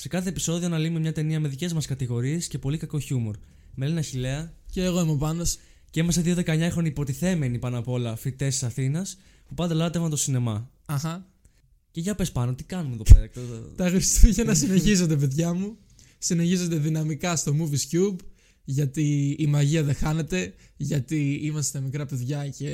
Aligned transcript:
Σε 0.00 0.08
κάθε 0.08 0.28
επεισόδιο 0.28 0.66
αναλύουμε 0.66 0.98
μια 0.98 1.12
ταινία 1.12 1.40
με 1.40 1.48
δικές 1.48 1.72
μας 1.72 1.86
κατηγορίες 1.86 2.46
και 2.48 2.58
πολύ 2.58 2.76
κακό 2.76 2.98
χιούμορ. 2.98 3.36
Με 3.74 3.84
Έλληνα 3.84 4.02
Χιλέα 4.02 4.52
Και 4.70 4.82
εγώ 4.82 5.00
είμαι 5.00 5.10
ο 5.10 5.16
Πάνος. 5.16 5.58
και 5.90 6.00
είμαστε 6.00 6.20
δύο 6.20 6.34
19χρονοι 6.34 6.84
υποτιθέμενοι 6.84 7.58
πάνω 7.58 7.78
απ' 7.78 7.88
όλα 7.88 8.16
φοιτέ 8.16 8.48
της 8.48 8.62
Αθήνας 8.62 9.18
που 9.48 9.54
πάντα 9.54 9.74
λάτρευαν 9.74 10.10
το 10.10 10.16
σινεμά. 10.16 10.70
Αχα. 10.86 11.26
Και 11.90 12.00
για 12.00 12.14
πες 12.14 12.32
πάνω, 12.32 12.54
τι 12.54 12.64
κάνουμε 12.64 12.94
εδώ 12.94 13.02
πέρα; 13.02 13.28
Τα 13.76 13.88
Χριστούγεννα 13.88 14.54
συνεχίζονται, 14.54 15.16
παιδιά 15.16 15.52
μου. 15.52 15.76
Συνεχίζονται 16.18 16.76
δυναμικά 16.76 17.36
στο 17.36 17.54
Movies 17.58 17.96
Cube. 17.96 18.16
Γιατί 18.64 19.36
η 19.38 19.46
μαγεία 19.46 19.82
δεν 19.82 19.94
χάνεται. 19.94 20.54
Γιατί 20.76 21.40
είμαστε 21.42 21.80
μικρά 21.80 22.06
παιδιά 22.06 22.48
και. 22.48 22.66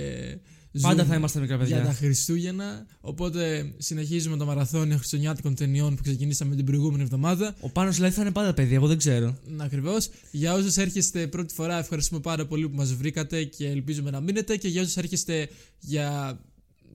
Πάντα 0.80 0.95
ζούμε 0.95 1.09
θα 1.09 1.14
είμαστε 1.14 1.41
μικρά 1.41 1.59
παιδιά. 1.59 1.77
Για 1.77 1.87
τα 1.87 1.92
Χριστούγεννα. 1.92 2.87
Οπότε 3.01 3.73
συνεχίζουμε 3.78 4.37
το 4.37 4.45
μαραθώνιο 4.45 4.97
χριστουγεννιάτικων 4.97 5.55
ταινιών 5.55 5.95
που 5.97 6.02
ξεκινήσαμε 6.02 6.56
την 6.56 6.64
προηγούμενη 6.64 7.03
εβδομάδα. 7.03 7.55
Ο 7.61 7.69
Πάνος 7.69 7.94
δηλαδή 7.94 8.14
θα 8.14 8.20
είναι 8.20 8.31
πάντα 8.31 8.55
παιδί, 8.55 8.75
εγώ 8.75 8.86
δεν 8.86 8.98
ξέρω. 8.98 9.36
Ακριβώς. 9.56 10.08
Για 10.31 10.55
όσους 10.55 10.77
έρχεστε 10.77 11.27
πρώτη 11.27 11.55
φορά, 11.55 11.78
ευχαριστούμε 11.78 12.20
πάρα 12.20 12.47
πολύ 12.47 12.69
που 12.69 12.77
μας 12.77 12.94
βρήκατε 12.94 13.44
και 13.44 13.69
ελπίζουμε 13.69 14.11
να 14.11 14.20
μείνετε. 14.20 14.56
Και 14.56 14.69
για 14.69 14.83
όσους 14.83 14.97
έρχεστε 14.97 15.48
για. 15.81 16.39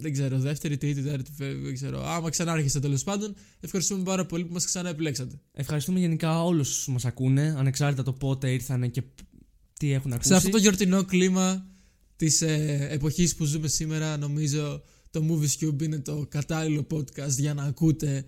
Δεν 0.02 0.14
ξέρω, 0.14 0.40
δεύτερη, 0.40 0.78
τρίτη, 0.78 1.02
τέταρτη, 1.02 1.32
δεν 1.38 1.74
ξέρω. 1.74 2.06
Άμα 2.06 2.30
ξανάρχεστε 2.30 2.80
τέλος 2.80 3.04
πάντων, 3.04 3.36
ευχαριστούμε 3.60 4.04
πάρα 4.04 4.26
πολύ 4.26 4.46
που 4.46 4.54
μας 4.54 4.66
ξαναεπιλέξατε. 4.66 5.40
Ευχαριστούμε 5.54 6.00
γενικά 6.00 6.44
όλους 6.44 6.84
που 6.86 6.92
μας 6.92 7.06
ακούνε, 7.06 7.56
ανεξάρτητα 7.58 8.04
το 8.04 8.14
πότε 8.14 8.52
ήρθανε 8.52 8.88
και 8.88 9.04
τι 9.80 9.92
έχουν 9.94 10.14
ακούσει. 10.14 10.28
Σε 10.28 10.36
αυτό 10.36 10.50
το 10.50 10.58
γιορτινό 10.58 11.04
κλίμα 11.04 11.66
της 12.20 12.42
ε, 12.42 12.88
εποχής 12.92 13.36
που 13.36 13.46
ζούμε 13.46 13.68
σήμερα, 13.68 14.18
νομίζω 14.18 14.84
το 15.12 15.24
Movies 15.30 15.66
Cube 15.66 15.82
είναι 15.82 16.00
το 16.00 16.28
κατάλληλο 16.30 16.88
podcast 16.92 17.30
για 17.38 17.54
να 17.54 17.64
ακούτε. 17.64 18.26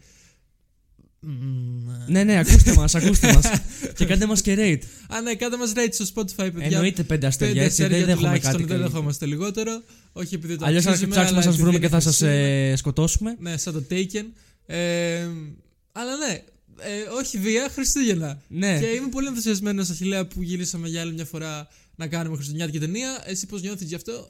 Μμμ, 1.19 1.89
ε. 1.89 2.11
Ναι, 2.11 2.23
ναι, 2.23 2.39
ακούστε 2.39 2.73
μας, 2.73 2.95
ακούστε 2.95 3.33
μας. 3.33 3.45
και 3.97 4.05
κάντε 4.05 4.25
μας 4.25 4.41
και 4.41 4.55
rate. 4.57 5.13
Α, 5.15 5.21
ναι, 5.21 5.35
κάντε 5.35 5.57
μας 5.57 5.71
rate 5.75 5.89
στο 5.91 6.05
Spotify, 6.15 6.35
παιδιά. 6.35 6.65
Εννοείται 6.65 7.03
πέντε 7.03 7.27
αστέρια, 7.27 7.53
Πέντε 7.53 7.65
έτσι. 7.65 7.81
Δεν 7.81 7.91
αστέρια 7.91 8.05
δέχομαι 8.05 8.25
τουλάχιστον, 8.25 8.51
κάτι. 8.51 8.63
Δεν 8.63 8.71
καλύτερο. 8.71 8.91
δεχόμαστε 8.91 9.25
λιγότερο. 9.25 9.83
Όχι 10.11 10.35
επειδή 10.35 10.55
το 10.55 10.65
Αλλιώς 10.65 10.83
θα 10.83 10.89
αξίζουμε, 10.89 11.13
ψάξουμε 11.15 11.39
να 11.39 11.43
αλλά 11.45 11.51
σας 11.51 11.61
βρούμε 11.61 11.77
επειδή 11.77 11.83
και 11.85 11.91
θα 11.91 11.99
είναι 12.01 12.11
σα 12.11 12.25
Χριστούγεννα. 12.25 12.75
σκοτώσουμε. 12.75 13.35
Ναι, 13.39 13.57
σαν 13.57 13.73
το 13.73 13.83
Taken. 13.89 14.25
Ε, 14.65 15.27
αλλά 15.91 16.17
ναι, 16.17 16.43
ε, 16.79 17.17
όχι 17.19 17.37
βία, 17.37 17.69
Χριστούγεννα. 17.69 18.41
Ναι. 18.47 18.79
Και 18.79 18.85
είμαι 18.85 19.07
πολύ 19.11 19.27
ενθουσιασμένος, 19.27 19.89
Αχιλέα, 19.89 20.27
που 20.27 20.41
γυρίσαμε 20.41 20.87
για 20.87 21.01
άλλη 21.01 21.13
μια 21.13 21.25
φορά 21.25 21.67
να 22.01 22.07
κάνουμε 22.07 22.35
χριστουγεννιάτικη 22.35 22.85
ταινία. 22.85 23.23
Εσύ 23.25 23.45
πώς 23.45 23.61
νιώθεις 23.61 23.87
γι' 23.87 23.95
αυτό; 23.95 24.29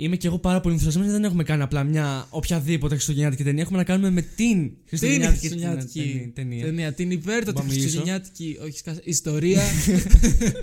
Είμαι 0.00 0.16
και 0.16 0.26
εγώ 0.26 0.38
πάρα 0.38 0.60
πολύ 0.60 0.74
ενθουσιασμένος. 0.74 1.12
Δεν 1.12 1.24
έχουμε 1.24 1.42
κάνει 1.42 1.62
απλά 1.62 1.84
μια 1.84 2.26
οποιαδήποτε 2.30 2.94
χριστουγεννιάτικη 2.94 3.44
ταινία. 3.44 3.62
Έχουμε 3.62 3.78
να 3.78 3.84
κάνουμε 3.84 4.10
με 4.10 4.22
την 4.22 4.36
Τι 4.36 4.44
είναι 4.46 4.64
η 4.64 4.86
χριστουγεννιάτικη 4.86 5.38
χριστουγεννιάτικη 5.48 6.32
ταινία. 6.34 6.64
ταινία. 6.64 6.92
Την 6.92 7.10
υπέρτατη 7.10 7.52
Μπορώ 7.52 7.58
να 7.58 7.64
μιλήσω. 7.64 7.80
χριστουγεννιάτικη 7.88 8.58
όχι, 8.62 8.78
σκάσα, 8.78 9.00
ιστορία. 9.04 9.62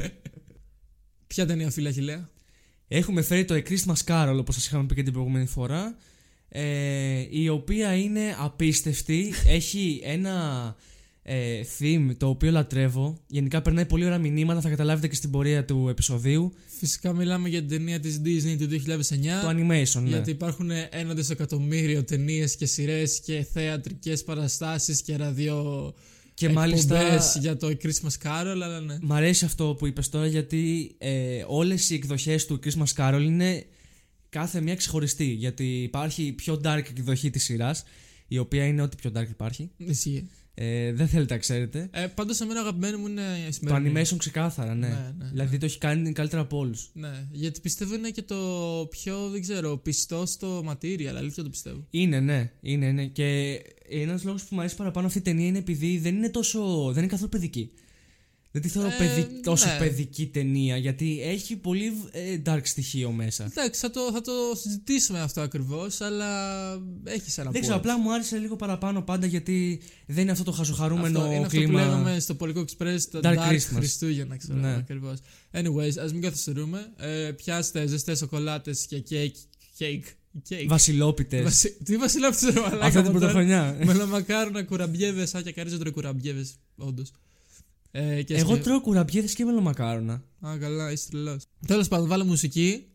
Ποια 1.27 1.45
ταινία, 1.45 1.71
φίλε 1.71 1.89
Αχιλέα. 1.89 2.29
Έχουμε 2.87 3.21
φέρει 3.21 3.45
το 3.45 3.55
A 3.55 3.61
Christmas 3.69 4.03
Carol, 4.05 4.35
όπως 4.39 4.55
σας 4.55 4.65
είχαμε 4.65 4.85
πει 4.85 4.95
και 4.95 5.03
την 5.03 5.13
προηγούμενη 5.13 5.45
φορά. 5.45 5.97
Ε, 6.49 7.25
η 7.29 7.49
οποία 7.49 7.95
είναι 7.95 8.35
απίστευτη. 8.39 9.33
Έχει 9.47 10.01
ένα 10.03 10.75
ε, 11.27 11.61
theme 11.79 12.11
το 12.17 12.27
οποίο 12.27 12.51
λατρεύω. 12.51 13.17
Γενικά 13.27 13.61
περνάει 13.61 13.85
πολύ 13.85 14.05
ωραία 14.05 14.17
μηνύματα. 14.17 14.61
Θα 14.61 14.69
καταλάβετε 14.69 15.07
και 15.07 15.15
στην 15.15 15.29
πορεία 15.29 15.65
του 15.65 15.87
επεισοδίου. 15.89 16.53
Φυσικά 16.65 17.13
μιλάμε 17.13 17.49
για 17.49 17.59
την 17.59 17.69
ταινία 17.69 17.99
της 17.99 18.21
Disney 18.25 18.55
του 18.59 18.67
2009. 18.67 18.71
Το 19.41 19.49
animation, 19.49 20.01
ναι. 20.01 20.09
Γιατί 20.09 20.31
υπάρχουν 20.31 20.71
ένα 20.89 21.13
δισεκατομμύριο 21.13 22.03
ταινίες 22.03 22.55
και 22.55 22.65
σειρές 22.65 23.19
και 23.19 23.45
θεατρικές 23.51 24.23
παραστάσεις 24.23 25.01
και 25.01 25.15
ραδιο 25.15 25.93
Και 26.33 26.49
μάλιστα 26.49 26.99
εκπομπές 26.99 27.37
για 27.39 27.57
το 27.57 27.67
Christmas 27.83 28.27
Carol, 28.27 28.59
αλλά 28.63 28.79
ναι. 28.79 28.97
Μ' 29.01 29.13
αρέσει 29.13 29.45
αυτό 29.45 29.75
που 29.77 29.87
είπες 29.87 30.09
τώρα 30.09 30.27
γιατί 30.27 30.95
ε, 30.97 31.43
όλες 31.47 31.89
οι 31.89 31.93
εκδοχές 31.93 32.45
του 32.45 32.59
Christmas 32.63 32.93
Carol 32.97 33.21
είναι 33.21 33.65
κάθε 34.29 34.61
μία 34.61 34.75
ξεχωριστή 34.75 35.25
γιατί 35.25 35.81
υπάρχει 35.81 36.31
πιο 36.31 36.61
dark 36.63 36.83
εκδοχή 36.89 37.29
της 37.29 37.43
σειράς 37.43 37.83
η 38.27 38.37
οποία 38.37 38.65
είναι 38.65 38.81
ό,τι 38.81 38.95
πιο 38.95 39.11
dark 39.15 39.29
υπάρχει 39.29 39.69
Ισχύει. 39.77 40.29
Ε, 40.57 40.93
δεν 40.93 41.07
θέλετε 41.07 41.33
να 41.33 41.39
ξέρετε. 41.39 41.89
Ε, 41.91 42.05
Πάντως, 42.07 42.39
εμένα 42.41 42.59
αγαπημένο 42.59 42.97
μου 42.97 43.07
είναι 43.07 43.21
η 43.21 43.45
το 43.45 43.51
σημερινή. 43.51 44.01
animation 44.01 44.17
ξεκάθαρα 44.17 44.75
ναι, 44.75 44.87
Ναι, 44.87 45.13
ναι, 45.17 45.25
δηλαδή 45.29 45.57
το 45.57 45.65
έχει 45.65 45.77
κάνει 45.77 46.11
καλύτερα 46.11 46.41
από 46.41 46.57
όλους. 46.57 46.89
Ναι, 46.93 47.27
γιατί 47.31 47.59
πιστεύω 47.59 47.95
είναι 47.95 48.09
και 48.09 48.21
το 48.21 48.35
πιο, 48.89 49.29
δεν 49.29 49.41
ξέρω, 49.41 49.77
πιστό 49.77 50.25
στο 50.25 50.63
material, 50.69 51.13
αλήθεια 51.17 51.43
το 51.43 51.49
πιστεύω. 51.49 51.85
είναι 51.89 52.19
ναι, 52.19 52.51
είναι 52.61 52.91
ναι. 52.91 53.05
Και 53.05 53.59
ένας 53.89 54.23
λόγος 54.23 54.41
που 54.43 54.47
μου 54.55 54.59
αρέσει 54.59 54.75
παραπάνω 54.75 55.07
αυτή 55.07 55.19
η 55.19 55.21
ταινία 55.21 55.47
είναι 55.47 55.57
επειδή 55.57 55.97
δεν 55.97 56.15
είναι 56.15 56.29
τόσο, 56.29 56.85
δεν 56.91 56.97
είναι 57.03 57.11
καθόλου 57.11 57.29
παιδική 57.29 57.71
δεν 58.55 58.63
τη 58.63 58.69
θεωρώ 58.69 58.87
Ε, 58.89 58.95
παιδι- 58.97 59.43
τόσο 59.43 59.67
ναι. 59.67 59.77
παιδική 59.77 60.27
ταινία 60.27 60.77
γιατί 60.77 61.21
έχει 61.21 61.55
πολύ 61.55 61.93
ε, 62.11 62.41
dark 62.45 62.59
στοιχείο 62.63 63.11
μέσα 63.11 63.43
Εντάξει, 63.43 63.79
θα 63.79 63.89
το, 63.89 63.99
θα 64.13 64.21
το 64.21 64.31
συζητήσουμε 64.61 65.21
αυτό 65.21 65.41
ακριβώς, 65.41 66.01
αλλά 66.01 66.29
έχει 67.03 67.39
ένα 67.39 67.51
Δεν 67.51 67.61
ξέρω, 67.61 67.75
point. 67.75 67.79
απλά 67.79 67.99
μου 67.99 68.13
άρεσε 68.13 68.37
λίγο 68.37 68.55
παραπάνω 68.55 69.01
πάντα 69.01 69.25
γιατί 69.25 69.81
δεν 70.05 70.21
είναι 70.21 70.31
αυτό 70.31 70.43
το 70.43 70.51
χαζοχαρούμενο 70.51 71.19
αυτό, 71.19 71.33
είναι 71.33 71.47
κλίμα. 71.47 71.63
αυτό 71.81 71.87
που 71.89 71.95
λέγαμε 71.95 72.19
στο 72.19 72.35
Πολικό 72.35 72.61
Express, 72.61 72.97
το 73.11 73.19
Dark 73.23 73.35
Dark, 73.35 73.51
Christmas. 73.51 73.75
Χριστούγεννα, 73.75 74.37
ξέρω 74.37 74.59
Ναι. 74.59 74.75
ακριβώς. 74.75 75.17
Anyways, 75.51 75.97
ας 76.03 76.11
μην 76.13 76.21
καθυστερούμε. 76.21 76.93
Ε, 76.97 77.31
πιάστε 77.31 77.87
ζεστές 77.87 78.17
σοκολάτες 78.17 78.85
και 78.85 78.99
κέικ. 78.99 79.35
Κέικ. 79.77 80.05
Κέικ. 80.43 80.67
Βασιλόπιτες. 80.69 81.43
Βασι... 81.43 81.71
Τι 81.83 81.97
βασιλόπιτες 81.97 82.53
ρε 82.53 82.59
μαλάκα. 82.59 82.85
Αυτή 82.85 82.89
την 82.89 82.99
από 82.99 83.05
τώρα. 83.05 83.19
πρωτοχρονιά. 83.19 83.77
Μελομακάρονα, 83.83 84.63
κουραμπιέδε, 84.63 85.25
σαν 85.25 85.43
και 85.43 85.51
καρίζο 85.51 85.77
τρώει 85.77 85.91
κουραμπιέδε, 85.91 86.45
όντως. 86.75 87.11
Ε, 87.97 88.23
και 88.23 88.35
Εγώ 88.35 88.51
σκε- 88.51 88.63
τρώω 88.63 88.81
κουραμπιέδες 88.81 89.33
και 89.33 89.45
μελομακάρονα. 89.45 90.23
Α, 90.47 90.57
καλά, 90.59 90.91
είσαι 90.91 91.09
τρελός. 91.09 91.43
Τέλος 91.67 91.87
πάντων, 91.87 92.07
βάλε 92.07 92.23
μουσική 92.23 92.87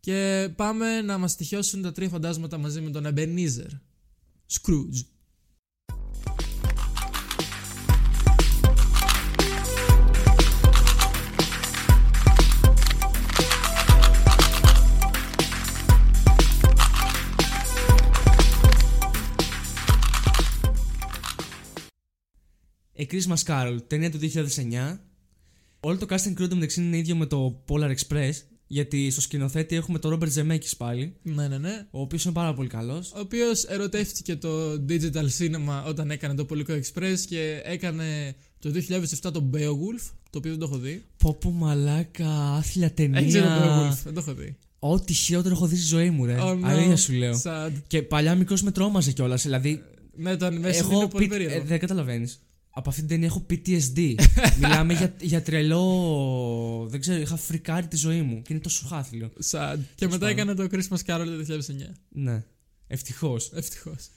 και 0.00 0.48
πάμε 0.56 1.00
να 1.02 1.18
μας 1.18 1.36
τυχιώσουν 1.36 1.82
τα 1.82 1.92
τρία 1.92 2.08
φαντάσματα 2.08 2.58
μαζί 2.58 2.80
με 2.80 2.90
τον 2.90 3.06
Ebenezer. 3.06 3.70
Scrooge. 4.52 5.04
A 22.98 23.02
Christmas 23.12 23.42
Carol, 23.46 23.76
ταινία 23.86 24.10
του 24.10 24.18
2009. 24.18 24.98
Όλο 25.80 25.98
το 25.98 26.06
casting 26.10 26.42
crew 26.42 26.48
του 26.48 26.54
μεταξύ 26.54 26.80
είναι 26.82 26.96
ίδιο 26.96 27.16
με 27.16 27.26
το 27.26 27.62
Polar 27.68 27.94
Express. 27.94 28.32
Γιατί 28.70 29.10
στο 29.10 29.20
σκηνοθέτη 29.20 29.76
έχουμε 29.76 29.98
τον 29.98 30.18
Robert 30.20 30.32
Zemeckis 30.40 30.72
πάλι, 30.76 31.14
Ναι, 31.22 31.48
ναι, 31.48 31.58
ναι. 31.58 31.86
ο 31.90 32.00
οποίος 32.00 32.24
είναι 32.24 32.32
πάρα 32.34 32.54
πολύ 32.54 32.68
καλός. 32.68 33.12
Ο 33.12 33.18
οποίος 33.20 33.64
ερωτεύτηκε 33.64 34.36
το 34.36 34.72
digital 34.88 35.24
cinema 35.38 35.84
όταν 35.86 36.10
έκανε 36.10 36.34
το 36.34 36.44
Πολικό 36.44 36.74
Express 36.74 37.14
και 37.28 37.60
έκανε 37.64 38.34
το 38.58 38.70
2007 38.70 39.30
το 39.32 39.50
Beowulf, 39.54 40.10
το 40.30 40.38
οποίο 40.38 40.50
δεν 40.50 40.58
το 40.58 40.64
έχω 40.64 40.78
δει. 40.78 41.04
Πω 41.16 41.34
πω 41.34 41.50
μαλάκα, 41.50 42.28
άθλια 42.56 42.90
ταινία. 42.92 43.18
Έχει 43.18 43.30
δει 43.30 43.40
το 43.40 43.46
Beowulf, 43.48 43.96
δεν 44.04 44.14
το 44.14 44.20
έχω 44.20 44.34
δει. 44.34 44.56
Ό,τι 44.78 45.12
χειρότερο 45.12 45.54
έχω 45.54 45.66
δει 45.66 45.76
στη 45.76 45.86
ζωή 45.86 46.10
μου, 46.10 46.24
ρε. 46.24 46.36
Oh, 46.40 46.52
no. 46.54 46.58
Αλήθεια 46.62 46.96
σου 46.96 47.12
λέω. 47.12 47.40
Sad. 47.44 47.70
Και 47.86 48.02
παλιά 48.02 48.34
μικρός 48.34 48.62
με 48.62 48.70
τρόμαζε 48.70 49.12
κιόλας. 49.12 49.42
Δηλαδή, 49.42 49.82
Ναι, 50.16 50.36
το 50.36 50.46
animation 50.46 50.62
έχω 50.64 50.94
είναι 50.94 51.08
πολύ 51.08 51.24
πι- 51.24 51.32
περίεργο. 51.32 51.56
ε, 51.56 51.60
δεν 51.64 51.78
καταλαβαίνεις. 51.78 52.40
Από 52.78 52.88
αυτή 52.88 53.00
την 53.00 53.08
ταινία 53.10 53.26
έχω 53.26 53.46
PTSD. 53.50 54.14
Μιλάμε 54.60 54.92
για, 54.94 55.14
για 55.20 55.42
τρελό. 55.42 56.86
Δεν 56.90 57.00
ξέρω, 57.00 57.20
είχα 57.20 57.36
φρικάρει 57.36 57.86
τη 57.86 57.96
ζωή 57.96 58.22
μου 58.22 58.42
και 58.42 58.52
είναι 58.52 58.62
τόσο 58.62 58.86
χάθλιο. 58.86 59.30
Sad. 59.50 59.76
Και 59.94 60.06
μετά 60.06 60.18
πάντων. 60.18 60.28
έκανε 60.28 60.54
το 60.54 60.66
Christmas 60.70 60.96
Carol 61.06 61.24
το 61.46 61.54
2009. 61.54 61.60
Ναι. 62.08 62.44
Ευτυχώς. 62.86 63.50
Ευτυχώς. 63.54 64.08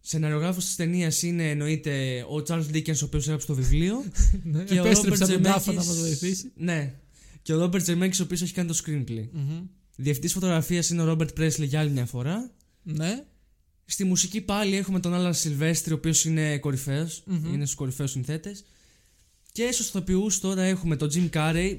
Σεναριογράφος 0.00 0.64
της 0.64 0.76
ταινίας 0.76 1.22
είναι 1.22 1.50
εννοείται 1.50 2.22
ο 2.22 2.42
Charles 2.48 2.66
Dickens, 2.74 2.98
ο 3.02 3.04
οποίος 3.04 3.24
έγραψε 3.24 3.46
το 3.46 3.54
βιβλίο. 3.54 4.04
Ναι, 4.42 4.62
και 4.62 4.80
ο 4.80 4.84
επέστρεψε 4.86 5.24
Robert 5.24 5.28
από 5.28 5.42
τον 5.42 5.52
τάφο 5.52 5.72
να 5.72 5.82
Zemeckis- 5.82 5.86
μας 5.86 5.98
βοηθήσει. 5.98 6.52
Ναι. 6.56 6.94
Και 7.42 7.54
ο 7.54 7.64
Robert 7.64 7.84
Zemeckis, 7.84 8.18
ο 8.20 8.22
οποίος 8.22 8.42
έχει 8.42 8.52
κάνει 8.52 8.68
το 8.68 8.80
screenplay. 8.86 9.28
Μμμ. 9.32 9.62
Διευθυντή 9.96 10.28
φωτογραφίας 10.28 10.90
είναι 10.90 11.02
ο 11.02 11.16
Robert 11.18 11.38
Presley 11.40 11.66
για 11.66 11.80
άλλη 11.80 11.90
μια 11.90 12.06
φορά. 12.06 12.50
Ναι. 12.82 13.24
Στη 13.86 14.04
μουσική 14.04 14.40
πάλι 14.40 14.76
έχουμε 14.76 15.00
τον 15.00 15.14
Άλαν 15.14 15.34
Σιλβέστρη, 15.34 15.92
ο 15.92 15.96
οποίος 15.96 16.24
είναι 16.24 16.58
κορυφαίος, 16.58 17.22
Μμμ. 17.26 17.54
είναι 17.54 17.64
στους 17.64 17.76
κορυφαίους 17.76 18.10
συνθέτες. 18.10 18.64
Και 19.52 19.68
στους 19.72 19.88
ηθοποιούς 19.88 20.40
τώρα 20.40 20.62
έχουμε 20.62 20.96
τον 20.96 21.10
Jim 21.14 21.28
Carrey. 21.36 21.78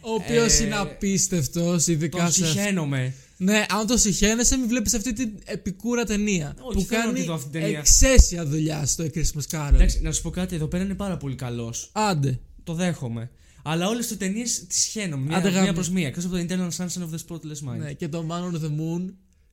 Ο 0.00 0.10
οποίος 0.14 0.58
Ε, 0.58 0.64
είναι 0.64 0.76
απίστευτος, 0.76 1.86
ειδικά 1.86 2.18
Τον 2.18 2.32
σε. 2.32 2.46
συχαίνομαι. 2.46 3.14
Ναι, 3.36 3.66
αν 3.68 3.86
το 3.86 3.96
συχαίνεσαι, 3.96 4.56
μην 4.56 4.68
βλέπεις 4.68 4.94
αυτή 4.94 5.12
την 5.12 5.30
επικούρα 5.44 6.04
ταινία. 6.04 6.56
Όχι, 6.60 6.78
που 6.78 6.84
θέλω 6.84 7.00
να 7.00 7.06
κάνει 7.06 7.18
τη 7.20 7.24
δω 7.26 7.34
αυτή 7.34 7.50
την 7.50 7.60
ταινία. 7.60 7.78
εξαίσια 7.78 8.46
δουλειά 8.46 8.86
στο 8.86 9.04
A 9.04 9.06
Christmas 9.16 9.50
Carol. 9.50 9.74
Εντάξει, 9.74 10.00
να 10.02 10.12
σου 10.12 10.22
πω 10.22 10.30
κάτι, 10.30 10.54
εδώ 10.54 10.66
πέρα 10.66 10.84
είναι 10.84 10.94
πάρα 10.94 11.16
πολύ 11.16 11.34
καλός. 11.34 11.90
Άντε. 11.92 12.38
Το 12.64 12.74
δέχομαι. 12.74 13.30
Αλλά 13.62 13.88
όλες 13.88 14.06
τις 14.06 14.16
ταινίες 14.16 14.66
τις 14.66 14.84
χαίνομαι. 14.84 15.26
Μία, 15.26 15.36
Άντε, 15.36 15.50
μία 15.50 15.60
γάμο. 15.60 15.72
προς 15.72 15.90
μία. 15.90 16.06
Εκτός 16.06 16.24
από 16.24 16.36
το 16.36 16.44
Internal 16.48 16.68
Sunshine 16.76 17.02
of 17.02 17.14
the 17.14 17.18
Spotless 17.28 17.68
Mind. 17.72 17.78
Ναι, 17.78 17.92
και 17.92 18.08
το 18.08 18.26
Man 18.30 18.54
on 18.54 18.60
the 18.60 18.68
Moon. 18.68 19.12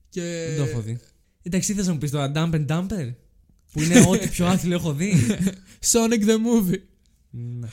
Και... 0.09 0.21
Δεν 0.47 0.57
το 0.57 0.63
έχω 0.63 0.81
δει. 0.81 0.99
Εντάξει, 1.47 1.67
τι 1.71 1.73
θες 1.77 1.87
να 1.87 1.91
μου 1.93 1.97
πεις 1.97 2.11
το 2.11 2.31
Dump 2.35 2.51
and 2.53 2.65
Dumper. 2.67 3.13
Που 3.71 3.81
είναι 3.81 4.05
ό,τι 4.07 4.27
πιο 4.27 4.45
άθλιο 4.53 4.75
έχω 4.75 4.93
δει. 4.93 5.13
Sonic 5.91 6.21
the 6.25 6.35
Movie. 6.45 6.79
Ναι. 7.29 7.67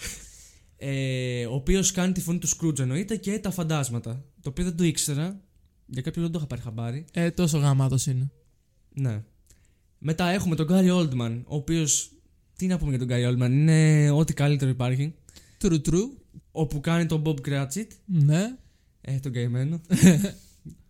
ε, 0.77 1.47
ο 1.47 1.55
οποίος 1.55 1.91
κάνει 1.93 2.13
τη 2.13 2.21
φωνή 2.21 2.39
του 2.39 2.49
Scrooge 2.49 2.79
εννοείται 2.79 3.17
και 3.17 3.39
τα 3.39 3.51
φαντάσματα. 3.51 4.25
Το 4.43 4.49
οποίο 4.49 4.65
δεν 4.65 4.77
το 4.77 4.85
ήξερα. 4.85 5.41
Για 5.87 6.03
κάποιο 6.03 6.23
λόγο 6.23 6.33
δεν 6.33 6.33
το 6.33 6.39
είχα 6.39 6.47
πάρει 6.47 6.63
χαμπάρι. 6.63 7.05
Ε, 7.13 7.31
τόσο 7.31 7.59
γαμάτος 7.59 8.07
είναι. 8.07 8.31
Ναι. 8.95 9.23
Μετά 9.99 10.29
έχουμε 10.29 10.55
τον 10.55 10.67
Gary 10.71 10.91
Oldman, 10.91 11.41
ο 11.47 11.55
οποίος. 11.57 12.11
Τι 12.57 12.67
να 12.67 12.79
πούμε 12.79 12.97
για 12.97 13.07
τον 13.07 13.09
Gary 13.11 13.29
Oldman, 13.33 13.51
είναι 13.51 14.11
ό,τι 14.11 14.35
καλύτερο 14.35 14.71
υπάρχει. 14.71 15.15
True, 15.63 15.81
true. 15.89 16.09
Όπου 16.51 16.81
κάνει 16.81 17.07
τον 17.07 17.23
Bob 17.27 17.35
Cratchit, 17.49 17.87
Ναι. 18.05 18.57
ε, 19.01 19.19
τον 19.19 19.33
καημένο. 19.33 19.81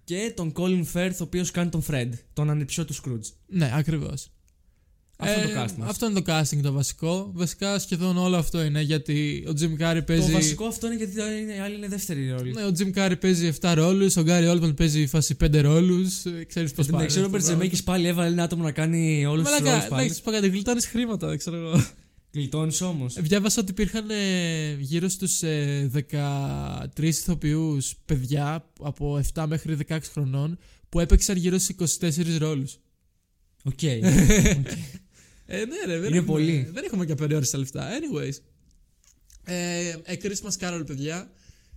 και 0.05 0.33
τον 0.37 0.53
Colin 0.57 0.85
Firth, 0.93 1.17
ο 1.21 1.23
οποίος 1.23 1.51
κάνει 1.51 1.71
τον 1.71 1.85
Fred, 1.91 2.09
τον 2.33 2.51
ανιψιό 2.51 2.85
του 2.85 2.95
Scrooge. 2.95 3.33
Ναι, 3.47 3.71
ακριβώς. 3.75 4.29
Αυτό 5.17 5.41
είναι 5.41 5.53
το 5.53 5.61
casting 5.61 5.77
μας. 5.79 5.89
Αυτό 5.91 6.07
είναι 6.07 6.21
το 6.21 6.33
casting 6.33 6.61
το 6.63 6.73
βασικό. 6.73 7.31
Βασικά 7.35 7.79
σχεδόν 7.79 8.17
όλο 8.17 8.37
αυτό 8.37 8.63
είναι 8.63 8.81
γιατί 8.81 9.45
ο 9.49 9.53
Jim 9.61 9.83
Carrey 9.83 10.07
παίζει. 10.07 10.27
Το 10.27 10.33
βασικό 10.33 10.67
αυτό 10.67 10.87
είναι 10.87 10.97
γιατί 10.97 11.17
οι 11.57 11.59
άλλοι 11.59 11.77
είναι 11.77 11.89
δεύτερη 11.89 12.31
ρόλη. 12.31 12.53
Ναι, 12.53 12.65
ο 12.65 12.71
Jim 12.79 12.99
Carrey 12.99 13.21
παίζει 13.21 13.53
7 13.61 13.73
ρόλους, 13.75 14.17
ο 14.17 14.23
Gary 14.27 14.55
Oldman 14.55 14.77
παίζει 14.77 15.07
φάση 15.07 15.37
5 15.45 15.61
ρόλους. 15.61 16.23
Ξέρεις 16.47 16.73
πώς 16.73 16.87
πάει. 16.87 17.01
Δεν 17.01 17.09
ξέρω, 17.09 17.23
ο 17.23 17.27
Ρόμπερτ 17.27 17.45
Ζεμέκη 17.45 17.83
πάλι 17.83 18.07
έβαλε 18.07 18.29
ένα 18.29 18.43
άτομο 18.43 18.63
να 18.63 18.73
κάνει 18.73 19.27
όλους 19.27 19.45
τους 19.45 19.53
ρόλους 19.53 19.69
Μαλάκα, 19.71 19.89
πάλι. 19.89 20.05
εντάξει, 20.05 20.23
παγάτε, 20.23 20.47
γλιτώνεις 20.47 20.87
χρήματα, 20.87 21.29
δεν 21.29 21.39
ξέρω 21.39 21.57
εγώ. 21.57 21.85
Γλιτώνεις 22.35 22.81
όμως. 22.81 23.17
Ε, 23.17 23.21
Διάβασα 23.21 23.61
ότι 23.61 23.71
υπήρχαν 23.71 24.11
ε, 24.11 24.73
γύρω 24.81 25.09
στους 25.09 25.43
ε, 25.43 25.91
13 26.11 26.87
ηθοποιούς 26.97 27.97
παιδιά 28.05 28.71
από 28.81 29.21
7 29.35 29.45
μέχρι 29.49 29.79
16 29.89 29.99
χρονών 30.13 30.59
που 30.89 31.01
έπαιξαν 31.01 31.37
γύρω 31.37 31.59
στους 31.59 31.99
24 31.99 32.37
ρόλους. 32.39 32.79
Οκ. 33.65 33.83
Ε, 35.47 35.65
ναι, 35.65 35.77
ρε, 35.87 35.99
δεν 35.99 36.09
Είναι 36.09 36.17
έχουμε, 36.17 36.33
πολύ. 36.33 36.69
Δεν 36.73 36.85
έχουμε 36.85 37.07
και 37.07 37.13
απεριόριστα 37.13 37.59
λεφτά. 37.59 37.89
Anyways. 37.91 38.35
Ε, 39.45 39.95
A 40.07 40.13
Christmas 40.13 40.59
Carol, 40.61 40.83
παιδιά. 40.87 41.31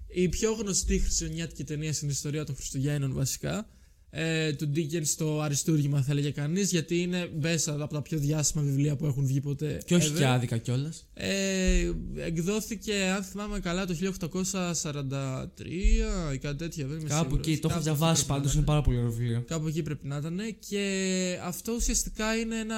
Η 0.07 0.29
πιο 0.29 0.51
γνωστή 0.51 0.99
χριστουγεννιάτικη 0.99 1.63
ταινία 1.63 1.93
στην 1.93 2.09
ιστορία 2.09 2.45
των 2.45 2.55
Χριστουγέννων, 2.55 3.13
βασικά. 3.13 3.69
Ε, 4.09 4.53
του 4.53 4.71
Dickens 4.75 5.05
στο 5.05 5.41
Αριστούργημα, 5.41 6.01
θα 6.01 6.11
έλεγε 6.11 6.29
κανείς, 6.29 6.71
γιατί 6.71 7.01
είναι 7.01 7.29
μέσα 7.41 7.71
από 7.83 7.93
τα 7.93 8.01
πιο 8.01 8.17
διάσημα 8.17 8.63
βιβλία 8.63 8.95
που 8.95 9.05
έχουν 9.05 9.25
βγει 9.25 9.41
ποτέ. 9.41 9.81
Και 9.85 9.95
όχι 9.95 10.11
ever. 10.13 10.17
και 10.17 10.25
άδικα 10.25 10.57
κιόλας. 10.57 11.07
Ε, 11.13 11.91
εκδόθηκε, 12.15 12.93
αν 13.15 13.23
θυμάμαι 13.23 13.59
καλά, 13.59 13.85
το 13.85 13.93
1843 13.93 16.33
ή 16.33 16.37
κάτι 16.37 16.57
τέτοιο. 16.57 16.87
Δεν 16.87 16.99
είμαι 16.99 17.09
Κάπου 17.09 17.23
σίγουρος. 17.23 17.47
εκεί. 17.47 17.57
Το 17.59 17.67
έχω 17.71 17.79
Κάπου 17.79 17.83
διαβάσει 17.83 18.21
εκεί 18.21 18.27
πρέπει 18.27 18.39
πάντως. 18.39 18.45
να 18.45 18.51
Είναι 18.53 18.61
ήταν. 18.61 18.63
πάρα 18.65 18.81
πολύ 18.81 18.97
ωραίο 18.97 19.11
βιβλίο. 19.11 19.43
Κάπου 19.47 19.67
εκεί 19.67 19.81
πρέπει 19.83 20.07
να 20.07 20.17
ήταν. 20.17 20.39
Και 20.69 21.39
αυτό 21.43 21.73
ουσιαστικά 21.73 22.35
είναι 22.35 22.59
ένα, 22.59 22.77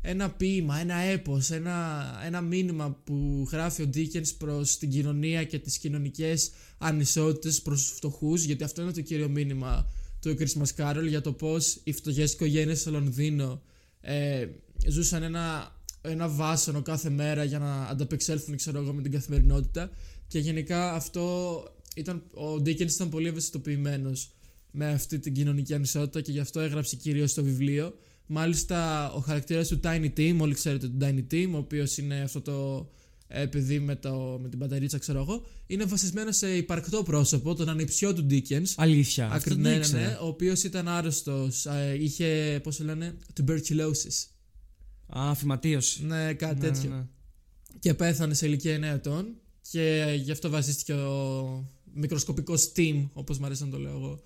ένα 0.00 0.30
ποίημα, 0.30 0.78
ένα 0.78 0.94
έπος, 0.96 1.50
ένα, 1.50 2.04
ένα 2.26 2.40
μήνυμα 2.40 3.00
που 3.04 3.48
γράφει 3.52 3.82
ο 3.82 3.90
Dickens 3.94 4.34
προς 4.38 4.78
την 4.78 4.90
κοινωνία 4.90 5.44
και 5.44 5.58
τις 5.58 5.78
κοινωνικές 5.78 6.50
ανισότητες 6.78 7.62
προς 7.62 7.82
τους 7.82 7.92
φτωχούς, 7.96 8.44
γιατί 8.44 8.64
αυτό 8.64 8.82
είναι 8.82 8.92
το 8.92 9.00
κύριο 9.00 9.28
μήνυμα 9.28 9.86
του 10.26 10.36
Christmas 10.38 10.82
Carol 10.82 11.06
για 11.08 11.20
το 11.20 11.32
πώς 11.32 11.80
οι 11.84 11.92
φτωχές 11.92 12.32
οικογένειες 12.32 12.80
στο 12.80 12.90
Λονδίνο 12.90 13.62
ε, 14.00 14.46
ζούσαν 14.88 15.22
ένα, 15.22 15.76
ένα 16.00 16.28
βάσανο 16.28 16.82
κάθε 16.82 17.10
μέρα 17.10 17.44
για 17.44 17.58
να 17.58 17.82
ανταπεξέλθουν 17.82 18.56
ξέρω 18.56 18.78
εγώ, 18.78 18.92
με 18.92 19.02
την 19.02 19.12
καθημερινότητα 19.12 19.90
και 20.28 20.38
γενικά 20.38 20.92
αυτό 20.92 21.64
ήταν, 21.96 22.22
ο 22.34 22.54
Dickens 22.54 22.92
ήταν 22.92 23.08
πολύ 23.08 23.28
ευαισθητοποιημένος 23.28 24.30
με 24.70 24.86
αυτή 24.92 25.18
την 25.18 25.34
κοινωνική 25.34 25.74
ανισότητα 25.74 26.20
και 26.20 26.32
γι' 26.32 26.40
αυτό 26.40 26.60
έγραψε 26.60 26.96
κυρίως 26.96 27.34
το 27.34 27.42
βιβλίο. 27.42 27.94
Μάλιστα, 28.26 29.10
ο 29.12 29.18
χαρακτήρας 29.18 29.68
του 29.68 29.80
Tiny 29.82 30.10
Tim, 30.16 30.36
όλοι 30.40 30.54
ξέρετε 30.54 30.88
τον 30.88 30.98
Tiny 31.02 31.34
Tim, 31.34 31.48
ο 31.52 31.56
οποίος 31.56 31.98
είναι 31.98 32.20
αυτό 32.20 32.40
το 32.40 32.88
ε, 33.28 33.46
παιδί 33.46 33.78
με, 33.80 33.96
το, 33.96 34.38
με 34.42 34.48
την 34.48 34.58
μπαταρίτσα, 34.58 34.98
ξέρω 34.98 35.18
εγώ, 35.20 35.44
είναι 35.66 35.84
βασισμένο 35.84 36.32
σε 36.32 36.56
υπαρκτό 36.56 37.02
πρόσωπο, 37.02 37.54
τον 37.54 37.68
ανιψιό 37.68 38.14
του 38.14 38.26
Dickens. 38.30 38.72
Αλήθεια. 38.76 39.24
Αυτό 39.24 39.36
Ακριβώς, 39.36 39.62
δεν 39.62 39.72
ναι, 39.72 39.78
ήξερα. 39.78 40.06
ναι, 40.06 40.16
ο 40.20 40.26
οποίος 40.26 40.62
ήταν 40.62 40.88
άρρωστος, 40.88 41.66
ε, 41.66 41.96
είχε, 42.00 42.60
πώς 42.62 42.76
το 42.76 42.84
λένε, 42.84 43.16
tuberculosis. 43.40 44.26
Α, 45.06 45.34
φυματίωση. 45.34 46.04
Ναι, 46.04 46.34
κάτι 46.34 46.54
Ναι, 46.54 46.60
τέτοιο. 46.70 46.90
ναι, 46.90 46.96
ναι. 46.96 47.04
Και 47.78 47.94
πέθανε 47.94 48.34
σε 48.34 48.46
ηλικία 48.46 48.78
9 48.78 48.82
ετών 48.82 49.26
και 49.70 50.14
γι' 50.22 50.30
αυτό 50.30 50.50
βασίστηκε 50.50 50.92
ο 50.92 51.64
μικροσκοπικός 51.94 52.72
Tim, 52.76 53.08
όπως 53.12 53.38
μου 53.38 53.46
αρέσει 53.46 53.64
να 53.64 53.70
το 53.70 53.78
λέω 53.78 53.90
εγώ, 53.92 54.22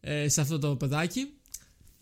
ε, 0.00 0.28
σε 0.28 0.40
αυτό 0.40 0.58
το 0.58 0.76
παιδάκι. 0.76 1.26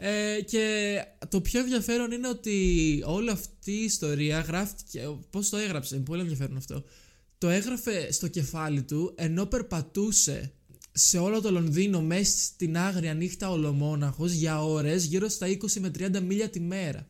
Ε, 0.02 0.40
και 0.40 0.96
το 1.28 1.40
πιο 1.40 1.60
ενδιαφέρον 1.60 2.10
είναι 2.10 2.28
ότι 2.28 3.02
όλη 3.06 3.30
αυτή 3.30 3.72
η 3.72 3.84
ιστορία 3.84 4.40
γράφτηκε. 4.40 5.16
Πώς 5.30 5.48
το 5.48 5.56
έγραψε, 5.56 5.94
είναι 5.94 6.04
πολύ 6.04 6.20
ενδιαφέρον 6.20 6.56
αυτό. 6.56 6.84
Το 7.38 7.48
έγραφε 7.48 8.12
στο 8.12 8.28
κεφάλι 8.28 8.82
του 8.82 9.14
ενώ 9.16 9.46
περπατούσε 9.46 10.52
σε 10.92 11.18
όλο 11.18 11.40
το 11.40 11.50
Λονδίνο 11.50 12.02
μέσα 12.02 12.38
στην 12.38 12.76
άγρια 12.76 13.14
νύχτα 13.14 13.50
ολομόναχος 13.50 14.32
για 14.32 14.64
ώρες 14.64 15.04
γύρω 15.04 15.28
στα 15.28 15.46
20 15.46 15.72
με 15.80 15.90
30 15.98 16.20
μίλια 16.20 16.48
τη 16.48 16.60
μέρα. 16.60 17.08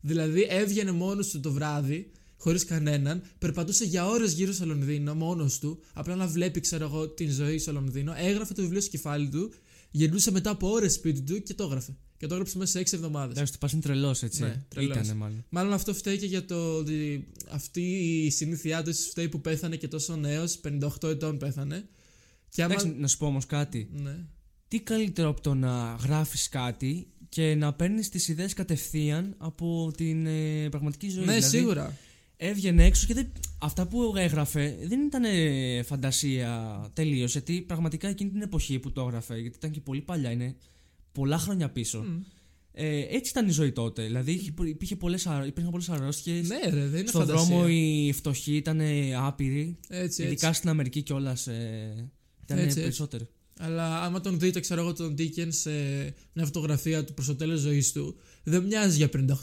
Δηλαδή 0.00 0.46
έβγαινε 0.48 0.90
μόνος 0.90 1.28
του 1.28 1.40
το 1.40 1.52
βράδυ, 1.52 2.10
χωρίς 2.36 2.64
κανέναν, 2.64 3.22
περπατούσε 3.38 3.84
για 3.84 4.06
ώρες 4.06 4.32
γύρω 4.32 4.52
στο 4.52 4.66
Λονδίνο 4.66 5.14
μόνος 5.14 5.58
του, 5.58 5.80
απλά 5.92 6.14
να 6.14 6.26
βλέπει, 6.26 6.60
ξέρω 6.60 6.84
εγώ, 6.84 7.08
την 7.08 7.30
ζωή 7.30 7.58
στο 7.58 7.72
Λονδίνο, 7.72 8.14
έγραφε 8.16 8.54
το 8.54 8.62
βιβλίο 8.62 8.80
στο 8.80 8.90
κεφάλι 8.90 9.28
του, 9.28 9.52
γυρνούσε 9.90 10.30
μετά 10.30 10.50
από 10.50 10.70
ώρες 10.70 10.92
σπίτι 10.92 11.20
του 11.20 11.42
και 11.42 11.54
το 11.54 11.64
έγραφε. 11.64 11.96
Και 12.16 12.26
το 12.26 12.34
έγραψε 12.34 12.58
μέσα 12.58 12.72
σε 12.72 12.78
6 12.78 12.92
εβδομάδες. 12.92 13.30
Εντάξει, 13.36 13.52
το 13.52 13.58
πας 13.60 13.72
είναι 13.72 13.82
τρελός 13.82 14.22
έτσι. 14.22 14.42
Ναι, 14.42 14.64
τρελός. 14.68 14.96
Ήτανε 14.96 15.14
μάλλον. 15.14 15.44
Μάλλον 15.48 15.72
αυτό 15.72 15.94
φταίει 15.94 16.18
και 16.18 16.26
για 16.26 16.44
το 16.44 16.76
ότι 16.76 17.28
αυτή 17.48 17.80
η 18.24 18.30
συνήθειά 18.30 18.82
του 18.82 18.90
ίσως 18.90 19.06
φταίει 19.08 19.28
που 19.28 19.40
πέθανε 19.40 19.76
και 19.76 19.88
τόσο 19.88 20.16
νέος, 20.16 20.60
58 21.02 21.08
ετών 21.08 21.38
πέθανε. 21.38 21.88
Και 22.48 22.62
άμα... 22.62 22.74
Εντάξει, 22.74 23.00
να 23.00 23.06
σου 23.08 23.16
πω 23.16 23.26
όμως 23.26 23.46
κάτι. 23.46 23.90
Ναι. 23.92 24.16
Τι 24.68 24.80
καλύτερο 24.80 25.28
από 25.28 25.40
το 25.40 25.54
να 25.54 25.96
γράφεις 26.02 26.48
κάτι 26.48 27.06
και 27.28 27.54
να 27.54 27.72
παίρνεις 27.72 28.08
τις 28.08 28.28
ιδέες 28.28 28.52
κατευθείαν 28.54 29.34
από 29.38 29.92
την 29.96 30.26
ε, 30.26 30.68
πραγματική 30.68 31.08
ζωή. 31.08 31.24
ναι, 31.24 31.32
Δηλαδή, 31.34 31.56
σίγουρα. 31.56 31.96
Έβγαινε 32.40 32.84
έξω 32.84 33.06
και 33.06 33.14
δεν, 33.14 33.32
αυτά 33.58 33.86
που 33.86 34.14
έγραφε 34.16 34.76
δεν 34.84 35.00
ήταν 35.00 35.24
ε, 35.24 35.82
φαντασία 35.82 36.80
τελείως. 36.94 37.32
Γιατί 37.32 37.60
πραγματικά 37.60 38.08
εκείνη 38.08 38.30
την 38.30 38.42
εποχή 38.42 38.78
που 38.78 38.92
το 38.92 39.00
έγραφε, 39.00 39.38
γιατί 39.38 39.56
ήταν 39.56 39.70
και 39.70 39.80
πολύ 39.80 40.00
παλιά, 40.00 40.30
είναι 40.30 40.56
πολλά 41.12 41.38
χρόνια 41.38 41.70
πίσω. 41.70 41.98
Μμ. 42.02 42.20
Ε, 42.72 42.98
έτσι 43.00 43.30
ήταν 43.30 43.46
η 43.48 43.50
ζωή 43.50 43.72
τότε. 43.72 44.02
Δηλαδή 44.02 44.32
είχε- 44.32 44.52
υπήρχε 44.66 44.96
πολλές, 44.96 45.26
αρ- 45.26 45.46
υπήρχαν 45.46 45.70
πολλές 45.72 45.88
αρρώστιες. 45.88 46.48
Ναι, 46.48 46.58
ρε, 46.70 46.86
δεν 46.86 46.98
είναι 47.00 47.08
Στον 47.08 47.20
φαντασία. 47.26 47.44
δρόμο 47.46 47.64
οι 47.68 48.12
φτωχοί 48.12 48.56
ήταν 48.56 48.80
άπειροι. 49.16 49.76
Έτσι, 49.88 50.22
ειδικά 50.22 50.46
έτσι. 50.46 50.58
στην 50.58 50.70
Αμερική 50.70 51.02
κιόλας. 51.02 51.46
Ε, 51.46 52.10
ήταν 52.42 52.56
Έτσι, 52.58 52.68
έτσι. 52.68 52.80
περισσότερο. 52.80 53.26
Αλλά 53.60 54.02
άμα 54.02 54.20
τον 54.20 54.38
δείτε, 54.38 54.60
ξέρω 54.60 54.80
εγώ, 54.80 54.92
τον 54.92 55.14
Dickens 55.18 55.48
σε 55.52 55.70
μια 56.32 56.44
φωτογραφία 56.44 57.04
του 57.04 57.14
προς 57.14 57.26
το 57.26 57.36
τέλος 57.36 57.60
ζωής 57.60 57.92
του, 57.92 58.16
δεν 58.42 58.62
μοιάζει 58.62 58.96
για 58.96 59.08
58 59.16 59.34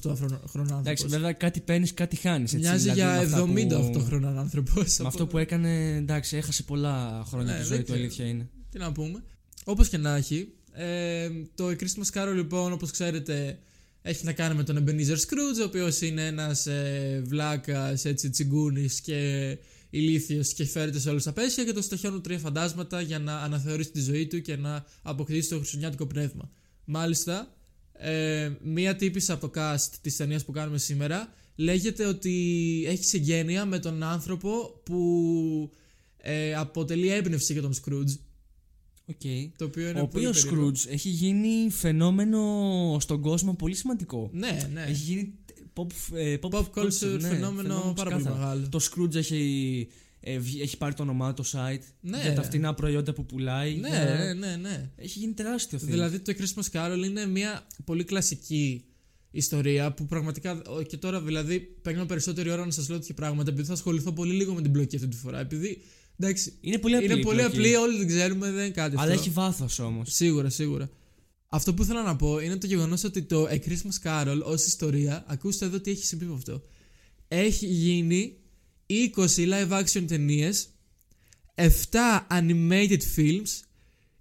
χρονών 0.49 0.79
Εντάξει, 0.79 0.89
άνθρωπο. 0.89 1.07
βέβαια 1.09 1.31
κάτι 1.31 1.59
παίρνεις, 1.59 1.93
κάτι 1.93 2.15
χάνεις. 2.15 2.53
Μοιάζει 2.53 2.91
για 2.91 3.21
78 3.21 3.99
χρονών 4.05 4.37
άνθρωπος. 4.37 4.97
Με 4.97 5.07
αυτό 5.07 5.27
που 5.27 5.37
έκανε, 5.37 5.95
εντάξει, 5.95 6.37
έχασε 6.37 6.63
πολλά 6.63 7.23
χρόνια 7.27 7.53
Ναι, 7.53 7.59
τη 7.59 7.65
δεν 7.65 7.67
ζωή 7.67 7.77
του, 7.77 7.83
ξέρω. 7.83 7.99
αλήθεια 7.99 8.25
είναι. 8.25 8.49
Τι 8.71 8.77
να 8.77 8.91
πούμε. 8.91 9.23
Όπως 9.63 9.89
και 9.89 9.97
να 9.97 10.15
έχει, 10.15 10.47
ε, 10.71 11.29
το 11.55 11.67
A 11.67 11.71
Christmas 11.75 12.19
Carol 12.19 12.33
λοιπόν, 12.35 12.71
όπως 12.73 12.91
ξέρετε, 12.91 13.59
έχει 14.01 14.25
να 14.25 14.33
κάνει 14.33 14.55
με 14.55 14.63
τον 14.63 14.77
Ebenezer 14.83 15.15
Scrooge, 15.15 15.61
ο 15.61 15.63
οποίος 15.63 16.01
είναι 16.01 16.25
ένας 16.25 16.67
ε, 16.67 17.21
βλάκας 17.25 18.05
έτσι 18.05 18.29
τσιγκούνης 18.29 19.01
και 19.01 19.57
ηλίθιος 19.89 20.53
και 20.53 20.65
φέρεται 20.65 20.99
σε 20.99 21.09
όλους 21.09 21.23
τα 21.23 21.31
πέσια 21.33 21.63
και 21.63 21.71
το 21.73 21.81
στοχιώνουν 21.81 22.21
τρία 22.21 22.39
φαντάσματα 22.39 23.01
για 23.01 23.19
να 23.19 23.37
αναθεωρήσει 23.37 23.91
τη 23.91 24.01
ζωή 24.01 24.27
του 24.27 24.41
και 24.41 24.55
να 24.55 24.85
αποκτήσει 25.01 25.49
το 25.49 25.55
χριστουγεννιάτικο 25.55 26.05
πνεύμα. 26.07 26.49
Μάλιστα, 26.85 27.53
ε, 27.97 28.51
μία 28.63 28.95
τύπησα 28.95 29.33
από 29.33 29.49
το 29.49 29.61
cast 29.61 29.87
της 30.01 30.15
ταινίας 30.15 30.45
που 30.45 30.51
κάνουμε 30.51 30.77
σήμερα 30.77 31.33
λέγεται 31.55 32.05
ότι 32.05 32.33
έχει 32.87 33.03
συγγένεια 33.03 33.65
με 33.65 33.79
τον 33.79 34.03
άνθρωπο 34.03 34.81
που 34.83 35.71
ε, 36.17 36.55
αποτελεί 36.55 37.09
έμπνευση 37.09 37.53
για 37.53 37.61
τον 37.61 37.73
Scrooge. 37.73 38.17
OK. 39.09 39.21
Το 39.57 39.65
οποίο 39.65 39.89
είναι 39.89 39.99
Ο 40.01 40.07
πολύ 40.07 40.27
οποίος 40.27 40.43
περίεργο. 40.45 40.69
Scrooge 40.71 40.87
έχει 40.91 41.09
γίνει 41.09 41.69
φαινόμενο 41.71 42.97
στον 42.99 43.21
κόσμο 43.21 43.53
πολύ 43.53 43.75
σημαντικό. 43.75 44.29
Ναι, 44.33 44.69
ναι. 44.73 44.81
Έχει 44.83 45.03
γίνει 45.03 45.33
pop, 45.73 45.87
ε, 46.13 46.37
pop, 46.41 46.49
Pop 46.49 46.63
culture 46.75 47.19
ναι, 47.19 47.27
φαινόμενο 47.27 47.73
πάρα 47.95 48.09
πολύ 48.09 48.21
ξεκάθαρα. 48.21 48.35
μεγάλο. 48.37 48.69
Το 48.69 48.79
Scrooge 48.81 49.15
έχει, 49.15 49.35
ε, 49.37 49.39
βγει- 49.41 49.87
έχει 50.61 50.77
πάρει 50.77 50.93
το 50.93 51.01
όνομά 51.03 51.33
του 51.33 51.41
το 51.43 51.49
site 51.53 51.81
Ναι. 52.01 52.19
για 52.21 52.33
τα 52.33 52.41
φτηνά 52.43 52.73
προϊόντα 52.73 53.13
που 53.13 53.25
πουλάει. 53.25 53.75
Ναι, 53.75 53.87
για- 53.87 54.15
ναι, 54.17 54.33
ναι, 54.47 54.55
ναι. 54.55 54.89
Έχει 54.95 55.19
γίνει 55.19 55.33
τεράστιο 55.33 55.79
thing. 55.79 55.85
Δηλαδή 55.87 56.19
το 56.19 56.33
Christmas 56.37 56.71
Carol 56.71 57.03
είναι 57.05 57.25
μια 57.27 57.67
πολύ 57.83 58.03
κλασική 58.03 58.85
ιστορία 59.31 59.91
που 59.93 60.05
πραγματικά 60.05 60.61
ο, 60.67 60.81
και 60.81 60.97
τώρα 60.97 61.21
δηλαδή 61.21 61.59
παίρνω 61.59 62.05
περισσότερη 62.05 62.49
ώρα 62.49 62.65
να 62.65 62.71
σας 62.71 62.89
λέω 62.89 62.99
τέτοια 62.99 63.15
πράγματα 63.15 63.51
επειδή 63.51 63.67
θα 63.67 63.73
ασχοληθώ 63.73 64.11
πολύ 64.11 64.33
λίγο 64.33 64.53
με 64.53 64.61
την 64.61 64.71
πλοκή 64.71 64.95
αυτή 64.95 65.07
τη 65.07 65.15
φορά. 65.17 65.39
Επειδή 65.39 65.81
εντάξει, 66.19 66.53
είναι 66.61 66.77
πολύ 66.77 66.95
απλή. 66.95 67.07
είναι 67.11 67.19
η 67.19 67.23
πολύ 67.23 67.39
πλοκή. 67.39 67.55
απλή, 67.57 67.75
όλοι 67.75 67.97
την 67.97 68.07
ξέρουμε, 68.07 68.51
δεν 68.51 68.63
είναι 68.65 68.73
κάτι 68.73 68.95
Αλλά 68.97 69.11
αυτό. 69.11 69.21
έχει 69.21 69.29
βάθος 69.29 69.79
όμως. 69.79 70.13
Σίγουρα, 70.13 70.49
σίγουρα. 70.49 70.89
Αυτό 71.47 71.73
που 71.73 71.81
ήθελα 71.83 72.03
να 72.03 72.15
πω 72.15 72.39
είναι 72.39 72.57
το 72.57 72.67
γεγονός 72.67 73.03
ότι 73.03 73.21
το 73.21 73.47
A 73.49 73.53
Christmas 73.59 74.03
Carol 74.03 74.41
ως 74.43 74.65
ιστορία, 74.65 75.23
ακούστε 75.27 75.65
εδώ 75.65 75.79
τι 75.79 75.91
έχει 75.91 76.05
συμβεί 76.05 76.25
με 76.25 76.33
αυτό. 76.33 76.63
Έχει 77.27 77.65
γίνει 77.65 78.37
20 78.87 79.47
live 79.47 79.83
action 79.83 80.03
ταινίες, 80.07 80.69
7 81.55 81.69
animated 82.31 83.01
films, 83.15 83.49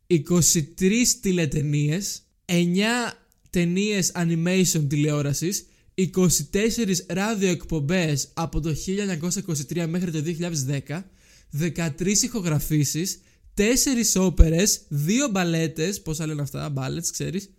23 0.07 1.21
τηλεταινίες, 1.21 2.23
9 2.45 3.19
ταινίες 3.51 4.13
animation 4.15 4.89
τηλεόρασης, 4.89 5.67
24 5.95 7.05
ραδιοεκπομπές 7.07 8.29
από 8.35 8.61
το 8.61 8.75
1923 8.75 9.87
μέχρι 9.87 10.11
το 10.11 10.21
2010, 10.21 11.11
13 11.51 12.23
ηχογραφήσεις, 12.23 13.21
4 13.55 14.17
όπερες, 14.17 14.81
2 14.89 15.29
μπαλέτες, 15.31 16.03
πόσα 16.03 16.27
λένε 16.27 16.43
αυτά, 16.43 16.69
ballets 16.69 17.11
ξέρεις, 17.11 17.51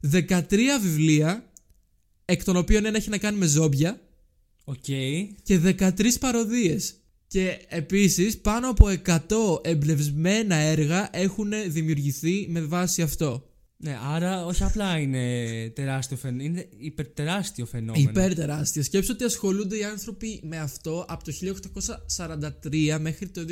13 0.00 0.78
βιβλία, 0.82 1.52
εκ 2.24 2.44
των 2.44 2.56
οποίων 2.56 2.84
ένα 2.84 2.96
έχει 2.96 3.08
να 3.08 3.18
κάνει 3.18 3.38
με 3.38 3.46
ζόμπια, 3.46 4.00
Οκ. 4.68 4.84
και 5.42 5.58
13 5.58 6.18
παροδίες. 6.20 6.94
Και 7.26 7.58
επίσης 7.68 8.38
πάνω 8.38 8.68
από 8.70 8.86
100 8.88 9.18
εμπνευσμένα 9.62 10.54
έργα 10.54 11.08
έχουν 11.12 11.52
δημιουργηθεί 11.68 12.46
με 12.48 12.60
βάση 12.60 13.02
αυτό. 13.02 13.50
Ναι, 13.78 13.98
άρα 14.02 14.44
όχι 14.44 14.62
απλά 14.64 14.98
είναι 14.98 15.24
τεράστιο 15.74 16.16
φαινόμενο, 16.16 16.48
είναι 16.48 16.68
υπερτεράστιο 16.78 17.66
φαινόμενο. 17.66 18.10
Υπερτεράστια. 18.10 18.82
Σκέψου 18.82 19.10
ότι 19.14 19.24
ασχολούνται 19.24 19.76
οι 19.76 19.84
άνθρωποι 19.84 20.40
με 20.42 20.58
αυτό 20.58 21.04
από 21.08 21.24
το 21.24 21.32
1843 22.62 22.96
μέχρι 23.00 23.28
το 23.28 23.44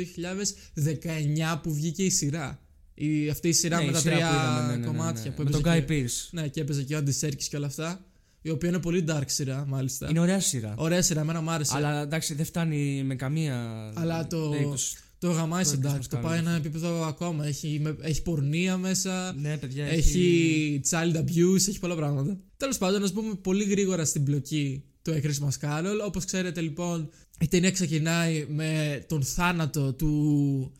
2019 1.53 1.59
που 1.63 1.73
βγήκε 1.73 2.03
η 2.03 2.09
σειρά. 2.09 2.59
Η, 2.93 3.29
αυτή 3.29 3.47
η 3.47 3.53
σειρά 3.53 3.77
Ναι, 3.77 3.83
με 3.83 3.89
η 3.89 3.93
τα 3.93 3.99
σειρά 3.99 4.15
τρία 4.15 4.27
που 4.29 4.33
είδαμε, 4.35 4.61
ναι, 4.61 4.71
ναι, 4.71 4.77
ναι, 4.77 4.85
κομμάτια 4.85 5.23
ναι. 5.23 5.31
που 5.35 5.43
Με 5.43 5.49
τον 5.49 5.59
έπαιζε 5.65 5.79
Guy 5.79 5.85
και- 5.85 6.03
Pearce. 6.05 6.27
Ναι, 6.31 6.47
και 6.47 6.61
έπαιζε 6.61 6.83
και 6.83 6.93
ο 6.95 6.97
Άντι 6.97 7.11
Σέρκης 7.11 7.47
και 7.47 7.55
όλα 7.57 7.65
αυτά. 7.67 8.05
Η 8.45 8.49
οποία 8.49 8.69
είναι 8.69 8.79
πολύ 8.79 9.03
dark 9.07 9.23
σειρά, 9.25 9.65
μάλιστα. 9.67 10.09
Είναι 10.09 10.19
ωραία 10.19 10.39
σειρά. 10.39 10.73
Ωραία 10.77 11.01
σειρά, 11.01 11.21
εμένα 11.21 11.41
μου 11.41 11.49
άρεσε. 11.51 11.73
Αλλά 11.75 12.01
εντάξει, 12.01 12.33
δεν 12.33 12.45
φτάνει 12.45 13.03
με 13.03 13.15
καμία. 13.15 13.91
Αλλά 13.95 14.27
το- 14.27 14.49
λέει 14.49 14.63
τους- 14.71 14.95
Το 15.17 15.31
γαμάει 15.31 15.63
Το 15.63 15.69
σε 15.69 15.79
dark. 15.83 15.87
Christmas 15.87 16.05
Το 16.09 16.17
Carol. 16.17 16.21
πάει 16.21 16.37
ένα 16.39 16.51
επίπεδο 16.51 17.03
ακόμα. 17.05 17.45
Έχει, 17.45 17.79
με- 17.81 17.95
έχει 18.01 18.21
πορνεία 18.21 18.77
μέσα. 18.77 19.33
Ναι, 19.33 19.57
παιδιά. 19.57 19.85
Έχει 19.85 20.81
child 20.89 21.15
abuse, 21.15 21.67
έχει 21.67 21.79
πολλά 21.79 21.95
πράγματα. 21.95 22.37
Τέλος 22.57 22.77
πάντων, 22.77 23.01
να 23.01 23.11
πούμε 23.11 23.33
πολύ 23.35 23.63
γρήγορα 23.63 24.05
στην 24.05 24.23
πλοκή 24.23 24.83
του 25.01 25.11
A 25.11 25.25
Christmas 25.25 25.59
Carol. 25.67 26.05
Όπως 26.05 26.25
ξέρετε, 26.25 26.61
λοιπόν, 26.61 27.09
η 27.39 27.47
ταινία 27.47 27.71
ξεκινάει 27.71 28.45
με 28.49 29.03
τον 29.07 29.23
θάνατο 29.23 29.93
του 29.93 30.71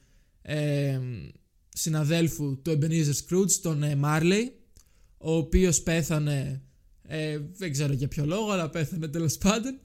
ε, 0.41 1.00
συναδέλφου 1.69 2.62
του 2.62 2.79
Ebenezer 2.81 3.13
Scrooge, 3.27 3.51
τον 3.62 3.84
ε, 3.84 4.00
Marley, 4.03 4.43
ο 5.17 5.36
οποίος 5.36 5.81
πέθανε, 5.81 6.62
ε, 7.07 7.39
δεν 7.57 7.71
ξέρω 7.71 7.93
για 7.93 8.07
ποιο 8.07 8.25
λόγο, 8.25 8.51
αλλά 8.51 8.69
πέθανε 8.69 9.07
τέλος 9.07 9.38
πάντων. 9.38 9.79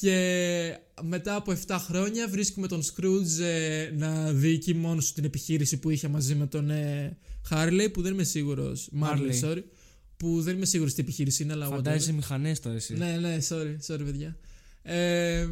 Και 0.00 0.78
μετά 1.02 1.34
από 1.34 1.52
7 1.66 1.76
χρόνια 1.78 2.28
βρίσκουμε 2.28 2.66
τον 2.68 2.82
Scrooge 2.82 3.40
ε, 3.42 3.90
να 3.96 4.32
διοικεί 4.32 4.74
μόνο 4.74 5.00
του 5.00 5.12
την 5.14 5.24
επιχείρηση 5.24 5.76
που 5.78 5.90
είχε 5.90 6.08
μαζί 6.08 6.34
με 6.34 6.46
τον 6.46 6.70
ε, 6.70 7.16
Harley, 7.50 7.88
που 7.92 8.02
δεν 8.02 8.12
είμαι 8.12 8.22
σίγουρος, 8.24 8.90
Marley, 9.02 9.42
Marley. 9.42 9.48
sorry, 9.50 9.62
που 10.16 10.40
δεν 10.42 10.56
είμαι 10.56 10.64
σίγουρος 10.66 10.94
τι 10.94 11.00
επιχείρηση 11.00 11.42
είναι, 11.42 11.52
αλλά 11.52 11.66
Φαντάζεσαι 11.66 12.10
whatever. 12.10 12.14
μηχανές 12.14 12.60
τώρα 12.60 12.76
εσύ. 12.76 12.94
Ναι, 12.94 13.16
ναι, 13.20 13.38
sorry, 13.48 13.76
sorry 13.86 14.04
παιδιά. 14.04 14.36
Ε, 14.82 15.48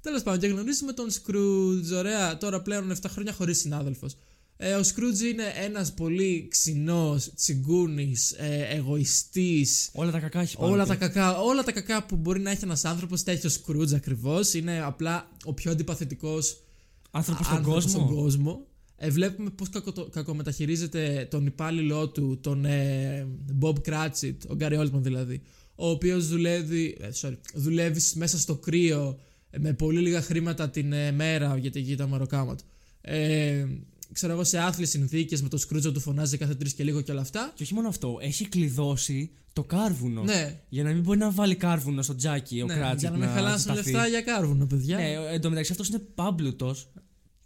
Τέλος 0.00 0.22
πάντων, 0.22 0.40
και 0.40 0.46
γνωρίζουμε 0.46 0.92
τον 0.92 1.08
Scrooge. 1.10 1.96
Ωραία, 1.96 2.36
τώρα 2.36 2.62
πλέον 2.62 2.92
7 2.92 2.96
χρόνια 3.08 3.32
χωρίς 3.32 3.58
συνάδελφος. 3.58 4.16
Ε, 4.66 4.74
ο 4.74 4.80
Scrooge 4.80 5.32
είναι 5.32 5.52
ένας 5.64 5.92
πολύ 5.92 6.46
ξινός, 6.50 7.32
τσιγκούνης, 7.34 8.32
ε, 8.32 8.66
εγωιστής. 8.70 9.90
Όλα 9.92 10.10
τα 10.10 10.18
κακά 10.18 10.40
έχει 10.40 10.56
πάνω 10.56 10.72
Όλα 10.72 10.82
του. 10.82 10.88
τα, 10.88 10.96
κακά, 10.96 11.38
όλα 11.38 11.62
τα 11.62 11.72
κακά 11.72 12.04
που 12.06 12.16
μπορεί 12.16 12.40
να 12.40 12.50
έχει 12.50 12.64
ένας 12.64 12.84
άνθρωπος 12.84 13.22
τα 13.22 13.32
έχει 13.32 13.46
ο 13.46 13.50
Scrooge 13.50 13.94
ακριβώς. 13.94 14.54
Είναι 14.54 14.82
απλά 14.82 15.28
ο 15.44 15.52
πιο 15.54 15.70
αντιπαθητικός 15.70 16.60
Άνθρωπος 17.10 17.46
στον 17.46 17.58
άνθρωπος 17.58 17.84
κόσμο. 17.84 18.00
στον 18.06 18.16
κόσμο. 18.16 18.66
Ε, 18.96 19.10
βλέπουμε 19.10 19.50
πώς 19.50 19.68
κακο, 19.68 20.08
κακομεταχειρίζεται 20.08 21.28
τον 21.30 21.46
υπάλληλό 21.46 22.08
του, 22.08 22.38
τον 22.40 22.64
ε, 22.64 23.26
Bob 23.60 23.74
Cratchit, 23.88 24.36
ο 24.48 24.56
Gary 24.60 24.78
Oldman 24.78 25.00
δηλαδή, 25.00 25.42
ο 25.74 25.88
οποίος 25.88 26.28
δουλεύει, 26.28 26.96
ε, 27.00 27.08
sorry, 27.20 27.36
δουλεύει 27.54 28.00
μέσα 28.14 28.38
στο 28.38 28.56
κρύο 28.56 29.18
ε, 29.50 29.58
με 29.58 29.72
πολύ 29.72 30.00
λίγα 30.00 30.22
χρήματα 30.22 30.70
την 30.70 30.92
ε, 30.92 31.12
μέρα, 31.12 31.56
γιατί 31.56 31.78
εκεί 31.80 31.92
ήταν 31.92 32.08
μεροκάματο. 32.08 32.64
Ε, 33.00 33.66
ξέρω 34.14 34.32
εγώ 34.32 34.44
σε 34.44 34.58
άθλιες 34.58 34.90
συνθήκες 34.90 35.42
με 35.42 35.48
το 35.48 35.58
Scrooge 35.68 35.82
να 35.82 35.92
του 35.92 36.00
φωνάζει 36.00 36.36
κάθε 36.36 36.54
τρεις 36.54 36.72
και 36.72 36.84
λίγο 36.84 37.00
και 37.00 37.12
όλα 37.12 37.20
αυτά. 37.20 37.52
Και 37.54 37.62
όχι 37.62 37.74
μόνο 37.74 37.88
αυτό, 37.88 38.18
έχει 38.20 38.48
κλειδώσει 38.48 39.30
το 39.52 39.62
κάρβουνο. 39.64 40.22
Ναι. 40.22 40.60
Για 40.68 40.82
να 40.82 40.90
μην 40.92 41.02
μπορεί 41.02 41.18
να 41.18 41.30
βάλει 41.30 41.54
κάρβουνο 41.54 42.02
στο 42.02 42.14
τζάκι 42.14 42.60
ο 42.62 42.66
Ναι, 42.66 42.74
Κράτσιτ. 42.74 42.98
για 43.00 43.10
να 43.10 43.16
μην 43.16 43.28
χαλάσουν 43.28 43.58
σταθεί. 43.60 43.90
λεφτά 43.90 44.06
για 44.06 44.20
κάρβουνο, 44.22 44.66
παιδιά. 44.66 44.96
Ναι, 44.96 45.12
εν 45.32 45.40
τω 45.40 45.48
μεταξύ 45.48 45.72
αυτός 45.72 45.88
είναι 45.88 45.98
πάμπλουτος 46.14 46.76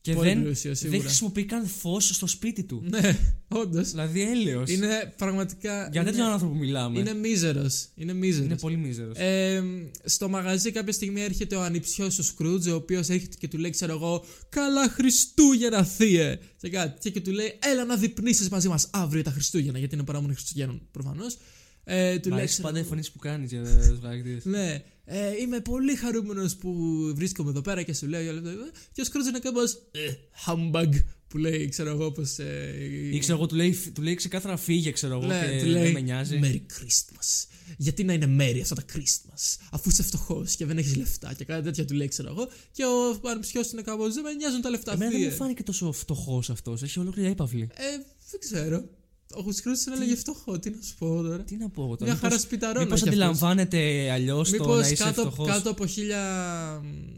και 0.09 0.15
Πολύ 0.15 0.29
δεν, 0.29 0.43
πλούσιο, 0.43 0.71
δεν 0.71 0.77
σίγουρα. 0.79 1.01
χρησιμοποιεί 1.03 1.45
καν 1.45 1.67
φως 1.67 2.09
στο 2.09 2.27
σπίτι 2.27 2.63
του. 2.63 2.85
Ναι, 2.89 3.19
όντως. 3.49 3.91
Δηλαδή 3.91 4.23
έλεος. 4.23 4.71
Είναι 4.71 5.15
πραγματικά. 5.17 5.89
Για 5.93 6.01
είναι- 6.01 6.11
τέτοιον 6.11 6.27
άνθρωπο 6.27 6.55
μιλάμε. 6.55 6.99
Είναι 6.99 7.15
μίζερος. 7.15 7.89
Είναι 7.95 8.13
μίζερος. 8.13 8.47
Είναι 8.47 8.57
πολύ 8.57 8.77
μίζερος. 8.77 9.17
Ε, 9.19 9.63
στο 10.05 10.29
μαγαζί 10.29 10.71
κάποια 10.71 10.93
στιγμή 10.93 11.21
έρχεται 11.21 11.57
ο 11.57 11.63
ανιψιός 11.63 12.19
ο 12.19 12.23
Σκρούτζ, 12.23 12.67
ο 12.67 12.75
οποίος 12.75 13.09
έρχεται 13.09 13.37
και 13.39 13.49
του 13.49 13.59
λέει, 13.59 13.71
ξέρω 13.71 13.93
εγώ, 13.93 14.25
Καλά 14.49 14.89
Χριστούγεννα, 14.89 15.85
θεία! 15.85 16.39
Και 16.57 16.69
κάτι. 16.69 16.99
Και, 17.01 17.11
και 17.11 17.21
του 17.21 17.31
λέει, 17.31 17.59
Έλα 17.73 17.85
να 17.85 17.97
διπνήσεις 17.97 18.49
μαζί 18.49 18.69
μας 18.69 18.89
αύριο 18.93 19.23
τα 19.23 19.31
Χριστούγεννα, 19.31 19.79
γιατί 19.79 19.95
είναι 19.95 20.05
παράμονη 20.05 20.35
Χριστουγέννων 20.35 20.89
προφανώς. 20.91 21.37
Ε, 21.85 22.19
του 22.19 22.29
Μ' 22.29 22.31
λέει, 22.33 22.39
αρέσει 22.39 22.53
ξέρω 22.55 22.69
πάντα 22.69 22.79
η 22.79 22.81
εγώ, 22.81 22.89
φωνή 22.91 23.03
που 23.13 23.19
κάνεις 23.19 23.51
για 23.53 23.63
του 23.63 23.99
χαρακτήρε. 24.03 24.39
Ναι, 24.57 24.83
ε, 25.11 25.41
είμαι 25.41 25.61
πολύ 25.61 25.95
χαρούμενος 25.97 26.57
που 26.57 26.73
βρίσκομαι 27.17 27.51
εδώ 27.51 27.61
πέρα 27.61 27.83
και 27.83 27.95
σου 27.95 28.07
λέω. 28.07 28.21
όλα 28.31 28.39
αυτά. 28.39 28.71
Και 28.93 29.01
ο 29.01 29.05
Σκρούτζ 29.05 29.29
είναι 29.29 29.39
κάπω. 29.39 29.61
Ε, 29.91 30.13
humbug, 30.47 30.93
που 31.29 31.39
λέει, 31.39 31.69
ξέρω 31.69 31.91
εγώ, 31.91 32.13
πώ. 32.13 32.23
Ε, 32.37 33.15
Ή 33.15 33.19
ξέρω 33.19 33.39
εγώ, 33.39 33.47
του 33.47 33.55
λέει, 33.55 33.77
του 33.95 34.03
λέει 34.03 34.15
ξεκάθαρα 34.15 34.57
φύγε, 34.57 34.91
ξέρω 34.91 35.15
εγώ. 35.19 35.27
ναι, 35.27 35.49
και 35.51 35.59
του 35.65 35.67
λέει 35.71 35.83
δεν 35.83 35.93
με 35.93 36.01
νοιάζει. 36.01 36.41
Merry 36.43 36.57
Christmas. 36.57 37.47
Γιατί 37.77 38.05
να 38.05 38.13
είναι 38.13 38.37
Merry 38.39 38.59
αυτά 38.63 38.75
τα 38.75 38.85
Christmas, 38.95 39.57
αφού 39.71 39.89
είσαι 39.91 40.03
φτωχός 40.03 40.57
και 40.57 40.67
δεν 40.67 40.79
έχεις 40.79 40.97
λεφτά 40.97 41.35
και 41.35 41.45
κάτι 41.45 41.63
τέτοια 41.63 41.85
του 41.85 41.95
λέει, 41.95 42.09
ξέρω 42.09 42.29
εγώ. 42.29 42.49
Και 42.73 42.85
ο 42.85 43.29
ανεψιό 43.29 43.61
είναι 43.73 43.83
κάπω. 43.83 44.13
Δεν 44.13 44.23
με 44.23 44.33
νοιάζουν 44.33 44.61
τα 44.61 44.71
λεφτά 44.71 44.93
Εμένα 44.93 45.11
δεν 45.11 45.21
μου 45.21 45.27
θεία». 45.27 45.37
φάνηκε 45.37 45.63
τόσο 45.63 45.93
φτωχός 45.93 46.51
αυτός. 46.51 46.83
Έχει 46.83 46.99
ολόκληρη 46.99 47.29
έπαυλη. 47.31 47.63
Ε, 47.63 47.85
δεν 48.31 48.41
ξέρω. 48.41 48.89
Ο 49.35 49.53
Σκρούτ 49.53 49.77
τον 49.85 49.93
έλεγε 49.95 50.17
φτωχό, 50.17 50.59
τι 50.59 50.71
να 50.71 50.83
σου 50.83 50.95
πω 50.99 51.23
τώρα. 51.23 51.43
Τι 51.43 51.57
να 51.57 51.69
πω 51.69 51.83
εγώ 51.83 51.91
τώρα. 51.97 52.05
Μια 52.05 52.15
μήπως- 52.15 52.31
χαρά 52.31 52.39
σπιταρών. 52.43 52.83
Μήπως 52.83 53.03
αντιλαμβάνεται 53.03 54.11
αλλιώς 54.11 54.51
το 54.51 54.57
Μήπως 54.59 54.81
να 54.81 54.89
είσαι 54.89 55.05
κάτω, 55.05 55.21
φτωχός; 55.21 55.47
κάτω 55.49 55.71
από 55.71 55.87
χίλια. 55.87 56.21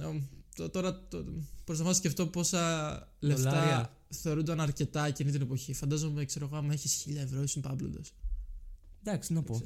ε, 0.00 0.20
το- 0.56 0.68
Τώρα 0.70 1.06
το, 1.08 1.24
προσπαθώ 1.64 1.88
να 1.90 1.94
σκεφτώ 1.96 2.26
πόσα 2.26 2.62
λεφτά 3.18 3.50
Δολάρια. 3.50 3.96
θεωρούνταν 4.08 4.60
αρκετά 4.60 5.06
εκείνη 5.06 5.30
την 5.30 5.40
εποχή. 5.40 5.74
Φαντάζομαι, 5.74 6.24
ξέρω 6.24 6.46
εγώ, 6.46 6.56
άμα 6.56 6.72
έχεις 6.72 6.92
χίλια 6.92 7.22
ευρώ 7.22 7.42
ήσουν 7.42 7.62
πάμπλουντο. 7.62 8.00
Εντάξει, 9.04 9.28
τι 9.28 9.34
να 9.34 9.42
πω. 9.42 9.62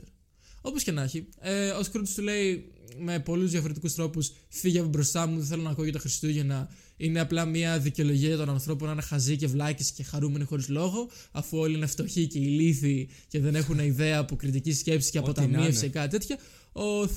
Όπως 0.66 0.82
και 0.82 0.92
να 0.92 1.02
έχει. 1.02 1.28
Ε, 1.40 1.68
ο 1.68 1.82
Σκρούτ 1.82 2.08
του 2.14 2.22
λέει 2.22 2.72
με 2.98 3.20
πολλούς 3.20 3.50
διαφορετικούς 3.50 3.94
τρόπους: 3.94 4.32
Φύγε 4.48 4.78
από 4.78 4.88
μπροστά 4.88 5.26
μου, 5.26 5.36
δεν 5.38 5.46
θέλω 5.46 5.62
να 5.62 5.70
ακούω 5.70 5.84
για 5.84 5.92
τα 5.92 5.98
Χριστούγεννα. 5.98 6.68
Είναι 6.96 7.20
απλά 7.20 7.44
μια 7.44 7.78
δικαιολογία 7.78 8.28
για 8.28 8.36
τον 8.36 8.48
ανθρώπο 8.50 8.86
να 8.86 8.92
είναι 8.92 9.02
χαζοί 9.02 9.36
και 9.36 9.46
βλάκες 9.46 9.90
και 9.90 10.02
χαρούμενοι 10.02 10.44
χωρίς 10.44 10.68
λόγο, 10.68 11.08
αφού 11.32 11.58
όλοι 11.58 11.74
είναι 11.76 11.86
φτωχοί 11.86 12.26
και 12.26 12.38
ηλίθιοι 12.38 13.08
και 13.28 13.40
δεν 13.40 13.54
έχουν 13.54 13.78
ιδέα 13.78 14.18
από 14.18 14.36
κριτική 14.36 14.72
σκέψη 14.72 15.10
και 15.10 15.18
Ό,τι 15.18 15.30
αποταμίευση 15.30 15.72
να 15.72 15.78
και 15.80 15.84
είναι. 15.84 15.94
κάτι 15.94 16.18
τέτοια. 16.18 16.38
Ο 16.72 17.08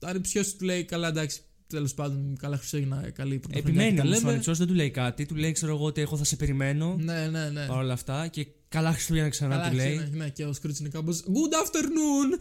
ανιψιός 0.00 0.56
του 0.56 0.64
λέει: 0.64 0.84
Καλά, 0.84 1.08
εντάξει, 1.08 1.40
τέλος 1.66 1.94
πάντων, 1.94 2.36
καλά 2.40 2.56
Χριστούγεννα, 2.56 3.10
καλή 3.10 3.38
πρωτοχρονιά. 3.38 3.82
Επιμένει 3.82 3.90
και 3.90 3.96
τα 3.96 4.02
όμω 4.02 4.10
ο 4.16 4.18
λέμε. 4.18 4.30
ανεψιό, 4.30 4.54
δεν 4.54 4.66
του 4.66 4.74
λέει 4.74 4.90
κάτι. 4.90 5.26
Του 5.26 5.34
λέει, 5.34 5.52
ξέρω 5.52 5.74
εγώ, 5.74 5.84
ότι 5.84 6.00
εγώ 6.00 6.16
θα 6.16 6.24
σε 6.24 6.36
περιμένω. 6.36 6.96
Ναι, 7.00 7.26
ναι, 7.28 7.48
ναι. 7.50 7.66
Παρ' 7.66 7.78
όλα 7.78 7.92
αυτά. 7.92 8.26
Και 8.28 8.46
καλά 8.68 8.92
Χριστούγεννα 8.92 9.28
ξανά 9.28 9.56
Καλά, 9.56 9.68
του 9.70 9.74
λέει. 9.76 9.96
ναι, 9.96 10.08
ναι, 10.12 10.28
και 10.28 10.44
ο 10.44 10.52
Σκρούτς 10.52 10.78
είναι 10.78 10.88
κάπως 10.88 11.22
Good 11.22 11.66
afternoon! 11.66 12.38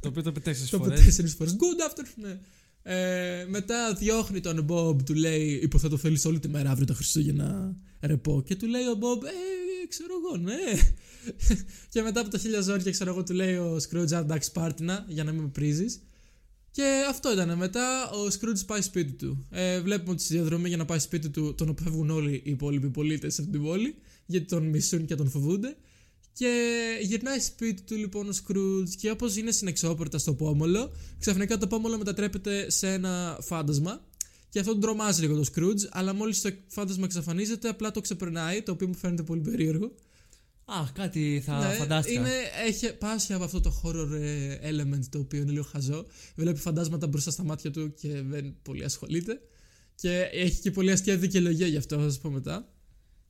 Το 0.00 0.08
οποίο 0.08 0.22
το 0.22 0.30
είπε 0.30 0.40
τέσσερις 0.40 0.70
Το 0.70 0.76
είπε 0.76 0.86
φορές. 0.86 1.04
τέσσερις 1.04 1.34
φορές. 1.34 1.52
Good 1.56 1.90
afternoon. 1.90 2.14
Ναι. 2.16 2.38
Ε, 2.82 3.46
μετά 3.48 3.94
διώχνει 3.94 4.40
τον 4.40 4.66
Bob, 4.70 5.02
του 5.04 5.14
λέει: 5.14 5.60
Υποθέτω 5.62 5.96
θέλεις 5.96 6.24
όλη 6.24 6.38
τη 6.38 6.48
μέρα 6.48 6.70
αύριο 6.70 6.86
τα 6.86 6.94
Χριστούγεννα 6.94 7.76
ρεπό. 8.00 8.42
Και 8.46 8.56
του 8.56 8.66
λέει 8.66 8.82
ο 8.82 8.98
Bob: 9.00 9.24
ε, 9.24 9.86
ξέρω 9.88 10.12
εγώ, 10.24 10.36
ναι. 10.36 10.80
και 11.88 12.02
μετά 12.02 12.20
από 12.20 12.30
τα 12.30 12.38
χίλια 12.38 12.60
ζόρια, 12.60 12.90
ξέρω 12.90 13.10
εγώ, 13.10 13.22
του 13.22 13.32
λέει 13.32 13.54
ο 13.54 13.76
Scrooge, 13.90 14.12
«Α, 14.14 14.18
εντάξει, 14.18 14.52
πάρτινα, 14.52 15.04
για 15.08 15.24
να 15.24 15.32
μην 15.32 15.42
με 15.42 15.48
πρίζεις. 15.48 16.00
Και 16.70 17.04
αυτό 17.08 17.32
ήταν. 17.32 17.56
Μετά 17.56 18.10
ο 18.10 18.26
Scrooge 18.26 18.66
πάει 18.66 18.82
σπίτι 18.82 19.12
του. 19.12 19.46
Ε, 19.50 19.80
βλέπουμε 19.80 20.10
ότι 20.10 20.22
στη 20.22 20.34
διαδρομή 20.34 20.68
για 20.68 20.76
να 20.76 20.84
πάει 20.84 20.98
σπίτι 20.98 21.30
του 21.30 21.54
τον 21.54 21.68
αποφεύγουν 21.68 22.10
όλοι 22.10 22.34
οι 22.44 22.50
υπόλοιποι 22.50 22.90
πολίτες 22.90 23.34
σε 23.34 23.40
αυτή 23.40 23.52
την 23.52 23.62
πόλη, 23.62 23.94
γιατί 24.26 24.46
τον 24.46 24.66
μισούν 24.66 25.06
και 25.06 25.14
τον 25.14 25.30
φοβούνται. 25.30 25.76
Και 26.32 26.76
γυρνάει 27.02 27.38
σπίτι 27.38 27.82
του 27.82 27.96
λοιπόν 27.96 28.28
ο 28.28 28.32
Scrooge 28.32 28.88
και 28.98 29.10
όπως 29.10 29.36
είναι 29.36 29.50
συνεξόπορτα 29.50 30.18
στο 30.18 30.34
πόμολο, 30.34 30.92
ξαφνικά 31.18 31.58
το 31.58 31.66
πόμολο 31.66 31.98
μετατρέπεται 31.98 32.70
σε 32.70 32.92
ένα 32.92 33.38
φάντασμα. 33.40 34.04
Και 34.48 34.58
αυτό 34.58 34.72
τον 34.72 34.80
τρομάζει 34.80 35.20
λίγο 35.20 35.36
το 35.36 35.44
Scrooge, 35.54 35.88
αλλά 35.90 36.14
μόλις 36.14 36.40
το 36.40 36.50
φάντασμα 36.66 37.04
εξαφανίζεται, 37.04 37.68
απλά 37.68 37.90
το 37.90 38.00
ξεπερνάει, 38.00 38.62
το 38.62 38.72
οποίο 38.72 38.88
μου 38.88 38.94
φαίνεται 38.94 39.22
πολύ 39.22 39.40
περίεργο. 39.40 39.92
Α, 40.78 40.88
κάτι 40.92 41.42
θα 41.44 41.58
Ναι, 41.58 41.74
φαντάστηκα. 41.74 42.20
Είναι, 42.20 42.30
έχει, 42.66 42.92
πάσχει 42.96 43.32
από 43.32 43.44
αυτό 43.44 43.60
το 43.60 43.80
horror 43.84 44.10
ε, 44.20 44.56
element 44.70 45.04
το 45.10 45.18
οποίο 45.18 45.40
είναι 45.40 45.50
λίγο 45.50 45.64
χαζό. 45.64 46.06
Βλέπει 46.36 46.58
φαντάσματα 46.58 47.06
μπροστά 47.06 47.30
στα 47.30 47.42
μάτια 47.44 47.70
του 47.70 47.94
και 47.94 48.22
δεν 48.22 48.54
πολύ 48.62 48.84
ασχολείται. 48.84 49.40
Και 49.94 50.28
έχει 50.32 50.60
και 50.60 50.70
πολύ 50.70 50.90
αστεία 50.90 51.16
δικαιολογία 51.16 51.66
γι' 51.66 51.76
αυτό, 51.76 51.98
θα 51.98 52.10
σα 52.10 52.18
πω 52.20 52.30
μετά. 52.30 52.68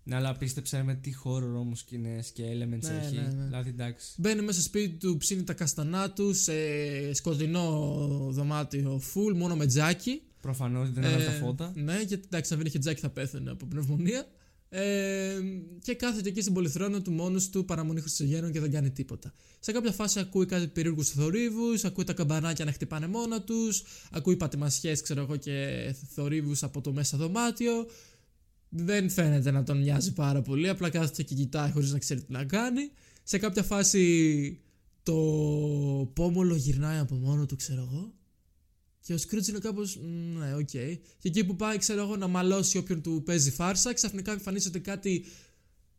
Ναι, 0.03 0.17
αλλά 0.17 0.37
πίστεψε 0.37 0.83
με 0.83 0.95
τι 0.95 1.13
horror 1.25 1.55
όμως 1.57 1.79
σκηνέ 1.79 2.23
και 2.33 2.43
elements 2.43 2.89
Ναι, 2.91 3.01
έχει. 3.05 3.15
ναι, 3.17 3.23
ναι. 3.23 3.45
Δηλαδή, 3.45 3.69
εντάξει. 3.69 4.15
Μπαίνει 4.17 4.41
μέσα 4.41 4.53
στο 4.53 4.63
σπίτι 4.69 4.97
του, 4.97 5.17
ψήνει 5.17 5.43
τα 5.45 5.53
καστανά 5.53 6.11
του 6.13 6.35
σε 6.35 6.53
σκοτεινό 7.13 7.97
δωμάτιο 8.31 9.03
full, 9.15 9.35
μόνο 9.37 9.57
με 9.57 9.67
τζάκι. 9.67 10.23
Προφανώς 10.41 10.91
δεν 10.91 11.05
έβαλε 11.05 11.25
τα 11.25 11.33
Ε, 11.33 11.39
φώτα. 11.39 11.73
Ναι, 11.75 12.01
γιατί 12.07 12.23
εντάξει, 12.27 12.53
αν 12.53 12.59
δεν 12.59 12.67
είχε 12.69 12.79
τζάκι 12.79 13.01
θα 13.01 13.09
πέθανε 13.11 13.51
από 13.51 13.67
πνευμονία. 13.67 14.27
Ε, 14.73 15.41
και 15.83 15.95
κάθεται 15.95 16.29
εκεί 16.29 16.41
στην 16.41 16.53
πολυθρόνα 16.53 17.03
του 17.03 17.11
μόνος 17.11 17.49
του 17.51 17.65
παραμονή 17.65 18.01
Χριστουγέννων 18.01 18.53
και 18.53 18.61
δεν 18.61 18.71
κάνει 18.71 18.91
τίποτα. 18.91 19.33
Σε 19.61 19.73
κάποια 19.73 19.93
φάση 19.93 20.21
ακούει 20.21 20.47
κάτι 20.47 20.67
περίεργους 20.67 21.09
θορύβους, 21.09 21.85
ακούει 21.85 22.05
τα 22.05 22.13
καμπανάκια 22.13 22.65
να 22.65 22.73
χτυπάνε 22.73 23.07
μόνα 23.07 23.43
τους, 23.43 23.83
ακούει 24.11 24.37
πατημασιές, 24.37 25.03
ξέρω 25.03 25.21
εγώ, 25.21 25.37
και 25.37 25.95
θορύβους 26.15 26.63
από 26.63 26.81
το 26.81 26.93
μέσα 26.93 27.19
δωμάτιο. 27.19 27.87
Δεν 28.69 29.11
φαίνεται 29.11 29.51
να 29.51 29.63
τον 29.63 29.79
νοιάζει 29.79 30.13
πάρα 30.13 30.43
πολύ, 30.43 30.69
απλά 30.69 30.91
κάθεται 30.91 31.23
και 31.23 31.35
κοιτάει 31.35 31.71
χωρίς 31.71 31.93
να 31.93 31.99
ξέρει 31.99 32.23
τι 32.23 32.33
να 32.33 32.45
κάνει. 32.45 32.91
Σε 33.23 33.39
κάποια 33.39 33.63
φάση 33.63 34.61
το 35.03 35.15
πόμολο 36.15 36.55
γυρνάει 36.55 36.99
από 36.99 37.15
μόνο 37.15 37.47
του, 37.47 37.57
ξέρω 37.57 37.89
εγώ. 37.91 38.13
Και 39.11 39.17
ο 39.17 39.19
Σκρούτζ 39.19 39.49
είναι 39.49 39.59
κάπως. 39.59 39.99
Ναι, 40.39 40.55
οκ. 40.55 40.67
Και 40.69 40.99
εκεί 41.23 41.45
που 41.45 41.57
πάει, 41.57 41.79
ξέρω 41.79 42.01
εγώ, 42.01 42.17
να 42.17 42.27
μαλώσει 42.27 42.79
όποιον 42.79 43.03
του 43.03 43.23
παίζει 43.25 43.51
φάρσα, 43.51 43.93
ξαφνικά 43.95 44.33
εμφανίζονται 44.33 44.79
κάτι 44.79 45.25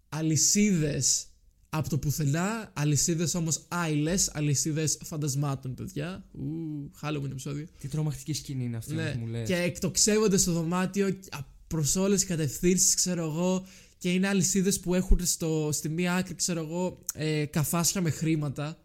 αλυσίδες 0.09 1.25
από 1.69 1.89
το 1.89 1.97
πουθενά. 1.97 2.71
Αλυσίδες 2.73 3.35
όμως 3.35 3.65
άυλες, 3.67 4.31
αλυσίδες 4.33 4.97
φαντασμάτων, 5.03 5.73
παιδιά. 5.73 6.25
Ου, 6.31 6.91
Halloween 7.01 7.29
επεισόδιο. 7.31 7.67
Τι 7.79 7.87
τρομακτική 7.87 8.33
σκηνή 8.33 8.63
είναι 8.63 8.77
αυτή 8.77 8.93
Ναι. 8.93 9.11
που 9.11 9.19
μου 9.19 9.27
λες. 9.27 9.47
Και 9.47 9.55
εκτοξεύονται 9.55 10.37
στο 10.37 10.51
δωμάτιο 10.51 11.19
προς 11.67 11.95
όλες 11.95 12.19
τις 12.19 12.29
κατευθύνσεις, 12.29 12.93
ξέρω 12.95 13.23
εγώ. 13.23 13.65
Και 13.97 14.13
είναι 14.13 14.27
αλυσίδες 14.27 14.79
που 14.79 14.95
έχουν 14.95 15.25
στο, 15.25 15.69
στη 15.71 15.89
μία 15.89 16.15
άκρη, 16.15 16.35
ξέρω 16.35 16.59
εγώ, 16.59 16.97
ε, 17.13 17.45
καφάσια 17.45 18.01
με 18.01 18.09
χρήματα. 18.09 18.77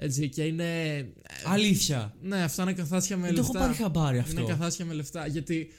Έτσι, 0.00 0.28
και 0.28 0.42
είναι. 0.42 0.96
ε, 0.96 1.06
Αλήθεια. 1.44 2.14
ναι, 2.22 2.42
αυτά 2.42 2.62
είναι 2.62 2.72
καθάσια 2.72 3.16
με 3.16 3.26
Δεν 3.26 3.34
το 3.34 3.40
έχω 3.40 3.52
λεφτά. 3.52 3.66
πάρει 3.68 3.78
χαμπάρι 3.82 4.18
αυτό. 4.18 4.40
Είναι 4.40 4.50
καθάσια 4.50 4.84
με 4.84 4.92
λεφτά. 4.94 5.26
Γιατί 5.26 5.72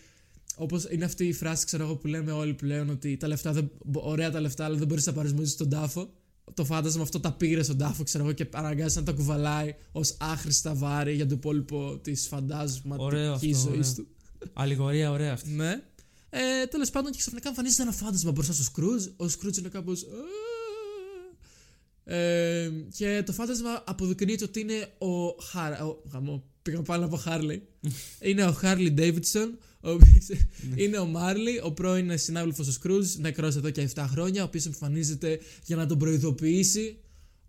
όπως 0.56 0.88
είναι 0.92 1.06
αυτή 1.06 1.26
η 1.28 1.34
φράση, 1.34 1.66
ξέρω 1.66 1.84
εγώ, 1.84 1.96
που 1.96 2.08
λέμε 2.08 2.32
όλοι 2.32 2.54
πλέον 2.54 2.90
ότι 2.90 3.18
τα 3.18 3.28
λεφτά 3.28 3.52
δεν, 3.54 3.72
μπο- 3.86 4.02
ωραία 4.10 4.32
τα 4.32 4.40
λεφτά, 4.42 4.66
αλλά 4.66 4.76
δεν 4.78 4.88
μπορείς 4.88 5.06
να 5.06 5.14
πάρεις 5.14 5.34
μαζί 5.34 5.52
στον 5.52 5.70
τάφο. 5.70 6.14
Το 6.54 6.66
φάντασμα 6.66 7.02
αυτό 7.02 7.20
τα 7.20 7.32
πήρε 7.32 7.64
στον 7.64 7.78
τάφο, 7.78 8.04
ξέρω 8.04 8.24
εγώ, 8.24 8.34
και 8.34 8.48
αναγκάζει 8.54 8.98
να 8.98 9.04
τα 9.04 9.12
κουβαλάει 9.12 9.76
ως 9.92 10.16
άχρηστα 10.20 10.74
βάρη 10.74 11.14
για 11.16 11.28
το 11.28 11.34
υπόλοιπο 11.36 11.98
της 12.04 12.30
Ωραίο 12.32 12.40
φαντασματικής 12.40 13.58
αυτό, 13.58 13.70
ζωής 13.70 13.90
ωραίο. 13.92 14.06
του. 14.06 14.08
Αλληγορία, 14.54 15.12
ωραία 15.12 15.34
αυτή. 15.34 15.50
Ναι. 15.52 15.82
Ε, 16.30 16.66
Τέλος 16.70 16.90
πάντων, 16.90 17.12
και 17.12 17.18
ξαφνικά 17.18 17.50
εμφανίζεται 17.50 17.82
ένα 17.82 17.92
φάντασμα 17.92 18.32
μπροστά 18.32 18.54
στο 18.54 18.64
Σκρούτζ. 18.64 19.06
Ο 19.16 19.28
Σκρούτζ 19.28 19.58
είναι 19.58 19.70
κάπως. 19.70 20.06
Ε, 22.12 22.70
και 22.98 23.24
το 23.26 23.32
φάντασμα 23.32 23.84
αποδεικνύεται 23.86 24.44
ότι 24.44 24.60
είναι 24.60 24.88
ο 24.98 25.44
Χάρ. 25.44 25.72
Ο, 25.82 26.04
γαμώ, 26.12 26.44
πήγα 26.62 26.82
πάνω 26.82 27.06
από 27.06 27.16
Χάρλι. 27.16 27.62
είναι 28.30 28.46
ο 28.46 28.52
Χάρλι 28.52 28.92
Ντέιβιτσον. 28.92 29.58
Ο 29.82 29.90
οποίος 29.90 30.28
είναι 30.76 30.98
ο 30.98 31.06
Μάρλι, 31.06 31.62
ο 31.64 31.72
πρώην 31.72 32.18
συνάδελφος 32.18 32.66
του 32.66 32.72
Σκρούζ, 32.72 33.16
νεκρός 33.16 33.56
εδώ 33.56 33.70
και 33.70 33.90
7 33.96 34.06
χρόνια, 34.10 34.42
ο 34.42 34.46
οποίος 34.46 34.66
εμφανίζεται 34.66 35.40
για 35.66 35.76
να 35.76 35.86
τον 35.86 35.98
προειδοποιήσει 35.98 36.98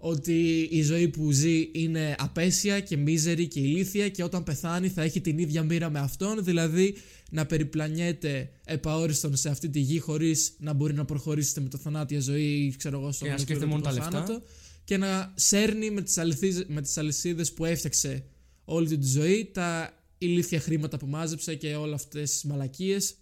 ότι 0.02 0.68
η 0.70 0.82
ζωή 0.82 1.08
που 1.08 1.30
ζει 1.30 1.68
είναι 1.72 2.14
απαίσια 2.18 2.80
και 2.80 2.96
μίζερη 2.96 3.46
και 3.48 3.60
ηλίθια 3.60 4.08
και 4.08 4.22
όταν 4.22 4.42
πεθάνει 4.44 4.88
θα 4.88 5.02
έχει 5.02 5.20
την 5.20 5.38
ίδια 5.38 5.62
μοίρα 5.62 5.90
με 5.90 5.98
αυτόν, 5.98 6.44
δηλαδή 6.44 6.94
να 7.30 7.46
περιπλανιέται 7.46 8.50
επ' 8.64 8.84
αόριστον 8.84 9.36
σε 9.36 9.48
αυτή 9.48 9.68
τη 9.68 9.80
γη 9.80 9.98
χωρίς 9.98 10.52
να 10.58 10.72
μπορεί 10.72 10.94
να 10.94 11.04
προχωρήσει 11.04 11.48
στη 11.48 11.60
μεταθανάτια 11.60 12.20
ζωή, 12.20 12.74
ξέρω 12.78 13.00
εγώ, 13.00 13.12
στο 13.12 13.24
Και 13.24 13.30
να 13.30 13.38
σκέφτεται 13.38 13.66
μόνο 13.70 13.82
τα 13.82 13.92
λεφτά. 13.92 14.42
και 14.84 14.96
να 14.96 15.32
σέρνει 15.36 15.90
με 15.90 16.02
τις, 16.02 16.18
αληθίζ- 16.18 16.68
με 16.68 16.80
τις 16.82 16.96
αλυσίδες 16.96 17.52
που 17.52 17.64
έφτιαξε 17.64 18.24
όλη 18.64 18.88
του 18.88 18.98
τη 18.98 19.06
ζωή 19.06 19.50
τα 19.52 19.94
ηλίθια 20.18 20.60
χρήματα 20.60 20.96
που 20.96 21.06
μάζεψε 21.06 21.54
και 21.54 21.74
όλα 21.74 21.94
αυτές 21.94 22.30
τις 22.30 22.44
μαλακίες 22.44 23.14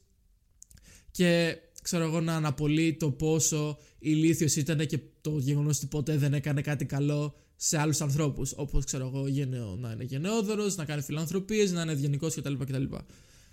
και 1.11 1.57
ξέρω 1.83 2.05
εγώ 2.05 2.21
να 2.21 2.35
αναπολύει 2.37 2.97
το 2.97 3.11
πόσο 3.11 3.79
ηλίθιος 3.99 4.57
ήταν 4.57 4.87
και 4.87 4.99
το 5.21 5.39
γεγονός 5.39 5.77
ότι 5.77 5.87
ποτέ 5.87 6.17
δεν 6.17 6.35
έκανε 6.35 6.61
κάτι 6.61 6.85
καλό 6.85 7.35
σε 7.57 7.79
άλλους 7.79 8.01
ανθρώπους 8.01 8.53
όπως 8.57 8.85
ξέρω 8.85 9.07
εγώ 9.15 9.29
γενναιό, 9.29 9.77
να 9.81 9.91
είναι 9.93 10.05
γενναιόδωρος, 10.05 10.77
να 10.77 10.85
κάνει 10.85 11.03
φιλανθρωπίες, 11.03 11.73
να 11.73 11.83
είναι 11.83 11.93
ευγενικός 11.93 12.35
κτλ. 12.35 12.53
κτλ. 12.55 12.83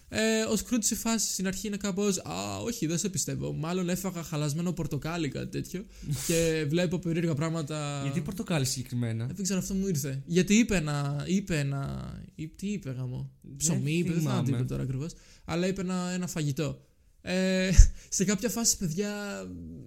Ε, 0.09 0.41
ο 0.51 0.55
Σκρούτ 0.55 0.83
στη 0.83 0.95
φάση 0.95 1.31
στην 1.31 1.47
αρχή 1.47 1.67
είναι 1.67 1.77
κάπω. 1.77 2.03
Α, 2.03 2.57
όχι, 2.63 2.85
δεν 2.85 2.97
σε 2.97 3.09
πιστεύω. 3.09 3.53
Μάλλον 3.53 3.89
έφαγα 3.89 4.23
χαλασμένο 4.23 4.71
πορτοκάλι, 4.73 5.29
κάτι 5.29 5.47
τέτοιο. 5.47 5.85
και 6.27 6.65
βλέπω 6.69 6.99
περίεργα 6.99 7.33
πράγματα. 7.33 7.99
Γιατί 8.03 8.21
πορτοκάλι 8.21 8.65
συγκεκριμένα; 8.65 9.25
Δεν 9.25 9.43
ξέρω, 9.43 9.59
αυτό 9.59 9.73
μου 9.73 9.87
ήρθε. 9.87 10.21
Γιατί 10.25 10.53
είπε 10.53 10.75
ένα. 10.75 11.23
Είπε 11.27 11.59
ένα 11.59 12.13
ή- 12.35 12.47
τι 12.47 12.67
είπε 12.67 12.91
γαμό. 12.91 13.31
Ψωμί, 13.57 13.91
είπε, 13.93 14.09
δεν 14.11 14.19
θυμάμαι 14.19 14.39
τι 14.39 14.45
θυμάμαι. 14.45 14.63
είπε 14.63 14.73
τώρα 14.73 14.83
ακριβώς. 14.83 15.13
Αλλά 15.45 15.67
είπε 15.67 15.81
ένα, 15.81 16.09
ένα 16.13 16.27
φαγητό. 16.27 16.84
Ε, 17.27 17.71
σε 18.09 18.23
κάποια 18.25 18.49
φάση, 18.49 18.77
παιδιά, 18.77 19.13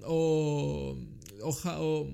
ο. 0.06 0.14
Ο, 1.42 1.50
Χα- 1.60 1.78
ο, 1.78 2.06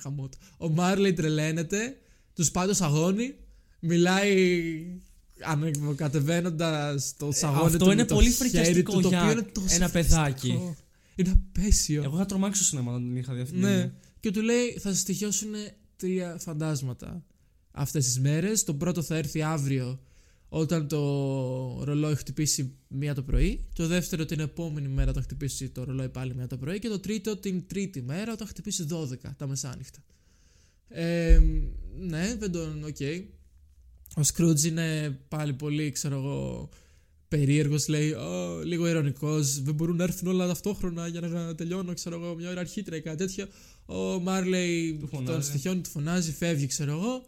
χαμότ, 0.00 0.32
ο 0.58 0.68
Μάρλεϊ 0.68 1.12
τρελαίνεται, 1.12 1.96
τους 2.34 2.50
πάει 2.50 2.66
το 2.66 2.74
σαγόνι, 2.74 3.34
μιλάει 3.80 4.86
ανεβοκατεβαίνοντα 5.42 6.94
το 7.16 7.32
σαγόνι 7.32 7.66
αυτό 7.66 7.78
του 7.78 7.86
με 7.86 7.92
είναι 7.92 8.04
το 8.04 8.14
πολύ 8.14 8.30
χέρι 8.30 8.36
φρικιαστικό 8.50 8.92
του, 8.92 9.00
το 9.00 9.08
για 9.08 9.18
οποίο 9.20 9.32
είναι 9.32 9.42
τόσο 9.42 9.74
ένα 9.74 9.88
φρικιαστικό. 9.88 10.22
παιδάκι. 10.22 10.74
Είναι 11.14 11.30
απέσιο. 11.30 12.02
Εγώ 12.02 12.16
θα 12.16 12.26
τρομάξω 12.26 12.62
στο 12.64 12.70
σινεμά 12.76 12.92
να 12.92 12.98
την 12.98 13.16
είχα 13.16 13.34
δει 13.34 13.40
αυτή. 13.40 13.52
την 13.52 13.62
Ναι. 13.62 13.68
ταινία. 13.70 13.94
Και 14.20 14.30
του 14.30 14.40
λέει 14.42 14.78
θα 14.80 14.88
σας 14.88 14.98
στοιχειώσουν 14.98 15.50
τρία 15.96 16.36
φαντάσματα 16.40 17.24
αυτές 17.70 18.04
τις 18.04 18.20
μέρες. 18.20 18.64
Το 18.64 18.74
πρώτο 18.74 19.02
θα 19.02 19.16
έρθει 19.16 19.42
αύριο 19.42 20.00
όταν 20.48 20.88
το 20.88 20.98
ρολόι 21.84 22.14
χτυπήσει 22.14 22.74
μία 22.88 23.14
το 23.14 23.22
πρωί. 23.22 23.64
Το 23.74 23.86
δεύτερο 23.86 24.24
την 24.24 24.40
επόμενη 24.40 24.88
μέρα 24.88 25.10
όταν 25.10 25.22
χτυπήσει 25.22 25.68
το 25.68 25.84
ρολόι 25.84 26.08
πάλι 26.08 26.34
μία 26.34 26.46
το 26.46 26.56
πρωί. 26.56 26.78
Και 26.78 26.88
το 26.88 26.98
τρίτο 26.98 27.36
την 27.36 27.66
τρίτη 27.66 28.02
μέρα 28.02 28.32
όταν 28.32 28.46
χτυπήσει 28.46 28.86
12 28.90 29.30
τα 29.36 29.46
μεσάνυχτα. 29.46 29.98
Ε, 30.88 31.40
ναι, 31.98 32.36
δεν 32.38 32.52
τον... 32.52 32.84
Οκ. 32.84 32.96
Ο 34.16 34.22
Σκρούτζ 34.22 34.64
είναι 34.64 35.18
πάλι 35.28 35.52
πολύ, 35.52 35.90
ξέρω 35.90 36.14
εγώ, 36.16 36.68
περίεργος, 37.28 37.88
λέει, 37.88 38.12
«Ω, 38.12 38.60
λίγο 38.64 38.88
ειρωνικός, 38.88 39.62
δεν 39.62 39.74
μπορούν 39.74 39.96
να 39.96 40.04
έρθουν 40.04 40.28
όλα 40.28 40.46
ταυτόχρονα 40.46 41.06
για 41.08 41.20
να 41.20 41.54
τελειώνω, 41.54 41.94
ξέρω 41.94 42.16
εγώ, 42.22 42.34
μια 42.34 42.50
ώρα 42.50 42.60
αρχύτερα 42.60 42.96
ή 42.96 43.00
κάτι 43.00 43.16
τέτοιο. 43.16 43.46
Ο 43.86 44.20
Μάρλεϊ 44.20 44.92
Του 44.92 44.98
τον 44.98 45.08
φωνάζει. 45.08 45.48
στοιχιώνει, 45.48 45.80
του 45.80 45.90
φωνάζει, 45.90 46.32
φεύγει, 46.32 46.66
ξέρω 46.66 46.90
εγώ. 46.92 47.24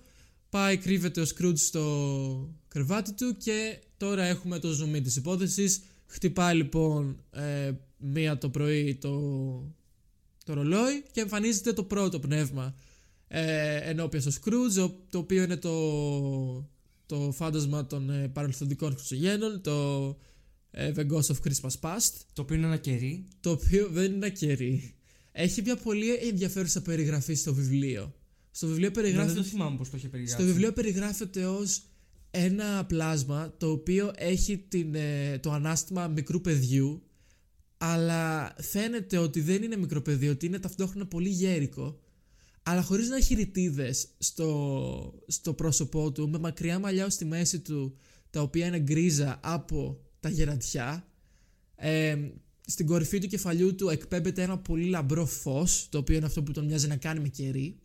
Πάει, 0.51 0.77
κρύβεται 0.77 1.21
ο 1.21 1.25
Σκρούτζ 1.25 1.63
στο 1.63 2.55
κρεβάτι 2.71 3.13
του 3.13 3.37
και 3.37 3.79
τώρα 3.97 4.25
έχουμε 4.25 4.59
το 4.59 4.71
ζουμί 4.73 5.01
της 5.01 5.17
υπόθεσης. 5.17 5.81
Χτυπάει 6.07 6.57
λοιπόν 6.57 7.23
ε, 7.31 7.73
μία 7.99 8.39
το 8.39 8.49
πρωί 8.51 8.95
το, 8.95 9.11
το 10.45 10.53
ρολόι 10.55 11.03
και 11.13 11.21
εμφανίζεται 11.21 11.73
το 11.73 11.85
πρώτο 11.85 12.19
πνεύμα 12.21 12.75
ε, 13.29 13.77
ενώπιον 13.91 14.23
στο 14.23 14.31
Σκρούτζ, 14.31 14.79
ο- 14.79 14.97
το 15.11 15.19
οποίο 15.19 15.43
είναι 15.43 15.57
το, 15.57 16.69
το 17.07 17.33
φάντασμα 17.33 17.87
των 17.87 18.11
ε, 18.11 18.29
παρελθοντικών 18.29 18.93
Χριστουγέννων, 18.95 19.61
το 19.63 20.07
ε, 20.71 20.93
The 20.97 21.07
Ghost 21.11 21.23
of 21.35 21.37
Christmas 21.45 21.81
Past, 21.81 22.13
Το 22.33 22.43
οποίο 22.43 22.57
είναι 22.57 22.67
ένα 22.67 22.77
κερί. 22.77 23.25
το 23.41 23.51
οποίο 23.51 23.89
δεν 23.91 24.13
είναι 24.13 24.31
κερί. 24.31 24.95
Έχει 25.33 25.63
μια 25.63 25.77
πολύ 25.77 26.15
ενδιαφέρουσα 26.15 26.83
περιγραφή 26.83 27.35
στο 27.35 27.55
βιβλίο. 27.55 28.15
Στο 28.51 28.67
βιβλίο 28.67 28.89
Ναι, 28.89 28.95
δεν 28.95 29.03
περιγράφεται 29.03 29.39
το 29.41 29.45
θυμάμαι 29.47 29.77
πώ 29.77 29.83
το 29.85 29.97
είχε 29.97 30.09
περιγράψει. 30.09 30.43
στο 30.45 30.53
βιβλίο 30.53 30.73
περιγράφεται 30.73 31.45
ως 31.47 31.83
ένα 32.31 32.85
πλάσμα 32.87 33.55
το 33.59 33.71
οποίο 33.71 34.11
έχει 34.17 34.59
την, 34.59 34.95
ε, 34.95 35.39
το 35.39 35.53
ανάστημα 35.53 36.09
μικρού 36.09 36.41
παιδιού 36.41 37.03
αλλά 37.83 38.55
φαίνεται 38.61 39.19
ότι 39.19 39.41
δεν 39.41 39.63
είναι 39.63 39.77
μικρό 39.77 40.03
παιδί, 40.03 40.29
ότι 40.29 40.47
είναι 40.47 40.59
ταυτόχρονα 40.59 41.07
πολύ 41.07 41.29
γέρικο, 41.29 42.01
αλλά 42.63 42.83
χωρίς 42.83 43.09
να 43.09 43.17
έχει 43.17 43.35
ρητίδες 43.35 44.09
στο, 44.19 45.23
στο 45.27 45.55
πρόσωπό 45.55 46.13
του, 46.13 46.29
με 46.29 46.39
μακριά 46.39 46.79
μαλλιά 46.79 47.07
ως 47.07 47.13
στη 47.13 47.25
μέση 47.25 47.61
του, 47.61 47.97
τα 48.31 48.43
οποία 48.43 48.67
είναι 48.67 48.79
γκρίζα 48.79 49.41
από 49.43 50.01
τα 50.21 50.29
γερατιά. 50.29 51.07
Ε, 51.77 52.17
στην 52.67 52.87
κορυφή 52.87 53.19
του 53.19 53.27
κεφαλιού 53.27 53.75
του 53.75 53.89
εκπέμπεται 53.89 54.43
ένα 54.43 54.59
πολύ 54.59 54.85
λαμπρό 54.85 55.27
φως, 55.27 55.89
το 55.91 55.99
οποίο 55.99 56.17
είναι 56.17 56.27
αυτό 56.27 56.43
που 56.43 56.53
τον 56.53 56.65
μοιάζει 56.65 56.89
να 56.89 56.97
κάνει 56.97 57.21
με 57.21 57.29
κερί. 57.29 57.79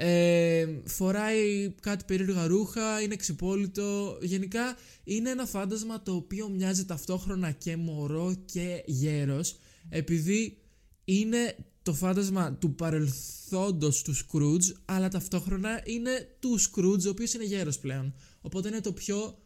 Ε, 0.00 0.66
φοράει 0.84 1.70
κάτι 1.80 2.04
περίεργα 2.04 2.46
ρούχα, 2.46 3.00
είναι 3.00 3.16
ξυπόλυτο. 3.16 4.18
Γενικά 4.22 4.76
είναι 5.04 5.30
ένα 5.30 5.46
φάντασμα 5.46 6.02
το 6.02 6.14
οποίο 6.14 6.48
μοιάζει 6.48 6.84
ταυτόχρονα 6.84 7.50
και 7.50 7.76
μωρό 7.76 8.34
και 8.44 8.82
γέρος 8.86 9.56
επειδή 9.88 10.58
είναι 11.04 11.56
το 11.82 11.94
φάντασμα 11.94 12.52
του 12.52 12.74
παρελθόντος 12.74 14.02
του 14.02 14.14
Scrooge 14.16 14.74
αλλά 14.84 15.08
ταυτόχρονα 15.08 15.82
είναι 15.84 16.36
του 16.38 16.60
Scrooge 16.60 17.06
ο 17.06 17.08
οποίος 17.08 17.34
είναι 17.34 17.44
γέρος 17.44 17.78
πλέον. 17.78 18.14
Οπότε 18.40 18.68
είναι 18.68 18.80
το 18.80 18.92
πιο 18.92 19.38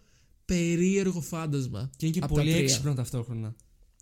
περίεργο 0.44 1.20
φάντασμα. 1.20 1.90
Και 1.96 2.06
είναι 2.06 2.14
και 2.14 2.24
από 2.24 2.34
τα 2.34 2.40
πολύ 2.40 2.52
τρία. 2.52 2.62
έξυπνο 2.62 2.94
ταυτόχρονα. 2.94 3.54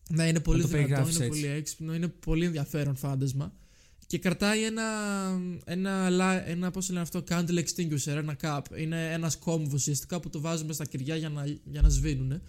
Ναι, 0.08 0.26
είναι 0.28 0.40
πολύ 0.40 0.62
το 0.62 0.68
δυνατό, 0.68 0.86
περιγράφεις 0.86 1.16
είναι 1.16 1.24
έτσι. 1.24 1.40
πολύ 1.40 1.52
έξυπνο, 1.52 1.94
είναι 1.94 2.08
πολύ 2.08 2.44
ενδιαφέρον 2.44 2.96
φάντασμα. 2.96 3.54
Και 4.10 4.18
κρατάει 4.18 4.64
ένα, 4.64 4.82
ένα, 5.64 6.10
λα- 6.10 6.48
ένα 6.48 6.70
πώς 6.70 6.88
λένε 6.88 7.00
αυτό, 7.00 7.24
candle 7.28 7.64
extinguisher, 7.64 8.06
ένα 8.06 8.36
cup. 8.42 8.60
Είναι 8.76 9.12
ένας 9.12 9.36
κόμβος 9.36 9.72
ουσιαστικά 9.80 10.20
που 10.20 10.30
το 10.30 10.40
βάζουμε 10.40 10.72
στα 10.72 10.84
κυριά 10.84 11.16
για 11.16 11.28
να, 11.28 11.44
για 11.64 11.80
να 11.82 11.88
σβήνουν. 11.88 12.40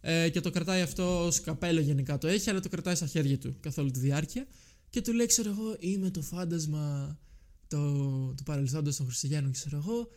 Ε, 0.00 0.28
και 0.28 0.40
το 0.40 0.50
κρατάει 0.50 0.80
αυτό 0.80 1.24
ως 1.26 1.40
καπέλο 1.40 1.80
γενικά 1.80 2.18
το 2.18 2.26
έχει, 2.28 2.50
αλλά 2.50 2.60
το 2.60 2.68
κρατάει 2.68 2.94
στα 2.94 3.06
χέρια 3.06 3.38
του 3.38 3.56
καθ' 3.60 3.78
όλη 3.78 3.90
τη 3.90 3.98
διάρκεια. 4.00 4.46
Και 4.90 5.00
του 5.00 5.12
λέει, 5.12 5.26
ξέρω 5.26 5.50
εγώ, 5.50 5.76
είμαι 5.78 6.10
το 6.10 6.22
φάντασμα 6.22 7.18
το, 7.68 7.78
του 8.36 8.42
παρελθόντος 8.44 8.96
των 8.96 9.06
Χριστουγέννων, 9.06 9.52
ξέρω 9.52 9.76
εγώ. 9.76 10.08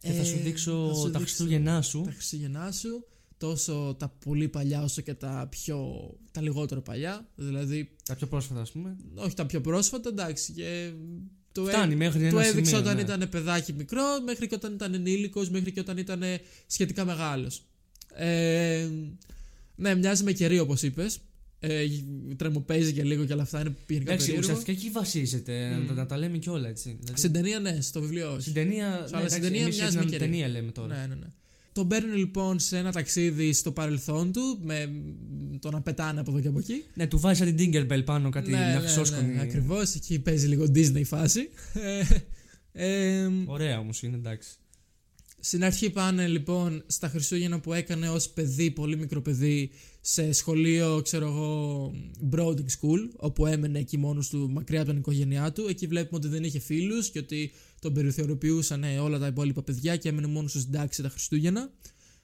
Και 0.00 0.12
θα 0.12 0.24
σου 0.24 0.36
Ε, 0.36 0.40
δείξω 0.40 0.88
θα 0.88 0.94
σου 0.94 1.00
τα 1.02 1.18
δείξω 1.18 1.18
Χριστούγεννά 1.18 1.82
σου. 1.82 2.00
τα 2.00 2.10
Χριστούγεννά 2.10 2.72
σου, 2.72 3.06
τόσο 3.38 3.96
τα 3.98 4.08
πολύ 4.24 4.48
παλιά 4.48 4.82
όσο 4.82 5.00
και 5.02 5.14
τα 5.14 5.46
πιο, 5.50 6.10
τα 6.32 6.40
λιγότερο 6.40 6.80
παλιά, 6.80 7.28
δηλαδή 7.36 7.90
Τα 8.04 8.14
πιο 8.16 8.26
πρόσφατα, 8.26 8.60
ας 8.60 8.70
πούμε. 8.70 8.96
όχι 9.14 9.34
τα 9.34 9.46
πιο 9.46 9.60
πρόσφατα, 9.60 10.08
εντάξει, 10.08 10.52
και 10.52 10.90
το, 11.52 11.64
Φτάνει 11.64 11.96
μέχρι 11.96 12.18
το 12.20 12.26
ένα 12.38 12.46
έδειξε 12.46 12.64
σημείο, 12.70 12.78
όταν 12.84 12.96
ναι. 12.96 13.02
ήταν 13.02 13.28
παιδάκι 13.28 13.72
μικρό, 13.72 14.02
μέχρι 14.24 14.46
και 14.46 14.54
όταν 14.54 14.74
ήταν 14.74 14.94
ενήλικος, 14.94 15.50
μέχρι 15.50 15.72
και 15.72 15.80
όταν 15.80 15.96
ήταν 15.98 16.22
σχετικά 16.66 17.04
μεγάλος. 17.04 17.62
Ε, 18.14 18.88
ναι, 19.76 19.94
μοιάζει 19.94 20.24
με 20.24 20.32
κερί 20.32 20.58
όπως 20.58 20.82
είπες. 20.82 21.18
Ε, 21.58 21.84
τρεμοπαίζει 22.36 22.92
και 22.92 23.02
λίγο 23.02 23.24
και 23.24 23.32
όλα 23.32 23.42
αυτά 23.42 23.60
είναι 23.60 23.74
γενικά 23.88 24.10
Εντάξει, 24.12 24.26
περίεργο. 24.30 24.52
ουσιαστικά 24.52 24.78
εκεί 24.80 24.90
βασίζεται. 24.90 25.68
να 25.78 25.86
τα- 25.86 25.92
Να 25.94 26.06
τα 26.06 26.18
λέμε 26.18 26.38
κιόλα 26.38 26.68
έτσι. 26.68 26.96
Δηλαδή, 27.00 27.18
Στην 27.18 27.32
ταινία 27.32 27.60
ναι, 27.60 27.80
στο 27.80 28.00
βιβλίο 28.00 28.30
όχι. 28.32 28.40
Στην 28.40 28.54
ταινία. 28.54 28.86
Αλλά 28.86 28.98
ναι, 29.00 29.06
στην 29.06 29.16
εντάξει, 29.18 29.40
ταινία 29.40 29.62
εμείς 29.62 29.74
για 29.74 29.82
μοιάζει 29.84 29.96
την 29.98 30.04
με 30.06 30.10
κερί. 30.10 30.24
ταινία 30.30 30.48
λέμε 30.48 30.70
τώρα. 30.72 30.96
Ναι, 30.96 31.06
ναι, 31.06 31.14
ναι. 31.14 31.26
Τον 31.74 31.88
παίρνουν 31.88 32.16
λοιπόν 32.16 32.58
σε 32.58 32.78
ένα 32.78 32.92
ταξίδι 32.92 33.52
στο 33.52 33.72
παρελθόν 33.72 34.32
του, 34.32 34.58
με 34.62 34.92
το 35.60 35.70
να 35.70 35.80
πετάνε 35.80 36.20
από 36.20 36.30
εδώ 36.30 36.40
και 36.40 36.48
από 36.48 36.58
εκεί. 36.58 36.84
Ναι, 36.94 37.06
του 37.06 37.18
βάζει 37.18 37.38
σαν 37.44 37.56
την 37.56 37.72
Tinkerbell 37.72 38.04
πάνω 38.04 38.30
κάτι 38.30 38.50
μια 38.50 38.78
χρυσόσκονη. 38.80 39.32
ναι, 39.34 39.40
Ακριβώς, 39.40 39.94
εκεί 39.94 40.18
παίζει 40.18 40.46
λίγο 40.46 40.64
Disney 40.74 41.04
φάση. 41.04 41.48
Ε, 42.72 43.22
ε, 43.22 43.30
Ωραία 43.46 43.78
όμως 43.78 44.02
είναι, 44.02 44.16
εντάξει. 44.16 44.50
στην 45.40 45.64
αρχή 45.64 45.90
πάνε 45.90 46.26
λοιπόν 46.26 46.84
στα 46.86 47.08
Χριστούγεννα 47.08 47.60
που 47.60 47.72
έκανε 47.72 48.08
ως 48.08 48.28
παιδί, 48.28 48.70
πολύ 48.70 48.96
μικρό 48.96 49.20
παιδί, 49.20 49.70
σε 50.06 50.32
σχολείο, 50.32 51.00
ξέρω 51.02 51.26
εγώ, 51.26 51.92
boarding 52.30 52.68
school, 52.80 53.08
όπου 53.16 53.46
έμενε 53.46 53.78
εκεί 53.78 53.98
μόνος 53.98 54.28
του, 54.28 54.50
μακριά 54.50 54.80
από 54.80 54.90
την 54.90 54.98
οικογένειά 54.98 55.52
του. 55.52 55.66
Εκεί 55.68 55.86
βλέπουμε 55.86 56.16
ότι 56.16 56.28
δεν 56.28 56.44
είχε 56.44 56.58
φίλους 56.58 57.10
και 57.10 57.18
ότι 57.18 57.52
τον 57.80 57.92
περιθωριοποιούσαν 57.92 58.84
ε, 58.84 58.98
όλα 58.98 59.18
τα 59.18 59.26
υπόλοιπα 59.26 59.62
παιδιά 59.62 59.96
και 59.96 60.08
έμενε 60.08 60.26
μόνος 60.26 60.52
του 60.52 60.60
στην 60.60 60.72
τάξη 60.72 61.02
τα 61.02 61.08
Χριστούγεννα. 61.08 61.70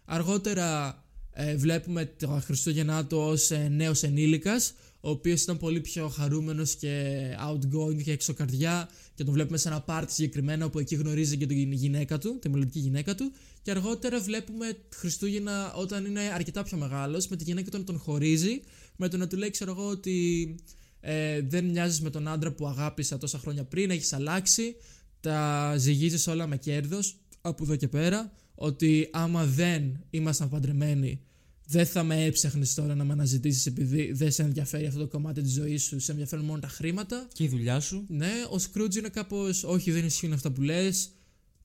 Αργότερα 0.04 0.98
ε, 1.32 1.56
βλέπουμε 1.56 2.04
τα 2.04 2.42
Χριστούγεννά 2.44 3.06
του 3.06 3.18
ως 3.18 3.50
ε, 3.50 3.68
νέος 3.68 4.02
ενήλικας, 4.02 4.74
ο 5.00 5.10
οποίος 5.10 5.42
ήταν 5.42 5.58
πολύ 5.58 5.80
πιο 5.80 6.08
χαρούμενος 6.08 6.74
και 6.74 7.20
outgoing 7.50 8.02
και 8.02 8.12
εξωκαρδιά 8.12 8.88
και 9.14 9.24
τον 9.24 9.34
βλέπουμε 9.34 9.58
σε 9.58 9.68
ένα 9.68 9.80
πάρτι 9.80 10.12
συγκεκριμένο 10.12 10.64
όπου 10.64 10.78
εκεί 10.78 10.94
γνωρίζει 10.94 11.36
και 11.36 11.46
την 11.46 11.72
γυναίκα 11.72 12.18
του, 12.18 12.38
τη 12.38 12.48
μελλοντική 12.48 12.78
γυναίκα 12.78 13.14
του 13.14 13.32
και 13.70 13.76
αργότερα 13.76 14.20
βλέπουμε 14.20 14.76
Χριστούγεννα 14.94 15.72
όταν 15.72 16.04
είναι 16.04 16.20
αρκετά 16.20 16.62
πιο 16.62 16.76
μεγάλος 16.76 17.28
με 17.28 17.36
τη 17.36 17.44
γυναίκα 17.44 17.70
του 17.70 17.78
να 17.78 17.84
τον 17.84 17.98
χωρίζει 17.98 18.60
με 18.96 19.08
το 19.08 19.16
να 19.16 19.26
του 19.26 19.36
λέει 19.36 19.50
ξέρω 19.50 19.70
εγώ 19.70 19.86
ότι 19.88 20.54
ε, 21.00 21.40
δεν 21.40 21.64
μοιάζεις 21.64 22.00
με 22.00 22.10
τον 22.10 22.28
άντρα 22.28 22.52
που 22.52 22.66
αγάπησα 22.66 23.18
τόσα 23.18 23.38
χρόνια 23.38 23.64
πριν, 23.64 23.90
έχεις 23.90 24.12
αλλάξει 24.12 24.76
τα 25.20 25.74
ζυγίζεις 25.76 26.26
όλα 26.26 26.46
με 26.46 26.56
κέρδος 26.56 27.16
από 27.40 27.64
εδώ 27.64 27.76
και 27.76 27.88
πέρα 27.88 28.32
ότι 28.54 29.08
άμα 29.12 29.44
δεν 29.44 30.04
ήμασταν 30.10 30.48
παντρεμένοι 30.48 31.20
δεν 31.66 31.86
θα 31.86 32.02
με 32.02 32.24
έψαχνες 32.24 32.74
τώρα 32.74 32.94
να 32.94 33.04
με 33.04 33.12
αναζητήσεις 33.12 33.66
επειδή 33.66 34.12
δεν 34.12 34.32
σε 34.32 34.42
ενδιαφέρει 34.42 34.86
αυτό 34.86 34.98
το 34.98 35.06
κομμάτι 35.06 35.42
της 35.42 35.52
ζωής 35.52 35.82
σου, 35.82 36.00
σε 36.00 36.10
ενδιαφέρουν 36.10 36.44
μόνο 36.44 36.60
τα 36.60 36.68
χρήματα. 36.68 37.28
Και 37.32 37.44
η 37.44 37.48
δουλειά 37.48 37.80
σου. 37.80 38.04
Ναι, 38.08 38.32
ο 38.50 38.58
Σκρούτζ 38.58 38.96
είναι 38.96 39.08
κάπως. 39.08 39.64
Όχι, 39.64 39.90
δεν 39.90 40.04
ισχύουν 40.04 40.32
αυτά 40.32 40.50
που 40.50 40.60
λες, 40.60 41.10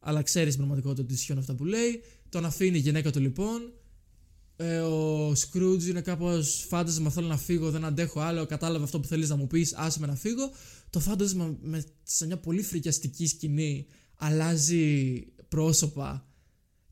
αλλά 0.08 0.22
ξέρεις 0.22 0.54
στην 0.54 0.58
πραγματικότητα 0.58 1.04
ότι 1.04 1.14
ισχύουν 1.14 1.38
αυτά 1.38 1.56
που 1.56 1.66
λέει. 1.66 2.02
Τον 2.30 2.46
αφήνει 2.46 2.78
η 2.78 2.80
γυναίκα 2.80 3.12
του 3.12 3.20
λοιπόν. 3.20 3.74
Ε, 4.56 4.80
ο 4.80 5.36
Σκρούτζ 5.36 5.88
είναι 5.88 6.02
κάπως 6.02 6.66
φάντασμα. 6.70 7.10
Θέλω 7.10 7.28
να 7.28 7.38
φύγω, 7.38 7.72
δεν 7.72 7.86
αντέχω 7.86 8.20
άλλο. 8.20 8.46
Κατάλαβα 8.46 8.84
αυτό 8.84 9.00
που 9.00 9.08
θέλεις 9.08 9.30
να 9.30 9.36
μου 9.36 9.48
πεις, 9.48 9.74
άσε 9.74 10.00
με 10.00 10.08
να 10.08 10.16
φύγω. 10.16 10.52
Το 10.90 11.00
φάντασμα 11.00 11.58
με, 11.62 11.84
σε 12.04 12.26
μια 12.26 12.38
πολύ 12.38 12.62
φρικιαστική 12.62 13.28
σκηνή 13.28 13.88
αλλάζει 14.16 15.26
πρόσωπα 15.48 16.28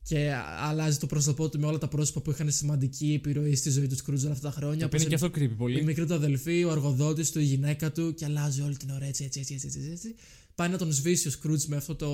και 0.04 0.32
α- 0.34 0.44
αλλάζει 0.70 0.98
το 0.98 1.08
πρόσωπό 1.08 1.50
του 1.50 1.60
με 1.60 1.66
όλα 1.66 1.78
τα 1.78 1.88
πρόσωπα 1.88 2.22
που 2.22 2.32
είχαν 2.32 2.52
σημαντική 2.52 3.13
επιρροή 3.13 3.56
στη 3.56 3.70
ζωή 3.70 3.88
τους 3.88 3.98
Σκρούτζ 3.98 4.24
όλα 4.24 4.34
αυτά 4.34 4.50
τα 4.50 4.56
χρόνια. 4.56 4.80
Το 4.80 4.86
όπως 4.86 4.89
παίρνει 5.04 5.18
και 5.18 5.26
είναι- 5.26 5.26
αυτό 5.26 5.39
creepy 5.42 5.52
η 5.54 5.58
πολύ. 5.58 5.84
μικρή 5.84 6.06
του 6.06 6.13
αδελφή, 6.13 6.63
ο 6.63 6.72
αργοδότης 6.72 7.32
του, 7.32 7.39
η 7.39 7.44
γυναίκα 7.44 7.92
του 7.92 8.13
και 8.13 8.26
αλλάζει 8.26 8.62
όλη 8.62 8.78
την 8.78 8.89
ώρα 8.89 9.06
έτσι, 9.06 9.24
έτσι, 9.24 9.39
έτσι, 9.39 9.54
έτσι, 9.54 9.68
έτσι, 9.68 9.89
έτσι. 9.92 10.16
Πάει 10.56 10.70
να 10.70 10.78
τον 10.78 10.92
σβήσει 10.92 11.28
ο 11.28 11.32
Σκρούτζ 11.32 11.66
με 11.66 11.76
αυτό 11.76 11.96
το 11.96 12.10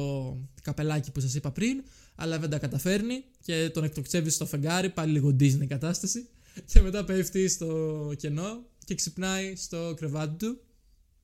καπελάκι 0.61 1.11
που 1.11 1.19
σας 1.19 1.33
είπα 1.35 1.51
πριν, 1.51 1.83
αλλά 2.15 2.39
δεν 2.39 2.49
τα 2.49 2.57
καταφέρνει 2.59 3.23
και 3.43 3.69
τον 3.73 3.83
εκτοξεύει 3.83 4.29
στο 4.29 4.45
φεγγάρι, 4.45 4.89
πάλι 4.89 5.11
λίγο 5.11 5.35
Disney 5.39 5.65
κατάσταση. 5.67 6.27
Και 6.65 6.81
μετά 6.81 7.03
πέφτει 7.03 7.47
στο 7.47 8.11
κενό 8.17 8.63
και 8.85 8.95
ξυπνάει 8.95 9.55
στο 9.55 9.93
κρεβάτι 9.97 10.45
του 10.45 10.57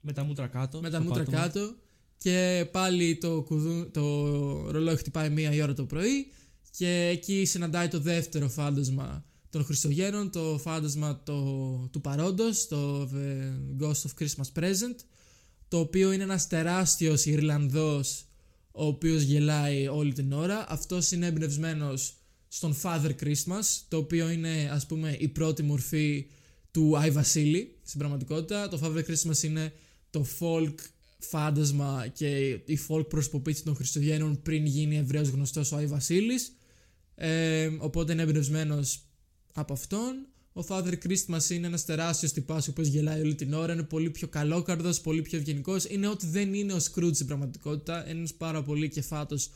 Με 0.01 0.13
τα 0.13 0.23
μούτρα 0.23 0.47
κάτω. 0.47 0.82
με 0.82 0.89
τα 0.89 0.95
στο 0.97 1.06
μούτρα 1.08 1.23
πάτωμα. 1.23 1.41
κάτω 1.43 1.75
και 2.17 2.67
πάλι 2.71 3.17
το, 3.17 3.41
κουδού, 3.41 3.91
το 3.91 4.71
ρολόι 4.71 4.95
χτυπάει 4.95 5.30
μία 5.30 5.54
η 5.54 5.62
ώρα 5.62 5.73
το 5.73 5.84
πρωί 5.86 6.28
και 6.77 7.09
εκεί 7.11 7.45
συναντάει 7.45 7.88
το 7.88 7.99
δεύτερο 7.99 8.49
φάντασμα 8.49 9.25
των 9.49 9.63
Χριστουγέννων, 9.63 10.31
το 10.31 10.59
φάντασμα 10.61 11.23
το, 11.23 11.41
του 11.91 12.01
παρόντος, 12.01 12.67
το 12.67 13.09
The 13.13 13.83
Ghost 13.83 13.91
of 13.91 14.23
Christmas 14.23 14.61
Present, 14.61 14.95
το 15.67 15.79
οποίο 15.79 16.11
είναι 16.11 16.23
ένας 16.23 16.47
τεράστιος 16.47 17.25
Ιρλανδός 17.25 18.25
ο 18.71 18.85
οποίος 18.85 19.21
γελάει 19.21 19.88
όλη 19.88 20.13
την 20.13 20.31
ώρα. 20.31 20.65
Αυτός 20.69 21.11
είναι 21.11 21.25
εμπνευσμένος 21.25 22.15
στον 22.47 22.75
Father 22.83 23.11
Christmas, 23.21 23.81
το 23.88 23.97
οποίο 23.97 24.29
είναι 24.29 24.69
ας 24.71 24.85
πούμε 24.85 25.15
η 25.19 25.27
πρώτη 25.27 25.63
μορφή 25.63 26.27
του 26.71 26.97
Άι 26.97 27.11
Βασίλη 27.11 27.77
στην 27.83 27.99
πραγματικότητα. 27.99 28.67
Το 28.67 28.79
Father 28.83 29.03
Christmas 29.09 29.43
είναι 29.43 29.73
το 30.09 30.25
folk 30.39 30.75
φάντασμα 31.17 32.07
και 32.13 32.59
η 32.65 32.79
folk 32.88 33.09
προσωποποίηση 33.09 33.63
των 33.63 33.75
Χριστουγέννων 33.75 34.41
πριν 34.41 34.65
γίνει 34.65 34.97
ευρέως 34.97 35.27
γνωστός 35.27 35.71
ο 35.71 35.75
Άι 35.75 35.85
Βασίλης. 35.85 36.55
Ε, 37.15 37.69
οπότε 37.80 38.12
είναι 38.13 38.21
εμπνευσμένος 38.21 39.04
από 39.54 39.73
αυτόν. 39.73 40.28
Ο 40.54 40.62
Father 40.67 40.93
Christmas 41.08 41.49
είναι 41.49 41.67
ένας 41.67 41.86
τεράστιος 41.86 42.32
τυπάς 42.32 42.67
ο 42.67 42.71
οποίος 42.71 42.88
γελάει 42.88 43.21
όλη 43.21 43.36
την 43.36 43.54
ώρα, 43.54 43.73
είναι 43.73 43.84
πολύ 43.84 44.10
πιο 44.10 44.28
καλόκαρδος, 44.28 45.01
πολύ 45.01 45.21
πιο 45.21 45.38
ευγενικός. 45.38 45.86
Είναι 45.86 46.08
ό,τι 46.08 46.28
δεν 46.28 46.54
είναι 46.54 46.73
ο 46.73 46.78
Scrooge 46.78 47.13
στην 47.13 47.25
πραγματικότητα. 47.28 48.10
Είναι 48.10 48.17
ένας 48.17 48.34
πάρα 48.34 48.63
πολύ 48.63 48.89
κεφάτος 48.89 49.49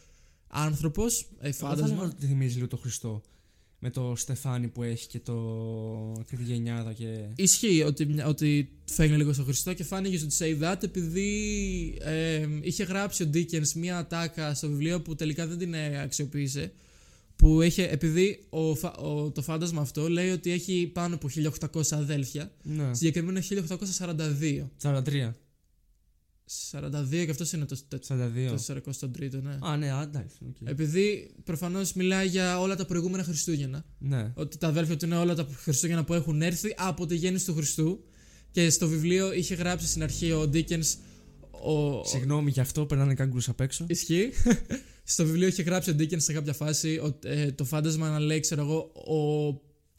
άνθρωπος, 0.47 1.21
ε, 1.39 1.47
Εγώ 1.47 1.53
θα 1.53 1.67
φάντασμα. 1.67 1.95
έλεγα 1.95 2.09
ότι 2.15 2.25
θυμίζει 2.25 2.55
λίγο 2.55 2.67
το 2.67 2.77
Χριστό. 2.77 3.21
Με 3.81 3.89
το 3.89 4.13
Στεφάνι 4.15 4.67
που 4.67 4.83
έχει 4.83 5.07
και, 5.07 5.19
το... 5.19 5.35
και 6.29 6.35
τη 6.35 6.43
γενιάδα 6.43 6.93
και. 6.93 7.25
Ισχύει 7.35 7.83
ότι, 7.83 8.05
μια- 8.05 8.27
ότι 8.27 8.69
φαίνει 8.85 9.17
λίγο 9.17 9.33
στο 9.33 9.43
Χριστό 9.43 9.73
και 9.73 9.83
φάνηκε 9.83 10.27
to 10.29 10.43
say 10.43 10.61
that 10.63 10.83
επειδή 10.83 11.97
ε, 12.01 12.47
είχε 12.61 12.83
γράψει 12.83 13.23
ο 13.23 13.29
Dickens 13.33 13.71
μια 13.75 13.97
ατάκα 13.97 14.53
στο 14.53 14.67
βιβλίο 14.69 15.01
που 15.01 15.15
τελικά 15.15 15.47
δεν 15.47 15.57
την 15.57 15.73
ε, 15.73 16.01
αξιοποίησε. 16.01 16.71
Που 17.39 17.61
είχε, 17.61 17.83
επειδή 17.87 18.45
ο, 18.49 18.75
φα- 18.75 18.95
ο- 18.97 19.31
το 19.31 19.41
φάντασμα 19.41 19.81
αυτό 19.81 20.09
λέει 20.09 20.29
ότι 20.29 20.51
έχει 20.51 20.89
πάνω 20.93 21.15
από 21.15 21.27
1800 21.71 21.81
αδέλφια, 21.91 22.51
Ναι. 22.63 22.93
συγκεκριμένα 22.93 23.41
1842. 23.41 24.69
43. 24.81 25.33
42 26.71 27.25
και 27.25 27.31
αυτός 27.31 27.51
είναι 27.53 27.65
το, 27.65 27.77
το, 27.87 27.99
42. 28.07 28.47
το 28.47 28.63
43ο, 29.01 29.41
ναι. 29.41 29.57
Α, 29.61 29.77
ναι, 29.77 29.91
α, 29.93 30.01
εντάξει. 30.01 30.37
οκ. 30.47 30.55
Επειδή 30.69 31.31
προφανώς 31.43 31.93
μιλάει 31.93 32.27
για 32.27 32.59
όλα 32.59 32.75
τα 32.75 32.85
προηγούμενα 32.85 33.23
Χριστούγεννα. 33.23 33.85
Ναι. 33.99 34.31
Ότι 34.35 34.57
τα 34.57 34.67
αδέλφια 34.67 34.97
του 34.97 35.05
είναι 35.05 35.17
όλα 35.17 35.35
τα 35.35 35.47
Χριστούγεννα 35.55 36.03
που 36.03 36.13
έχουν 36.13 36.41
έρθει 36.41 36.73
από 36.77 37.05
τη 37.05 37.15
γέννηση 37.15 37.45
του 37.45 37.53
Χριστού. 37.53 38.03
Και 38.51 38.69
στο 38.69 38.87
βιβλίο 38.87 39.33
είχε 39.33 39.55
γράψει 39.55 39.87
στην 39.87 40.03
αρχή 40.03 40.31
ο 40.31 40.47
Ντίκενς 40.47 40.95
ο, 41.51 42.05
Συγγνώμη 42.05 42.51
γι' 42.51 42.59
αυτό, 42.59 42.85
περνάνε 42.85 43.13
κάγκουρους 43.13 43.49
απ' 43.49 43.59
έξω. 43.61 43.85
Ισχύει. 43.89 44.29
Στο 45.11 45.25
βιβλίο 45.25 45.47
είχε 45.47 45.61
γράψει 45.61 45.89
ο 45.89 45.93
Ντίκενς 45.93 46.19
σε 46.19 46.33
κάποια 46.33 46.53
φάση 46.53 46.97
ο- 46.97 47.19
ε, 47.23 47.51
το 47.51 47.63
φάντασμα 47.65 48.09
να 48.09 48.19
λέει, 48.19 48.39
ξέρω 48.39 48.61
εγώ, 48.61 48.91
ο, 48.93 49.47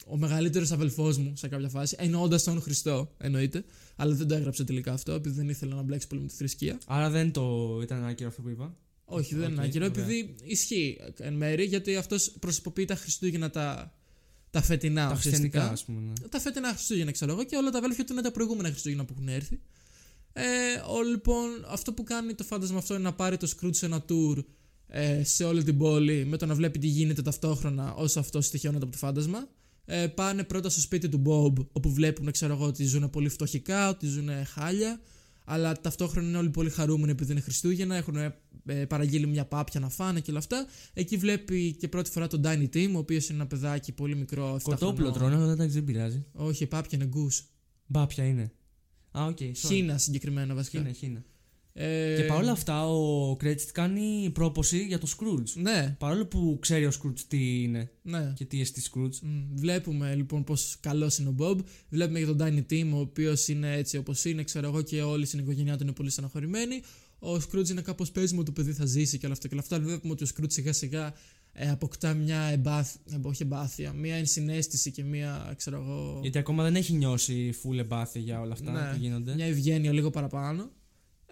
ο 0.07 0.17
μεγαλύτερος 0.17 0.71
αδελφός 0.71 1.17
μου 1.17 1.33
σε 1.35 1.47
κάποια 1.47 1.69
φάση. 1.69 1.95
Εννοώντας 1.99 2.43
τον 2.43 2.61
Χριστό, 2.61 3.11
εννοείται. 3.17 3.63
Αλλά 3.95 4.13
δεν 4.15 4.27
το 4.27 4.35
έγραψε 4.35 4.63
τελικά 4.63 4.93
αυτό, 4.93 5.11
επειδή 5.11 5.35
δεν 5.35 5.49
ήθελε 5.49 5.75
να 5.75 5.81
μπλέξει 5.81 6.07
πολύ 6.07 6.21
με 6.21 6.27
τη 6.27 6.33
θρησκεία. 6.35 6.77
Άρα 6.87 7.09
δεν 7.09 7.31
το 7.31 7.79
ήταν 7.83 8.05
άκυρο 8.05 8.29
αυτό 8.29 8.41
που 8.41 8.49
είπα. 8.49 8.75
Όχι, 9.05 9.35
δεν 9.35 9.51
είναι 9.51 9.59
Οκ, 9.61 9.65
άκυρο, 9.67 9.85
ωραία. 9.85 10.03
επειδή 10.03 10.35
ισχύει 10.43 10.97
εν 11.17 11.33
μέρει, 11.33 11.63
γιατί 11.65 11.95
αυτός 11.95 12.31
προσωποποιεί 12.39 12.85
τα 12.85 12.95
Χριστούγεννα 12.95 13.49
τα, 13.49 13.93
τα 14.49 14.61
φετινά 14.61 15.07
Τα 15.07 15.13
ουσιαστικά. 15.15 15.39
χριστιανικά, 15.41 15.71
ας 15.71 15.83
πούμε. 15.83 15.99
ναι. 16.01 16.27
Τα 16.29 16.39
φετινά 16.39 16.69
Χριστούγεννα, 16.69 17.11
ξέρω 17.11 17.31
εγώ, 17.31 17.43
και 17.43 17.55
όλα 17.55 17.69
τα 17.69 17.77
αδέλφια 17.77 18.03
του 18.05 18.13
είναι 18.13 18.21
τα 18.21 18.31
προηγούμενα 18.31 18.69
Χριστούγεννα 18.69 19.05
που 19.05 19.13
έχουν 19.15 19.27
έρθει. 19.27 19.59
Ε, 20.33 20.43
ο, 20.89 21.01
λοιπόν, 21.03 21.49
αυτό 21.67 21.93
που 21.93 22.03
κάνει 22.03 22.33
το 22.33 22.43
φάντασμα 22.43 22.77
αυτό 22.77 22.93
είναι 22.93 23.03
να 23.03 23.13
πάρει 23.13 23.37
το 23.37 23.51
Scrooge 23.55 23.75
σε 23.75 23.85
ένα 23.85 24.05
tour 24.09 24.43
ε, 24.93 25.23
σε 25.23 25.43
όλη 25.43 25.63
την 25.63 25.77
πόλη 25.77 26.25
με 26.25 26.37
το 26.37 26.45
να 26.45 26.55
βλέπει 26.55 26.79
τι 26.79 26.87
γίνεται 26.87 27.21
ταυτόχρονα 27.21 27.93
όσο 27.93 28.19
αυτός 28.19 28.41
στοιχειώνεται 28.41 28.83
από 28.83 28.91
το 28.91 28.97
φάντασμα. 28.97 29.47
Ε, 29.85 30.07
πάνε 30.07 30.43
πρώτα 30.43 30.69
στο 30.69 30.81
σπίτι 30.81 31.09
του 31.09 31.21
Bob, 31.25 31.65
όπου 31.71 31.93
βλέπουν, 31.93 32.31
ξέρω 32.31 32.53
εγώ, 32.53 32.65
ότι 32.65 32.83
ζουν 32.83 33.09
πολύ 33.09 33.29
φτωχικά, 33.29 33.89
ότι 33.89 34.07
ζουν 34.07 34.29
χάλια. 34.45 34.99
Αλλά 35.45 35.81
ταυτόχρονα 35.81 36.27
είναι 36.27 36.37
όλοι 36.37 36.49
πολύ 36.49 36.69
χαρούμενοι 36.69 37.11
επειδή 37.11 37.31
είναι 37.31 37.41
Χριστούγεννα, 37.41 37.95
έχουν 37.95 38.15
ε, 38.65 38.85
παραγγείλει 38.85 39.27
μια 39.27 39.45
πάπια 39.45 39.79
να 39.79 39.89
φάνε 39.89 40.19
και 40.19 40.29
όλα 40.29 40.39
αυτά. 40.39 40.65
Εκεί 40.93 41.17
βλέπει 41.17 41.75
και 41.79 41.87
πρώτη 41.87 42.09
φορά 42.09 42.27
τον 42.27 42.41
Tiny 42.43 42.67
Tim, 42.73 42.91
ο 42.95 42.97
οποίος 42.97 43.29
είναι 43.29 43.37
ένα 43.37 43.47
παιδάκι 43.47 43.91
πολύ 43.91 44.15
μικρό. 44.15 44.55
7 44.55 44.59
Κοτόπουλο 44.61 45.11
χρονών. 45.11 45.29
τρώνε, 45.29 45.43
αλλά 45.43 45.51
εντάξει, 45.51 45.73
δεν 45.73 45.83
πειράζει. 45.83 46.25
Όχι, 46.33 46.65
πάπια 46.65 46.97
είναι 47.01 47.07
goose. 47.07 47.45
Μπα, 47.85 48.07
ποια 48.07 48.25
είναι. 48.25 48.51
Α, 49.11 49.25
οκ. 49.25 49.37
sorry. 49.39 49.51
Χήνα 49.55 49.97
συγκεκριμένα 49.97 50.55
βασικά. 50.55 50.79
Χήνα, 50.79 50.91
χήνα. 50.91 51.23
Ε, 51.73 52.15
Και 52.17 52.23
παρόλα 52.23 52.51
αυτά, 52.51 52.89
ο 52.89 53.31
Cratchit 53.31 53.61
κάνει 53.73 54.29
πρόποση 54.33 54.77
για 54.85 54.97
το 54.99 55.07
Scrooge. 55.17 55.61
Ναι, 55.61 55.95
Παρόλο 55.99 56.25
που 56.25 56.57
ξέρει 56.61 56.85
ο 56.85 56.91
Scrooge 57.01 57.19
τι 57.27 57.61
είναι 57.61 57.91
ναι. 58.01 58.33
και 58.35 58.45
τι 58.45 58.61
εστί 58.61 58.81
Scrooge. 58.93 59.15
Μμ, 59.21 59.55
Βλέπουμε 59.55 60.15
λοιπόν 60.15 60.43
πόσο 60.43 60.77
καλός 60.79 61.17
είναι 61.17 61.29
ο 61.29 61.35
Bob. 61.39 61.57
Βλέπουμε 61.89 62.19
και 62.19 62.25
τον 62.25 62.37
Tiny 62.39 62.73
Tim, 62.73 62.89
ο 62.93 62.99
οποίος 62.99 63.47
είναι 63.47 63.73
έτσι 63.75 63.97
όπως 63.97 64.25
είναι, 64.25 64.43
ξέρω 64.43 64.67
εγώ, 64.67 64.81
και 64.81 65.01
όλη 65.01 65.25
στην 65.25 65.39
οικογένειά 65.39 65.77
του 65.77 65.83
είναι 65.83 65.91
πολύ 65.91 66.09
στεναχωρημένοι. 66.09 66.81
Ο 67.19 67.33
Scrooge 67.35 67.69
είναι 67.69 67.81
κάπως 67.81 68.11
πέσιμο, 68.11 68.43
το 68.43 68.51
παιδί 68.51 68.73
θα 68.73 68.85
ζήσει 68.85 69.17
και 69.17 69.25
όλα 69.25 69.33
αυτά 69.33 69.47
και 69.47 69.53
όλα 69.53 69.63
αυτά. 69.63 69.75
Αλλά 69.75 69.85
Βλέπουμε 69.85 70.13
ότι 70.13 70.23
ο 70.23 70.27
Scrooge 70.35 70.51
σιγά 70.51 70.73
σιγά 70.73 71.13
ε, 71.53 71.69
αποκτά 71.69 72.13
μια 72.13 72.41
εμπάθεια, 72.41 73.01
όχι 73.21 73.43
εμπάθεια, 73.43 73.93
μια 73.93 74.15
ενσυναίσθηση 74.15 74.91
και 74.91 75.03
μια, 75.03 75.53
ξέρω 75.57 75.77
εγώ. 75.77 76.19
Γιατί 76.21 76.37
ακόμα 76.37 76.63
δεν 76.63 76.75
έχει 76.75 76.93
νιώσει 76.93 77.53
full 77.63 77.77
εμπάθεια 77.77 78.21
για 78.21 78.41
όλα 78.41 78.53
αυτά 78.53 78.71
ναι, 78.71 78.93
που 78.93 79.01
γίνονται. 79.01 79.33
μια 79.33 79.45
ευγένεια 79.45 79.91
λίγο 79.91 80.09
παραπάνω. 80.09 80.69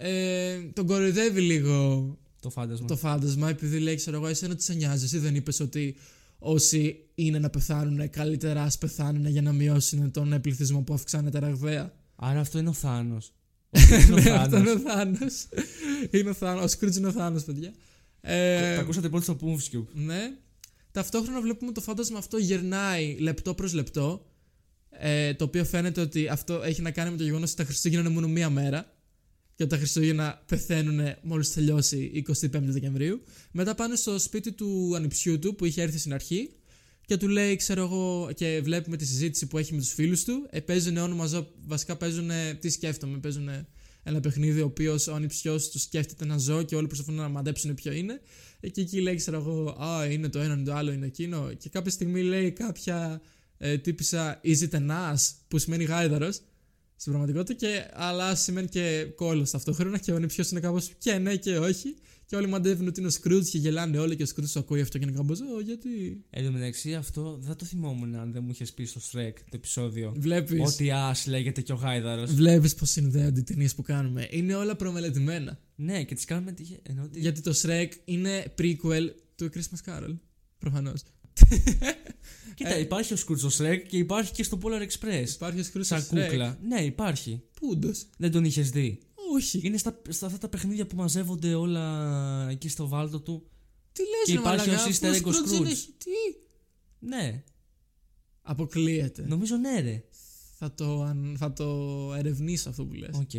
Ε, 0.02 0.60
τον 0.74 0.86
κοροϊδεύει 0.86 1.42
λίγο 1.42 2.18
Το 2.42 2.50
φάντασμα. 2.50 2.88
το 2.88 2.96
φάντασμα, 2.98 3.50
επειδή 3.50 3.80
λέει, 3.80 3.96
ξέρω 3.96 4.18
εγώ, 4.18 4.28
εσένα 4.28 4.56
τι 4.56 4.64
σε 4.64 4.74
νοιάζει. 4.74 5.06
Εσύ 5.06 5.18
δεν 5.18 5.36
είπες 5.36 5.60
ότι 5.60 5.96
όσοι 6.40 6.96
είναι 7.16 7.40
να 7.40 7.50
πεθάνουν, 7.50 8.10
καλύτερα 8.10 8.64
ας 8.64 8.78
πεθάνουν 8.78 9.26
για 9.28 9.42
να 9.42 9.52
μειώσουν 9.52 10.12
τον 10.12 10.42
πληθυσμό 10.42 10.82
που 10.82 10.94
αυξάνεται 10.94 11.40
ραγδαία. 11.40 11.94
Άρα 12.16 12.40
αυτό 12.40 12.60
είναι 12.60 12.70
ο 12.70 12.74
Θάνος. 12.74 13.34
Ναι, 14.24 14.30
αυτό 14.32 14.58
είναι 14.58 14.72
ο 14.72 14.80
Θάνος. 14.80 15.48
είναι 16.12 16.30
ο 16.30 16.34
Θάνος. 16.34 16.64
Ο 16.64 16.68
Σκρούτζ 16.68 16.96
είναι 16.98 17.08
ο 17.08 17.12
Θάνος, 17.12 17.44
παιδιά. 17.44 17.74
Ε, 18.22 18.76
Τα 18.76 18.82
ακούσατε 18.82 19.10
πρώτα 19.10 19.24
στο 19.24 19.38
Pumfscube. 19.42 19.86
ναι. 19.94 20.32
Ταυτόχρονα 20.92 21.42
βλέπουμε 21.42 21.72
το 21.72 21.82
φάντασμα 21.82 22.18
αυτό 22.18 22.38
γερνάει 22.38 23.16
λεπτό 23.20 23.54
προς 23.54 23.74
λεπτό. 23.74 24.26
Ε, 24.90 25.34
το 25.34 25.44
οποίο 25.44 25.66
φαίνεται 25.66 26.02
ότι 26.02 26.28
αυτό 26.28 26.62
έχει 26.64 26.82
να 26.82 26.92
κάνει 26.92 27.12
με 27.12 27.18
το 27.18 27.24
γεγονός 27.24 27.50
ότι 27.52 27.58
τα 27.58 27.64
Χριστούγεννα 27.66 28.06
είναι 28.06 28.14
μόνο 28.14 28.28
μία 28.28 28.50
μέρα. 28.50 28.94
Και 29.60 29.65
ότι 29.65 29.74
τα 29.74 29.80
Χριστούγεννα 29.80 30.43
πεθαίνουν 30.45 31.00
μόλις 31.22 31.54
τελειώσει 31.54 31.98
η 31.98 32.26
25η 32.28 32.62
Δεκεμβρίου. 32.62 33.22
Μετά 33.52 33.76
πάνε 33.76 33.95
στο 33.95 34.19
σπίτι 34.19 34.52
του 34.52 34.93
ανιψιού 34.95 35.39
του 35.39 35.56
που 35.56 35.65
είχε 35.65 35.82
έρθει 35.82 35.98
στην 35.98 36.13
αρχή. 36.13 36.50
Και 37.06 37.17
του 37.17 37.28
λέει, 37.28 37.56
ξέρω 37.56 37.82
εγώ, 37.82 38.30
και 38.36 38.62
βλέπουμε 38.63 38.98
τη 38.98 39.06
συζήτηση 39.06 39.48
που 39.48 39.58
έχει 39.58 39.74
με 39.74 39.80
τους 39.80 39.93
φίλους 39.93 40.24
του. 40.24 40.48
Ε, 40.50 40.60
παίζουν 40.60 40.98
όνομα 40.98 41.26
ζώο. 41.26 41.48
Βασικά 41.65 41.98
παίζουν. 41.98 42.30
Τι 42.60 42.69
σκέφτομαι, 42.69 43.17
παίζουν 43.17 43.50
ένα 44.04 44.19
παιχνίδι 44.19 44.62
ο 44.62 44.65
οποίος 44.65 45.08
ο 45.08 45.15
ανιψιός 45.15 45.69
του 45.69 45.80
σκέφτεται 45.80 46.24
ένα 46.24 46.38
ζώο 46.38 46.63
και 46.63 46.76
όλοι 46.76 46.88
προσπαθούν 46.88 47.15
να 47.15 47.30
μαντέψουν 47.30 47.74
ποιο 47.74 47.91
είναι. 47.91 48.22
Ε, 48.60 48.69
Και 48.69 48.82
εκεί 48.82 49.02
λέει, 49.02 49.15
ξέρω 49.15 49.38
εγώ, 49.38 49.69
Α, 49.84 50.06
είναι 50.06 50.30
το 50.30 50.39
ένα, 50.39 50.54
είναι 50.54 50.63
το 50.63 50.74
άλλο, 50.74 50.91
είναι 50.91 51.06
εκείνο. 51.06 51.54
Και 51.58 51.69
κάποια 51.69 51.91
στιγμή 51.91 52.22
λέει 52.22 52.52
κάποια 52.52 53.22
ε, 53.58 53.78
τύπησα 53.78 54.41
Is 54.43 54.58
it 54.69 54.72
an 54.72 54.89
ass, 54.89 55.32
που 55.48 55.58
σημαίνει 55.58 55.84
γάιδαρος 55.84 56.41
στην 57.00 57.12
πραγματικότητα, 57.12 57.54
και, 57.68 57.90
αλλά 57.94 58.36
σημαίνει 58.36 58.68
και 58.68 59.12
κόλλο 59.16 59.48
ταυτόχρονα. 59.52 59.98
Και 59.98 60.12
ο 60.12 60.16
ανιψιό 60.16 60.44
είναι 60.52 60.60
κάπως 60.60 60.92
και 60.98 61.14
ναι 61.18 61.36
και 61.36 61.58
όχι. 61.58 61.96
Και 62.26 62.36
όλοι 62.36 62.48
μαντεύουν 62.48 62.88
ότι 62.88 63.00
είναι 63.00 63.10
ο 63.10 63.12
Scrooge 63.24 63.46
και 63.52 63.58
γελάνε 63.58 63.98
όλοι 63.98 64.16
και 64.16 64.24
ο 64.24 64.26
Scrooge 64.36 64.48
το 64.54 64.60
ακούει 64.60 64.82
αυτό 64.82 64.98
και 64.98 65.06
είναι 65.06 65.16
κάπως, 65.18 65.40
Ω, 65.40 65.60
γιατί. 65.60 66.24
Εν 66.30 66.46
τω 66.46 66.52
μεταξύ, 66.52 66.96
αυτό 66.96 67.36
δεν 67.38 67.48
θα 67.48 67.56
το 67.56 67.66
θυμόμουν 67.66 68.16
αν 68.16 68.32
δεν 68.32 68.44
μου 68.44 68.50
είχες 68.52 68.74
πει 68.74 68.86
στο 68.86 69.00
Shrek 69.12 69.34
το 69.36 69.52
επεισόδιο. 69.56 70.14
Βλέπεις. 70.18 70.74
Ότι 70.74 70.92
Α 70.92 71.16
λέγεται 71.28 71.62
και 71.62 71.72
ο 71.72 71.76
Γάιδαρος. 71.76 72.34
Βλέπεις 72.34 72.76
πώ 72.76 72.86
συνδέονται 72.86 73.40
οι 73.40 73.44
ταινίες 73.44 73.76
που 73.76 73.82
κάνουμε. 73.82 74.28
Είναι 74.32 74.56
όλα 74.56 74.76
προμελετημένα. 74.76 75.60
Ναι, 75.76 76.04
και 76.04 76.16
τις 76.16 76.26
κάνουμε. 76.26 76.52
τι- 76.52 76.64
Ενώ 76.84 77.04
ότι... 77.04 77.20
Γιατί 77.20 77.42
το 77.42 77.54
Shrek 77.64 77.88
είναι 78.06 78.54
prequel 78.58 79.10
του 79.36 79.50
Christmas 79.54 79.90
Carol. 79.92 80.18
Προφανώς. 80.60 81.04
Κοίτα, 82.56 82.70
Ε, 82.74 82.80
υπάρχει 82.80 83.14
ο 83.14 83.18
Scrooge 83.28 83.38
στο 83.50 83.50
Shrek 83.66 83.78
και 83.88 83.98
υπάρχει 83.98 84.32
και 84.32 84.44
στο 84.44 84.60
Polar 84.64 84.82
Express. 84.82 85.28
Υπάρχει 85.34 85.60
ο 85.60 85.64
Scrooge 85.74 85.80
Σαν 85.84 86.02
στο 86.02 86.18
Shrek. 86.18 86.24
κούκλα. 86.26 86.60
Ναι, 86.68 86.82
υπάρχει. 86.82 87.42
Πούντος. 87.54 88.06
Δεν 88.18 88.32
τον 88.32 88.44
είχες 88.44 88.70
δει; 88.70 89.00
Όχι. 89.36 89.62
Είναι 89.64 89.78
στα, 89.78 90.02
στα 90.10 90.26
αυτά 90.26 90.38
τα 90.38 90.50
παιχνίδια 90.50 90.88
που 90.88 90.96
μαζεύονται 90.96 91.54
όλα 91.56 92.48
εκεί 92.50 92.70
στο 92.70 92.88
βάλτο 92.88 93.20
του. 93.20 93.50
Τι 93.92 94.02
λες 94.02 94.12
Και 94.26 94.34
ρε 94.34 94.40
υπάρχει 94.40 94.68
μαλάκα, 94.70 94.84
ο 94.86 94.90
αφού 94.90 95.00
Sister 95.00 95.16
Egg 95.16 95.24
ο 95.26 95.30
Scrooge 95.30 95.48
δεν 95.50 95.62
Scrooge. 95.62 95.66
έχει- 95.72 95.94
Τι; 95.98 96.10
Ναι, 97.00 97.44
Αποκλείεται. 98.42 99.26
νομίζω 99.28 99.56
ναι, 99.56 99.80
ρε. 99.80 100.04
Θα, 100.58 100.74
το, 100.74 101.02
αν- 101.04 101.36
θα 101.40 101.54
το 101.54 101.66
ερευνήσω 102.18 102.70
αυτό 102.70 102.86
που 102.86 102.94
λες. 102.94 103.10
Οκ. 103.14 103.32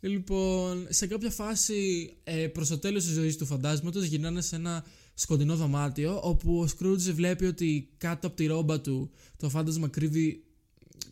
Λοιπόν, 0.00 0.86
σε 0.90 1.06
κάποια 1.06 1.30
φάση 1.30 2.10
ε, 2.24 2.46
προς 2.46 2.68
το 2.68 2.78
τέλος 2.78 3.04
της 3.04 3.12
ζωής 3.12 3.36
του 3.36 3.46
φαντάσματος 3.46 4.04
γυρνάνε 4.04 4.40
σε 4.40 4.56
ένα 4.56 4.84
σκοτεινό 5.20 5.56
δωμάτιο 5.56 6.20
όπου 6.22 6.58
ο 6.58 6.66
Σκρούτζ 6.66 7.08
βλέπει 7.08 7.44
ότι 7.44 7.88
κάτω 7.96 8.26
από 8.26 8.36
τη 8.36 8.46
ρόμπα 8.46 8.80
του 8.80 9.10
το 9.36 9.48
φάντασμα 9.48 9.88
κρύβει 9.88 10.42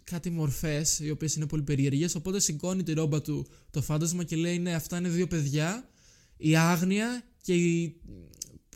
κάτι 0.05 0.31
μορφές 0.31 0.99
οι 0.99 1.11
οποίες 1.11 1.35
είναι 1.35 1.47
πολύ 1.47 1.63
περίεργες 1.63 2.15
οπότε 2.15 2.41
σηκώνει 2.41 2.83
τη 2.83 2.93
ρόμπα 2.93 3.21
του 3.21 3.47
το 3.71 3.83
φάντασμα 3.83 4.25
και 4.25 4.37
λέει 4.37 4.59
ναι 4.59 4.75
αυτά 4.75 4.99
είναι 4.99 5.09
δύο 5.09 5.27
παιδιά 5.27 5.89
η 6.37 6.57
άγνοια 6.57 7.25
και 7.43 7.55
η... 7.55 8.01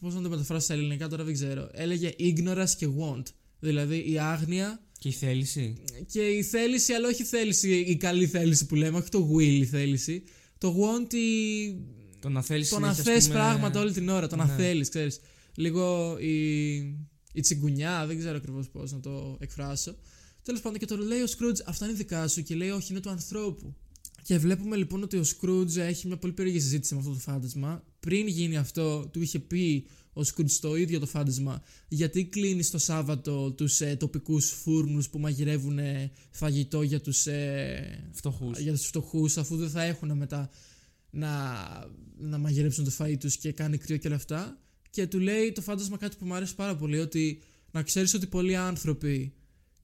πώς 0.01 0.15
να 0.15 0.23
το 0.23 0.29
μεταφράσω 0.29 0.65
στα 0.65 0.75
ελληνικά 0.75 1.09
τώρα 1.09 1.25
δεν 1.25 1.35
ξέρω 1.35 1.69
έλεγε 1.73 2.13
ignorance 2.19 2.71
και 2.77 2.89
want 2.99 3.23
δηλαδή 3.59 4.13
η 4.13 4.19
άγνοια 4.19 4.81
Και 4.99 5.09
η 5.09 5.13
θέληση. 5.13 5.77
και 6.07 6.21
η 6.21 6.43
θέληση, 6.43 6.93
αλλά 6.93 7.09
όχι 7.09 7.23
η 7.23 7.25
θέληση, 7.25 7.71
η 7.71 7.97
καλή 7.97 8.27
θέληση 8.27 8.67
που 8.67 8.75
λέμε, 8.75 8.99
όχι 8.99 9.09
το 9.09 9.31
will 9.37 9.61
η 9.61 9.65
θέληση. 9.65 10.23
Το 10.59 10.77
want, 10.81 11.15
η... 11.15 12.00
Το 12.21 12.29
να 12.29 12.43
θέλεις 12.43 12.69
το 12.69 12.79
να 12.79 12.95
θες 12.95 13.29
πράγματα 13.29 13.81
όλη 13.81 13.93
την 13.93 14.09
ώρα, 14.09 14.27
το 14.27 14.37
να 14.37 14.45
Ναι. 14.45 14.55
θέλεις, 14.55 14.89
ξέρεις. 14.89 15.21
Λίγο 15.55 16.17
η, 16.19 16.75
η 17.33 17.41
τσιγκουνιά, 17.41 18.07
δεν 18.07 18.19
ξέρω 18.19 18.37
ακριβώς 18.37 18.69
πώς 18.69 18.93
να 18.93 19.01
το 19.01 19.37
εκφράσω. 19.41 19.95
Τέλος 20.43 20.61
πάντων 20.61 20.79
και 20.79 20.87
το 20.87 20.97
λέει 20.97 21.21
ο 21.21 21.27
Scrooge, 21.27 21.61
αυτά 21.67 21.85
είναι 21.87 21.95
δικά 21.95 22.29
σου 22.29 22.43
και 22.43 22.55
λέει 22.55 22.71
όχι 22.71 22.93
είναι 22.93 23.01
του 23.01 23.11
ανθρώπου. 23.11 23.75
Και 24.23 24.39
βλέπουμε 24.39 24.77
λοιπόν 24.77 25.03
ότι 25.03 25.17
ο 25.17 25.25
Scrooge 25.25 25.77
έχει 25.77 26.07
μια 26.07 26.17
πολύ 26.17 26.33
περίεργη 26.33 26.61
συζήτηση 26.61 26.95
με 26.95 27.01
αυτό 27.01 27.13
το 27.13 27.19
φάντασμα. 27.19 27.85
Πριν 28.01 28.27
γίνει 28.27 28.57
αυτό, 28.57 29.09
του 29.13 29.23
είχε 29.23 29.39
πει 29.39 29.87
ο 30.13 30.21
Scrooge 30.21 30.51
το 30.61 30.77
ίδιο 30.77 30.99
το 31.01 31.07
φάντασμα 31.07 31.63
γιατί 31.89 32.25
κλείνεις 32.25 32.71
το 32.71 32.79
Σάββατο 32.79 33.51
τους 33.53 33.81
ε, 33.81 33.97
τοπικούς 33.97 34.51
φούρνους 34.51 35.09
που 35.09 35.19
μαγειρεύουν 35.19 35.79
ε, 35.79 36.13
φαγητό 36.31 36.83
για 36.83 37.01
τους, 37.01 37.27
ε, 37.27 38.09
Φτωχούς. 38.13 38.59
για 38.59 38.73
τους 38.73 38.87
φτωχούς 38.87 39.37
αφού 39.37 39.57
δεν 39.57 39.71
θα 39.71 39.83
έχουν 39.83 40.17
μετά 40.17 40.51
να, 41.11 41.31
να 42.17 42.39
μαγειρέψουν 42.39 42.85
το 42.85 42.93
φαΐ 42.99 43.17
τους 43.21 43.37
και 43.37 43.53
κάνει 43.53 43.79
κρύο 43.79 43.97
και 43.97 44.07
όλα 44.07 44.17
αυτά. 44.17 44.59
Και 44.91 45.07
του 45.07 45.19
λέει 45.19 45.53
το 45.53 45.61
φάντασμα 45.61 45.97
κάτι 45.97 46.17
που 46.17 46.27
μου 46.27 46.35
αρέσει 46.35 46.55
πάρα 46.55 46.77
πολύ 46.77 46.99
ότι 46.99 47.43
να 47.71 47.83
ξέρεις 47.83 48.15
ότι 48.15 48.27
πολλοί 48.27 48.57
άνθρωποι 48.57 49.33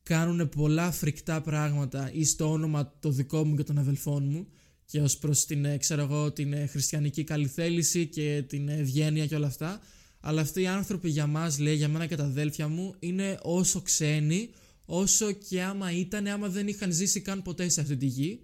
κάνουν 0.03 0.49
πολλά 0.49 0.91
φρικτά 0.91 1.41
πράγματα 1.41 2.11
ή 2.13 2.25
στο 2.25 2.51
όνομα 2.51 2.97
το 3.01 3.11
δικό 3.11 3.45
μου 3.45 3.57
και 3.57 3.63
των 3.63 3.79
αδελφών 3.79 4.25
μου 4.25 4.47
και 4.85 5.01
ως 5.01 5.19
προς 5.19 5.45
την, 5.45 5.65
ε, 5.65 5.77
ξέρω 5.77 6.03
εγώ, 6.03 6.33
την 6.33 6.53
ε, 6.53 6.67
χριστιανική 6.67 7.25
καλυθέληση 7.25 8.07
και 8.07 8.45
την 8.49 8.69
ευγένεια 8.69 9.27
και 9.27 9.35
όλα 9.35 9.47
αυτά. 9.47 9.81
Αλλά 10.21 10.41
αυτοί 10.41 10.61
οι 10.61 10.67
άνθρωποι 10.67 11.09
για 11.09 11.27
μας, 11.27 11.59
λέει, 11.59 11.75
για 11.75 11.89
μένα 11.89 12.07
και 12.07 12.17
τα 12.17 12.25
αδέλφια 12.25 12.69
μου 12.69 12.95
είναι 12.99 13.39
όσο 13.43 13.81
ξένοι 13.81 14.51
όσο 14.85 15.33
και 15.33 15.63
άμα 15.63 15.93
ήταν, 15.93 16.27
άμα 16.27 16.49
δεν 16.49 16.69
είχαν 16.69 16.93
ζήσει 16.93 17.21
καν 17.21 17.43
ποτέ 17.43 17.69
σε 17.69 17.81
αυτή 17.81 17.97
τη 17.97 18.07
γη 18.07 18.41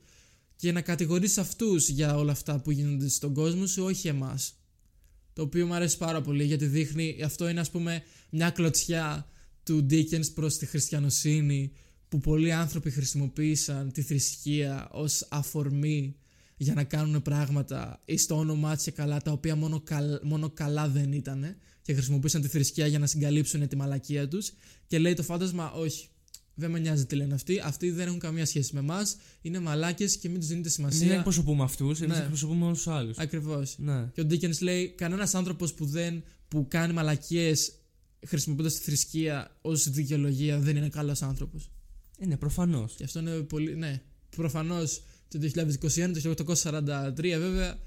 και 0.57 0.73
να 0.73 0.81
κατηγορήσει 0.81 1.41
αυτούς 1.41 1.89
για 1.89 2.17
όλα 2.17 2.33
αυτά 2.33 2.61
που 2.61 2.71
γίνονται 2.71 3.09
στον 3.09 3.35
κόσμο 3.35 3.67
σου, 3.67 3.85
όχι 3.85 4.09
εμάς. 4.09 4.55
Το 5.33 5.43
οποίο 5.43 5.67
μου 5.67 5.75
αρέσει 5.75 5.99
πάρα 5.99 6.21
πολύ 6.21 6.45
γιατί 6.45 6.67
δείχνει, 6.67 7.17
αυτό 7.25 7.49
είναι 7.49 7.61
ας 7.61 7.71
πούμε 7.71 8.03
μια 8.31 8.51
κλωτσιά 8.51 9.27
του 9.63 9.87
Dickens 9.91 10.35
προς 10.35 10.57
τη 10.57 10.67
χριστιανοσύνη 10.67 11.73
που 12.09 12.21
πολλοί 12.21 12.53
άνθρωποι 12.53 12.91
χρησιμοποίησαν 12.91 13.93
τη 13.93 14.03
θρησκεία 14.03 14.89
ως 14.91 15.27
αφορμή 15.31 16.17
για 16.57 16.75
να 16.75 16.85
κάνουν 16.85 17.23
πράγματα 17.23 18.03
ή 18.05 18.17
στο 18.17 18.37
όνομά 18.37 18.75
της 18.75 18.85
και 18.85 18.91
καλά 18.91 19.21
τα 19.21 19.33
οποία 19.33 19.57
μόνο, 19.57 19.81
καλ- 19.81 20.23
μόνο 20.23 20.51
καλά 20.51 20.89
δεν 20.89 21.13
ήταν 21.13 21.57
και 21.83 21.95
χρησιμοποίησαν 21.95 22.41
τη 22.41 22.49
θρησκεία 22.49 22.87
για 22.87 22.99
να 22.99 23.07
συγκαλύψουν 23.07 23.69
τη 23.69 23.77
μαλακία 23.77 24.29
τους 24.29 24.53
και 24.87 24.99
λέει 24.99 25.15
το 25.15 25.23
φάντασμα 25.23 25.73
όχι 25.73 26.09
δεν 26.55 26.71
με 26.71 26.79
νοιάζει 26.79 27.07
τι 27.07 27.15
λένε 27.17 27.35
αυτοί 27.35 27.61
αυτοί 27.65 27.91
δεν 27.91 28.07
έχουν 28.07 28.19
καμία 28.19 28.47
σχέση 28.47 28.75
με 28.75 28.81
εμάς, 28.81 29.17
είναι 29.43 29.59
μαλάκες 29.61 30.17
και 30.17 30.29
μην 30.29 30.39
τους 30.39 30.49
δίνετε 30.49 30.69
Μην 30.69 30.91
σημασία 30.91 31.15
εκπροσωπούμε 31.15 31.63
αυτούς, 31.63 32.01
εμείς 32.01 32.17
Ναι. 32.17 32.23
εκπροσωπούμε 32.23 32.65
όλους 32.65 32.77
τους 32.83 32.93
άλλους. 32.93 33.19
ακριβώς 33.19 33.75
Ναι. 33.79 34.11
και 34.13 34.21
ο 34.21 34.27
Dickens 34.31 34.59
λέει: 34.61 34.89
Κανένας 34.97 35.35
άνθρωπος 35.35 35.75
που, 35.75 35.87
δεν, 35.87 36.23
που 36.49 36.67
κάνει 36.69 36.93
μαλακίες 36.93 37.73
χρησιμοποιώντας 38.27 38.75
τη 38.75 38.81
θρησκεία 38.83 39.57
ως 39.61 39.91
δικαιολογία 39.91 40.59
δεν 40.59 40.77
είναι 40.77 40.89
καλός 40.89 41.23
άνθρωπος. 41.23 41.71
Είναι 42.19 42.37
προφανώς. 42.37 42.95
Και 42.95 43.05
αυτό 43.05 43.19
είναι 43.19 43.41
πολύ. 43.41 43.77
Ναι, 43.77 44.03
προφανώς 44.37 45.03
το 45.29 45.39
2021, 45.39 46.13
το 46.13 46.45
1843 46.45 47.39
βέβαια 47.39 47.79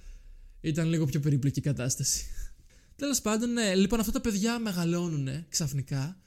ήταν 0.61 0.87
λίγο 0.89 1.05
πιο 1.05 1.19
περίπλοκη 1.19 1.59
η 1.59 1.61
κατάσταση. 1.61 2.23
Τέλος 2.95 3.21
πάντων, 3.21 3.53
ναι, 3.53 3.75
λοιπόν, 3.75 3.99
αυτά 3.99 4.11
τα 4.11 4.21
παιδιά 4.21 4.59
μεγαλώνουν 4.59 5.27
ξαφνικά 5.49 6.17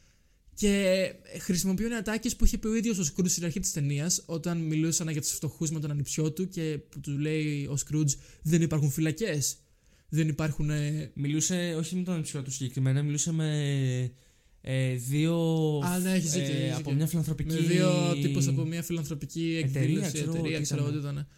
και 0.59 1.12
χρησιμοποιούν 1.40 1.92
ατάκες 1.92 2.37
που 2.37 2.44
είχε 2.44 2.59
πει 2.59 2.66
ο 2.66 2.75
ίδιος 2.75 2.99
ο 2.99 3.05
Σκρούτζ 3.05 3.31
στην 3.33 3.44
αρχή 3.44 3.61
της 3.61 3.73
ταινίας, 3.73 4.23
όταν 4.27 4.59
μιλούσαν 4.59 5.09
για 5.09 5.21
τους 5.21 5.31
φτωχούς 5.31 5.71
με 5.71 5.81
τον 5.81 5.90
ανιψιό 5.90 6.33
του 6.33 6.49
και 6.49 6.79
που 6.88 7.01
του 7.01 7.18
λέει 7.18 7.66
ο 7.71 7.77
Σκρούτζ: 7.77 8.14
Δεν 8.42 8.62
υπάρχουν 8.62 8.90
φυλακές. 8.90 9.57
Δεν 10.09 10.29
υπάρχουν. 10.29 10.71
ε, 10.71 11.11
Μιλούσε 11.14 11.75
όχι 11.79 11.97
με 11.97 12.03
τον 12.03 12.14
ανιψιό 12.14 12.42
του 12.42 12.51
συγκεκριμένα, 12.51 13.03
μιλούσε 13.03 13.33
με 13.33 13.49
ε, 14.61 14.94
δύο. 14.94 15.37
Α, 15.85 15.99
ναι, 15.99 16.12
έχεις 16.12 16.33
δίκιο, 16.33 16.55
ε, 16.55 16.57
έχεις 16.57 16.71
από 16.71 16.79
δίκιο. 16.79 16.94
μια 16.94 17.07
φιλανθρωπική. 17.07 17.55
Με 17.55 17.61
δύο 17.61 18.14
τύπους 18.23 18.47
από 18.47 18.64
μια 18.64 18.83
φιλανθρωπική 18.83 19.62
Εταιρεία, 19.64 19.81
εκδήλωση, 19.81 20.12
ξέρω 20.12 20.31
εγώ 20.31 20.38
εταιρεία, 20.38 20.57
τι 20.57 20.62
ξέρω 20.62 20.83
εγώ 20.83 20.90
τι 20.92 20.99
ήταν. 20.99 21.29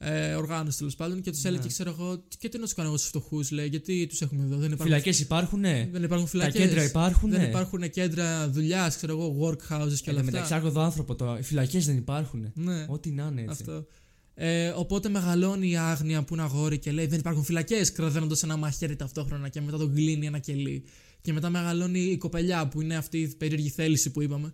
Ήταν. 0.00 0.12
Ε, 0.14 0.34
οργάνωση 0.34 0.78
τέλος 0.78 0.94
πάντων 0.94 1.20
και 1.20 1.30
τους 1.30 1.42
Ναι. 1.42 1.48
έλεγε, 1.48 1.68
ξέρω 1.68 1.90
εγώ, 1.90 2.22
και 2.38 2.48
τι 2.48 2.58
να 2.58 2.66
του 2.66 2.72
κάνω 2.76 2.88
εγώ 2.88 2.96
στους 2.96 3.08
φτωχούς, 3.08 3.50
λέει, 3.50 3.66
γιατί 3.68 4.06
τους 4.06 4.20
έχουμε 4.20 4.44
εδώ. 4.44 4.56
Δεν 4.56 4.64
υπάρχουν, 4.66 4.86
Φυλακές 4.86 5.20
υπάρχουν, 5.20 5.60
ναι. 5.60 5.88
δεν 5.92 6.02
υπάρχουν 6.02 6.24
Τα 6.24 6.30
φυλακές. 6.30 6.60
κέντρα 6.60 6.84
υπάρχουν, 6.84 7.30
Δεν 7.30 7.40
ναι. 7.40 7.46
υπάρχουν 7.46 7.90
κέντρα 7.90 8.50
δουλειάς, 8.50 8.96
ξέρω 8.96 9.12
εγώ, 9.12 9.36
workhouses 9.46 9.94
και 10.02 10.10
Εν 10.10 10.14
όλα 10.14 10.18
τω 10.18 10.24
μεταξύ, 10.24 10.38
αυτά. 10.52 10.54
άρχοντο 10.56 10.80
άνθρωπο 10.80 11.14
τώρα. 11.14 11.38
Οι 11.38 11.42
φυλακές 11.42 11.86
δεν 11.86 11.96
υπάρχουν. 11.96 12.50
Ναι, 12.54 12.84
Ό,τι 12.88 13.10
να 13.10 13.28
είναι 13.32 13.40
έτσι. 13.40 13.50
αυτό. 13.50 13.86
Ε, 14.34 14.68
οπότε 14.68 15.08
μεγαλώνει 15.08 15.70
η 15.70 15.76
άγνοια 15.76 16.22
που 16.24 16.34
είναι 16.34 16.42
αγόρι 16.42 16.78
και 16.78 16.92
λέει: 16.92 17.06
Δεν 17.06 17.18
υπάρχουν 17.18 17.44
φυλακές, 17.44 17.92
κραδένοντας 17.92 18.42
ένα 18.42 18.56
μαχαίρι 18.56 18.96
ταυτόχρονα 18.96 19.48
και 19.48 19.60
μετά 19.60 19.76
τον 19.78 19.94
κλείνει 19.94 20.26
ένα 20.26 20.38
κελί. 20.38 20.84
Και 21.20 21.32
μετά 21.32 21.50
μεγαλώνει 21.50 21.98
η 22.00 22.16
κοπελιά 22.16 22.68
που 22.68 22.80
είναι 22.80 22.96
αυτή 22.96 23.18
η 23.18 23.34
περίεργη 23.34 23.68
θέληση 23.68 24.10
που 24.10 24.22
είπαμε. 24.22 24.52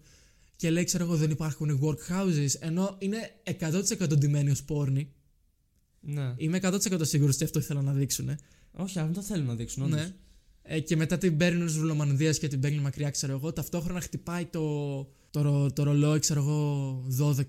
Και 0.57 0.70
λέει: 0.70 0.85
Ξέρω 0.85 1.05
εγώ, 1.05 1.16
δεν 1.16 1.31
υπάρχουν 1.31 1.81
workhouses. 1.83 2.48
Ενώ 2.61 2.96
είναι 2.98 3.18
100% 4.09 4.18
ντυμένη 4.18 4.50
ως 4.50 4.62
πόρνη. 4.62 5.12
Ναι. 6.03 6.35
Είμαι 6.37 6.59
100% 6.62 7.01
σίγουρος 7.01 7.35
ότι 7.35 7.45
αυτό 7.45 7.59
ήθελαν 7.59 7.85
να 7.85 7.93
δείξουν. 7.93 8.31
Όχι, 8.73 8.99
αν 8.99 9.12
το 9.12 9.23
θέλουν 9.23 9.47
να 9.47 9.55
δείξουν. 9.55 9.83
όντως. 9.83 9.99
Ναι. 10.01 10.12
Ε, 10.62 10.81
και 10.81 10.97
μετά 10.97 11.19
την 11.19 11.37
παίρνει 11.37 11.62
ως 11.62 11.79
βουλομανδία 11.79 12.33
και 12.33 12.49
την 12.49 12.61
παίρνει 12.61 12.79
μακριά, 12.79 13.11
ξέρω 13.11 13.33
εγώ. 13.33 13.53
Ταυτόχρονα 13.53 14.01
χτυπάει 14.01 14.45
το, 14.45 14.99
το, 15.31 15.43
ρο- 15.43 15.73
το 15.73 15.83
ρολόι, 15.83 16.19
ξέρω 16.19 16.41
εγώ, 16.41 17.05
12. 17.21 17.45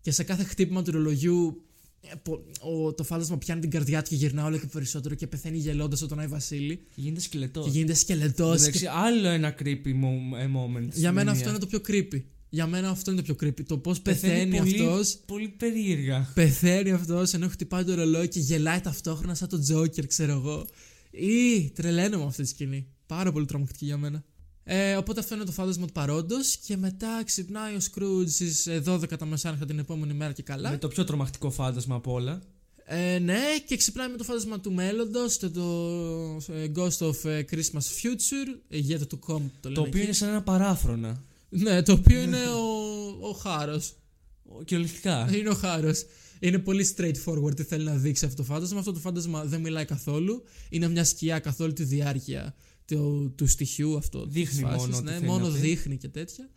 Και 0.00 0.10
σε 0.10 0.22
κάθε 0.22 0.44
χτύπημα 0.44 0.82
του 0.82 0.90
ρολογιού 0.90 1.64
ε, 2.00 2.14
πο- 2.22 2.44
ο, 2.60 2.92
το 2.94 3.04
φάντασμα 3.04 3.38
πιάνει 3.38 3.60
την 3.60 3.70
καρδιά 3.70 4.02
του 4.02 4.08
και 4.08 4.16
γυρνά 4.16 4.44
όλο 4.44 4.58
και 4.58 4.66
περισσότερο 4.66 5.14
και 5.14 5.26
πεθαίνει 5.26 5.58
γελώντας 5.58 6.00
τον 6.06 6.18
Άι 6.18 6.26
Βασίλη. 6.26 6.76
Και 6.76 7.00
γίνεται 7.00 7.20
σκελετός. 7.20 7.64
Και 7.64 7.70
γίνεται 7.70 7.94
σκελετός. 7.94 8.60
Εντάξει, 8.60 8.86
άλλο 8.86 9.28
ένα 9.28 9.54
creepy 9.58 9.86
mo- 9.86 10.38
ε, 10.38 10.46
moment. 10.46 10.86
στην 10.88 11.00
Για 11.00 11.12
μένα 11.12 11.32
ταινία. 11.32 11.32
αυτό 11.32 11.48
είναι 11.48 11.58
το 11.58 11.66
πιο 11.66 11.80
creepy. 11.86 12.22
Για 12.52 12.66
μένα 12.66 12.88
αυτό 12.88 13.10
είναι 13.10 13.22
το 13.22 13.34
πιο 13.34 13.48
creepy. 13.48 13.62
Το 13.66 13.78
πώς 13.78 14.00
πεθαίνει 14.00 14.56
πολύ, 14.58 14.82
αυτός. 14.82 15.18
Πολύ 15.26 15.48
περίεργα. 15.48 16.30
Πεθαίνει 16.34 16.90
αυτός 16.90 17.32
ενώ 17.34 17.48
χτυπάει 17.48 17.84
το 17.84 17.94
ρολόι 17.94 18.28
και 18.28 18.40
γελάει 18.40 18.80
ταυτόχρονα 18.80 19.34
σαν 19.34 19.48
το 19.48 19.58
Τζόκερ, 19.58 20.06
ξέρω 20.06 20.32
εγώ. 20.32 20.66
Ή 21.10 21.70
τρελαίνω 21.70 22.18
με 22.18 22.24
αυτή 22.24 22.42
τη 22.42 22.48
σκηνή. 22.48 22.86
Πάρα 23.06 23.32
πολύ 23.32 23.46
τρομακτική 23.46 23.84
για 23.84 23.96
μένα. 23.96 24.24
Ε, 24.64 24.96
οπότε 24.96 25.20
αυτό 25.20 25.34
είναι 25.34 25.44
το 25.44 25.52
φάντασμα 25.52 25.86
του 25.86 25.92
παρόντος. 25.92 26.56
Και 26.56 26.76
μετά 26.76 27.22
ξυπνάει 27.24 27.74
ο 27.74 27.80
Σκρούτζ 27.80 28.32
στις 28.32 28.68
12 28.84 29.16
τα 29.18 29.24
μεσάνυχτα 29.26 29.66
την 29.66 29.78
επόμενη 29.78 30.12
μέρα 30.12 30.32
και 30.32 30.42
καλά. 30.42 30.70
Με 30.70 30.78
το 30.78 30.88
πιο 30.88 31.04
τρομακτικό 31.04 31.50
φάντασμα 31.50 31.94
από 31.94 32.12
όλα. 32.12 32.40
Ε, 32.84 33.18
ναι, 33.18 33.40
και 33.66 33.76
ξυπνάει 33.76 34.08
με 34.08 34.16
το 34.16 34.24
φάντασμα 34.24 34.60
του 34.60 34.72
μέλλοντος, 34.72 35.38
το, 35.38 35.50
το 35.50 36.52
ε, 36.54 36.70
Ghost 36.76 36.98
of 37.08 37.24
ε, 37.24 37.44
Christmas 37.50 37.86
Future, 38.02 38.58
ηγέτα 38.68 39.06
του 39.06 39.18
κόμ 39.18 39.42
το 39.60 39.68
λένε 39.68 39.74
Το 39.74 39.80
οποίο 39.80 39.98
εκεί. 39.98 40.04
είναι 40.04 40.12
σαν 40.12 40.28
ένα 40.28 40.42
παράφρονα. 40.42 41.24
Ναι, 41.50 41.82
το 41.82 41.92
οποίο 41.92 42.22
είναι 42.22 42.46
ο, 42.48 43.28
ο 43.28 43.32
Χάρος. 43.32 43.94
Κυριολεκτικά. 44.64 45.36
Είναι 45.36 45.48
ο 45.48 45.54
Χάρος. 45.54 46.04
Είναι 46.40 46.58
πολύ 46.58 46.94
straightforward 46.96 47.56
τι 47.56 47.62
θέλει 47.62 47.84
να 47.84 47.94
δείξει 47.96 48.24
αυτό 48.24 48.36
το 48.36 48.44
φάντασμα. 48.52 48.78
Αυτό 48.78 48.92
το 48.92 48.98
φάντασμα 48.98 49.44
δεν 49.44 49.60
μιλάει 49.60 49.84
καθόλου. 49.84 50.42
Είναι 50.68 50.88
μια 50.88 51.04
σκιά 51.04 51.38
καθ' 51.38 51.60
όλη 51.60 51.72
τη 51.72 51.84
διάρκεια 51.84 52.54
του, 52.84 53.32
του 53.36 53.46
στοιχείου 53.46 53.96
αυτό. 53.96 54.24
της 54.24 54.32
Δείχνει 54.32 54.60
φάσης, 54.60 54.78
μόνο 54.80 54.96
τι 54.96 55.02
Ναι, 55.04 55.10
θέλει 55.12 55.26
μόνο 55.26 55.46
να 55.48 55.52
πει. 55.54 55.58
δείχνει 55.60 55.96
και 55.96 56.08
τέτοια. 56.08 56.50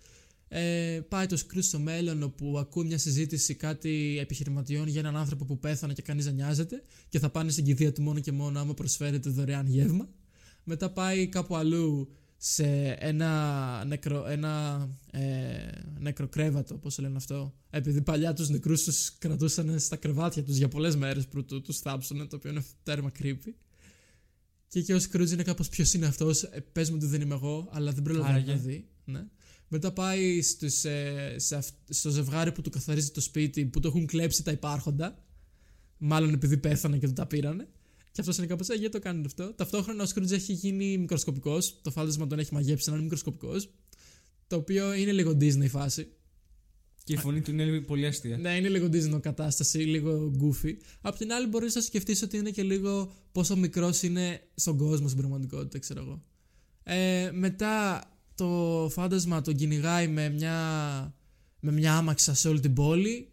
Ε, 0.48 1.00
πάει 1.10 1.26
το 1.26 1.38
Scrooge 1.40 1.60
στο 1.64 1.80
μέλλον 1.80 2.24
όπου 2.24 2.58
ακούει 2.60 2.86
μια 2.86 2.98
συζήτηση 2.98 3.56
κάτι 3.56 4.18
επιχειρηματιών 4.22 4.88
για 4.88 5.00
έναν 5.00 5.16
άνθρωπο 5.18 5.46
που 5.46 5.60
πέθανε 5.60 5.94
και 5.94 6.02
κανείς 6.02 6.26
δεν 6.26 6.34
νοιάζεται 6.34 6.82
και 7.10 7.20
θα 7.20 7.30
πάνε 7.30 7.52
στην 7.52 7.64
κηδεία 7.66 7.92
του 7.94 8.02
μόνο 8.02 8.20
και 8.20 8.32
μόνο 8.32 8.60
άμα 8.60 8.74
προσφέρεται 8.74 9.30
δωρεάν 9.30 9.68
γεύμα. 9.68 10.10
Μετά 10.64 10.90
πάει 10.90 11.28
κάπου 11.28 11.56
αλλού 11.56 12.10
σε 12.46 12.96
ένα, 13.00 13.84
νεκρο, 13.86 14.26
ένα 14.28 14.88
ε, 15.12 15.22
νεκροκρέβατο, 16.00 16.76
πώς 16.76 16.96
το 16.96 17.02
λένε 17.02 17.16
αυτό. 17.16 17.54
Επειδή 17.70 18.02
παλιά 18.02 18.34
τους 18.34 18.50
νεκρούς 18.50 18.84
τους 18.84 19.18
κρατούσαν 19.18 19.80
στα 19.80 19.96
κρεβάτια 19.96 20.44
τους 20.44 20.58
για 20.58 20.68
πολλές 20.68 20.96
μέρες 20.96 21.28
πρωτού 21.28 21.62
τους 21.62 21.80
θάψουν, 21.80 22.28
το 22.28 22.36
οποίο 22.36 22.50
είναι 22.52 22.64
τέρμα 22.84 23.12
creepy. 23.20 23.54
Και 24.68 24.80
εκεί 24.80 24.94
ο 24.94 25.00
Σκρούτζ 25.00 25.32
είναι 25.32 25.44
κάπως 25.44 25.70
ποιος 25.70 25.94
είναι 25.94 26.06
αυτός, 26.06 26.44
ε, 26.44 26.60
πες 26.72 26.90
μου 26.90 26.96
ότι 27.00 27.06
δεν 27.06 27.22
είμαι 27.22 27.34
εγώ, 27.36 27.68
αλλά 27.72 27.92
δεν 27.92 28.04
προλαβαίνει 28.04 28.34
Άραγε. 28.34 28.52
να 28.52 28.58
δει. 28.58 28.88
Ναι. 29.06 29.24
Μετά 29.68 29.92
πάει 29.92 30.42
στους, 30.42 30.84
ε, 30.84 31.36
σε 31.38 31.56
αυ- 31.56 31.76
στο 31.90 32.10
ζευγάρι 32.10 32.52
που 32.52 32.62
του 32.62 32.70
καθαρίζει 32.70 33.10
το 33.10 33.22
σπίτι, 33.22 33.66
που 33.66 33.80
το 33.80 33.88
έχουν 33.88 34.06
κλέψει 34.06 34.44
τα 34.44 34.52
υπάρχοντα. 34.52 35.24
Μάλλον 35.98 36.34
επειδή 36.34 36.58
πέθανε 36.58 36.98
και 36.98 37.08
του 37.08 37.14
τα 37.14 37.26
πήρανε. 37.26 37.68
Και 38.14 38.22
αυτός 38.22 38.38
είναι 38.38 38.48
κάπως, 38.48 38.70
ε, 38.70 38.74
γιατί 38.74 38.92
το 38.92 39.00
κάνετε 39.00 39.28
αυτό. 39.28 39.54
Ταυτόχρονα 39.54 40.04
ο 40.04 40.06
Σκρούτζ 40.06 40.32
έχει 40.32 40.54
γίνει 40.54 40.98
μικροσκοπικός. 40.98 41.80
Το 41.82 41.92
φάντασμα 41.92 42.28
τον 42.28 42.40
έχει 42.40 42.54
μαγέψει 42.54 42.90
να 42.90 42.96
είναι 42.96 43.04
μικροσκοπικός. 43.04 43.70
Το 44.48 44.56
οποίο 44.56 44.94
είναι 44.94 45.12
λίγο 45.12 45.32
Disney 45.32 45.70
φάση. 45.70 46.08
Και 47.04 47.14
η 47.14 47.18
φωνή 47.18 47.42
του 47.42 47.52
είναι 47.52 47.80
πολύ 47.80 48.06
αστεία. 48.06 48.38
Ναι, 48.38 48.56
είναι 48.56 48.70
λίγο 48.70 48.88
Disney 48.88 49.22
κατάσταση, 49.22 49.78
λίγο 49.78 50.32
goofy. 50.42 50.74
Απ' 51.02 51.18
την 51.18 51.34
άλλη, 51.34 51.48
μπορείς 51.48 51.76
να 51.76 51.82
σκεφτείς 51.82 52.22
ότι 52.22 52.38
είναι 52.38 52.50
και 52.50 52.64
λίγο 52.64 53.12
πόσο 53.32 53.56
μικρός 53.56 54.02
είναι 54.02 54.42
στον 54.56 54.78
κόσμο 54.78 55.08
στην 55.08 55.20
πραγματικότητα, 55.20 55.80
ξέρω 55.80 56.02
εγώ. 56.02 56.24
Ε, 56.84 57.32
μετά 57.34 58.04
το 58.36 58.88
φάντασμα 58.92 59.42
τον 59.42 59.56
κυνηγάει 59.56 60.08
με 60.08 60.30
μια, 60.30 60.58
με 61.60 61.72
μια 61.72 61.96
άμαξα 61.96 62.34
σε 62.34 62.48
όλη 62.48 62.60
την 62.60 62.74
πόλη. 62.74 63.28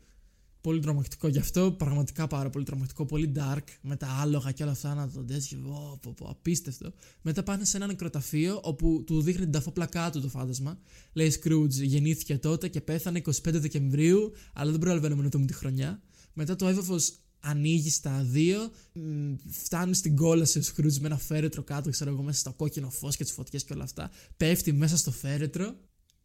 Πολύ 0.60 0.80
τρομακτικό 0.80 1.28
γι' 1.28 1.38
αυτό. 1.38 1.72
Πραγματικά 1.72 2.26
πάρα 2.26 2.50
πολύ 2.50 2.64
τρομακτικό. 2.64 3.04
Πολύ 3.04 3.32
dark. 3.36 3.64
Με 3.80 3.96
τα 3.96 4.06
άλογα 4.20 4.52
και 4.52 4.62
όλα 4.62 4.72
αυτά 4.72 4.94
να 4.94 5.10
τον 5.10 5.26
τέτοιο. 5.26 5.58
Ω, 5.66 5.98
πω, 5.98 6.14
πω, 6.16 6.26
απίστευτο. 6.26 6.92
Μετά 7.22 7.42
πάνε 7.42 7.64
σε 7.64 7.76
ένα 7.76 7.86
νεκροταφείο 7.86 8.60
όπου 8.62 9.04
του 9.06 9.22
δείχνει 9.22 9.42
την 9.42 9.52
ταφόπλακά 9.52 10.10
του 10.10 10.20
το 10.20 10.28
φάντασμα. 10.28 10.78
Λέει 11.12 11.32
Scrooge 11.42 11.70
γεννήθηκε 11.70 12.38
τότε 12.38 12.68
και 12.68 12.80
πέθανε 12.80 13.22
25 13.24 13.30
Δεκεμβρίου, 13.44 14.32
αλλά 14.52 14.70
δεν 14.70 14.80
προλαβαίνουμε 14.80 15.22
να 15.22 15.28
δούμε 15.28 15.46
τη 15.46 15.54
χρονιά. 15.54 16.02
Μετά 16.32 16.56
το 16.56 16.66
έδαφο 16.66 16.96
ανοίγει 17.40 17.90
στα 17.90 18.22
δύο, 18.22 18.70
μ, 18.92 19.34
φτάνει 19.48 19.94
στην 19.94 20.16
κόλαση 20.16 20.58
ο 20.58 20.62
Scrooge 20.62 20.98
με 21.00 21.06
ένα 21.06 21.18
φέρετρο 21.18 21.62
κάτω, 21.62 21.90
ξέρω 21.90 22.10
εγώ, 22.10 22.22
μέσα 22.22 22.38
στο 22.38 22.52
κόκκινο 22.52 22.90
φως 22.90 23.16
και 23.16 23.24
τις 23.24 23.32
φωτιές 23.32 23.64
και 23.64 23.72
όλα 23.72 23.84
αυτά. 23.84 24.10
Πέφτει 24.36 24.72
μέσα 24.72 24.96
στο 24.96 25.10
φέρετρο 25.10 25.74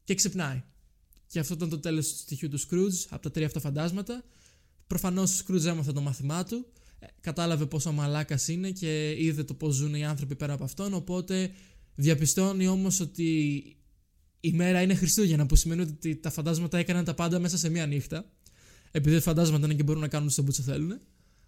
και 0.04 0.16
ξυπνάει. 0.16 0.64
Και 1.36 1.42
αυτό 1.42 1.54
ήταν 1.54 1.70
το 1.70 1.80
τέλος 1.80 2.10
του 2.10 2.18
στοιχείου 2.18 2.50
του 2.50 2.60
Scrooge 2.60 3.06
από 3.10 3.22
τα 3.22 3.32
τρία 3.32 3.46
αυτά 3.46 3.60
φαντάσματα. 3.60 4.24
Προφανώς 4.88 5.40
ο 5.40 5.44
Scrooge 5.48 5.66
έμαθε 5.66 5.92
το 5.92 6.02
μάθημά 6.02 6.44
του. 6.44 6.66
ε, 7.00 7.06
Κατάλαβε 7.22 7.66
πόσο 7.66 7.92
μαλάκας 7.92 8.48
είναι 8.48 8.72
και 8.72 9.16
είδε 9.18 9.44
το 9.44 9.54
πώς 9.54 9.76
ζουν 9.76 9.96
οι 9.96 10.06
άνθρωποι 10.06 10.36
πέρα 10.36 10.54
από 10.54 10.64
αυτόν. 10.64 10.94
Οπότε 10.94 11.52
διαπιστώνει 11.96 12.68
όμως 12.68 13.00
ότι 13.00 13.62
η 14.40 14.52
μέρα 14.52 14.82
είναι 14.82 14.96
Χριστούγεννα, 14.96 15.46
που 15.46 15.56
σημαίνει 15.56 15.82
ότι 15.82 16.16
τα 16.16 16.30
φαντάσματα 16.30 16.78
έκαναν 16.78 17.04
τα 17.04 17.14
πάντα 17.14 17.40
μέσα 17.40 17.58
σε 17.58 17.70
μία 17.70 17.86
νύχτα. 17.86 18.32
Επειδή 18.92 19.20
φαντάσματα 19.20 19.66
είναι 19.66 19.74
και 19.74 19.84
μπορούν 19.84 20.02
να 20.02 20.08
κάνουν 20.08 20.30
στο 20.30 20.42
μπούτσο 20.42 20.62
θέλουν. 20.62 21.00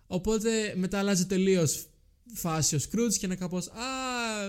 Οπότε 0.07 0.74
μετά 0.78 0.99
αλλάζει 0.99 1.26
τελείως 1.26 1.88
φάση 2.34 2.76
ο 2.76 2.80
Scrooge 2.80 3.14
και 3.20 3.26
είναι 3.26 3.36
κάπως. 3.36 3.68
Α, 3.68 3.72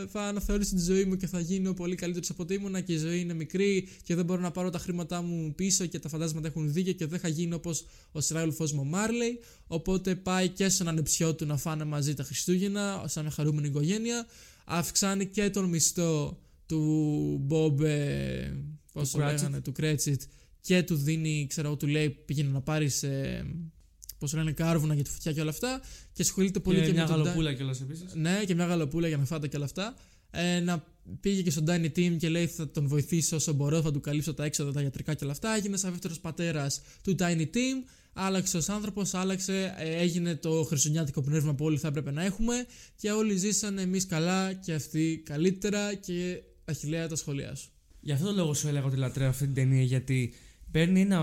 θα 0.07 0.23
αναθεωρήσω 0.23 0.75
τη 0.75 0.83
ζωή 0.83 1.05
μου 1.05 1.17
και 1.17 1.27
θα 1.27 1.41
γίνω 1.41 1.73
πολύ 1.73 1.95
καλύτερος 1.95 2.31
από 2.31 2.43
ό,τι 2.43 2.55
ήμουνα 2.55 2.81
και 2.81 2.93
η 2.93 2.97
ζωή 2.97 3.21
είναι 3.21 3.35
μικρή 3.35 3.89
και 4.03 4.15
δεν 4.15 4.25
μπορώ 4.25 4.41
να 4.41 4.51
πάρω 4.51 4.71
τα 4.71 4.79
χρήματά 4.79 5.23
μου 5.23 5.55
πίσω 5.55 5.87
και 5.87 5.99
τα 5.99 6.09
φαντάσματα 6.09 6.47
έχουν 6.47 6.73
δίκιο 6.73 6.93
και 6.93 7.07
δεν 7.07 7.19
θα 7.19 7.29
γίνω 7.29 7.57
όπως 7.57 7.85
ο 8.13 8.21
συνάδελφο 8.21 8.65
μου 8.75 8.81
ο 8.81 8.85
Μάρλεϊ. 8.85 9.41
Οπότε 9.67 10.15
πάει 10.15 10.49
και 10.49 10.69
στον 10.69 10.89
ανεψιό 10.89 11.35
του 11.35 11.47
να 11.47 11.57
φάνε 11.57 11.85
μαζί 11.85 12.15
τα 12.15 12.23
Χριστούγεννα, 12.23 13.05
σαν 13.07 13.23
μια 13.23 13.33
χαρούμενη 13.33 13.69
οικογένεια. 13.69 14.27
Αυξάνει 14.65 15.27
και 15.27 15.51
τον 15.51 15.65
μισθό 15.65 16.39
του 16.67 17.37
Μπομπ. 17.41 17.81
Ε, 17.81 18.57
Πώ 18.93 19.01
το 19.01 19.11
Cratchit. 19.15 19.19
λέγανε, 19.19 19.61
του 19.61 19.73
Κρέτσιτ. 19.73 20.23
Και 20.61 20.83
του 20.83 20.97
δίνει, 20.97 21.47
ξέρω 21.49 21.67
εγώ, 21.67 21.77
του 21.77 21.87
λέει 21.87 22.11
πήγαινε 22.11 22.51
να 22.51 22.61
πάρεις. 22.61 23.03
Ε, 23.03 23.47
Πώς 24.19 24.35
λένε, 24.35 24.53
κάρβουνα 24.53 24.95
για 24.95 25.05
τη 25.05 25.11
φωτιά 25.11 25.33
και 25.33 25.41
όλα 25.41 25.51
αυτά. 25.51 25.81
Και 26.13 26.23
ασχολείται 26.23 26.61
πολύ 26.61 26.79
και, 26.79 26.87
και, 26.87 26.93
μια 26.93 27.03
με 27.03 27.09
τον 27.09 27.17
γαλοπούλα 27.17 27.53
κιόλας 27.53 27.81
επίσης. 27.81 28.15
ναι, 28.15 28.45
και 28.47 28.55
μια 28.55 28.67
γαλοπούλα 28.67 29.09
για 29.09 29.17
να 29.17 29.25
φάτε 29.25 29.49
και 29.49 29.57
όλα 29.57 29.65
αυτά. 29.65 29.97
Ε, 30.31 30.61
να 30.61 30.85
πήγε 31.21 31.43
και 31.43 31.51
στον 31.51 31.65
Tiny 31.69 31.99
Team 31.99 32.17
και 32.19 32.29
λέει 32.29 32.47
θα 32.47 32.71
τον 32.71 32.87
βοηθήσω 32.87 33.37
όσο 33.37 33.53
μπορώ, 33.53 33.83
θα 33.83 33.93
του 33.93 34.01
καλύψω 34.01 34.35
τα 34.35 34.45
έξοδα, 34.45 34.73
τα 34.73 34.83
ιατρικά 34.83 35.15
και 35.15 35.25
όλα 35.25 35.33
αυτά. 35.33 35.55
Έγινε 35.55 35.77
σαν 35.77 35.91
δεύτερος 35.91 36.21
πατέρας 36.21 36.81
του 37.03 37.15
Tiny 37.19 37.47
Team. 37.55 37.89
Άλλαξε 38.13 38.57
ω 38.57 38.63
άνθρωπος, 38.69 39.15
άλλαξε, 39.15 39.75
ε, 39.79 39.97
έγινε 39.97 40.35
το 40.35 40.65
χριστουγεννιάτικο 40.65 41.21
πνεύμα 41.21 41.55
που 41.55 41.65
όλοι 41.65 41.79
θα 41.79 41.89
έπρεπε 41.89 42.11
να 42.11 42.25
έχουμε. 42.25 42.67
Και 42.97 43.11
όλοι 43.11 43.37
ζήσανε 43.37 43.83
εμείς 43.83 44.07
καλά 44.07 44.53
και 44.53 44.73
αυτοί 44.73 45.23
καλύτερα. 45.25 45.95
Και 45.95 46.43
Αχηλέα 46.65 47.09
τα 47.09 47.17
σχολεία 47.17 47.55
σου. 47.55 47.71
Γι' 48.01 48.13
αυτό 48.13 48.27
το 48.27 48.33
λόγο 48.33 48.55
σου 48.55 48.69
έλεγα 48.69 48.87
ότι 48.87 48.97
λατρεύω 48.97 49.31
αυτή 49.31 49.45
την 49.45 49.55
ταινία 49.55 49.83
γιατί 49.83 50.35
παίρνει 50.71 51.01
ένα, 51.01 51.21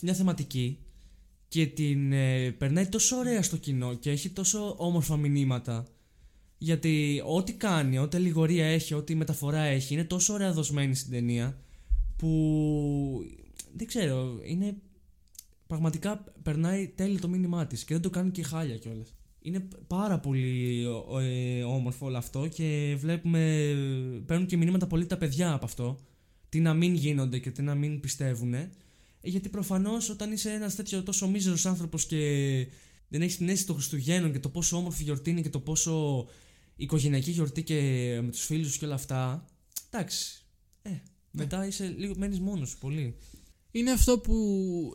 μια 0.00 0.14
θεματική 0.14 0.78
και 1.48 1.66
την 1.66 2.12
ε, 2.12 2.50
περνάει 2.50 2.86
τόσο 2.86 3.16
ωραία 3.16 3.42
στο 3.42 3.56
κοινό 3.56 3.94
και 3.94 4.10
έχει 4.10 4.30
τόσο 4.30 4.74
όμορφα 4.78 5.16
μηνύματα. 5.16 5.86
Γιατί 6.58 7.22
ό,τι 7.26 7.52
κάνει, 7.52 7.98
ό,τι 7.98 8.16
αλληγορία 8.16 8.66
έχει, 8.66 8.94
ό,τι 8.94 9.14
μεταφορά 9.14 9.62
έχει 9.62 9.94
είναι 9.94 10.04
τόσο 10.04 10.32
ωραία 10.32 10.52
δοσμένη 10.52 10.94
στην 10.94 11.10
ταινία 11.12 11.58
που 12.16 13.24
δεν 13.74 13.86
ξέρω, 13.86 14.40
είναι 14.44 14.76
πραγματικά 15.66 16.24
περνάει 16.42 16.88
τέλειο 16.88 17.18
το 17.18 17.28
μήνυμά 17.28 17.66
της 17.66 17.84
και 17.84 17.94
δεν 17.94 18.02
το 18.02 18.10
κάνει 18.10 18.30
και 18.30 18.42
χάλια 18.42 18.76
κιόλας. 18.76 19.14
Είναι 19.40 19.68
πάρα 19.86 20.18
πολύ 20.18 20.84
ε, 21.20 21.62
όμορφο 21.62 22.06
όλο 22.06 22.16
αυτό 22.16 22.46
και 22.46 22.96
βλέπουμε, 22.98 23.72
παίρνουν 24.26 24.46
και 24.46 24.56
μηνύματα 24.56 24.86
πολύ 24.86 25.06
τα 25.06 25.16
παιδιά 25.16 25.52
από 25.52 25.64
αυτό. 25.64 25.98
Τι 26.48 26.60
να 26.60 26.74
μην 26.74 26.94
γίνονται 26.94 27.38
και 27.38 27.50
τι 27.50 27.62
να 27.62 27.74
μην 27.74 28.00
πιστεύουν. 28.00 28.54
Γιατί 29.28 29.48
προφανώς 29.48 30.08
όταν 30.10 30.32
είσαι 30.32 30.50
ένας 30.50 30.74
τέτοιο 30.74 31.02
τόσο 31.02 31.28
μίζερος 31.28 31.66
άνθρωπος 31.66 32.06
και 32.06 32.16
δεν 33.08 33.22
έχεις 33.22 33.36
την 33.36 33.46
αίσθηση 33.46 33.66
των 33.66 33.74
Χριστουγέννων 33.76 34.32
και 34.32 34.38
το 34.40 34.48
πόσο 34.48 34.76
όμορφη 34.76 35.02
γιορτή 35.02 35.30
είναι 35.30 35.40
και 35.40 35.50
το 35.50 35.60
πόσο 35.60 36.26
οικογενειακή 36.76 37.30
γιορτή 37.30 37.62
και 37.62 37.74
με 38.22 38.30
τους 38.30 38.44
φίλους 38.44 38.76
και 38.78 38.84
όλα 38.84 38.94
αυτά. 38.94 39.44
Εντάξει. 39.90 40.44
Ε, 40.82 40.90
μετά 41.30 41.66
είσαι 41.66 41.94
λίγο, 41.98 42.14
μένεις 42.16 42.40
μόνος 42.40 42.68
σου 42.68 42.78
πολύ. 42.78 43.16
Είναι 43.70 43.90
αυτό 43.90 44.18
που 44.18 44.34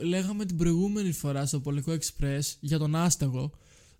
λέγαμε 0.01 0.45
την 0.45 0.57
προηγούμενη 0.57 1.11
φορά 1.11 1.45
στο 1.45 1.59
Πολικό 1.59 1.91
Express 1.93 2.41
για 2.59 2.77
τον 2.77 2.95
Άσταγο. 2.95 3.51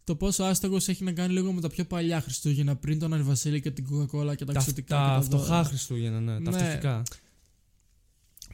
Το 0.04 0.16
πόσο 0.16 0.44
Άσταγος 0.44 0.88
έχει 0.88 1.04
να 1.04 1.12
κάνει 1.12 1.34
λίγο 1.34 1.52
με 1.52 1.62
τα 1.62 1.70
πιο 1.70 1.86
παλιά 1.86 2.22
Χριστούγεννα 2.22 2.76
πριν 2.76 3.00
τον 3.00 3.14
Ανιβασίλη 3.14 3.62
και 3.62 3.72
την 3.72 3.86
Coca-Cola 3.92 4.36
και 4.36 4.46
τα, 4.46 4.54
Τα, 4.54 4.60
εξωτικά. 4.60 4.96
τα 4.96 5.02
και 5.14 5.20
τα 5.20 5.22
φτωχά 5.22 5.46
δώρα. 5.46 5.64
Χριστούγεννα, 5.64 6.20
ναι, 6.20 6.42
τα 6.42 6.52
Ναι. 6.52 6.58
φτωχικά. 6.58 7.04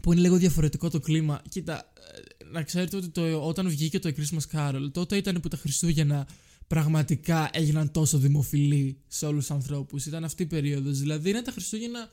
Που 0.01 0.11
είναι 0.11 0.21
λίγο 0.21 0.35
διαφορετικό 0.35 0.89
το 0.89 0.99
κλίμα. 0.99 1.41
Κοίτα, 1.49 1.93
ε, 2.41 2.45
να 2.51 2.63
ξέρετε 2.63 2.97
ότι 2.97 3.09
το, 3.09 3.47
όταν 3.47 3.69
βγήκε 3.69 3.99
το 3.99 4.09
A 4.09 4.19
Christmas 4.19 4.57
Carol, 4.57 4.89
τότε 4.91 5.17
ήταν 5.17 5.39
που 5.39 5.47
τα 5.47 5.57
Χριστούγεννα 5.57 6.27
πραγματικά 6.67 7.49
έγιναν 7.53 7.91
τόσο 7.91 8.17
δημοφιλή 8.17 8.97
σε 9.07 9.25
όλους 9.25 9.45
τους 9.45 9.55
ανθρώπους. 9.55 10.05
Ήταν 10.05 10.23
αυτή 10.23 10.43
η 10.43 10.45
περίοδος. 10.45 10.99
Δηλαδή 10.99 11.29
είναι 11.29 11.41
τα 11.41 11.51
Χριστούγεννα 11.51 12.09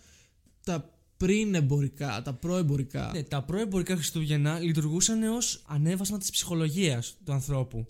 τα 0.65 0.99
πριν 1.17 1.55
εμπορικά, 1.55 2.23
τα 2.25 2.33
προεμπορικά. 2.33 3.11
Ναι, 3.15 3.23
τα 3.23 3.43
προεμπορικά 3.43 3.95
Χριστούγεννα 3.95 4.59
λειτουργούσαν 4.59 5.23
ως 5.23 5.63
ανέβασμα 5.67 6.19
της 6.19 6.31
ψυχολογίας 6.31 7.17
του 7.25 7.33
ανθρώπου. 7.33 7.87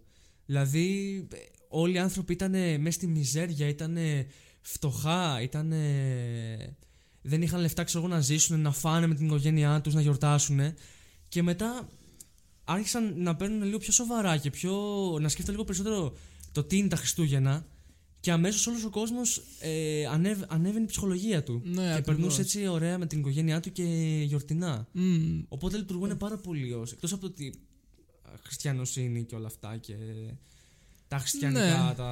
Δηλαδή, 0.46 1.16
ε, 1.32 1.36
όλοι 1.68 1.94
οι 1.94 1.98
άνθρωποι 1.98 2.32
ήταν 2.32 2.50
μέσα 2.80 2.90
στη 2.90 3.06
μιζέρια, 3.06 3.68
ήταν 3.68 3.96
φτωχά, 4.60 5.40
ήταν. 5.42 5.72
Δεν 7.26 7.42
είχαν 7.42 7.60
λεφτά, 7.60 7.84
ξέρω 7.84 8.04
εγώ, 8.04 8.14
να 8.14 8.20
ζήσουν, 8.20 8.60
να 8.60 8.72
φάνε 8.72 9.06
με 9.06 9.14
την 9.14 9.26
οικογένειά 9.26 9.80
τους, 9.80 9.94
να 9.94 10.00
γιορτάσουν. 10.00 10.60
Και 11.28 11.42
μετά 11.42 11.88
άρχισαν 12.64 13.14
να 13.16 13.36
παίρνουν 13.36 13.62
λίγο 13.62 13.78
πιο 13.78 13.92
σοβαρά 13.92 14.36
και 14.36 14.50
πιο. 14.50 14.72
να 15.20 15.28
σκέφτονται 15.28 15.52
λίγο 15.52 15.64
περισσότερο 15.64 16.16
το 16.52 16.64
τι 16.64 16.76
είναι 16.76 16.88
τα 16.88 16.96
Χριστούγεννα. 16.96 17.66
Και 18.20 18.30
αμέσως 18.30 18.66
όλος 18.66 18.84
ο 18.84 18.90
κόσμος 18.90 19.42
ε, 19.60 20.06
ανέβ, 20.06 20.42
ανέβαινε 20.48 20.84
η 20.84 20.86
ψυχολογία 20.86 21.42
του. 21.42 21.62
Ναι, 21.64 21.74
και 21.74 21.80
ακριβώς. 21.80 22.04
περνούσε 22.04 22.40
έτσι 22.40 22.66
ωραία 22.66 22.98
με 22.98 23.06
την 23.06 23.18
οικογένειά 23.18 23.60
του 23.60 23.72
και 23.72 23.84
γιορτινά. 24.24 24.88
Μμμ. 24.92 25.42
Οπότε 25.48 25.76
λειτουργούν 25.76 26.16
πάρα 26.16 26.36
πολύ 26.36 26.72
ως. 26.72 26.92
Εκτός 26.92 27.12
από 27.12 27.20
το 27.20 27.26
ότι 27.26 27.54
α, 28.22 28.30
χριστιανοσύνη 28.42 29.24
και 29.24 29.34
όλα 29.34 29.46
αυτά 29.46 29.76
και 29.76 29.94
τα 31.08 31.18
χριστιανικά 31.18 31.60
Ναι. 31.60 31.94
τα, 31.96 32.10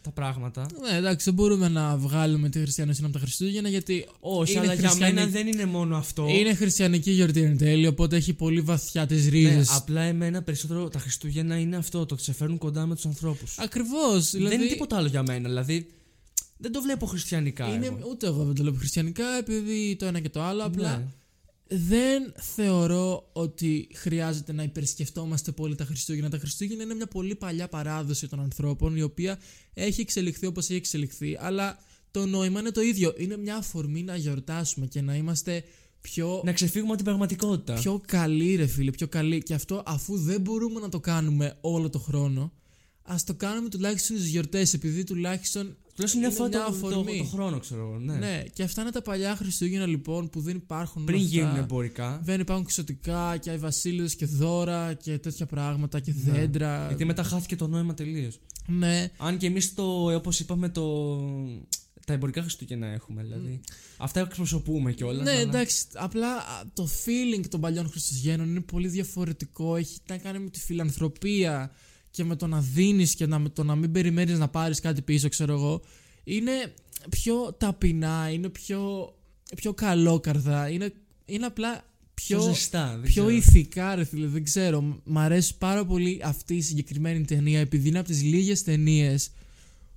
τα 0.00 0.10
πράγματα. 0.10 0.66
Ναι, 0.90 0.96
εντάξει, 0.96 1.24
δεν 1.24 1.34
μπορούμε 1.34 1.68
να 1.68 1.96
βγάλουμε 1.96 2.48
τη 2.48 2.58
χριστιανοσύνη 2.58 3.06
από 3.06 3.14
τα 3.14 3.20
Χριστούγεννα 3.20 3.68
γιατί 3.68 4.06
Όχι, 4.20 4.52
είναι 4.52 4.60
αλλά 4.60 4.74
για 4.74 4.88
χριστιανική- 4.88 5.18
μένα 5.20 5.30
δεν 5.30 5.46
είναι 5.46 5.64
μόνο 5.66 5.96
αυτό. 5.96 6.26
είναι 6.28 6.54
χριστιανική 6.54 7.10
γιορτή 7.10 7.42
εν 7.42 7.58
τέλει, 7.58 7.86
οπότε 7.86 8.16
έχει 8.16 8.32
πολύ 8.32 8.60
βαθιά 8.60 9.06
τις 9.06 9.24
Ναι, 9.24 9.30
ρίζες. 9.30 9.70
απλά 9.70 10.00
εμένα 10.00 10.42
περισσότερο 10.42 10.88
τα 10.88 10.98
Χριστούγεννα 10.98 11.56
είναι 11.58 11.76
αυτό, 11.76 12.06
το 12.06 12.14
ότι 12.14 12.22
σε 12.22 12.32
φέρνουν 12.32 12.58
κοντά 12.58 12.86
με 12.86 12.94
τους 12.94 13.06
ανθρώπους. 13.06 13.58
Ακριβώς. 13.58 14.30
Δηλαδή, 14.30 14.54
Δεν 14.56 14.60
είναι 14.64 14.70
τίποτα 14.72 14.96
άλλο 14.96 15.06
για 15.08 15.22
μένα. 15.22 15.48
Δηλαδή, 15.48 15.90
δεν 16.56 16.72
το 16.72 16.82
βλέπω 16.82 17.06
χριστιανικά. 17.06 17.74
είναι, 17.74 17.86
εγώ. 17.86 17.98
ούτε 18.10 18.26
εγώ 18.26 18.44
δεν 18.44 18.54
το 18.54 18.62
λέω 18.62 18.72
χριστιανικά, 18.72 19.24
επειδή 19.38 19.96
το 19.98 20.06
ένα 20.06 20.20
και 20.20 20.28
το 20.28 20.42
άλλο. 20.42 20.64
Απλά 20.64 20.96
Ναι. 20.96 21.04
Δεν 21.66 22.34
θεωρώ 22.36 23.28
ότι 23.32 23.88
χρειάζεται 23.94 24.52
να 24.52 24.62
υπερσκεφτόμαστε 24.62 25.52
πολύ 25.52 25.74
τα 25.74 25.84
Χριστούγεννα. 25.84 26.30
Τα 26.30 26.38
Χριστούγεννα 26.38 26.82
είναι 26.82 26.94
μια 26.94 27.06
πολύ 27.06 27.34
παλιά 27.34 27.68
παράδοση 27.68 28.28
των 28.28 28.40
ανθρώπων, 28.40 28.96
η 28.96 29.02
οποία 29.02 29.38
έχει 29.74 30.00
εξελιχθεί 30.00 30.46
όπως 30.46 30.64
έχει 30.64 30.74
εξελιχθεί, 30.74 31.36
αλλά 31.40 31.78
το 32.10 32.26
νόημα 32.26 32.60
είναι 32.60 32.70
το 32.70 32.80
ίδιο. 32.80 33.14
Είναι 33.16 33.36
μια 33.36 33.56
αφορμή 33.56 34.02
να 34.02 34.16
γιορτάσουμε 34.16 34.86
και 34.86 35.00
να 35.00 35.14
είμαστε 35.14 35.64
πιο 36.00 36.40
Να 36.44 36.52
ξεφύγουμε 36.52 36.88
από 36.88 36.96
την 36.96 37.04
πραγματικότητα. 37.04 37.74
πιο 37.74 38.00
καλή, 38.06 38.54
ρε 38.54 38.66
φίλε, 38.66 38.90
πιο 38.90 39.08
καλή. 39.08 39.42
Και 39.42 39.54
αυτό 39.54 39.82
αφού 39.86 40.18
δεν 40.18 40.40
μπορούμε 40.40 40.80
να 40.80 40.88
το 40.88 41.00
κάνουμε 41.00 41.58
όλο 41.60 41.90
το 41.90 41.98
χρόνο, 41.98 42.52
ας 43.02 43.24
το 43.24 43.34
κάνουμε 43.34 43.68
τουλάχιστον 43.68 44.16
στις 44.16 44.28
γιορτές, 44.28 44.74
επειδή 44.74 45.04
τουλάχιστον. 45.04 45.76
Τουλάχιστον 45.94 46.20
μια 46.22 46.28
είναι 46.30 46.38
φορά 46.38 46.48
μια 46.48 46.58
το, 46.58 46.80
το, 46.80 46.86
αφορμή. 46.86 47.18
το 47.18 47.24
χρόνο, 47.24 47.58
ξέρω 47.58 47.80
εγώ. 47.80 47.98
Ναι. 47.98 48.14
Ναι. 48.14 48.42
και 48.52 48.62
αυτά 48.62 48.82
είναι 48.82 48.90
τα 48.90 49.02
παλιά 49.02 49.36
Χριστούγεννα 49.36 49.86
λοιπόν 49.86 50.30
που 50.30 50.40
δεν 50.40 50.56
υπάρχουν. 50.56 51.04
Πριν 51.04 51.18
όλα 51.18 51.26
αυτά. 51.26 51.38
γίνουν 51.38 51.56
εμπορικά. 51.56 52.20
Δεν 52.24 52.40
υπάρχουν 52.40 52.66
ξωτικά 52.66 53.36
και 53.36 53.50
αϊβασίλειδε 53.50 54.08
και 54.16 54.26
δώρα 54.26 54.94
και 54.94 55.18
τέτοια 55.18 55.46
πράγματα 55.46 56.00
και 56.00 56.12
δέντρα. 56.12 56.80
Ναι. 56.80 56.86
Γιατί 56.86 57.04
μετά 57.04 57.22
χάθηκε 57.22 57.56
το 57.56 57.66
νόημα 57.66 57.94
τελείως. 57.94 58.38
Ναι, 58.66 59.10
Αν 59.16 59.36
και 59.36 59.46
εμείς 59.46 59.74
το, 59.74 60.14
όπως 60.14 60.40
είπαμε, 60.40 60.68
το. 60.68 61.16
Τα 62.06 62.12
εμπορικά 62.12 62.40
Χριστούγεννα 62.40 62.86
έχουμε, 62.86 63.22
δηλαδή. 63.22 63.60
Αυτά 63.96 64.20
εκπροσωπούμε 64.20 64.92
κιόλας. 64.92 65.24
ναι, 65.24 65.38
εντάξει. 65.40 65.84
Απλά 65.94 66.36
α, 66.36 66.62
το 66.74 66.88
feeling 67.04 67.44
των 67.48 67.60
παλιών 67.60 67.90
Χριστουγέννων 67.90 68.48
είναι 68.48 68.60
πολύ 68.60 68.88
διαφορετικό. 68.88 69.76
Έχει 69.76 69.98
να 70.08 70.16
κάνει 70.16 70.38
με 70.38 70.50
τη 70.50 70.60
φιλανθρωπία 70.60 71.70
και 72.14 72.24
με 72.24 72.36
το 72.36 72.46
να 72.46 72.60
δίνεις 72.60 73.14
και 73.14 73.26
να, 73.26 73.38
με 73.38 73.48
το 73.48 73.64
να 73.64 73.76
μην 73.76 73.92
περιμένεις 73.92 74.38
να 74.38 74.48
πάρεις 74.48 74.80
κάτι 74.80 75.02
πίσω, 75.02 75.28
ξέρω 75.28 75.52
εγώ. 75.52 75.80
Είναι 76.24 76.74
πιο 77.10 77.52
ταπεινά, 77.58 78.30
είναι 78.32 78.48
πιο, 78.48 79.12
πιο 79.56 79.72
καλόκαρδα. 79.74 80.68
Είναι, 80.68 80.92
είναι 81.24 81.46
απλά 81.46 81.84
πιο, 82.14 82.38
Πιο 82.38 82.46
ζεστά. 82.48 82.90
δεν 82.90 83.00
πιο 83.00 83.22
ξέρω. 83.24 83.28
ηθικά, 83.36 83.94
ρε 83.94 84.04
φίλε. 84.04 84.26
Δεν 84.26 84.44
ξέρω. 84.44 84.80
Μ- 84.80 84.96
Μ' 85.04 85.18
αρέσει 85.18 85.58
πάρα 85.58 85.84
πολύ 85.86 86.20
αυτή 86.24 86.54
η 86.54 86.60
συγκεκριμένη 86.60 87.24
ταινία 87.24 87.60
επειδή 87.60 87.88
είναι 87.88 87.98
από 87.98 88.08
τις 88.08 88.22
λίγες 88.22 88.62
ταινίες 88.62 89.30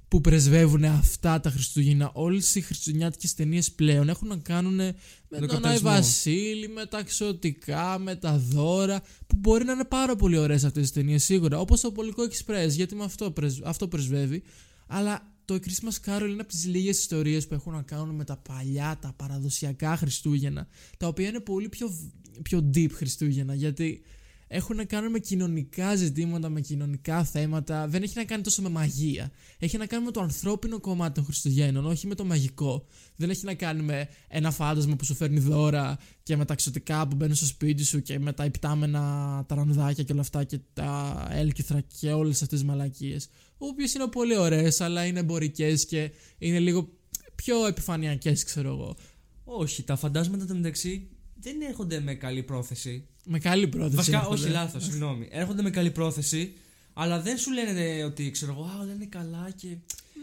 που 0.08 0.22
πρεσβεύουν 0.22 0.84
αυτά 0.84 1.39
τα 1.39 1.49
Χριστούγεννα. 1.49 2.12
Όλες 2.14 2.55
οι 2.55 2.62
χριστουγεννιάτικες 2.62 3.34
ταινίες 3.34 3.72
πλέον 3.72 4.10
έχουν 4.10 4.28
να 4.28 4.38
κάνουν 4.38 4.76
με 4.76 4.93
τον 5.30 5.41
Άι 5.41 5.47
καπιταλισμό. 5.47 5.89
Βασίλη, 5.89 6.68
με 6.68 6.86
τα 6.86 6.99
εξωτικά, 6.99 7.99
με 7.99 8.16
τα 8.16 8.38
δώρα. 8.38 9.01
Που 9.28 9.36
μπορεί 9.36 9.66
να 9.66 9.72
είναι 9.72 9.86
πάρα 9.86 10.16
πολύ 10.16 10.38
ωραίες 10.38 10.64
αυτές 10.64 10.82
τις 10.82 10.91
ταινίες 10.91 11.24
σίγουρα. 11.24 11.60
Όπως 11.60 11.82
το 11.82 11.91
Πολικό 11.91 12.24
Express, 12.24 12.70
γιατί 12.70 12.95
με 12.95 13.03
αυτό, 13.03 13.32
πρεσ- 13.32 13.66
αυτό 13.66 13.88
πρεσβεύει. 13.88 14.43
Αλλά 14.88 15.36
το 15.45 15.60
Christmas 15.62 16.10
Carol 16.10 16.28
είναι 16.30 16.41
από 16.41 16.47
τις 16.47 16.66
λίγες 16.66 16.99
ιστορίες 16.99 17.47
που 17.47 17.53
έχουν 17.53 17.74
να 17.74 17.82
κάνουν 17.82 18.16
με 18.16 18.24
τα 18.24 18.38
παλιά, 18.38 18.97
τα 19.01 19.14
παραδοσιακά 19.16 19.97
Χριστούγεννα. 19.97 20.68
Τα 20.97 21.08
οποία 21.08 21.28
είναι 21.28 21.39
πολύ 21.39 21.70
πιο, 21.70 21.95
πιο 22.41 22.70
deep 22.74 22.89
Χριστούγεννα. 22.91 23.53
Γιατί 23.53 24.01
έχουν 24.48 24.76
να 24.76 24.84
κάνουν 24.84 25.12
με 25.12 25.20
κοινωνικά 25.20 25.95
ζητήματα, 25.95 26.50
με 26.50 26.62
κοινωνικά 26.62 27.24
θέματα. 27.24 27.88
Δεν 27.88 28.04
έχει 28.04 28.14
να 28.18 28.24
κάνει 28.24 28.43
τόσο 28.43 28.62
με 28.62 28.70
μαγεία. 28.70 29.32
Έχει 29.60 29.78
να 29.78 29.86
κάνει 29.86 30.06
με 30.06 30.12
το 30.12 30.22
ανθρώπινο 30.22 30.80
κομμάτι 30.80 31.14
των 31.14 31.24
Χριστουγέννων, 31.24 31.86
όχι 31.86 32.08
με 32.08 32.16
το 32.16 32.26
μαγικό. 32.26 32.86
Δεν 33.16 33.30
έχει 33.30 33.45
να 33.45 33.54
κάνει 33.54 33.82
με 33.82 34.10
ένα 34.28 34.52
φάντασμα 34.52 34.95
που 34.95 35.06
σου 35.06 35.16
φέρνει 35.16 35.39
δώρα 35.39 35.98
και 36.24 36.36
με 36.36 36.45
τα 36.45 36.54
εξωτικά 36.54 37.08
που 37.08 37.16
μπαίνουν 37.16 37.36
στο 37.36 37.45
σπίτι 37.45 37.84
σου 37.84 38.02
και 38.02 38.20
με 38.20 38.34
τα 38.34 38.45
υπτάμενα 38.45 39.43
ταρανδάκια 39.48 40.04
και 40.04 40.12
όλα 40.12 40.22
αυτά 40.22 40.43
και 40.43 40.60
τα 40.74 41.28
έλκυθρα 41.32 41.82
και 42.00 42.12
όλες 42.12 42.41
αυτές 42.41 42.60
τις 42.60 42.68
μαλακίες. 42.68 43.30
Οποίες 43.58 43.93
είναι 43.93 44.08
πολύ 44.08 44.38
ωραίες, 44.38 44.82
αλλά 44.82 45.06
είναι 45.06 45.20
εμπορικές 45.20 45.86
και 45.86 46.12
είναι 46.38 46.60
λίγο 46.60 46.89
πιο 47.36 47.66
επιφανειακές, 47.66 48.43
ξέρω 48.43 48.70
εγώ. 48.70 48.95
Όχι, 49.43 49.84
τα 49.84 49.95
φαντάσματα 49.95 50.45
του 50.45 50.56
μεταξύ 50.56 51.10
δεν 51.42 51.62
έρχονται 51.62 52.00
με 52.00 52.14
καλή 52.14 52.44
πρόθεση. 52.44 53.08
Με 53.26 53.40
καλή 53.40 53.68
πρόθεση. 53.68 53.96
Βασικά, 53.96 54.18
έρχονται. 54.18 54.42
όχι, 54.42 54.50
λάθος, 54.52 54.84
συγγνώμη. 54.84 55.28
Έρχονται 55.32 55.62
με 55.62 55.70
καλή 55.70 55.92
πρόθεση, 55.92 56.54
αλλά 56.94 57.22
δεν 57.22 57.38
σου 57.38 57.52
λένε 57.52 58.04
ότι 58.04 58.32
ξέρω 58.32 58.52
εγώ, 58.52 58.64
Α, 58.64 58.82
όλα 58.82 58.94
είναι 58.94 59.06
καλά 59.06 59.50
και. 59.56 59.68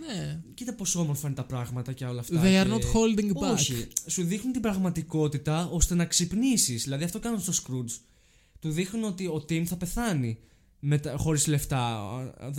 Ναι. 0.07 0.41
Κοίτα 0.55 0.75
πόσο 0.75 1.01
όμορφα 1.01 1.27
είναι 1.27 1.37
τα 1.37 1.45
πράγματα 1.45 1.93
και 1.93 2.05
όλα 2.05 2.21
αυτά. 2.21 2.41
They 2.41 2.45
και... 2.45 2.63
are 2.65 2.71
not 2.73 2.79
holding 2.81 3.33
back. 3.49 3.53
Όχι. 3.53 3.87
Σου 4.07 4.23
δείχνουν 4.25 4.53
την 4.53 4.61
πραγματικότητα 4.63 5.69
ώστε 5.73 5.95
να 5.95 6.05
ξυπνήσεις. 6.05 6.83
Δηλαδή 6.83 7.05
αυτό 7.05 7.19
κάνουν 7.19 7.41
στο 7.41 7.53
Scrooge. 7.53 7.99
Του 8.61 8.71
δείχνουν 8.71 9.05
ότι 9.05 9.27
ο 9.27 9.45
Tim 9.49 9.65
θα 9.65 9.77
πεθάνει 9.77 10.39
χωρίς 11.17 11.47
λεφτά. 11.47 12.11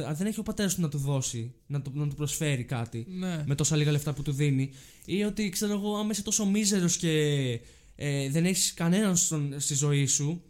Αν 0.08 0.16
δεν 0.16 0.28
έχει 0.28 0.40
ο 0.40 0.44
πατέρας 0.44 0.76
του 0.76 0.82
να 0.82 0.90
του 0.90 0.98
δώσει, 0.98 1.54
να 1.68 1.82
του, 1.82 1.92
να 1.96 2.08
του 2.08 2.16
προσφέρει 2.16 2.64
κάτι 2.64 3.06
Ναι. 3.10 3.44
με 3.46 3.56
τόσα 3.56 3.76
λίγα 3.76 3.92
λεφτά 3.92 4.14
που 4.14 4.22
του 4.22 4.32
δίνει. 4.32 4.72
Ή 5.06 5.24
ότι 5.24 5.50
ξέρω 5.50 5.74
εγώ, 5.74 5.96
άμα 5.98 6.10
είσαι 6.12 6.24
τόσο 6.24 6.46
μίζερος 6.46 6.98
και 6.98 7.10
ε, 7.96 8.30
δεν 8.30 8.46
έχεις 8.46 8.74
κανέναν 8.74 9.16
στον- 9.16 9.60
στη 9.60 9.74
ζωή 9.74 10.06
σου, 10.06 10.42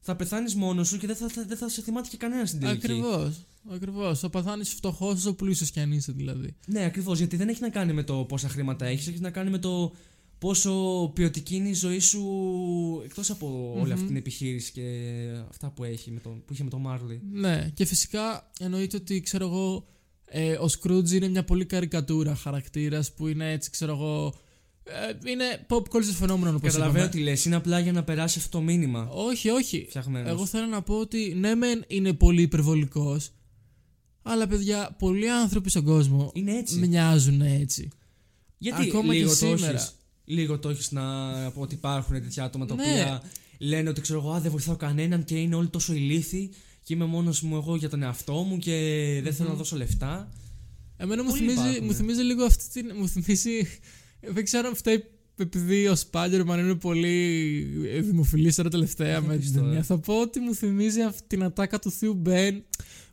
θα 0.00 0.16
πεθάνεις 0.16 0.54
μόνος 0.54 0.88
σου 0.88 0.98
και 0.98 1.06
δεν 1.06 1.16
θα, 1.16 1.28
θα, 1.28 1.44
δεν 1.48 1.56
θα 1.56 1.68
σε 1.68 1.82
θυμάται 1.82 2.08
και 2.08 2.16
κανένα 2.16 2.46
στην 2.46 2.60
τελική. 2.60 2.86
Ακριβώς. 2.86 3.44
Ακριβώς. 3.70 4.18
Θα 4.18 4.30
παθάνει 4.30 4.64
φτωχός 4.64 5.14
όσο 5.14 5.32
πλούσιος 5.34 5.70
κι 5.70 5.80
αν 5.80 5.92
είσαι 5.92 6.12
δηλαδή. 6.12 6.54
Ναι, 6.66 6.84
ακριβώς. 6.84 7.18
Γιατί 7.18 7.36
δεν 7.36 7.48
έχει 7.48 7.60
να 7.60 7.68
κάνει 7.68 7.92
με 7.92 8.02
το 8.02 8.14
πόσα 8.14 8.48
χρήματα 8.48 8.86
έχεις, 8.86 9.06
έχει 9.08 9.20
να 9.20 9.30
κάνει 9.30 9.50
με 9.50 9.58
το 9.58 9.92
πόσο 10.38 10.72
ποιοτική 11.14 11.54
είναι 11.56 11.68
η 11.68 11.74
ζωή 11.74 11.98
σου 11.98 12.22
εκτός 13.04 13.30
από 13.30 13.74
όλη 13.80 13.92
αυτή 13.92 14.06
την 14.06 14.16
επιχείρηση 14.16 14.72
και 14.72 14.82
αυτά 15.48 15.70
που, 15.70 15.84
έχει 15.84 16.10
με 16.10 16.20
το, 16.20 16.28
που 16.28 16.52
είχε 16.52 16.64
με 16.64 16.70
τον 16.70 16.80
Μάρλι. 16.80 17.20
Ναι, 17.32 17.70
και 17.74 17.84
φυσικά 17.84 18.50
εννοείται 18.58 18.96
ότι 18.96 19.20
ξέρω 19.20 19.44
εγώ. 19.46 19.86
Ε, 20.30 20.52
ο 20.60 20.68
Σκρούτζ 20.68 21.12
είναι 21.12 21.28
μια 21.28 21.44
πολύ 21.44 21.64
καρικατούρα 21.64 22.34
χαρακτήρας 22.34 23.12
που 23.12 23.26
είναι 23.28 23.52
έτσι, 23.52 23.70
ξέρω 23.70 23.92
εγώ. 23.92 24.34
Ε, 25.24 25.30
είναι 25.30 25.66
pop 25.68 25.82
culture 25.82 26.02
φαινόμενο 26.18 26.56
όπως 26.56 26.72
Καταλαβαίνω 26.72 27.08
τι 27.08 27.18
λες. 27.20 27.44
Είναι 27.44 27.56
απλά 27.56 27.78
για 27.78 27.92
να 27.92 28.04
περάσει 28.04 28.38
αυτό 28.38 28.58
το 28.58 28.64
μήνυμα. 28.64 29.08
Όχι, 29.12 29.48
όχι. 29.50 29.86
Φτιαχμένος. 29.88 30.30
Εγώ 30.30 30.46
θέλω 30.46 30.66
να 30.66 30.82
πω 30.82 30.94
ότι 30.94 31.34
ναι, 31.38 31.54
μεν 31.54 31.84
είναι 31.86 32.12
πολύ 32.12 32.42
υπερβολικός. 32.42 33.30
Αλλά 34.22 34.46
παιδιά, 34.46 34.96
πολλοί 34.98 35.30
άνθρωποι 35.30 35.70
στον 35.70 35.84
κόσμο 35.84 36.30
Είναι 36.34 36.56
έτσι. 36.58 36.78
μοιάζουν 36.78 37.40
έτσι. 37.40 37.88
Γιατί 38.58 38.82
ακόμα 38.82 39.12
και 39.12 39.18
λίγο 39.18 39.28
το 39.30 39.34
σήμερα. 39.36 39.70
έχεις, 39.72 39.92
λίγο 40.24 40.58
το 40.58 40.68
έχεις 40.68 40.90
να 40.92 41.02
πω 41.50 41.60
ότι 41.60 41.74
υπάρχουν 41.74 42.14
τέτοια 42.22 42.44
άτομα 42.44 42.66
τα 42.66 42.74
Ναι. 42.74 42.82
οποία 42.82 43.22
λένε 43.58 43.88
ότι 43.88 44.00
ξέρω 44.00 44.18
εγώ, 44.18 44.30
α, 44.32 44.40
δεν 44.40 44.50
βοηθάω 44.50 44.76
κανέναν 44.76 45.24
και 45.24 45.34
είναι 45.36 45.54
όλοι 45.54 45.68
τόσο 45.68 45.92
ηλίθιοι 45.92 46.50
και 46.84 46.94
είμαι 46.94 47.04
μόνος 47.04 47.40
μου 47.42 47.56
εγώ 47.56 47.76
για 47.76 47.88
τον 47.88 48.02
εαυτό 48.02 48.32
μου 48.34 48.58
και 48.58 48.72
δεν 49.22 49.34
θέλω 49.34 49.48
να 49.48 49.54
δώσω 49.54 49.76
λεφτά. 49.76 50.32
Εμένα 50.96 51.22
μου 51.22 51.28
Πολλοί 51.28 51.40
θυμίζει, 51.40 51.60
υπάρχουνε. 51.60 51.86
μου 51.86 51.92
θυμίζει 51.94 52.22
λίγο 52.22 52.44
αυτή 52.44 52.64
την. 52.72 52.92
Μου 52.98 53.08
θυμίζει. 53.08 53.66
Δεν 54.20 54.44
ξέρω 54.44 54.68
αν 54.68 54.74
φταίει 54.74 55.04
επειδή 55.36 55.88
ο 55.88 55.96
Spider-Man 56.10 56.58
είναι 56.58 56.74
πολύ 56.74 57.62
δημοφιλής 58.00 58.54
τώρα 58.54 58.68
τελευταία 58.68 59.20
με 59.20 59.32
την 59.32 59.40
πεις 59.40 59.52
τώρα. 59.52 59.66
ταινία. 59.66 59.82
Θα 59.82 59.98
πω 59.98 60.20
ότι 60.20 60.40
μου 60.40 60.54
θυμίζει 60.54 61.00
αυτή 61.00 61.22
την 61.26 61.42
ατάκα 61.42 61.78
του 61.78 61.90
θείου 61.90 62.22
Ben 62.26 62.60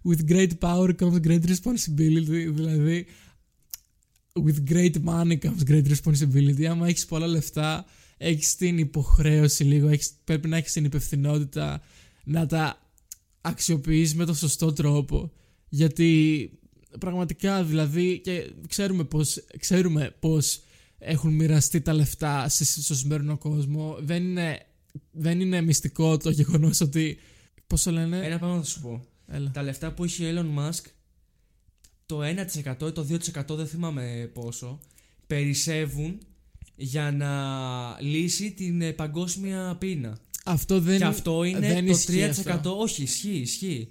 with 0.03 0.31
great 0.31 0.51
power 0.59 0.95
comes 0.99 1.19
great 1.27 1.41
responsibility. 1.45 2.51
Δηλαδή, 2.53 3.05
with 4.33 4.71
great 4.71 4.95
money 5.05 5.37
comes 5.39 5.69
great 5.69 5.87
responsibility. 5.87 6.63
Άμα 6.63 6.87
έχεις 6.87 7.05
πολλά 7.05 7.27
λεφτά, 7.27 7.85
έχεις 8.17 8.55
την 8.55 8.77
υποχρέωση 8.77 9.63
λίγο, 9.63 9.87
έχεις, 9.87 10.11
πρέπει 10.23 10.47
να 10.47 10.57
έχεις 10.57 10.71
την 10.71 10.85
υπευθυνότητα 10.85 11.81
να 12.23 12.45
τα 12.45 12.79
αξιοποιείς 13.41 14.15
με 14.15 14.25
τον 14.25 14.35
σωστό 14.35 14.73
τρόπο. 14.73 15.31
Γιατί 15.69 16.51
πραγματικά 16.99 17.63
δηλαδή 17.63 18.19
και 18.19 18.51
ξέρουμε 18.67 19.03
πως, 19.03 19.45
ξέρουμε 19.59 20.15
πως 20.19 20.63
έχουν 20.97 21.33
μοιραστεί 21.33 21.81
τα 21.81 21.93
λεφτά 21.93 22.49
σε- 22.49 22.81
στο 22.81 22.95
σημερινό 22.95 23.37
κόσμο. 23.37 23.97
Δεν 23.99 24.23
είναι, 24.23 24.65
δεν 25.11 25.39
είναι 25.39 25.61
μυστικό 25.61 26.17
το 26.17 26.29
γεγονός 26.29 26.81
ότι... 26.81 27.17
Πώς 27.67 27.83
το 27.83 27.91
λένε... 27.91 28.25
Ένα 28.25 28.37
πράγμα 28.39 28.57
θα 28.57 28.63
σου 28.63 28.81
πω. 28.81 29.05
Έλα. 29.27 29.51
Τα 29.51 29.63
λεφτά 29.63 29.93
που 29.93 30.03
έχει 30.03 30.25
ο 30.25 30.29
Elon 30.29 30.59
Musk, 30.59 30.83
το 32.05 32.19
1% 32.21 32.87
ή 32.87 32.91
το 32.91 33.07
2% 33.09 33.55
δεν 33.55 33.67
θυμάμαι 33.67 34.29
πόσο, 34.33 34.79
περισσεύουν 35.27 36.17
για 36.75 37.11
να 37.11 37.31
λύσει 38.01 38.51
την 38.51 38.81
ε, 38.81 38.91
παγκόσμια 38.91 39.75
πείνα. 39.79 40.17
Αυτό 40.45 40.79
δεν, 40.79 40.97
και 40.97 41.03
αυτό 41.03 41.43
είναι 41.43 41.59
δεν 41.59 41.85
το 41.85 41.91
3%. 41.91 41.95
ισχύει 41.95 42.23
αυτό. 42.23 42.79
Όχι, 42.79 43.03
ισχύει, 43.03 43.37
ισχύει. 43.37 43.89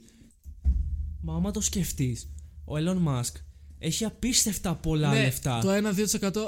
Μα 1.21 1.35
άμα 1.35 1.51
το 1.51 1.61
σκεφτείς, 1.61 2.29
ο 2.65 2.73
Elon 2.77 3.05
Musk 3.07 3.33
έχει 3.85 4.05
απίστευτα 4.05 4.75
πολλά 4.75 5.13
ναι, 5.13 5.21
λεφτά. 5.23 5.61
Το 5.61 5.69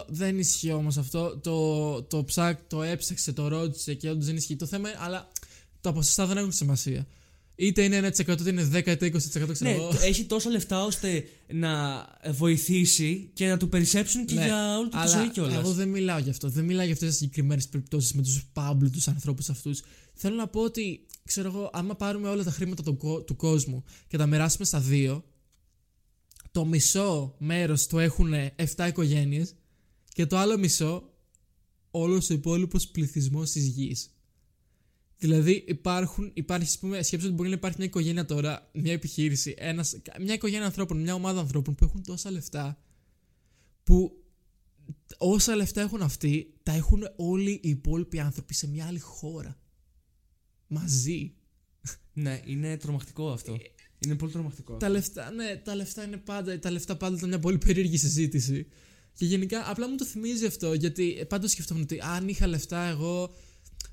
1-2% 0.03 0.05
δεν 0.09 0.39
ισχύει 0.39 0.73
όμως 0.73 0.97
αυτό. 0.97 1.39
Το, 1.43 2.03
το, 2.03 2.25
ψάκ, 2.25 2.59
το 2.69 2.83
έψαξε, 2.83 3.33
το 3.33 3.49
ρώτησε 3.49 3.95
και 3.95 4.11
όντως 4.11 4.27
δεν 4.27 4.37
ισχύει. 4.37 4.57
Το 4.57 4.67
θέμα 4.67 4.89
είναι, 4.89 4.99
αλλά 5.01 5.29
τα 5.81 5.93
ποσοστά 5.93 6.27
δεν 6.27 6.37
έχουν 6.37 6.53
σημασία. 6.53 7.07
Είτε 7.59 7.83
είναι 7.83 7.99
1% 8.09 8.19
είτε 8.19 8.51
είναι 8.51 8.69
10% 8.73 8.87
είτε 8.87 9.07
20% 9.07 9.19
ξέρω 9.53 9.55
ναι, 9.61 9.71
εγώ. 9.71 9.89
το- 9.89 9.99
έχει 10.03 10.25
τόσα 10.25 10.51
λεφτά 10.51 10.85
ώστε 10.85 11.25
να 11.53 12.05
βοηθήσει 12.31 13.31
και 13.35 13.49
να 13.49 13.57
του 13.57 13.69
περισσέψουν 13.69 14.25
και 14.27 14.35
Ναι, 14.35 14.45
για 14.45 14.79
όλη 14.79 14.89
του 14.89 14.97
τη 14.97 15.03
αλλά 15.03 15.11
ζωή 15.19 15.29
κιόλας. 15.31 15.55
Εγώ 15.55 15.73
δεν 15.73 15.89
μιλάω 15.89 16.19
γι' 16.19 16.31
αυτό. 16.31 16.49
Δεν 16.49 16.65
μιλάω 16.65 16.85
για 16.85 16.93
αυτές 16.95 17.09
τις 17.09 17.19
συγκεκριμένες 17.19 17.69
περιπτώσεις 17.69 18.13
με 18.13 18.23
τους 18.23 18.45
πάμπλου, 18.53 18.91
τους 18.91 19.09
ανθρώπους 19.09 19.49
αυτούς. 19.51 19.83
Θέλω 20.15 20.35
να 20.37 20.47
πω 20.47 20.61
ότι, 20.61 21.01
ξέρω 21.25 21.49
εγώ, 21.49 21.71
άμα 21.73 21.95
πάρουμε 21.97 22.29
όλα 22.29 22.45
τα 22.45 22.51
χρήματα 22.51 22.83
του, 22.83 22.97
κο- 22.97 23.21
του 23.23 23.37
κόσμου 23.37 23.85
και 24.09 24.17
τα 24.17 24.27
μοιράσουμε 24.27 24.65
στα 24.65 24.81
δύο, 24.81 25.25
το 26.57 26.65
μισό 26.65 27.35
μέρος 27.39 27.87
το 27.87 27.99
έχουν 27.99 28.33
7 28.77 28.87
οικογένειες 28.89 29.55
και 30.13 30.27
το 30.27 30.37
άλλο 30.37 30.59
μισό 30.59 31.13
όλος 31.91 32.31
ο 32.31 32.35
υπόλοιπος 32.35 32.89
πληθυσμός 32.89 33.51
της 33.51 33.67
γης. 33.67 34.11
Δηλαδή 35.19 35.65
υπάρχουν, 35.67 36.31
υπάρχει, 36.35 36.69
ας 36.69 36.79
πούμε, 36.79 37.03
σκέψου 37.03 37.27
ότι 37.27 37.37
μπορεί 37.37 37.49
να 37.49 37.55
υπάρχει 37.55 37.77
μια 37.79 37.87
οικογένεια 37.87 38.25
τώρα, 38.25 38.71
μια 38.73 38.93
επιχείρηση, 38.93 39.55
ένας, 39.59 39.97
μια 40.21 40.35
οικογένεια 40.35 40.67
ανθρώπων, 40.67 41.01
μια 41.01 41.15
ομάδα 41.15 41.41
ανθρώπων 41.41 41.75
που 41.75 41.85
έχουν 41.85 42.03
τόσα 42.03 42.31
λεφτά 42.31 42.79
που 43.83 44.25
όσα 45.19 45.57
λεφτά 45.57 45.81
έχουν 45.81 46.03
αυτοί, 46.03 46.55
τα 46.63 46.73
έχουν 46.73 47.03
όλοι 47.17 47.51
οι 47.51 47.69
υπόλοιποι 47.69 48.21
άνθρωποι 48.21 48.55
σε 48.55 48.69
μια 48.69 48.87
άλλη 48.87 48.99
χώρα. 48.99 49.59
Μαζί. 50.67 51.35
Ναι, 52.13 52.41
είναι 52.45 52.77
τρομακτικό 52.77 53.31
αυτό. 53.31 53.57
Είναι 54.05 54.15
πολύ 54.15 54.33
τρομακτικό. 54.33 54.77
Τα 54.77 54.89
λεφτά, 54.89 55.31
ναι, 55.31 55.57
τα 55.65 55.75
λεφτά 55.75 56.05
είναι 56.05 56.17
πάντα, 56.17 56.59
τα 56.59 56.71
λεφτά 56.71 56.97
πάντα 56.97 57.17
ήταν 57.17 57.29
μια 57.29 57.39
πολύ 57.39 57.59
περίεργη 57.59 57.97
συζήτηση. 57.97 58.67
Και 59.15 59.25
γενικά, 59.25 59.71
απλά 59.71 59.89
μου 59.89 59.97
το 59.97 60.05
θυμίζει 60.05 60.47
αυτό, 60.47 60.73
γιατί 60.73 61.25
πάντα 61.29 61.49
σκεφτόμουν 61.49 61.83
ότι 61.83 61.99
αν 62.17 62.29
είχα 62.29 62.47
λεφτά 62.47 62.83
εγώ. 62.83 63.35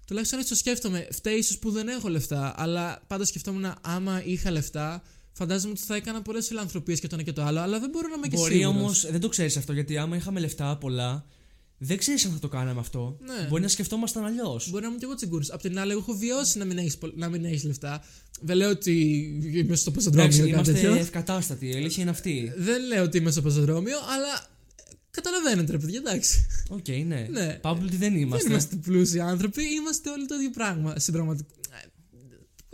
Τουλάχιστον 0.07 0.39
έτσι 0.39 0.51
το 0.51 0.57
σκέφτομαι. 0.57 1.07
Φταίει 1.11 1.37
ίσως 1.37 1.57
που 1.59 1.71
δεν 1.71 1.87
έχω 1.87 2.09
λεφτά, 2.09 2.53
αλλά 2.57 3.03
πάντα 3.07 3.25
σκεφτόμουν 3.25 3.73
άμα 3.81 4.23
είχα 4.25 4.51
λεφτά, 4.51 5.03
φαντάζομαι 5.31 5.71
ότι 5.71 5.81
θα 5.81 5.95
έκανα 5.95 6.21
πολλές 6.21 6.47
φιλανθρωπίες 6.47 6.99
και 6.99 7.07
το 7.07 7.15
ένα 7.15 7.23
και 7.23 7.33
το 7.33 7.43
άλλο, 7.43 7.59
αλλά 7.59 7.79
δεν 7.79 7.89
μπορώ 7.89 8.07
να 8.07 8.13
είμαι 8.15 8.27
και 8.27 8.35
Μπορεί 8.35 8.53
σίγουρος. 8.53 8.75
όμως, 8.79 9.11
δεν 9.11 9.19
το 9.19 9.29
ξέρεις 9.29 9.57
αυτό, 9.57 9.73
γιατί 9.73 9.97
άμα 9.97 10.15
είχαμε 10.15 10.39
λεφτά 10.39 10.77
πολλά, 10.77 11.25
δεν 11.85 11.97
ξέρεις 11.97 12.25
αν 12.25 12.31
θα 12.31 12.39
το 12.39 12.47
κάναμε 12.47 12.79
αυτό. 12.79 13.17
Ναι. 13.21 13.47
Μπορεί 13.49 13.61
να 13.61 13.67
σκεφτόμασταν 13.67 14.25
αλλιώς. 14.25 14.69
Μπορεί 14.69 14.81
να 14.83 14.87
είμαι 14.89 14.97
και 14.97 15.05
εγώ 15.05 15.15
τσιγκούρης. 15.15 15.51
Απ' 15.51 15.61
την 15.61 15.79
άλλη, 15.79 15.91
εγώ 15.91 15.99
έχω 15.99 16.13
βιώσει 16.13 16.57
να 16.57 16.65
μην 16.65 16.77
έχεις 16.77 16.97
να 17.15 17.29
μην 17.29 17.45
έχεις 17.45 17.63
λεφτά. 17.63 18.03
Δεν 18.41 18.55
λέω 18.57 18.69
ότι 18.69 18.91
είμαι 19.53 19.75
στο 19.75 19.91
πεζοδρόμιο 19.91 20.23
Εντάξει, 20.25 20.39
ή 20.39 20.51
κάτι 20.51 20.53
είμαστε 20.53 20.73
τέτοιο. 20.73 20.93
ευκατάστατοι. 21.01 21.67
Η 21.69 21.75
αλήθεια 21.75 22.01
είναι 22.01 22.11
αυτή. 22.11 22.53
Δεν 22.57 22.85
λέω 22.87 23.03
ότι 23.03 23.17
είμαι 23.17 23.31
στο 23.31 23.41
πεζοδρόμιο, 23.41 23.97
αλλά 23.97 24.47
καταλαβαίνετε, 25.11 25.71
ρε 25.71 25.77
παιδιά, 25.77 25.97
εντάξει. 26.05 26.45
Οκ, 26.69 26.87
ναι. 26.87 27.27
Ναι. 27.31 27.53
Παύλο, 27.61 27.89
τι 27.89 27.95
δεν 27.95 28.15
είμαστε. 28.15 28.43
Δεν 28.43 28.51
είμαστε 28.51 28.75
πλούσιοι 28.75 29.19
άνθρωποι, 29.19 29.63
είμαστε 29.73 30.09
όλοι 30.09 30.25
το 30.25 30.35
ίδιο 30.35 30.49
πράγμα. 30.49 30.93
Στην 30.99 31.13
πραγματικότητα. 31.13 31.61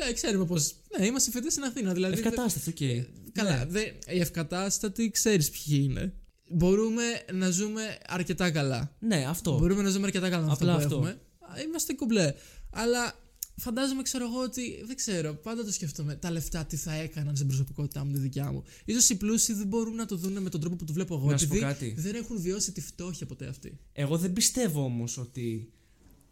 Ε, 0.09 0.13
ξέρουμε 0.13 0.45
πώς. 0.45 0.55
Ναι, 0.99 1.05
είμαστε 1.05 1.31
φοιτητές 1.31 1.53
στην 1.53 1.63
Αθήνα. 1.63 1.93
Δηλαδή, 1.93 2.13
Ευκατάστατοι, 2.13 2.69
οκ. 2.69 3.05
Καλά, 3.33 3.57
Ναι. 3.57 3.65
δε, 3.69 3.81
οι 4.15 4.19
ευκατάστατοι 4.19 5.11
ξέρεις 5.11 5.49
ποιοι 5.49 5.79
είναι. 5.89 6.13
Μπορούμε 6.49 7.03
να 7.33 7.49
ζούμε 7.49 7.81
αρκετά 8.07 8.51
καλά. 8.51 8.95
Ναι, 8.99 9.25
αυτό. 9.27 9.57
Μπορούμε 9.57 9.81
να 9.81 9.89
ζούμε 9.89 10.05
αρκετά 10.05 10.29
καλά 10.29 10.45
με 10.45 10.51
αυτό 10.51 10.63
Απλά 10.63 10.77
που 10.77 10.83
αυτό. 10.83 10.95
έχουμε. 10.95 11.09
Α, 11.39 11.61
Είμαστε 11.65 11.93
κομπλέ. 11.93 12.33
Αλλά 12.71 13.13
φαντάζομαι, 13.55 14.01
ξέρω 14.01 14.25
εγώ 14.25 14.41
ότι. 14.41 14.83
Δεν 14.85 14.95
ξέρω, 14.95 15.33
πάντα 15.33 15.63
το 15.65 15.71
σκέφτομαι. 15.71 16.15
Τα 16.15 16.31
λεφτά 16.31 16.65
τι 16.65 16.75
θα 16.75 16.93
έκαναν 16.93 17.35
στην 17.35 17.47
προσωπικότητά 17.47 18.05
μου, 18.05 18.11
τη 18.11 18.19
δικιά 18.19 18.51
μου. 18.51 18.63
σω 19.01 19.13
οι 19.13 19.17
πλούσιοι 19.17 19.53
δεν 19.53 19.67
μπορούν 19.67 19.95
να 19.95 20.05
το 20.05 20.15
δουν 20.15 20.41
με 20.41 20.49
τον 20.49 20.59
τρόπο 20.59 20.75
που 20.75 20.85
το 20.85 20.93
βλέπω 20.93 21.15
εγώ. 21.15 21.31
Να 21.31 21.37
σου 21.37 21.47
πω 21.47 21.55
επειδή 21.55 21.67
κάτι. 21.71 21.93
δεν 21.97 22.15
έχουν 22.15 22.41
βιώσει 22.41 22.71
τη 22.71 22.81
φτώχεια 22.81 23.25
ποτέ 23.25 23.47
αυτοί. 23.47 23.79
Εγώ 23.93 24.17
δεν 24.17 24.33
πιστεύω 24.33 24.83
όμως 24.83 25.17
ότι 25.17 25.71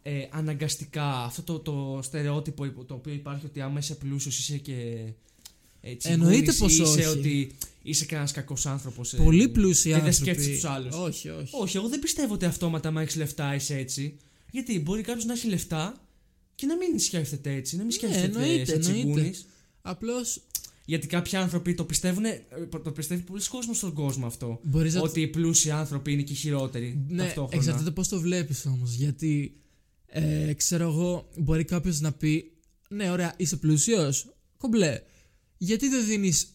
ε, 0.02 0.26
αναγκαστικά 0.30 1.04
αυτό 1.22 1.42
το, 1.42 1.58
το 1.60 2.00
στερεότυπο 2.02 2.64
υπο- 2.64 2.84
το 2.84 2.94
οποίο 2.94 3.12
υπάρχει 3.12 3.46
ότι 3.46 3.60
άμα 3.60 3.78
είσαι 3.78 3.94
πλούσιος 3.94 4.38
είσαι 4.38 4.56
και. 4.58 5.08
Έτσι, 5.80 6.10
Εννοείται 6.10 6.36
γούνης 6.38 6.56
ή 6.56 6.58
πως 6.58 6.72
είσαι 6.72 6.82
όχι. 7.08 7.18
ότι 7.18 7.50
είσαι 7.82 8.04
κανένα 8.04 8.30
κακός 8.32 8.66
άνθρωπος. 8.66 9.14
Πολύ 9.16 9.48
πλούσιοι 9.48 9.82
Και 9.88 9.94
δεν 9.94 10.04
άνθρωποι. 10.04 10.16
σκέφτεσαι 10.30 10.50
τους 10.50 10.64
άλλους. 10.64 10.94
Όχι, 10.94 11.28
όχι. 11.28 11.50
Όχι, 11.60 11.76
εγώ 11.76 11.88
δεν 11.88 11.98
πιστεύω 11.98 12.34
ότι 12.34 12.44
αυτόματα 12.44 12.88
άμα 12.88 13.02
έχεις 13.02 13.16
λεφτά 13.16 13.54
είσαι 13.54 13.76
έτσι. 13.76 14.16
Γιατί 14.50 14.80
μπορεί 14.80 15.02
κάποιος 15.02 15.24
να 15.24 15.32
έχει 15.32 15.48
λεφτά 15.48 16.00
και 16.54 16.66
να 16.66 16.76
μην 16.76 16.98
σκέφτεται 16.98 17.52
έτσι, 17.54 17.76
να 17.76 17.82
μην 17.82 17.92
σκέφτεται 17.92 18.26
Ναι, 18.26 18.44
εννοείται, 18.44 18.64
σε 18.64 18.72
εννοείται. 18.72 18.92
τσιγκούνης. 18.92 19.46
Απλώ 19.82 20.14
Γιατί 20.84 21.06
κάποιοι 21.06 21.36
άνθρωποι 21.38 21.74
το 21.74 21.84
πιστεύουν, 21.84 22.24
ε, 22.24 22.42
το 22.84 22.90
πιστεύει 22.90 23.22
πολλοί 23.22 23.42
κόσμο 23.48 23.74
στον 23.74 23.92
κόσμο 23.92 24.26
αυτό. 24.26 24.60
μπορείς 24.62 24.94
να. 24.94 25.00
Ότι 25.00 25.20
οι 25.20 25.26
πλούσιοι 25.28 25.70
άνθρωποι 25.70 26.12
είναι 26.12 26.22
και 26.22 26.32
οι 26.32 26.36
χειρότεροι. 26.36 27.04
Ναι, 27.08 27.22
ταυτόχρονα. 27.22 27.56
εξαρτάται 27.56 27.90
πώς 27.90 28.08
το 28.08 28.20
βλέπεις 28.20 28.66
όμως. 28.66 28.94
Γιατί 28.94 29.56
ε, 30.06 30.52
ξέρω 30.56 30.88
εγώ, 30.88 31.28
μπορεί 31.36 31.64
κάποιος 31.64 32.00
να 32.00 32.12
πει 32.12 32.52
Ναι, 32.88 33.10
ωραία, 33.10 33.34
είσαι 33.36 33.56
πλούσιος. 33.56 34.26
Κομπλέ. 34.56 35.00
Γιατί 35.58 35.88
δεν 35.88 36.06
δίνεις 36.06 36.46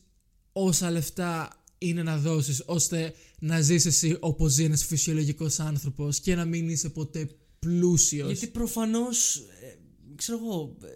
όσα 0.52 0.92
λεφτά 0.92 1.64
είναι 1.78 2.04
να 2.04 2.18
δώσεις 2.18 2.64
ώστε 2.66 3.14
να 3.40 3.62
ζήσει 3.62 3.88
εσύ 3.88 4.18
όπως 4.20 4.52
ζει 4.52 4.64
ένας 4.64 4.86
φυσιολογικός 4.86 5.60
άνθρωπος 5.60 6.20
και 6.20 6.36
να 6.36 6.46
μην 6.46 6.70
είσαι 6.70 6.90
ποτέ 6.90 7.30
πλούσιος; 7.60 8.28
Γιατί 8.28 8.48
προφανώς. 8.48 9.44
ξέρω 10.16 10.38
εγώ. 10.38 10.78
ε, 10.84 10.88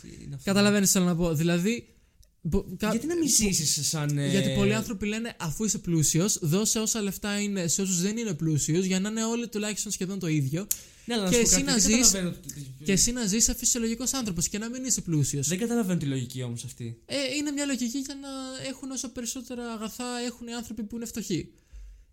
τι 0.00 0.08
είναι 0.24 0.34
αυτό. 0.34 0.50
Καταλαβαίνεις 0.50 0.86
τι 0.88 0.92
θέλω 0.98 1.04
να 1.04 1.16
πω. 1.16 1.34
Δηλαδή. 1.34 1.94
μπο- 2.40 2.64
κα- 2.76 2.90
Γιατί 2.90 3.06
να 3.06 3.16
μην 3.16 3.28
ζήσεις 3.28 3.88
σαν. 3.88 4.18
ε, 4.18 4.30
Γιατί 4.30 4.54
πολλοί 4.54 4.74
άνθρωποι 4.74 5.06
λένε 5.06 5.36
αφού 5.38 5.64
είσαι 5.64 5.78
πλούσιος, 5.78 6.38
δώσε 6.42 6.78
όσα 6.78 7.02
λεφτά 7.02 7.40
είναι 7.40 7.66
σε 7.68 7.82
όσους 7.82 8.00
δεν 8.00 8.16
είναι 8.16 8.34
πλούσιου 8.34 8.78
για 8.80 9.00
να 9.00 9.08
είναι 9.08 9.24
όλοι 9.24 9.48
τουλάχιστον 9.48 9.92
σχεδόν 9.92 10.18
το 10.18 10.26
ίδιο. 10.26 10.66
Ναι, 11.06 11.14
αλλά 11.14 11.24
να 11.24 11.30
και 11.30 11.36
σου 11.36 11.42
πω 11.42 11.46
εσύ 11.48 11.62
κάτι, 11.62 11.66
να 11.66 11.72
δεν 11.72 11.80
ζεις- 11.80 11.96
καταλαβαίνω 12.12 12.30
τι- 12.46 12.52
τι- 12.52 12.84
Και 12.84 12.92
εσύ 12.92 13.12
να 13.12 13.26
ζεις 13.26 13.44
σαν 13.44 13.56
φυσιολογικός 13.56 14.12
άνθρωπος 14.14 14.48
και 14.48 14.58
να 14.58 14.68
μην 14.68 14.84
είσαι 14.84 15.00
πλούσιος. 15.00 15.48
Δεν 15.48 15.58
καταλαβαίνω 15.58 15.98
τη 15.98 16.06
λογική 16.06 16.42
όμως 16.42 16.64
αυτή. 16.64 16.98
Ε, 17.06 17.16
είναι 17.38 17.50
μια 17.50 17.64
λογική 17.66 17.98
για 17.98 18.14
να 18.14 18.28
έχουν 18.68 18.90
όσο 18.90 19.08
περισσότερα 19.08 19.72
αγαθά 19.72 20.04
έχουν 20.26 20.46
οι 20.46 20.52
άνθρωποι 20.54 20.82
που 20.82 20.96
είναι 20.96 21.04
φτωχοί. 21.06 21.48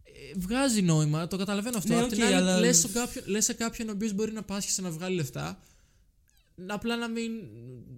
Ε, 0.03 0.11
βγάζει 0.39 0.81
νόημα, 0.81 1.27
το 1.27 1.37
καταλαβαίνω 1.37 1.77
αυτό. 1.77 1.93
Ναι, 1.93 2.01
Απ' 2.01 2.09
την 2.09 2.19
οκ, 2.21 2.25
άλλη, 2.25 2.35
αλλά- 2.35 2.59
λες, 2.59 2.77
σε 2.77 2.87
κάποιον, 2.87 3.23
λες 3.27 3.45
σε 3.45 3.53
κάποιον 3.53 3.89
ο 3.89 3.91
οποίος 3.91 4.13
μπορεί 4.13 4.31
να 4.31 4.43
πάσχει 4.43 4.81
να 4.81 4.89
βγάλει 4.91 5.15
λεφτά, 5.15 5.59
απλά 6.67 6.95
να 6.95 7.07
μην 7.09 7.31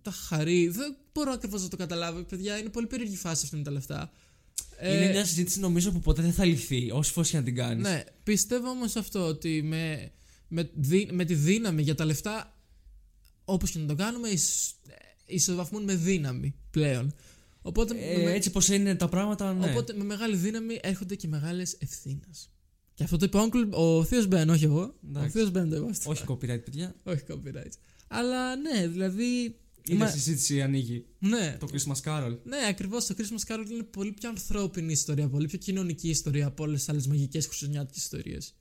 τα 0.02 0.12
χαρεί. 0.12 0.68
Δεν 0.68 0.96
μπορώ 1.14 1.32
ακριβώς 1.32 1.62
να 1.62 1.68
το 1.68 1.78
καταλάβω. 1.78 2.22
Παιδιά, 2.24 2.58
είναι 2.58 2.70
πολύ 2.70 2.88
περίεργη 2.88 3.16
φάση 3.16 3.42
αυτή 3.44 3.56
με 3.56 3.64
τα 3.64 3.72
λεφτά. 3.72 4.12
Ε, 4.78 4.96
είναι 4.96 5.10
μια 5.12 5.26
συζήτηση 5.26 5.60
νομίζω 5.60 5.92
που 5.92 6.00
ποτέ 6.00 6.22
δεν 6.22 6.34
θα 6.34 6.46
λυθεί, 6.46 6.92
όσο 6.92 7.12
φως 7.12 7.30
και 7.30 7.38
να 7.38 7.44
την 7.44 7.56
κάνεις. 7.56 7.84
Ναι, 7.84 8.04
πιστεύω 8.24 8.70
όμως 8.70 8.96
αυτό 8.96 9.28
ότι 9.28 9.62
με, 9.64 10.12
με, 10.48 10.70
δι- 10.76 11.12
με 11.12 11.26
τη 11.26 11.34
δύναμη 11.34 11.82
για 11.82 11.96
τα 11.96 12.06
λεφτά, 12.06 12.58
όπως 13.46 13.72
και 13.72 13.80
να 13.80 13.86
το 13.86 13.96
κάνουμε, 13.96 14.28
ισ, 14.30 14.74
ισοβαθμούν 15.26 15.84
με 15.84 15.96
δύναμη 15.96 16.56
πλέον. 16.72 17.14
Οπότε, 17.62 17.96
Ε, 17.98 18.24
με, 18.24 18.32
έτσι 18.34 18.52
πως 18.52 18.68
είναι 18.68 18.96
τα 18.96 19.10
πράγματα, 19.10 19.54
ναι. 19.54 19.70
οπότε 19.72 19.94
με 19.94 20.04
μεγάλη 20.04 20.36
δύναμη 20.36 20.80
έρχονται 20.82 21.16
και 21.16 21.28
μεγάλες 21.28 21.76
ευθύνες. 21.80 22.50
Και 22.94 23.04
αυτό 23.04 23.18
το 23.18 23.26
είπε 23.26 23.38
ο, 23.38 23.50
Uncle- 23.52 23.72
ο 23.72 24.04
Θείο 24.04 24.26
Μπεν, 24.26 24.50
όχι 24.50 24.64
εγώ. 24.64 24.82
Ο 24.82 24.94
Εντάξει. 25.10 25.30
Θείο 25.30 25.50
Μπεν 25.50 25.70
το 25.70 25.76
είπε 25.76 25.90
αυτό. 25.90 26.10
Όχι 26.10 26.24
copyright, 26.28 26.64
παιδιά. 26.64 26.96
όχι 27.04 27.22
copyright. 27.30 27.72
Αλλά 28.08 28.56
ναι, 28.56 28.88
δηλαδή. 28.88 29.56
Η 29.88 29.94
μα- 29.94 30.08
συζήτηση 30.08 30.62
ανοίγει. 30.62 31.06
ναι, 31.20 31.58
Το 31.60 31.68
Christmas 31.72 32.02
Carol. 32.12 32.38
ναι, 32.44 32.58
ακριβώς. 32.70 33.06
Το 33.06 33.16
Christmas 33.18 33.52
Carol 33.54 33.66
είναι 33.72 33.84
πολύ 33.84 34.12
πιο 34.12 34.30
ανθρώπινη 34.30 34.92
ιστορία, 34.92 35.28
πολύ 35.30 35.48
πιο 35.48 35.58
κοινωνική 35.58 36.10
ιστορία 36.10 36.46
από 36.46 36.64
όλες 36.64 36.80
τις 36.80 36.90
άλλες 36.90 37.08
μαγικές 37.08 37.46
χριστουγεννιάτικε 37.46 38.00
ιστορίες. 38.00 38.54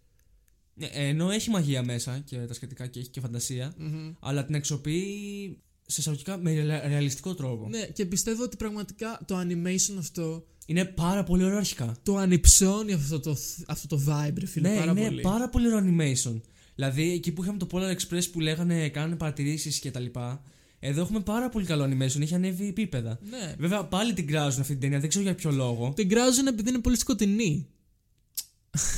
Ναι, 0.74 0.86
ενώ 0.92 1.30
έχει 1.30 1.50
μαγεία 1.50 1.82
μέσα 1.84 2.18
και 2.24 2.36
τα 2.36 2.54
σχετικά 2.54 2.86
και 2.86 2.98
έχει 3.00 3.08
και 3.08 3.20
φαντασία, 3.20 3.74
αλλά 4.20 4.44
την 4.44 4.54
αξιοποιεί 4.54 5.58
σε 5.86 6.00
εισαγωγικά 6.00 6.36
με 6.38 6.52
ρεα- 6.54 6.86
ρεαλιστικό 6.86 7.34
τρόπο. 7.34 7.68
Ναι, 7.68 7.86
και 7.86 8.06
πιστεύω 8.06 8.42
ότι 8.42 8.56
πραγματικά 8.56 9.20
το 9.26 9.38
animation 9.40 9.94
αυτό 9.98 10.46
Είναι 10.66 10.84
πάρα 10.84 11.24
πολύ 11.24 11.44
ωραίο 11.44 11.56
αρχικά. 11.56 11.96
το 12.02 12.16
ανυψώνει 12.16 12.92
αυτό 12.92 13.20
το, 13.20 13.36
αυτό 13.66 13.96
το 13.96 14.02
vibe, 14.08 14.34
ρε 14.38 14.46
φίλε, 14.46 14.68
ναι, 14.68 14.76
πάρα 14.78 14.90
είναι 14.90 15.04
πολύ. 15.06 15.20
πάρα 15.20 15.48
πολύ 15.48 15.66
ωραίο 15.74 15.78
animation. 15.96 16.40
Δηλαδή, 16.74 17.12
εκεί 17.12 17.32
που 17.32 17.42
είχαμε 17.42 17.58
το 17.58 17.66
Polar 17.70 17.94
Express 17.96 18.22
που 18.32 18.40
λέγανε, 18.40 18.88
κάνανε 18.88 19.16
παρατηρήσεις 19.16 19.78
και 19.78 19.90
τα 19.90 20.00
λοιπά. 20.00 20.42
Εδώ 20.78 21.00
έχουμε 21.00 21.20
πάρα 21.20 21.48
πολύ 21.48 21.66
καλό 21.66 21.84
animation, 21.84 22.20
έχει 22.20 22.34
ανέβει 22.34 22.68
επίπεδα. 22.68 23.18
Ναι. 23.30 23.54
Βέβαια, 23.58 23.84
πάλι 23.84 24.12
την 24.12 24.26
κράζουν 24.26 24.60
αυτή 24.60 24.72
την 24.72 24.80
ταινία, 24.80 25.00
δεν 25.00 25.08
ξέρω 25.08 25.24
για 25.24 25.34
ποιο 25.34 25.50
λόγο. 25.50 25.92
Την 25.96 26.08
κράζουν 26.08 26.46
επειδή 26.46 26.68
είναι 26.68 26.78
πολύ 26.78 26.96
σκοτεινή. 26.98 27.66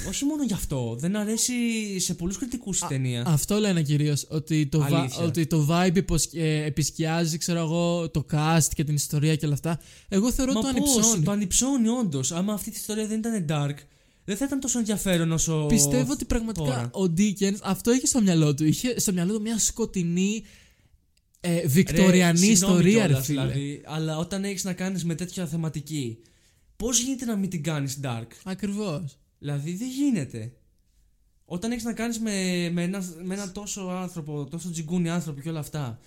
Όχι 0.09 0.25
μόνο 0.25 0.45
γι' 0.45 0.53
αυτό, 0.53 0.97
δεν 0.99 1.17
αρέσει 1.17 1.53
σε 2.01 2.15
πολλούς 2.15 2.39
κριτικούς 2.39 2.81
η 2.81 2.87
ταινία. 2.89 3.23
Αυτό 3.27 3.59
λένε 3.59 3.83
κυρίως. 3.83 4.27
Ότι, 4.29 4.67
το 4.67 4.87
vi- 4.87 4.93
Αλήθεια. 4.93 5.25
ότι 5.25 5.47
το 5.47 5.67
vibe 5.71 5.97
υποσ- 5.97 6.35
ε, 6.35 6.65
επισκιάζει, 6.65 7.39
ξέρω 7.39 7.59
εγώ, 7.59 8.11
το 8.11 8.27
cast 8.33 8.67
και 8.75 8.85
την 8.85 8.95
ιστορία 8.95 9.37
και 9.37 9.45
όλα 9.47 9.55
αυτά. 9.55 9.81
Εγώ 10.09 10.33
θεωρώ 10.33 10.53
Μα 10.53 10.61
το 10.61 10.67
πώς, 10.77 10.91
ανυψώνει. 10.97 11.25
το 11.25 11.31
ανυψώνει 11.31 11.89
όντως. 11.89 12.33
Άμα 12.33 12.53
αυτή 12.53 12.71
τη 12.71 12.77
ιστορία 12.77 13.07
δεν 13.07 13.19
ήταν 13.19 13.47
dark, 13.49 13.75
δεν 14.25 14.37
θα 14.37 14.45
ήταν 14.45 14.61
τόσο 14.61 14.79
ενδιαφέρον 14.79 15.33
όσο. 15.33 15.67
Πιστεύω 15.69 16.13
ότι 16.13 16.25
πραγματικά 16.25 16.65
τώρα. 16.65 16.91
ο 16.93 17.13
Dickens 17.19 17.57
αυτό 17.63 17.93
είχε 17.93 18.07
στο 18.07 18.21
μυαλό 18.21 18.55
του. 18.55 18.65
Είχε 18.65 19.01
στο 19.01 19.13
μυαλό 19.13 19.33
του 19.35 19.41
μια 19.41 19.59
σκοτεινή 19.59 20.45
ε, 21.41 21.67
βικτοριανή 21.67 22.39
Ρε, 22.41 22.45
συγγνώμη 22.47 22.75
ιστορία, 22.79 23.01
ρε 23.03 23.07
κιόλας, 23.07 23.27
φίλε. 23.27 23.41
Δηλαδή, 23.41 23.83
αλλά 23.85 24.19
όταν 24.19 24.45
έχεις 24.45 24.65
να 24.65 24.73
κάνεις 24.73 25.05
με 25.05 25.15
τέτοια 25.15 25.47
θεματική, 25.47 26.19
πώς 26.77 27.01
γίνεται 27.01 27.25
να 27.25 27.37
μην 27.37 27.51
την 27.51 27.63
κάνεις 27.63 27.99
dark; 28.03 28.27
Ακριβώς. 28.45 29.19
Δηλαδή 29.39 29.77
δεν 29.77 29.89
γίνεται. 29.89 30.53
Όταν 31.45 31.71
έχεις 31.73 31.85
να 31.85 31.93
κάνεις 31.93 32.19
με, 32.19 32.69
με, 32.73 32.83
ένα, 32.83 33.05
με 33.25 33.35
ένα 33.35 33.53
τόσο 33.53 33.81
άνθρωπο, 33.81 34.47
τόσο 34.51 34.71
τζιγκούνι 34.71 35.11
άνθρωπο 35.11 35.41
και 35.41 35.49
όλα 35.49 35.59
αυτά, 35.59 35.99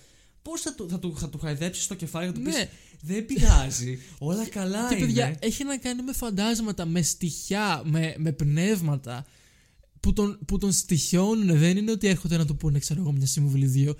πώς 0.42 0.60
θα, 0.60 0.74
του- 0.74 0.88
θα, 0.88 0.98
του, 0.98 1.18
θα 1.18 1.28
του 1.28 1.38
χαϊδέψεις 1.38 1.84
στο 1.84 1.94
κεφάλι 1.94 2.26
και 2.26 2.32
θα 2.32 2.38
του 2.38 2.44
πεις: 2.44 2.54
Ναι. 2.56 2.68
Δεν 3.02 3.26
πειράζει. 3.26 3.98
όλα 4.18 4.48
καλά 4.48 4.88
Και 4.88 4.94
είναι. 4.94 5.06
παιδιά, 5.06 5.36
έχει 5.40 5.64
να 5.64 5.76
κάνει 5.78 6.02
με 6.02 6.12
φαντάσματα, 6.12 6.86
με 6.86 7.02
στοιχιά, 7.02 7.82
με, 7.84 8.14
με 8.18 8.32
πνεύματα 8.32 9.26
που 10.00 10.12
τον, 10.12 10.38
που 10.46 10.58
τον 10.58 10.72
στοιχιώνουν. 10.72 11.58
Δεν 11.58 11.76
είναι 11.76 11.90
ότι 11.90 12.06
έρχονται 12.06 12.36
να 12.36 12.46
του 12.46 12.56
πούνε, 12.56 12.78
ξέρω 12.78 13.00
εγώ, 13.00 13.12
μια 13.12 13.26
συμβουλή 13.26 13.66
δύο. 13.66 13.94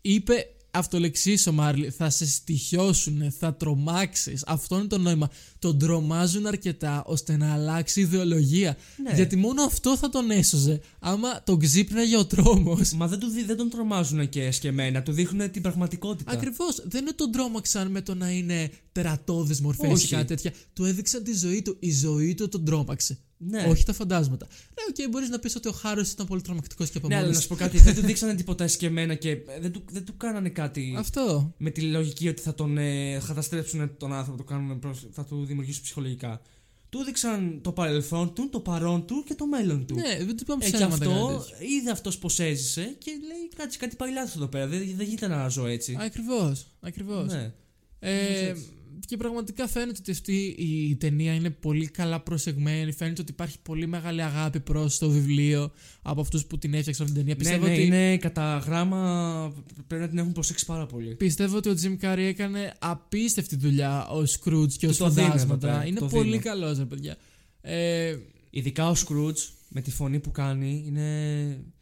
Είπε 0.00 0.46
αυτολεξής 0.74 1.46
ο 1.46 1.52
Μάρλι, 1.52 1.90
θα 1.90 2.10
σε 2.10 2.26
στοιχιώσουν, 2.26 3.32
θα 3.38 3.54
τρομάξεις. 3.54 4.44
Αυτό 4.46 4.76
είναι 4.78 4.86
το 4.86 4.98
νόημα. 4.98 5.30
Τον 5.58 5.78
τρομάζουν 5.78 6.46
αρκετά 6.46 7.02
ώστε 7.06 7.36
να 7.36 7.52
αλλάξει 7.52 8.00
ιδεολογία. 8.00 8.76
Ναι. 9.02 9.14
Γιατί 9.14 9.36
μόνο 9.36 9.62
αυτό 9.62 9.96
θα 9.96 10.08
τον 10.08 10.30
έσωζε. 10.30 10.80
Άμα 10.98 11.42
τον 11.42 11.58
ξύπναγε 11.58 12.16
ο 12.16 12.24
τρόμος. 12.26 12.92
Μα 12.92 13.06
δεν, 13.08 13.18
του, 13.18 13.28
δι- 13.28 13.46
δεν 13.46 13.56
τον 13.56 13.70
τρομάζουν 13.70 14.28
εσκεμμένα, 14.28 15.02
του 15.02 15.12
δείχνουν 15.12 15.50
την 15.50 15.62
πραγματικότητα. 15.62 16.32
Ακριβώς. 16.32 16.82
Δεν 16.84 17.02
είναι 17.02 17.12
τον 17.12 17.32
τρόμαξαν 17.32 17.90
με 17.90 18.00
το 18.00 18.14
να 18.14 18.30
είναι 18.30 18.70
τερατώδεις 18.92 19.56
μορφές 19.62 19.90
ή 19.90 19.92
Όχι. 19.92 20.08
κάτι 20.14 20.26
τέτοια. 20.26 20.52
Του 20.72 20.84
έδειξαν 20.84 21.22
τη 21.22 21.36
ζωή 21.36 21.62
του. 21.62 21.76
Η 21.78 21.92
ζωή 21.92 22.34
του 22.34 22.48
τον 22.48 22.64
τρόμαξε. 22.64 23.18
Ναι. 23.38 23.62
Όχι 23.68 23.84
τα 23.84 23.92
φαντάσματα. 23.92 24.46
Ναι, 24.50 25.04
οκ, 25.04 25.10
μπορείς 25.10 25.28
να 25.28 25.38
πεις 25.38 25.56
ότι 25.56 25.68
ο 25.68 25.72
Χάρος 25.72 26.10
ήταν 26.10 26.26
πολύ 26.26 26.40
τρομακτικός 26.42 26.90
και 26.90 26.98
από 26.98 27.08
Ναι, 27.08 27.14
αλλά 27.14 27.22
μόνος 27.24 27.36
να 27.36 27.42
σου 27.42 27.48
του. 27.48 27.54
πω 27.54 27.60
κάτι, 27.60 27.78
δεν 27.78 27.94
του 27.94 28.00
δείξανε 28.00 28.34
τίποτα 28.34 28.68
εσκεμμένα 28.68 29.14
και 29.14 29.36
δεν 29.60 29.72
του, 29.72 29.82
δεν 29.90 30.04
του 30.04 30.16
κάνανε 30.16 30.48
κάτι 30.48 30.94
Αυτό. 30.98 31.54
με 31.56 31.70
τη 31.70 31.80
λογική 31.80 32.28
ότι 32.28 32.42
θα 32.42 32.54
τον 32.54 32.78
ε, 32.78 33.18
θα 33.20 33.26
καταστρέψουν 33.26 33.96
τον 33.96 34.12
άνθρωπο, 34.12 34.38
το 34.38 34.44
κάνουν, 34.44 34.78
προς- 34.78 35.06
θα 35.12 35.24
του 35.24 35.44
δημιουργήσουν 35.44 35.82
ψυχολογικά. 35.82 36.40
Του 36.88 37.00
έδειξαν 37.00 37.58
το 37.62 37.72
παρελθόν 37.72 38.34
του, 38.34 38.48
το 38.48 38.60
παρόν 38.60 39.06
του 39.06 39.22
και 39.26 39.34
το 39.34 39.46
μέλλον 39.46 39.86
του. 39.86 39.94
Ναι, 39.94 40.16
δεν 40.24 40.26
του 40.36 40.42
είπαμε 40.42 40.64
Ε, 40.64 40.70
και 40.70 40.76
ψέματα. 40.76 40.98
κάτι 40.98 41.10
αυτό 41.10 41.26
τέτοιο. 41.48 41.66
είδε 41.68 41.90
αυτός 41.90 42.18
πώ 42.18 42.28
έζησε 42.38 42.94
και 42.98 43.10
λέει 43.10 43.48
κάτι, 43.56 43.76
κάτι 43.76 43.96
πάει 43.96 44.12
λάθος 44.12 44.34
εδώ 44.36 44.46
πέρα. 44.46 44.66
Δεν, 44.66 44.92
δεν 44.96 45.06
γίνεται 45.06 45.26
να 45.26 45.48
ζω 45.48 45.66
έτσι. 45.66 45.96
Ακριβώς. 46.00 46.66
Ακριβώς. 46.80 47.32
Ναι. 47.32 47.52
Ε, 47.98 48.54
και 49.06 49.16
πραγματικά 49.16 49.68
φαίνεται 49.68 49.96
ότι 50.00 50.10
αυτή 50.10 50.54
η 50.58 50.96
ταινία 50.96 51.34
είναι 51.34 51.50
πολύ 51.50 51.86
καλά 51.86 52.20
προσεγμένη. 52.20 52.92
Φαίνεται 52.92 53.20
ότι 53.20 53.30
υπάρχει 53.32 53.56
πολύ 53.62 53.86
μεγάλη 53.86 54.22
αγάπη 54.22 54.60
προς 54.60 54.98
το 54.98 55.10
βιβλίο 55.10 55.70
από 56.02 56.20
αυτούς 56.20 56.44
που 56.46 56.58
την 56.58 56.74
έφτιαξαν 56.74 57.06
την 57.06 57.14
ταινία. 57.14 57.32
Ναι, 57.34 57.38
Πιστεύω, 57.38 57.66
ναι, 57.66 57.72
ότι, 57.72 57.82
είναι 57.82 58.16
κατά 58.16 58.56
γράμμα. 58.66 59.52
Πρέπει 59.86 60.02
να 60.02 60.08
την 60.08 60.18
έχουν 60.18 60.32
προσέξει 60.32 60.64
πάρα 60.66 60.86
πολύ. 60.86 61.14
πιστεύω 61.14 61.56
ότι 61.56 61.68
ο 61.68 61.74
Jim 61.82 62.04
Carrey 62.04 62.18
έκανε 62.18 62.74
απίστευτη 62.78 63.56
δουλειά 63.56 64.06
ως 64.06 64.38
Scrooge 64.44 64.72
και 64.72 64.86
ως 64.86 64.96
Του 64.96 65.02
το 65.04 65.08
δίνω 65.10 65.26
εδώ 65.26 65.30
φαντάσματα. 65.32 65.66
πέρα, 65.68 65.86
Είναι 65.86 65.98
το 66.00 66.06
πολύ 66.06 66.30
δίνω. 66.30 66.42
καλός, 66.42 66.78
ρε 66.78 66.84
παιδιά. 66.84 67.16
Ε, 67.60 68.16
Ειδικά 68.50 68.88
ο 68.90 68.94
Scrooge 69.06 69.48
με 69.68 69.80
τη 69.80 69.90
φωνή 69.90 70.18
που 70.20 70.30
κάνει 70.30 70.84
είναι. 70.86 71.04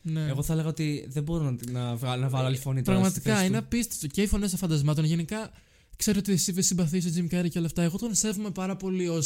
ναι. 0.03 0.27
Εγώ 0.29 0.43
θα 0.43 0.53
έλεγα 0.53 0.69
ότι 0.69 1.07
δεν 1.09 1.23
μπορώ 1.23 1.45
να, 1.45 1.57
να, 1.81 1.95
βγάλω- 1.97 2.23
να 2.23 2.29
βάλω 2.29 2.47
άλλη 2.47 2.57
φωνή 2.57 2.83
τώρα. 2.83 2.99
στη 2.99 3.03
Πραγματικά 3.21 3.35
θέση 3.35 3.47
είναι 3.47 3.59
του. 3.59 3.65
απίστευτο. 3.65 4.07
Και 4.07 4.23
οι 4.23 4.27
φωνές 4.27 4.51
των 4.51 4.59
φαντασμάτων. 4.59 5.05
Γενικά, 5.05 5.51
ξέρω 5.97 6.19
ότι 6.19 6.33
εσύ 6.33 6.53
δεν 6.53 6.63
συμπαθείς 6.63 7.05
ο 7.07 7.09
Jim 7.17 7.35
Carrey 7.35 7.49
και 7.51 7.59
όλα 7.59 7.67
αυτά. 7.67 7.83
Εγώ 7.83 7.99
τον 7.99 8.15
σέβομαι 8.15 8.51
πάρα 8.51 8.77
πολύ 8.77 9.09
ω 9.09 9.23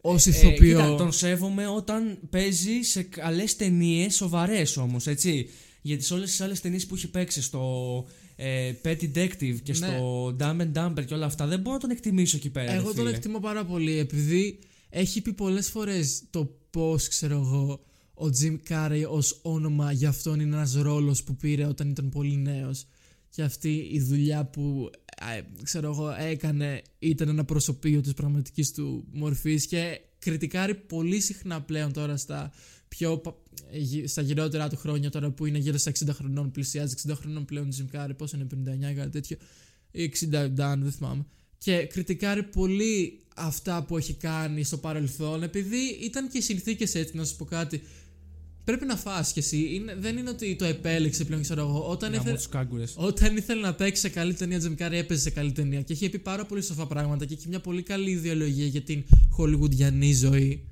ως 0.00 0.26
Ε, 0.26 0.30
ηθοποιό. 0.30 0.80
κοίτα, 0.80 0.94
τον 0.94 1.12
σέβομαι 1.12 1.66
όταν 1.66 2.18
παίζει 2.30 2.82
σε 2.82 3.02
καλές 3.02 3.56
ταινίες, 3.56 4.14
σοβαρές 4.14 4.76
όμως, 4.76 5.06
έτσι. 5.06 5.48
Γιατί 5.82 6.04
σε 6.04 6.14
όλες 6.14 6.30
τις 6.30 6.40
άλλες 6.40 6.60
ταινίες 6.60 6.86
που 6.86 6.94
έχει 6.94 7.08
παίξει, 7.10 7.42
στο 7.42 8.04
ε, 8.36 8.72
Pet 8.84 8.96
Detective 9.02 9.56
και 9.62 9.72
Ναι. 9.72 9.74
στο 9.74 10.26
Dumb 10.40 10.56
and 10.60 10.72
Dumber 10.74 11.04
και 11.06 11.14
όλα 11.14 11.26
αυτά, 11.26 11.46
δεν 11.46 11.60
μπορώ 11.60 11.74
να 11.74 11.80
τον 11.80 11.90
εκτιμήσω 11.90 12.36
εκεί 12.36 12.50
πέρα. 12.50 12.72
Εγώ 12.72 12.88
ρε 12.88 12.94
τον 12.94 13.04
φίλε. 13.04 13.10
εκτιμώ 13.16 13.38
πάρα 13.38 13.64
πολύ 13.64 13.98
επειδή 13.98 14.58
έχει 14.88 15.20
πει 15.20 15.32
πολλές 15.32 15.68
φορές 15.70 16.22
το 16.30 16.56
πώς, 16.70 17.08
ξέρω 17.08 17.34
εγώ, 17.36 17.80
ο 18.14 18.26
Jim 18.40 18.56
Carrey 18.68 19.02
ως 19.10 19.38
όνομα 19.42 19.92
για 19.92 20.08
αυτόν 20.08 20.40
είναι 20.40 20.56
ένας 20.56 20.74
ρόλος 20.74 21.22
που 21.24 21.36
πήρε 21.36 21.64
όταν 21.64 21.90
ήταν 21.90 22.08
πολύ 22.08 22.36
νέος 22.36 22.86
και 23.34 23.42
αυτή 23.42 23.88
η 23.92 24.00
δουλειά 24.00 24.44
που 24.44 24.90
ε, 25.36 25.40
ξέρω 25.62 25.90
εγώ 25.90 26.10
έκανε 26.18 26.82
ήταν 26.98 27.28
ένα 27.28 27.44
προσωπείο 27.44 28.00
της 28.00 28.14
πραγματικής 28.14 28.72
του 28.72 29.04
μορφής 29.12 29.66
και 29.66 30.00
κριτικάρει 30.18 30.74
πολύ 30.74 31.20
συχνά 31.20 31.62
πλέον 31.62 31.92
τώρα 31.92 32.16
στα 32.16 32.52
πιο 32.88 33.18
πα- 33.18 33.36
ε, 33.70 33.78
γυ- 33.78 34.08
στα 34.08 34.22
γυρότερα 34.22 34.68
του 34.68 34.76
χρόνια 34.76 35.10
τώρα 35.10 35.30
που 35.30 35.46
είναι 35.46 35.58
γύρω 35.58 35.76
στα 35.78 35.90
60 35.90 36.08
χρονών 36.12 36.50
πλησιάζει 36.50 36.94
60 37.08 37.12
χρονών 37.14 37.44
πλέον 37.44 37.68
Jim 37.76 37.96
Carrey 37.96 38.16
πόσο 38.16 38.36
είναι 38.36 38.46
59 38.88 38.90
ή 38.90 38.94
κάτι 38.94 39.10
τέτοιο 39.10 39.36
ή 39.90 40.12
60 40.30 40.44
Dan 40.44 40.78
δεν 40.78 40.92
θυμάμαι. 40.92 41.26
Και 41.58 41.76
κριτικάρει 41.92 42.42
πολύ 42.42 43.20
αυτά 43.36 43.84
που 43.84 43.96
έχει 43.96 44.14
κάνει 44.14 44.62
στο 44.64 44.76
παρελθόν 44.78 45.42
επειδή 45.42 45.76
ήταν 46.02 46.28
και 46.28 46.38
οι 46.38 46.40
συνθήκες 46.40 46.94
έτσι 46.94 47.16
να 47.16 47.24
σας 47.24 47.36
πω 47.36 47.44
κάτι 47.44 47.82
πρέπει 48.64 48.84
να 48.86 48.96
φας 48.96 49.32
κι 49.32 49.38
εσύ 49.38 49.74
είναι, 49.74 49.96
δεν 49.98 50.16
είναι 50.16 50.30
ότι 50.30 50.56
το 50.56 50.64
επέλεξε 50.64 51.24
πλέον 51.24 51.42
ξέρω 51.42 51.60
εγώ 51.60 51.88
όταν, 51.88 52.10
Να 52.10 52.16
ήθελε, 52.16 52.34
τους 52.34 52.48
κάγκουρες. 52.48 52.92
όταν 52.96 53.36
ήθελε 53.36 53.60
να 53.60 53.74
παίξει 53.74 54.00
σε 54.00 54.08
καλή 54.08 54.34
ταινία 54.34 54.60
Jim 54.62 54.82
Carrey 54.82 54.92
έπαιζε 54.92 55.20
σε 55.20 55.30
καλή 55.30 55.52
ταινία 55.52 55.82
και 55.82 55.92
έχει 55.92 56.08
πει 56.08 56.18
πάρα 56.18 56.44
πολύ 56.46 56.62
σοφά 56.62 56.86
πράγματα 56.86 57.24
και 57.24 57.34
έχει 57.34 57.48
μια 57.48 57.60
πολύ 57.60 57.82
καλή 57.82 58.10
ιδεολογία 58.10 58.66
για 58.66 58.82
την 58.82 59.04
χολιγουντιανή 59.30 60.12
ζωή 60.14 60.68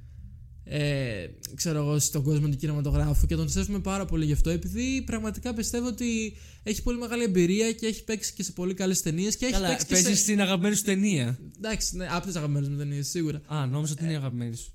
ε, 0.65 1.27
ξέρω 1.55 1.79
εγώ 1.79 1.99
στον 1.99 2.23
κόσμο 2.23 2.49
του 2.49 2.57
κινηματογράφου 2.57 3.27
και 3.27 3.35
τον 3.37 3.49
σέβομαι 3.49 3.79
πάρα 3.81 4.05
πολύ 4.05 4.25
γι' 4.25 4.33
αυτό 4.33 4.51
επειδή 4.51 5.03
πραγματικά 5.07 5.55
πιστεύω 5.55 5.87
ότι 5.87 6.37
έχει 6.63 6.83
πολύ 6.83 6.99
μεγάλη 6.99 7.23
εμπειρία 7.23 7.73
και 7.73 7.87
έχει 7.87 8.05
παίξει 8.05 8.33
και 8.33 8.43
σε 8.43 8.53
πολύ 8.53 8.75
καλές 8.75 9.03
ταινίες 9.03 9.37
και 9.37 9.45
έχει 9.45 9.55
Καλά, 9.55 9.69
παίξει 9.69 9.87
και 9.87 9.93
παίζεις 9.93 10.11
σε... 10.11 10.23
στην 10.23 10.41
αγαπημένη 10.41 10.75
σου 10.75 10.83
ταινία. 10.83 11.39
Εντάξει, 11.57 11.97
ναι, 11.97 12.07
από 12.11 12.27
τις 12.27 12.37
αγαπημένες 12.37 12.69
μου 12.69 12.77
ταινίες 12.77 13.09
σίγουρα 13.09 13.41
Α, 13.47 13.67
νόμιζα 13.67 13.93
ότι 13.93 14.03
είναι 14.05 14.13
η 14.13 14.17
αγαπημένη 14.17 14.57
σου. 14.57 14.73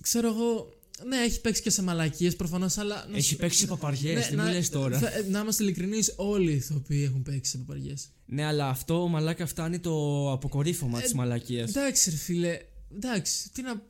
ξέρω 0.00 0.28
εγώ 0.28 0.75
ναι, 1.04 1.16
έχει 1.16 1.40
παίξει 1.40 1.62
και 1.62 1.70
σε 1.70 1.82
μαλακίες 1.82 2.36
προφανώς 2.36 2.78
αλλά 2.78 3.06
να 3.10 3.16
Έχει 3.16 3.26
σου- 3.28 3.36
παίξει 3.36 3.58
σε 3.58 3.66
παπαριές, 3.66 4.14
Ναι, 4.14 4.26
τι 4.30 4.36
να- 4.36 4.44
μου 4.44 4.52
λες 4.52 4.68
τώρα; 4.68 4.98
θα- 4.98 5.10
να 5.30 5.38
είμαστε 5.40 5.62
ειλικρινείς, 5.62 6.12
όλοι 6.16 6.50
οι 6.52 6.54
ηθοποιοί 6.54 7.02
έχουν 7.08 7.22
παίξει 7.22 7.50
σε 7.50 7.58
παπαριές 7.58 8.08
Ναι, 8.26 8.44
αλλά 8.44 8.68
αυτό 8.68 9.08
μαλάκα 9.08 9.46
φτάνει 9.46 9.78
το 9.78 9.92
αποκορύφωμα 10.32 11.00
της 11.00 11.12
μαλακίας. 11.14 11.68
Εντάξει, 11.70 12.10
ρε 12.10 12.16
φίλε. 12.16 12.58
Εντάξει, 12.94 13.50
τι 13.52 13.62
να. 13.62 13.82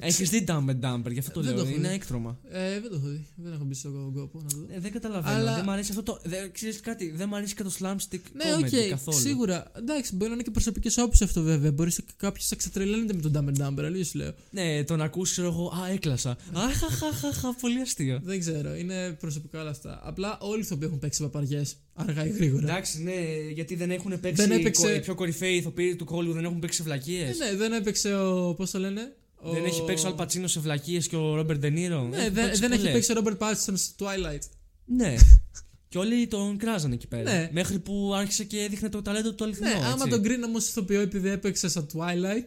Έχεις 0.00 0.30
δει 0.30 0.44
Dumb 0.48 0.64
and 0.68 0.80
Dumber, 0.80 1.12
γι' 1.12 1.18
αυτό 1.18 1.32
το 1.32 1.40
Δεν 1.40 1.54
λέω. 1.54 1.62
το 1.62 1.68
έχω 1.68 1.78
είναι 1.78 1.88
δει. 1.88 1.94
έκτρωμα. 1.94 2.38
Ε, 2.50 2.80
δεν 2.80 2.90
το 2.90 2.96
έχω 2.96 3.06
δει. 3.08 3.26
Δεν 3.36 3.52
έχω 3.52 3.64
μπει 3.64 3.74
στον 3.74 4.12
κόπο 4.14 4.40
να 4.42 4.48
το 4.48 4.56
δω. 4.56 4.66
Ε, 4.74 4.78
δεν 4.80 4.92
καταλαβαίνω. 4.92 5.36
Αλλά- 5.36 5.54
Δεν 5.54 5.62
μου 5.66 5.70
αρέσει 5.70 5.90
αυτό 5.90 6.02
το. 6.02 6.18
Δεν, 6.24 6.52
ξέρεις 6.52 6.80
κάτι, 6.80 7.10
δεν 7.10 7.26
μου 7.30 7.36
αρέσει 7.36 7.54
και 7.54 7.62
το 7.62 7.70
slapstick 7.80 8.20
Ναι, 8.32 8.44
comedy 8.56 8.84
οκ, 8.84 8.88
καθόλου. 8.90 9.18
σίγουρα. 9.18 9.70
Εντάξει, 9.76 10.14
μπορεί 10.14 10.28
να 10.28 10.34
είναι 10.34 10.42
και 10.42 10.50
προσωπικές 10.50 10.98
απόψεις 10.98 11.22
αυτό 11.22 11.42
βέβαια. 11.42 11.72
Μπορεί 11.72 11.90
κάποιος 12.16 12.42
να 12.50 12.56
ξετρελαίνεται 12.56 13.12
με 13.14 13.20
τον 13.20 13.32
Dumb 13.36 13.48
and 13.58 13.66
Dumber, 13.66 13.82
αλήθεια 13.84 14.04
σου 14.04 14.18
λέω. 14.18 14.32
Ναι, 14.50 14.84
το 14.84 14.96
να 14.96 15.04
ακούσει, 15.04 15.32
ξέρω 15.32 15.48
εγώ, 15.48 15.66
Α, 15.84 15.90
έκλασα. 15.92 16.36
Αχαχαχαχα, 16.52 17.54
πολύ 17.60 17.80
αστείο. 17.80 18.20
Δεν 18.24 18.38
ξέρω, 18.40 18.74
είναι 18.76 19.16
προσωπικά 19.20 19.60
όλα 19.60 19.70
αυτά. 19.70 20.00
Απλά 20.04 20.38
όλοι 20.40 20.58
οι 20.58 20.62
ηθοποιοί 20.64 20.84
έχουν 20.86 20.98
παίξει 20.98 21.22
παπαριές. 21.22 21.76
Αργά 21.94 22.26
ή 22.26 22.30
γρήγορα. 22.30 22.68
Εντάξει, 22.68 23.02
ναι, 23.02 23.12
γιατί 23.52 23.74
δεν 23.74 23.90
έχουν 23.90 24.20
παίξει. 24.20 24.46
Δεν 24.46 24.58
έπαιξε- 24.58 24.96
Οι 24.96 25.00
πιο 25.00 25.14
κορυφαίοι 25.14 25.54
ηθοποιοί 25.56 25.96
του 25.96 26.06
Hollywood 26.10 26.34
δεν 26.34 26.44
έχουν 26.44 26.58
παίξει 26.58 26.82
βλακείες. 26.82 27.24
Ε, 27.24 27.34
ναι, 27.34 27.56
δεν 27.56 27.72
έπαιξε 27.72 28.14
ο. 28.14 28.54
Πώς 28.54 28.70
το 28.70 28.78
λένε. 28.78 29.14
Ο... 29.42 29.50
Δεν 29.52 29.64
έχει 29.64 29.84
παίξει 29.84 30.04
ο 30.04 30.08
Αλπατσίνο 30.08 30.46
σε 30.46 30.60
βλακίες 30.60 31.08
και 31.08 31.16
ο 31.16 31.34
Ρόμπερ 31.34 31.58
Ντενίρο. 31.58 32.02
Ναι, 32.04 32.30
δεν, 32.30 32.50
δεν 32.54 32.72
έχει 32.72 32.92
παίξει 32.92 33.10
ο 33.10 33.14
Ρόμπερτ 33.14 33.36
Πάτσον 33.36 33.76
στο 33.76 34.06
Twilight. 34.06 34.48
Ναι. 34.84 35.14
και 35.88 35.98
όλοι 35.98 36.26
τον 36.26 36.56
κράζανε 36.56 36.94
εκεί 36.94 37.06
πέρα. 37.06 37.32
Ναι. 37.32 37.48
Μέχρι 37.52 37.78
που 37.78 38.12
άρχισε 38.14 38.44
και 38.44 38.60
έδειχνε 38.60 38.88
το 38.88 39.02
ταλέντο 39.02 39.32
του 39.34 39.44
αληθινό. 39.44 39.68
Ναι, 39.68 39.74
άμα 39.74 39.92
έτσι. 39.92 40.08
τον 40.08 40.22
κρίνω 40.22 40.46
όμως 40.46 40.68
ηθοποιό 40.68 41.00
επειδή 41.00 41.28
έπαιξε 41.28 41.68
στο 41.68 41.86
Twilight. 41.92 42.46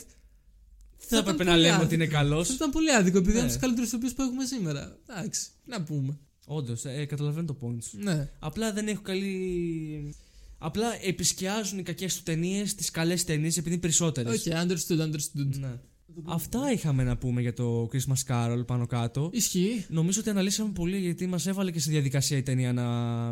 Θα 0.98 1.18
έπρεπε 1.18 1.44
ήταν 1.44 1.46
να 1.46 1.52
πολύ 1.52 1.62
λέμε 1.62 1.70
άδικο. 1.70 1.86
ότι 1.86 1.96
είναι 1.96 2.08
καλός. 2.08 2.48
Θα 2.48 2.54
ήταν 2.54 2.70
πολύ 2.72 2.92
άδικο 2.92 3.18
επειδή 3.18 3.32
Ναι. 3.32 3.40
είναι 3.40 3.48
από 3.48 3.54
τους 3.54 3.62
καλύτερους 3.62 3.90
ηθοποιούς 3.90 4.14
που 4.14 4.22
έχουμε 4.22 4.46
σήμερα. 4.46 4.98
Εντάξει, 5.10 5.42
τι 5.64 5.70
να 5.70 5.84
πούμε. 5.84 6.18
Όντως, 6.46 6.86
ε, 6.86 7.06
καταλαβαίνω 7.06 7.46
το 7.48 7.58
point 7.62 7.84
σου. 7.90 7.98
Ναι. 7.98 8.30
Απλά 8.40 8.74
δεν 8.74 8.88
έχω 8.88 9.02
καλή. 9.02 10.16
Απλά 10.58 11.06
επισκιάζουν 11.06 11.80
οι 11.80 11.84
κακές 11.84 12.16
του 12.16 12.24
ταινίες 12.24 12.76
τις 12.76 12.92
καλές 12.92 13.24
ταινίες 13.24 13.58
επειδή 13.58 13.74
είναι 13.74 13.82
περισσότερες. 13.82 14.46
Οκ, 14.46 14.54
understood, 14.54 15.00
understood. 15.00 15.58
Ναι. 15.60 15.80
Αυτά 16.24 16.72
είχαμε 16.72 17.04
να 17.04 17.18
πούμε 17.18 17.42
για 17.42 17.54
το 17.54 17.90
Christmas 17.94 18.32
Carol 18.34 18.64
πάνω 18.66 18.86
κάτω. 18.86 19.30
Ισχύει. 19.34 19.86
Νομίζω 19.90 20.20
ότι 20.20 20.30
αναλύσαμε 20.30 20.72
πολύ 20.72 21.00
γιατί 21.00 21.28
μας 21.28 21.48
έβαλε 21.48 21.72
και 21.72 21.80
στη 21.80 21.90
διαδικασία 21.90 22.38
η 22.38 22.42
ταινία 22.42 22.74
να 22.74 22.84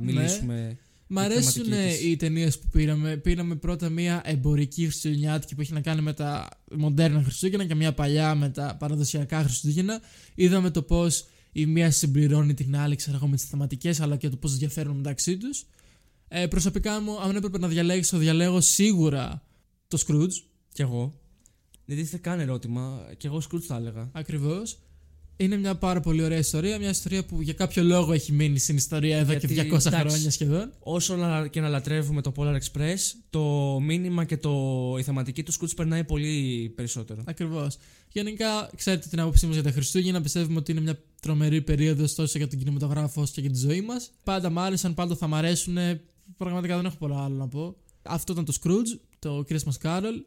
μιλήσουμε. 0.02 0.78
Μ' 1.08 1.18
για 1.18 1.28
τη 1.28 1.34
αρέσουν 1.34 1.52
θεματική 1.52 1.88
της. 1.88 2.04
οι 2.04 2.16
ταινίες 2.16 2.60
που 2.60 2.68
πήραμε. 2.72 3.18
Πήραμε 3.18 3.56
πρώτα 3.56 3.90
μια 3.90 4.22
εμπορική 4.26 4.84
Χριστουγεννιάτικη 4.84 5.56
που 5.56 5.62
έχει 5.62 5.74
να 5.74 5.82
κάνει 5.82 6.02
με 6.02 6.14
τα 6.14 6.48
μοντέρνα 6.78 7.24
Χριστούγεννα 7.24 7.66
και 7.66 7.76
μια 7.76 7.94
παλιά 7.94 8.36
με 8.36 8.50
τα 8.50 8.76
παραδοσιακά 8.80 9.44
Χριστούγεννα. 9.44 10.02
Είδαμε 10.36 10.70
το 10.70 10.82
πώς 10.82 11.26
η 11.52 11.66
μία 11.66 11.92
συμπληρώνει 11.92 12.54
την 12.54 12.78
άλλη, 12.78 12.96
ξέρω 12.96 13.18
εγώ, 13.18 13.28
με 13.28 13.36
τις 13.36 13.46
θεματικές 13.46 14.00
αλλά 14.00 14.16
και 14.16 14.30
το 14.30 14.36
πώς 14.36 14.58
διαφέρουν 14.58 14.96
μεταξύ 14.96 15.38
τους. 15.38 15.66
Ε, 16.28 16.48
προσωπικά 16.48 17.02
μου, 17.02 17.22
αν 17.22 17.36
έπρεπε 17.36 17.58
να 17.58 17.68
διαλέξω, 17.68 18.18
διαλέγω 18.18 18.62
σίγουρα 18.62 19.44
το 19.88 20.04
Scrooge. 20.08 20.34
Κι 20.74 20.82
εγώ. 20.82 21.20
Δεν 21.86 21.98
τίθεται 21.98 22.18
καν 22.18 22.40
ερώτημα. 22.40 23.08
Κι 23.18 23.26
εγώ 23.28 23.42
Scrooge 23.50 23.62
θα 23.62 23.76
έλεγα. 23.76 24.10
Ακριβώς. 24.14 24.78
Είναι 25.38 25.58
μια 25.58 25.76
πάρα 25.76 26.00
πολύ 26.00 26.24
ωραία 26.24 26.38
ιστορία. 26.38 26.80
Μια 26.80 26.90
ιστορία 26.90 27.26
που 27.26 27.42
για 27.42 27.54
κάποιο 27.54 27.84
λόγο 27.84 28.14
έχει 28.14 28.32
μείνει 28.32 28.60
στην 28.60 28.76
ιστορία 28.76 29.18
εδώ 29.18 29.32
Γιατί, 29.32 29.48
και 29.48 29.54
200 29.54 29.66
εντάξει, 29.66 29.90
χρόνια 29.90 30.32
σχεδόν. 30.32 30.72
Όσο 30.80 31.16
να- 31.16 31.48
και 31.48 31.62
να 31.62 31.70
λατρεύουμε 31.70 32.22
το 32.22 32.32
Polar 32.36 32.56
Express, 32.58 32.98
το 33.30 33.42
μήνυμα 33.82 34.26
και 34.26 34.38
το, 34.38 34.52
η 35.00 35.04
θεματική 35.04 35.44
του 35.44 35.54
Scrooge 35.54 35.76
περνάει 35.76 36.04
πολύ 36.04 36.70
περισσότερο. 36.76 37.24
Ακριβώς. 37.26 37.78
Γενικά, 38.12 38.70
ξέρετε 38.76 39.08
την 39.10 39.20
άποψή 39.20 39.46
μας 39.46 39.54
για 39.56 39.64
τα 39.64 39.72
Χριστούγεννα. 39.72 40.22
Πιστεύουμε 40.22 40.58
ότι 40.60 40.72
είναι 40.72 40.82
μια 40.82 41.00
τρομερή 41.22 41.62
περίοδος 41.62 42.16
τόσο 42.16 42.38
για 42.38 42.48
τον 42.48 42.60
κινηματογράφο 42.60 43.22
όσο 43.22 43.32
και 43.36 43.42
για 43.42 43.50
τη 43.50 43.58
ζωή 43.58 43.82
μας. 43.82 44.12
Πάντα 44.24 44.50
μ' 44.50 44.60
άρεσαν, 44.60 44.94
πάντα 44.94 45.16
θα 45.16 45.28
μ' 45.28 45.36
αρέσουν. 45.36 45.78
Πραγματικά 46.38 46.76
δεν 46.76 46.86
έχω 46.86 46.96
πολλά 46.98 47.24
άλλο 47.24 47.36
να 47.36 47.48
πω. 47.48 47.76
Αυτό 48.02 48.32
ήταν 48.34 48.46
το 48.46 48.54
Scrooge, 48.64 49.00
το 49.20 49.46
Christmas 49.50 49.78
Carol. 49.88 50.24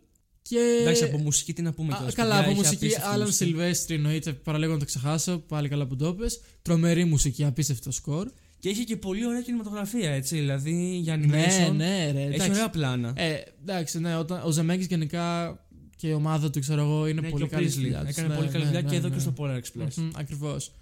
Και... 0.48 0.78
Εντάξει, 0.80 1.04
από 1.04 1.18
μουσική 1.18 1.52
τι 1.52 1.62
να 1.62 1.72
πούμε 1.72 1.92
Α, 1.92 1.96
κιόλας, 1.96 2.14
καλά, 2.14 2.34
παιδιά, 2.34 2.40
από 2.40 2.50
έχει 2.50 2.58
μουσική. 2.58 2.84
απίστευτη 2.84 3.08
Άλαν 3.08 3.26
μουσική. 3.26 3.44
Σιλβέστρη 3.44 3.94
εννοείται, 3.94 4.32
παραλίγο 4.32 4.72
να 4.72 4.78
το 4.78 4.84
ξεχάσω. 4.84 5.38
Πάλι 5.38 5.68
καλά 5.68 5.86
που 5.86 5.96
το 5.96 6.06
είπες. 6.06 6.40
Τρομερή 6.62 7.04
μουσική, 7.04 7.44
απίστευτο 7.44 7.90
σκορ. 7.90 8.30
Και 8.58 8.68
έχει 8.68 8.84
και 8.84 8.96
πολύ 8.96 9.26
ωραία 9.26 9.40
κινηματογραφία, 9.42 10.10
έτσι. 10.10 10.36
Δηλαδή 10.36 10.96
για 11.02 11.14
animation. 11.14 11.74
Ναι, 11.74 11.84
ναι, 11.84 12.10
ρε. 12.12 12.20
Έχει 12.20 12.34
εντάξει. 12.34 12.50
ωραία 12.50 12.70
πλάνα. 12.70 13.12
Ε, 13.16 13.42
εντάξει, 13.62 14.00
ναι, 14.00 14.16
όταν, 14.16 14.42
ο 14.44 14.50
Ζεμέκης 14.50 14.86
γενικά 14.86 15.58
και 15.96 16.08
η 16.08 16.12
ομάδα 16.12 16.50
του, 16.50 16.60
ξέρω 16.60 16.80
εγώ, 16.80 17.06
είναι 17.06 17.20
ναι, 17.20 17.28
πολύ 17.28 17.48
και 17.48 17.54
ο 17.54 17.56
καλή 17.56 17.66
Priestley. 17.66 17.70
στη 17.70 17.80
δουλειά 17.80 18.00
τους. 18.00 18.08
Έκανε 18.08 18.28
Ναι, 18.28 18.34
πολύ 18.34 18.48
καλή 18.48 18.64
ναι, 18.64 18.70
δουλειά 18.70 18.82
ναι, 18.82 18.90
και 18.90 18.96
εδώ 18.96 19.08
ναι. 19.08 19.14
και 19.14 19.20
στο 19.20 19.32
Polar 19.36 19.56
Express. 19.56 19.94
Μμμ, 19.96 20.10
Ακριβώς. 20.14 20.72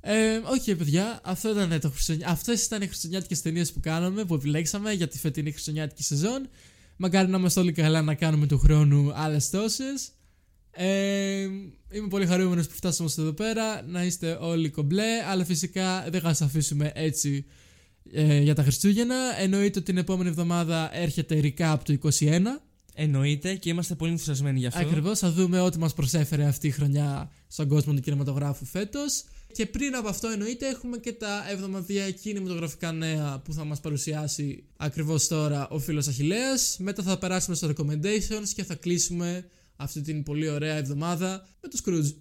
Ε, 0.00 0.36
όχι, 0.44 0.76
παιδιά, 0.76 1.20
αυτό 1.22 1.50
ήταν 1.50 1.80
το 1.80 1.90
Χριστουγεννιά. 1.90 2.28
Αυτές 2.32 2.64
ήταν 2.64 2.82
οι 2.82 2.86
χριστουγεννιάτικες 2.86 3.42
ταινίες 3.42 3.72
που 3.72 3.80
κάναμε, 3.80 4.24
που 4.24 4.34
επιλέξαμε 4.34 4.92
για 4.92 5.08
τη 5.08 5.18
φετινή 5.18 5.50
χριστουγεννιάτικη 5.50 6.02
σεζόν. 6.02 6.48
Μακάρι 7.02 7.28
να 7.28 7.38
είμαστε 7.38 7.60
όλοι 7.60 7.72
καλά 7.72 8.02
να 8.02 8.14
κάνουμε 8.14 8.46
του 8.46 8.58
χρόνου 8.58 9.12
άλλες 9.14 9.50
τόσες. 9.50 10.10
Ε, 10.70 11.40
είμαι 11.92 12.08
πολύ 12.08 12.26
χαρούμενος 12.26 12.66
που 12.66 12.74
φτάσαμε 12.74 13.08
στο 13.08 13.22
εδώ 13.22 13.32
πέρα. 13.32 13.82
Να 13.82 14.04
είστε 14.04 14.38
όλοι 14.40 14.70
κομπλέ. 14.70 15.22
Αλλά 15.30 15.44
φυσικά 15.44 16.06
δεν 16.10 16.20
θα 16.20 16.28
σας 16.28 16.40
αφήσουμε 16.40 16.92
έτσι 16.94 17.44
ε, 18.12 18.40
για 18.40 18.54
τα 18.54 18.62
Χριστούγεννα. 18.62 19.16
Εννοείται 19.38 19.78
ότι 19.78 19.82
την 19.82 19.96
επόμενη 19.96 20.28
εβδομάδα 20.28 20.96
έρχεται 20.96 21.40
recap 21.42 21.76
του 21.84 21.98
21. 22.20 22.40
Εννοείται 22.94 23.54
και 23.54 23.68
είμαστε 23.68 23.94
πολύ 23.94 24.10
ενθουσιασμένοι 24.10 24.58
γι' 24.58 24.66
αυτό. 24.66 24.80
Ακριβώς, 24.80 25.18
θα 25.18 25.30
δούμε 25.30 25.60
ό,τι 25.60 25.78
μας 25.78 25.94
προσέφερε 25.94 26.44
αυτή 26.44 26.66
η 26.66 26.70
χρονιά 26.70 27.30
στον 27.48 27.68
κόσμο 27.68 27.92
του 27.92 28.00
κινηματογράφου 28.00 28.64
φέτος. 28.64 29.24
Και 29.52 29.66
πριν 29.66 29.94
από 29.94 30.08
αυτό, 30.08 30.28
εννοείται, 30.28 30.68
έχουμε 30.68 30.98
και 30.98 31.12
τα 31.12 31.44
εβδομαδιαία 31.50 32.10
κινηματογραφικά 32.10 32.92
νέα 32.92 33.40
που 33.44 33.52
θα 33.52 33.64
μας 33.64 33.80
παρουσιάσει 33.80 34.64
ακριβώς 34.76 35.26
τώρα 35.28 35.68
ο 35.68 35.78
φίλος 35.78 36.08
Αχηλέα. 36.08 36.54
Μετά 36.78 37.02
θα 37.02 37.18
περάσουμε 37.18 37.56
στο 37.56 37.68
recommendations 37.68 38.48
και 38.54 38.64
θα 38.64 38.74
κλείσουμε 38.74 39.44
αυτή 39.76 40.00
την 40.00 40.22
πολύ 40.22 40.48
ωραία 40.48 40.76
εβδομάδα 40.76 41.48
με 41.60 41.68
το 41.68 41.78
Scrooge. 41.84 42.14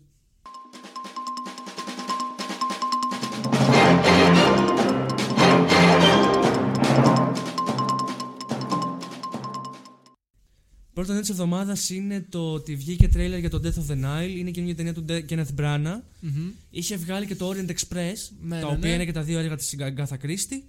Πρώτο 11.00 11.12
νέο 11.14 11.22
της 11.22 11.30
εβδομάδας 11.30 11.89
είναι 11.89 12.26
το 12.30 12.52
ότι 12.54 12.76
βγήκε 12.76 13.08
τρέιλερ 13.08 13.39
για 13.39 13.50
το 13.50 13.62
Death 13.64 13.68
of 13.68 13.91
the 13.93 14.04
Nile. 14.06 14.38
Είναι 14.38 14.52
και 14.52 14.62
μια 14.62 14.76
ταινία 14.76 14.93
του 14.93 15.06
De- 15.10 15.22
Kenneth 15.30 15.56
Branagh. 15.60 16.00
Μμμ. 16.20 16.50
Είχε 16.70 16.95
βγάλει 16.95 17.26
και 17.26 17.36
το 17.36 17.50
Orient 17.54 17.70
Express, 17.70 18.14
Ναι, 18.41 18.60
τα 18.60 18.66
ναι, 18.68 18.76
οποία 18.76 18.78
ναι. 18.89 18.89
είναι 18.89 19.06
και 19.06 19.12
τα 19.12 19.22
δύο 19.24 19.39
έργα 19.39 19.56
της 19.56 19.76
Agatha 19.80 20.26
Christie. 20.26 20.62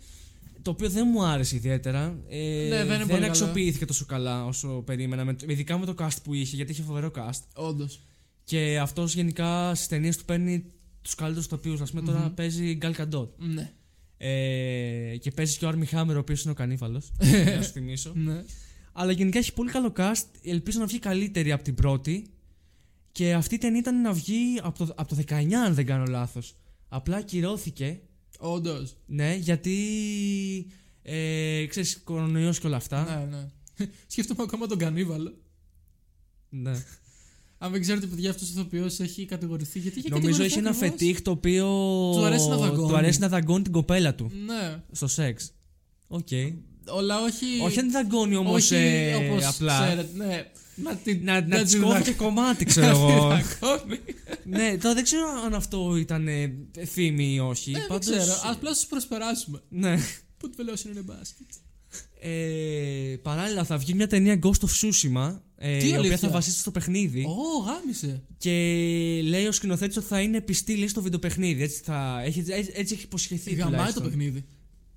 Το 0.62 0.70
οποίο 0.70 0.88
δεν 0.90 1.06
μου 1.12 1.24
άρεσε 1.24 1.56
ιδιαίτερα. 1.56 2.18
Ε, 2.28 2.66
Ναι, 2.68 2.76
δεν 2.76 2.86
είναι 2.86 2.96
πολύ 2.98 3.08
καλό. 3.08 3.26
αξιοποιήθηκε 3.26 3.84
τόσο 3.84 4.04
καλά 4.04 4.44
όσο 4.44 4.68
περίμενα. 4.68 5.24
Με, 5.24 5.36
ειδικά 5.46 5.78
με 5.78 5.86
το 5.86 5.94
cast 5.98 6.16
που 6.24 6.34
είχε, 6.34 6.56
γιατί 6.56 6.72
είχε 6.72 6.82
φοβερό 6.82 7.10
cast. 7.16 7.40
Όντως. 7.54 8.00
Και 8.44 8.78
αυτός 8.82 9.14
γενικά 9.14 9.74
στις 9.74 9.86
ταινίες 9.88 10.16
του 10.16 10.24
παίρνει 10.24 10.64
τους 11.02 11.14
καλύτερους 11.14 11.46
τοπίους. 11.48 11.80
Α 11.80 11.84
πούμε, 11.84 12.02
τώρα 12.02 12.30
παίζει 12.36 12.78
Gal 12.82 12.92
Gadot. 12.94 13.28
Ναι. 13.36 13.72
Ε, 14.16 15.16
και 15.16 15.30
παίζει 15.30 15.58
και 15.58 15.64
ο 15.64 15.68
Άρμι 15.68 15.86
Χάμερ, 15.86 16.16
ο 16.16 16.18
οποίος 16.18 16.42
είναι 16.42 16.50
ο 16.52 16.54
κανίβαλο. 16.54 17.02
να 17.56 17.62
σου 17.62 17.70
θυμίσω. 17.70 18.12
ναι. 18.14 18.44
Αλλά 18.92 19.12
γενικά 19.12 19.38
έχει 19.38 19.52
πολύ 19.52 19.70
καλό 19.70 19.92
cast. 19.96 20.24
Ελπίζω 20.42 20.78
να 20.78 20.86
βγει 20.86 20.98
καλύτερη 20.98 21.52
από 21.52 21.62
την 21.62 21.74
πρώτη. 21.74 22.26
Και 23.12 23.34
αυτή 23.34 23.54
η 23.54 23.58
ταινία 23.58 23.78
ήταν 23.78 24.00
να 24.00 24.12
βγει 24.12 24.60
από 24.62 24.78
το, 24.78 24.92
από 24.96 25.14
το 25.14 25.22
19, 25.28 25.52
αν 25.52 25.74
δεν 25.74 25.86
κάνω 25.86 26.04
λάθος. 26.04 26.54
Απλά 26.88 27.16
ακυρώθηκε. 27.16 28.00
Όντως. 28.38 28.96
Ναι, 29.06 29.34
γιατί. 29.34 29.76
Ε, 31.02 31.66
ξέρεις, 31.68 32.00
κορονοϊός 32.04 32.58
και 32.58 32.66
όλα 32.66 32.76
αυτά. 32.76 33.26
Ναι, 33.26 33.36
ναι. 33.36 33.48
Σκέφτομαι 34.06 34.42
ακόμα 34.42 34.66
τον 34.66 34.78
Κανίβαλο. 34.78 35.34
Ναι. 36.48 36.72
Αν 37.62 37.72
δεν 37.72 37.80
ξέρετε, 37.80 38.06
παιδιά, 38.06 38.30
αυτός 38.30 38.48
ο 38.48 38.52
ηθοποιός 38.52 39.00
έχει 39.00 39.24
κατηγορηθεί. 39.24 39.78
Γιατί 39.78 39.98
είχε 39.98 40.08
Νομίζω 40.08 40.26
κατηγορηθεί 40.26 40.58
έχει 40.58 40.66
ένα 40.66 40.76
ακριβώς; 40.76 40.98
φετίχ 40.98 41.22
το 41.22 41.30
οποίο. 41.30 41.66
Του 42.14 42.24
αρέσει 42.24 42.48
να 42.48 42.56
δαγκώνει. 42.56 42.88
Του 42.88 42.96
αρέσει 42.96 43.18
να 43.18 43.28
δαγκώνει 43.28 43.62
την 43.62 43.72
κοπέλα 43.72 44.14
του. 44.14 44.30
Ναι. 44.46 44.82
Στο 44.92 45.06
σεξ. 45.06 45.52
Οκ. 46.06 46.28
Όλα 46.86 47.20
όχι. 47.22 47.46
Όχι 47.62 47.78
αν 47.78 47.90
δαγκώνει 47.90 48.36
όμως 48.36 48.54
όχι 48.64 48.74
ε, 48.74 49.14
όπως 49.14 49.44
απλά. 49.44 49.80
Ξέρετε, 49.86 50.24
ναι. 50.24 50.44
Να, 50.74 50.94
την, 50.96 51.20
Να, 51.24 51.46
να, 51.46 51.62
τη 51.62 51.70
την 51.70 51.80
κόβει 51.80 51.92
δακ- 51.92 52.04
και 52.04 52.12
κομμάτι, 52.12 52.64
ξέρω 52.64 52.86
να 52.86 52.92
εγώ. 52.92 53.08
την 53.36 53.46
δακώνει. 53.60 53.98
ναι, 54.44 54.76
τώρα 54.78 54.94
δεν 54.94 55.02
ξέρω 55.04 55.26
αν 55.44 55.54
αυτό 55.54 55.96
ήταν 55.96 56.28
ε, 56.28 56.52
φήμη 56.86 57.34
ή 57.34 57.38
όχι. 57.38 57.70
Ε, 57.70 57.74
δεν 57.78 57.86
Πάντως, 57.86 58.06
ξέρω. 58.06 58.34
Απλά 58.44 58.74
σου 58.74 58.86
προσπεράσουμε. 58.86 59.62
Ναι. 59.68 59.96
Πού 60.36 60.48
το 60.48 60.54
βελαιώσει 60.56 60.88
είναι 60.90 61.00
μπάσκετ. 61.00 61.46
Ε, 62.20 63.16
παράλληλα 63.22 63.64
θα 63.64 63.76
βγει 63.78 63.94
μια 63.94 64.06
ταινία 64.06 64.38
Ghost 64.42 64.48
of 64.48 64.68
Tsushima 64.80 65.38
ε, 65.56 65.78
Τι 65.78 65.84
η 65.84 65.88
οποία 65.88 65.98
αλήθεια; 65.98 66.16
θα 66.18 66.28
βασίζεται 66.28 66.60
στο 66.60 66.70
παιχνίδι 66.70 67.24
Ω, 67.24 67.62
γάμισε. 67.66 68.22
και 68.38 68.50
λέει 69.24 69.46
ο 69.46 69.52
σκηνοθέτης 69.52 69.96
ότι 69.96 70.06
θα 70.06 70.20
είναι 70.20 70.40
πιστή 70.40 70.76
λέει, 70.76 70.88
στο 70.88 71.02
βιντεοπαιχνίδι 71.02 71.62
έτσι, 71.62 71.80
θα, 71.84 72.22
έχει, 72.24 72.38
έτσι, 72.48 72.72
έτσι 72.74 72.94
έχει 72.94 73.04
υποσχεθεί 73.04 73.50
Γαμάει 73.50 73.64
το 73.64 73.70
τουλάχιστον. 73.76 74.02
παιχνίδι. 74.04 74.44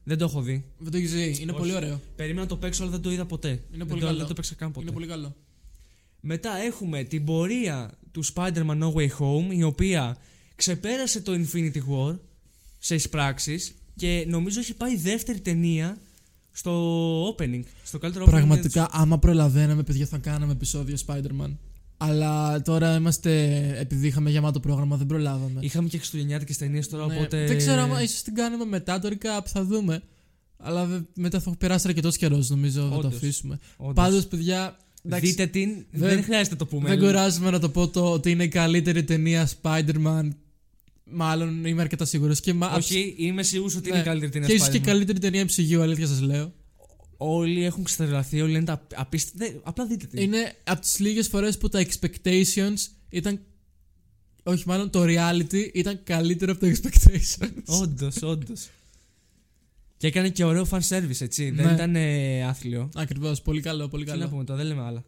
Δεν 0.04 0.18
το 0.18 0.26
έχω 0.26 0.42
δει 0.42 0.66
Δεν 0.78 0.92
το 0.92 0.98
έχεις 0.98 1.12
δει. 1.14 1.38
Είναι 1.42 1.52
Όχι. 1.52 1.60
πολύ 1.60 1.74
ωραίο. 1.76 2.02
περίμενα 2.16 2.42
να 2.42 2.48
το 2.48 2.58
παίξω 2.58 2.82
αλλά 2.84 2.92
δεν 2.92 3.02
το 3.02 3.12
είδα 3.12 3.26
ποτέ 3.26 3.62
δεν, 3.72 3.88
πολύ 3.88 4.00
το, 4.00 4.06
καλό. 4.06 4.18
δεν 4.18 4.28
το 4.28 4.34
παίξα 4.34 4.56
καν 4.56 4.72
ποτέ 4.72 4.86
Είναι 4.86 4.94
πολύ 4.94 5.08
καλό. 5.08 5.36
μετά 6.20 6.58
έχουμε 6.58 7.04
την 7.04 7.26
πορεία 7.26 7.92
του 8.12 8.26
Spider-Man 8.26 8.80
No 8.84 8.94
Way 8.94 9.08
Home 9.20 9.48
η 9.56 9.64
οποία 9.64 10.18
ξεπέρασε 10.56 11.22
το 11.22 11.32
Infinity 11.34 11.78
War 11.90 12.18
σε 12.80 12.96
εισπράξεις 12.96 13.74
και 13.96 14.26
νομίζω 14.28 14.60
έχει 14.60 14.74
πάει 14.74 14.98
δεύτερη 14.98 15.40
ταινία 15.40 15.98
στο 16.52 17.28
opening 17.30 17.62
στο 17.84 17.98
καλύτερο 17.98 18.26
opening 18.26 18.30
Πραγματικά, 18.30 18.88
άμα 18.92 19.20
προλαβαίναμε, 19.20 19.84
παιδιά, 19.84 20.06
θα 20.06 20.18
κάναμε 20.18 20.52
επεισόδιο 20.52 20.98
Spider-Man. 21.08 21.52
Αλλά 21.98 22.62
τώρα 22.62 22.96
είμαστε. 22.96 23.52
Επειδή 23.80 24.08
είχαμε 24.08 24.30
γεμάτο 24.30 24.60
πρόγραμμα, 24.60 24.98
δεν 24.98 25.08
προλάβαμε. 25.08 25.60
Είχαμε 25.60 25.88
και 25.88 25.98
χριστουγεννιάτικες 25.98 26.58
ταινίες 26.58 26.90
τώρα, 26.90 27.06
Ναι, 27.06 27.16
οπότε. 27.16 27.46
Δεν 27.46 27.58
ξέρω 27.58 27.82
άμα 27.82 28.02
ίσως 28.04 28.22
την 28.22 28.34
κάνουμε 28.36 28.66
μετά 28.66 29.00
το 29.00 29.10
recap, 29.12 29.42
θα 29.46 29.64
δούμε. 29.64 30.02
Αλλά 30.58 30.86
δε- 30.86 31.00
μετά 31.16 31.40
θα 31.40 31.56
περάσει 31.58 31.88
αρκετός 31.88 32.18
καιρός, 32.18 32.50
νομίζω, 32.50 32.82
θα 32.82 32.90
το 32.90 32.96
Όντως. 32.96 33.16
αφήσουμε. 33.16 33.60
Όντως. 33.78 33.94
Πάντως, 33.96 34.26
παιδιά. 34.28 34.78
εντάξει, 35.06 35.26
Δείτε 35.26 35.46
την. 35.48 35.70
δεν- 35.92 36.10
Δεν, 36.10 36.24
χρειάζεται 36.24 36.50
να 36.50 36.58
το 36.58 36.66
πούμε. 36.66 36.90
δεν 36.90 37.00
κουράζουμε 37.00 37.50
να 37.50 37.60
το 37.60 37.70
πω 37.70 37.88
το 37.88 38.12
ότι 38.12 38.32
είναι 38.32 38.44
η 38.44 38.48
καλύτερη 38.48 39.04
ταινία 39.04 39.50
Spider-Man. 39.62 40.28
Μάλλον 41.12 41.66
είμαι 41.66 41.82
αρκετά 41.82 42.06
σίγουρος. 42.06 42.40
Και, 42.40 42.54
μα- 42.54 42.68
Όχι, 42.76 43.16
είμαι 43.18 43.44
σίγουρος 43.44 43.76
ότι 43.76 43.90
ναι. 43.90 43.96
είναι 43.96 44.04
η 44.04 44.08
καλύτερη 44.08 44.32
ταινία. 44.32 44.48
και 44.48 44.54
ίσως 44.54 44.70
και 44.70 44.78
η 44.78 44.80
Spider-Man. 44.80 44.86
καλύτερη 44.86 45.20
ταινία 45.20 45.46
MCU, 45.46 45.82
αλήθεια 45.82 46.08
σας 46.08 46.22
λέω. 46.22 46.52
Όλοι 47.26 47.64
έχουν 47.64 47.84
ξετρελαθεί, 47.84 48.42
όλοι 48.42 48.52
λένε 48.52 48.66
τα 48.66 48.88
απίστευτα. 48.96 49.60
Απλά 49.64 49.86
δείτε 49.86 50.06
την. 50.06 50.22
Είναι 50.22 50.56
από 50.64 50.82
τις 50.82 51.00
λίγες 51.00 51.28
φορές 51.28 51.58
που 51.58 51.70
τα 51.70 51.86
expectations 51.86 52.88
ήταν. 53.10 53.40
Όχι, 54.44 54.64
μάλλον 54.66 54.90
το 54.90 55.04
reality 55.04 55.70
ήταν 55.74 56.00
καλύτερο 56.04 56.52
από 56.52 56.62
τα 56.62 56.72
expectations. 56.74 57.64
Όντως, 57.66 58.22
όντως. 58.22 58.70
Και 59.98 60.08
έκανε 60.08 60.30
και 60.30 60.44
ωραίο 60.44 60.68
fan 60.70 60.80
service, 60.90 61.22
έτσι. 61.22 61.52
Ναι. 61.52 61.64
Δεν 61.64 61.74
ήταν 61.74 61.96
ε, 61.96 62.44
άθλιο. 62.44 62.90
Ακριβώς, 62.96 63.42
πολύ 63.42 63.62
καλό, 63.62 63.88
πολύ 63.88 64.04
Τι 64.04 64.12
να 64.12 64.18
καλό. 64.18 64.30
πούμε 64.30 64.44
τώρα, 64.44 64.60
δεν 64.60 64.68
λέμε 64.68 64.82
άλλα. 64.82 65.04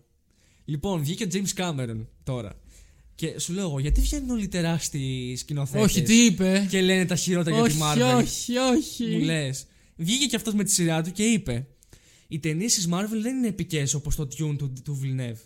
Λοιπόν, 0.66 1.00
βγήκε 1.00 1.24
ο 1.24 1.28
James 1.32 1.62
Cameron 1.62 2.06
τώρα. 2.24 2.60
Και 3.16 3.40
σου 3.40 3.54
λέω 3.54 3.64
εγώ, 3.64 3.80
γιατί 3.80 4.02
βγαίνουν 4.02 4.30
όλοι 4.30 4.44
οι 4.44 4.48
τεράστιοι 4.48 5.36
σκηνοθέτες. 5.36 5.84
Όχι, 5.86 6.02
τι 6.02 6.26
είπε; 6.26 6.68
Και 6.70 6.82
λένε 6.82 7.06
τα 7.06 7.16
χειρότερα 7.16 7.56
για 7.56 7.66
τη 7.66 7.72
όχι, 7.72 7.82
Marvel; 7.84 8.16
όχι, 8.16 8.58
όχι. 8.58 9.06
Μου 9.06 9.20
λες. 9.20 9.66
Βγήκε 9.96 10.26
και 10.26 10.36
αυτός 10.36 10.54
με 10.54 10.64
τη 10.64 10.72
σειρά 10.72 11.04
του 11.04 11.12
και 11.12 11.24
είπε: 11.24 11.68
Οι 12.28 12.40
ταινίες 12.40 12.74
της 12.74 12.88
Marvel 12.92 13.20
δεν 13.22 13.38
είναι 13.38 13.48
επικές 13.48 13.94
όπως 13.94 14.16
το 14.16 14.24
Dune 14.24 14.56
του, 14.58 14.74
του 14.84 15.00
Villeneuve. 15.04 15.38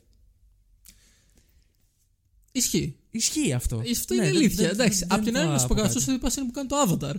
Ισχύει. 2.52 2.96
Ισχύει 3.12 3.54
αυτό. 3.54 3.82
Αυτό 3.92 4.14
Ναι, 4.14 4.22
είναι 4.22 4.32
δεν- 4.32 4.40
αλήθεια. 4.42 4.64
δεν- 4.64 4.74
Εντάξει, 4.80 5.00
δεν 5.00 5.08
απ' 5.18 5.24
την 5.24 5.34
το 5.34 5.40
άλλη 5.40 5.50
να 5.50 5.58
σου 5.58 5.68
πω 5.68 5.74
κάτι, 5.74 5.82
αποκάτω. 5.88 6.00
αυτός 6.00 6.08
ο 6.38 6.42
είναι 6.42 6.50
που 6.52 6.52
κάνει 6.52 6.68
το 6.68 6.76
Avatar. 6.88 7.16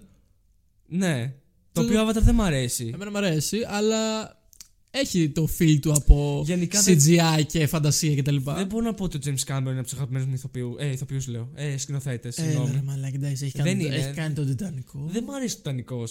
Ναι. 0.86 1.32
Το 1.72 1.80
Το- 1.80 1.86
οποίο 1.86 2.08
Avatar 2.08 2.22
δεν 2.22 2.34
μ' 2.34 2.40
αρέσει. 2.42 2.90
Εμένα 2.94 3.10
μου 3.10 3.16
αρέσει, 3.16 3.58
αλλά 3.68 4.28
έχει 4.90 5.28
το 5.30 5.48
feel 5.58 5.78
του 5.80 5.92
από 5.92 6.42
Γενικά 6.46 6.82
δεν- 6.82 6.98
CGI 6.98 7.42
και 7.46 7.66
φαντασία 7.66 8.16
κτλ. 8.16 8.36
Δεν 8.36 8.66
μπορώ 8.66 8.84
να 8.84 8.94
πω 8.94 9.04
ότι 9.04 9.16
ο 9.16 9.20
James 9.24 9.52
Cameron 9.52 9.60
είναι 9.60 9.70
από 9.70 9.82
τους 9.82 9.92
αγαπημένους 9.92 10.26
μου 10.28 10.34
ηθοποιού. 10.34 10.76
Ε, 10.78 10.86
ηθοποιούς 10.86 11.26
λέω. 11.26 11.50
Ε, 11.54 11.76
σκηνοθέτες. 11.76 12.38
Ε, 12.38 12.42
συγγνώμη. 12.42 12.70
ρε 12.72 12.82
μαλάκα, 12.82 13.14
εντάξει, 13.16 13.44
έχει 13.44 13.56
Δεν 13.56 13.66
κάνει, 13.66 13.84
είναι. 13.84 13.94
έχει 13.94 14.14
κάνει 14.14 14.34
τον 14.34 14.46
Τιτανικό. 14.46 15.08
Δεν 15.10 15.24
μ' 15.24 15.30
αρέσει 15.30 15.54
ο 15.54 15.56
Τιτανικό. 15.56 16.04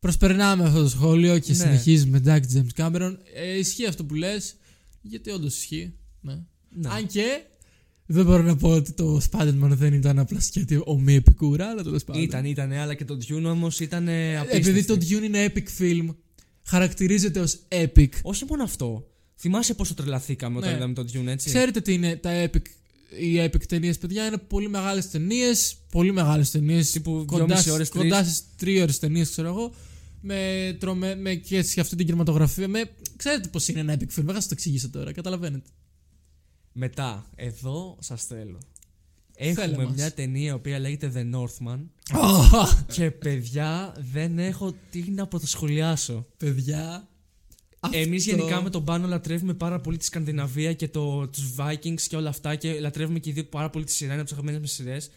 Προσπερνάμε 0.00 0.64
αυτό 0.64 0.82
το 0.82 0.88
σχόλιο 0.88 1.38
και 1.38 1.52
Ναι. 1.52 1.56
συνεχίζουμε. 1.58 2.16
Εντάξει, 2.16 2.64
James 2.76 2.82
Cameron. 2.84 3.16
Ε, 3.34 3.58
ισχύει 3.58 3.86
αυτό 3.86 4.04
που 4.04 4.14
λες, 4.14 4.54
γιατί 5.02 5.30
όντως 5.30 5.56
ισχύει. 5.56 5.92
Ναι. 6.20 6.38
Ναι. 6.70 6.88
Αν 6.88 7.06
και 7.06 7.42
δεν 8.06 8.24
μπορώ 8.24 8.42
να 8.42 8.56
πω 8.56 8.68
ότι 8.68 8.92
το 8.92 9.20
Spider-Man 9.30 9.68
δεν 9.70 9.92
ήταν 9.92 10.18
απλά 10.18 10.40
σκέτη 10.40 10.80
ομή 10.84 11.14
επικούρα, 11.14 11.66
αλλά 11.68 11.82
τέλος 11.82 12.04
πάντων. 12.04 12.22
Ήταν, 12.22 12.44
ήταν, 12.44 12.72
αλλά 12.72 12.94
και 12.94 13.04
το 13.04 13.18
Dune 13.28 13.44
όμως 13.44 13.80
ήταν 13.80 14.08
ε, 14.08 14.38
απίστευτο. 14.38 14.68
Επειδή 14.70 14.84
το 14.84 14.94
Dune 14.94 15.22
είναι 15.24 15.52
epic 15.54 15.82
film, 15.82 16.14
χαρακτηρίζεται 16.62 17.40
ως 17.40 17.58
epic. 17.68 18.08
Όχι 18.22 18.44
μόνο 18.48 18.62
αυτό. 18.62 19.06
Θυμάσαι 19.36 19.74
πόσο 19.74 19.94
τρελαθήκαμε 19.94 20.56
όταν 20.58 20.70
Ναι. 20.70 20.76
είδαμε 20.76 20.94
το 20.94 21.04
Dune, 21.12 21.26
έτσι; 21.26 21.48
Ξέρετε 21.48 21.80
τι 21.80 21.92
είναι 21.92 22.16
τα 22.16 22.44
epic, 22.44 22.62
οι 23.20 23.36
epic 23.44 23.62
ταινίες, 23.68 23.98
παιδιά; 23.98 24.26
Είναι 24.26 24.38
πολύ 24.38 24.68
μεγάλες 24.68 25.10
ταινίες. 25.10 25.76
Πολύ 25.90 26.12
μεγάλες 26.12 26.50
ταινίες. 26.50 26.90
Τύπου 26.90 27.10
κοντά, 27.26 27.34
δυόμιση 27.44 27.60
στις- 27.60 27.72
ώρες, 27.72 27.88
κοντά 27.88 28.20
τρεις. 28.22 28.34
στις 28.36 28.42
τρεις 28.56 28.80
ώρες 28.82 28.98
ταινίες, 28.98 29.30
ξέρω 29.30 29.48
εγώ. 29.48 29.72
Με, 30.20 30.76
τρομε, 30.80 31.14
με 31.14 31.34
και 31.34 31.62
σε 31.62 31.80
αυτή 31.80 31.96
την 31.96 32.06
κινηματογραφία. 32.06 32.68
Με, 32.68 32.90
ξέρετε 33.16 33.48
πώς 33.48 33.68
είναι 33.68 33.80
ένα 33.80 33.94
epic 33.94 34.02
film. 34.02 34.24
Δεν 34.24 34.34
θα 34.34 34.40
σα 34.40 34.46
το 34.48 34.52
εξηγήσω 34.52 34.90
τώρα. 34.90 35.12
Καταλαβαίνετε. 35.12 35.68
Μετά, 36.72 37.26
εδώ 37.34 37.96
σας 38.00 38.24
θέλω. 38.24 38.58
Θέλε 39.40 39.50
Έχουμε 39.62 39.84
μας. 39.84 39.94
μια 39.94 40.12
ταινία 40.12 40.50
η 40.50 40.52
οποία 40.54 40.78
λέγεται 40.78 41.12
The 41.14 41.34
Northman 41.36 41.78
και 42.94 43.10
παιδιά 43.10 43.94
δεν 44.12 44.38
έχω 44.38 44.74
τι 44.90 45.10
να 45.10 45.26
πρωτοσχολιάσω. 45.26 46.26
παιδιά. 46.36 47.08
Εμείς 47.92 48.26
αυτό- 48.28 48.36
γενικά 48.36 48.62
με 48.62 48.70
τον 48.70 48.84
Πάνο 48.84 49.06
λατρεύουμε 49.08 49.54
πάρα 49.54 49.80
πολύ 49.80 49.96
τη 49.96 50.04
Σκανδιναβία 50.04 50.72
και 50.72 50.88
το, 50.88 51.28
τους 51.28 51.54
Vikings 51.58 52.00
και 52.08 52.16
όλα 52.16 52.28
αυτά 52.28 52.54
και 52.56 52.80
λατρεύουμε 52.80 53.18
και 53.18 53.30
οι 53.30 53.32
δύο 53.32 53.44
πάρα 53.44 53.70
πολύ 53.70 53.84
τη 53.84 53.92
σειρά, 53.92 54.12
είναι 54.12 54.20
από 54.20 54.30
τις 54.30 54.38
αγαπημένες 54.38 54.60
μας 54.60 54.72
σειρές. 54.72 55.10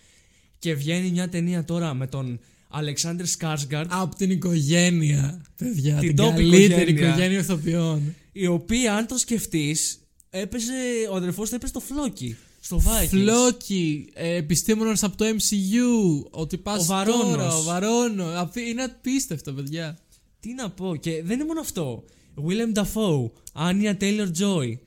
Και 0.59 0.73
βγαίνει 0.73 1.11
μια 1.11 1.29
ταινία 1.29 1.65
τώρα 1.65 1.93
με 1.93 2.07
τον 2.07 2.39
Αλεξάνδρ 2.71 3.23
Σκάρσγκαρντ, 3.25 3.89
Από 3.93 4.15
την 4.15 4.31
οικογένεια, 4.31 5.41
παιδιά. 5.57 5.97
Την 5.97 6.15
Την, 6.15 6.25
top 6.25 6.29
καλύτερη 6.35 6.63
οικογένεια. 6.91 7.07
οικογένεια 7.09 7.39
ηθοποιών. 7.39 8.15
η 8.31 8.47
οποία 8.47 8.95
αν 8.95 9.07
το 9.07 9.17
σκεφτείς, 9.17 9.99
έπαιζε, 10.29 10.71
ο 11.11 11.15
αδερφός 11.15 11.49
του 11.49 11.55
έπαιζε 11.55 11.71
στο 11.71 11.79
Φλόκι. 11.79 12.35
Στο 12.63 12.81
Vikings. 12.85 13.07
Φλόκι, 13.07 14.09
ε, 14.13 14.35
επιστήμονας 14.35 15.03
από 15.03 15.17
το 15.17 15.25
MCU. 15.25 16.27
Ότι 16.29 16.57
πα 16.57 16.73
Ο 16.73 16.83
Βαρόνος. 16.83 17.29
τώρα, 17.29 17.55
ο 17.55 17.61
Βαρόνος. 17.63 18.35
Απ- 18.37 18.57
Είναι 18.57 18.83
απίστευτο, 18.83 19.53
παιδιά. 19.53 19.97
Τι 20.39 20.53
να 20.53 20.69
πω, 20.69 20.95
και 20.95 21.21
δεν 21.23 21.35
είναι 21.35 21.45
μόνο 21.45 21.59
αυτό. 21.59 22.03
Willem 22.35 22.77
Dafoe, 22.81 23.29
Anya 23.69 23.97
Taylor 24.01 24.27
Joy, 24.39 24.77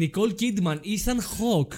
Nicole 0.00 0.32
Kidman, 0.40 0.74
Ethan 0.76 1.18
Hawke. 1.18 1.76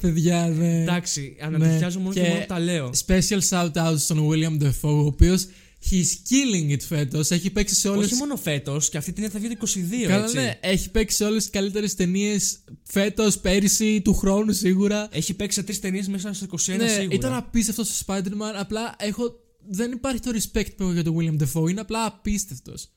Παιδιά, 0.00 0.48
ναι. 0.48 0.82
Εντάξει, 0.82 1.36
ανατριχιάζω 1.40 1.98
μόνο 1.98 2.12
και, 2.12 2.20
και 2.20 2.28
μόνο 2.28 2.40
που 2.40 2.46
τα 2.46 2.58
λέω. 2.58 2.90
Special 3.06 3.40
shout 3.50 3.72
out 3.72 3.94
στον 3.98 4.28
William 4.30 4.62
Defoe, 4.62 4.72
ο 4.80 4.88
οποίος 4.88 5.46
he's 5.90 6.12
killing 6.30 6.72
it 6.72 6.80
φέτος. 6.80 7.30
Έχει 7.30 7.50
παίξει 7.50 7.74
σε 7.74 7.88
όλε. 7.88 8.04
Όχι 8.04 8.14
μόνο 8.14 8.36
φέτος, 8.36 8.88
και 8.88 8.96
αυτή 8.96 9.12
την 9.12 9.22
ταινία 9.22 9.40
θα 9.40 9.46
βγει 9.46 9.56
το 9.56 9.80
22. 10.04 10.06
Καλά, 10.08 10.24
έτσι. 10.24 10.36
ναι. 10.36 10.58
Έχει 10.60 10.90
παίξει 10.90 11.16
σε 11.16 11.24
όλες 11.24 11.42
τις 11.42 11.50
καλύτερες 11.50 11.94
ταινίες 11.94 12.58
φέτος, 12.82 13.38
πέρυσι, 13.38 14.00
του 14.00 14.14
χρόνου 14.14 14.52
σίγουρα. 14.52 15.08
Έχει 15.12 15.34
παίξει 15.34 15.58
σε 15.58 15.64
τρεις 15.64 15.80
ταινίες 15.80 16.08
μέσα 16.08 16.32
στο 16.32 16.46
21 16.50 16.76
ναι, 16.76 16.88
σίγουρα. 16.88 17.14
ήταν 17.14 17.34
απίστευτο 17.34 17.84
στο 17.84 18.04
Spider-Man. 18.06 18.54
Απλά 18.58 18.94
έχω. 18.98 19.46
Δεν 19.70 19.92
υπάρχει 19.92 20.20
το 20.20 20.30
respect 20.34 20.68
που 20.76 20.82
έχω 20.82 20.92
για 20.92 21.04
τον 21.04 21.16
William 21.18 21.42
Defoe. 21.42 21.70
Είναι 21.70 21.80
απλά 21.80 22.04
απίστευτος. 22.04 22.88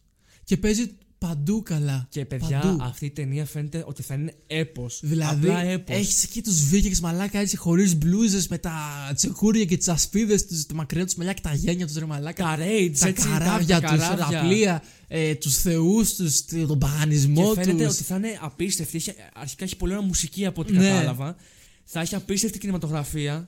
Και 0.43 0.57
παίζει 0.57 0.97
παντού 1.27 1.63
καλά. 1.63 2.07
Και 2.09 2.25
παιδιά, 2.25 2.59
Παντού. 2.59 2.77
αυτή 2.83 3.05
η 3.05 3.09
ταινία 3.09 3.45
φαίνεται 3.45 3.83
ότι 3.87 4.03
θα 4.03 4.13
είναι 4.13 4.33
έπος. 4.47 4.99
Δηλαδή, 5.03 5.47
Απλά 5.47 5.61
έπος. 5.63 5.95
έχεις 5.95 6.23
εκεί 6.23 6.41
τους 6.41 6.63
Βίκινγκ 6.63 6.95
μαλάκα 7.01 7.39
έτσι 7.39 7.57
χωρίς 7.57 7.95
μπλούζες 7.95 8.47
με 8.47 8.57
τα 8.57 8.73
τσεκούρια 9.15 9.65
και 9.65 9.77
τις 9.77 9.87
ασπίδες 9.87 10.45
τους, 10.45 10.65
τα 10.65 10.73
μακριά 10.73 11.05
τους 11.05 11.15
μαλλιά 11.15 11.33
και 11.33 11.41
τα 11.41 11.53
γένια 11.53 11.85
τους 11.87 11.95
ρε 11.95 12.05
μαλάκα. 12.05 12.43
Τα 12.43 12.55
raids, 12.57 12.95
τα 12.99 13.07
έτσι, 13.07 13.27
καράβια 13.27 13.79
τα, 13.81 13.89
τους, 13.89 13.99
καράβια. 14.07 14.39
τα 14.39 14.45
πλοία, 14.45 14.83
ε, 15.07 15.35
τους 15.35 15.55
θεούς 15.57 16.15
τους, 16.15 16.45
τον 16.67 16.77
παγανισμό 16.79 17.53
Και 17.53 17.61
φαίνεται 17.63 17.85
τους. 17.85 17.93
ότι 17.95 18.03
θα 18.03 18.15
είναι 18.15 18.37
απίστευτη. 18.41 18.97
Έχει, 18.97 19.13
αρχικά 19.33 19.63
έχει 19.63 19.75
πολύ 19.75 19.93
ωραία 19.93 20.05
μουσική 20.05 20.45
από 20.45 20.61
ό,τι 20.61 20.73
Ναι. 20.73 20.87
κατάλαβα. 20.89 21.35
Θα 21.83 21.99
έχει 22.01 22.15
απίστευτη 22.15 22.57
κινηματογραφία. 22.59 23.47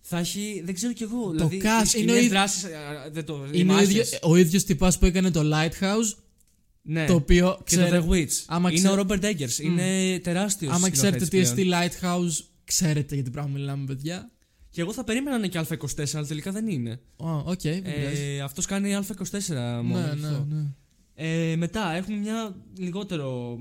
Θα 0.00 0.18
έχει. 0.18 0.62
Δεν 0.64 0.74
ξέρω 0.74 0.92
κι 0.92 1.02
εγώ. 1.02 1.30
δηλαδή, 1.30 1.60
cast 1.62 1.66
οι 1.66 1.68
είναι 1.68 2.12
ο 2.12 2.14
σκηνές 2.14 2.22
ίδ- 2.22 2.30
δράσεις, 2.32 2.62
ε, 2.64 2.68
ε, 3.06 3.10
δεν 3.12 3.24
το, 3.24 3.44
οι 3.46 3.50
Είναι 3.52 3.72
ο, 3.74 3.76
masters. 3.78 3.82
ίδιο, 3.82 4.04
ο 4.22 4.36
ίδιος 4.36 4.64
τυπάς 4.64 4.98
που 4.98 5.04
έκανε 5.06 5.30
το 5.30 5.40
Lighthouse, 5.52 6.16
Ναι. 6.84 7.06
το 7.06 7.14
οποίο 7.14 7.48
και 7.64 7.76
το 7.76 7.82
ξέρε- 7.84 8.02
The 8.04 8.08
Witch. 8.10 8.42
άμα 8.46 8.70
είναι 8.70 8.78
ξέ- 8.80 8.98
ο 8.98 9.04
Robert 9.08 9.22
Eggers. 9.22 9.58
Είναι 9.62 10.18
τεράστιος. 10.18 10.72
άμα 10.74 10.90
ξέρετε 10.90 11.26
τι 11.26 11.38
εστί 11.38 11.70
Lighthouse, 11.72 12.44
ξέρετε 12.64 13.14
για 13.14 13.24
τι 13.24 13.30
πράγμα 13.30 13.50
μιλάμε 13.50 13.84
παιδιά. 13.84 14.30
Και 14.70 14.80
εγώ 14.80 14.92
θα 14.92 15.04
περίμενα 15.04 15.30
να 15.30 15.36
είναι 15.36 15.48
και 15.48 15.58
A24, 15.58 16.14
αλλά 16.14 16.26
τελικά 16.26 16.52
δεν 16.52 16.68
είναι. 16.68 16.90
Α, 17.24 17.36
Οκ, 17.36 17.60
δεν 17.60 17.82
πειράζει. 17.82 18.22
Ε, 18.22 18.40
Αυτός 18.40 18.66
κάνει 18.66 18.96
A24 18.96 19.82
μόνο. 19.82 20.06
Ναι, 20.06 20.12
ναι, 20.14 20.26
αυτό. 20.26 20.46
ναι. 20.50 20.64
Ε, 21.14 21.56
μετά 21.56 21.92
έχουμε 21.92 22.16
μια 22.16 22.56
λιγότερο 22.78 23.56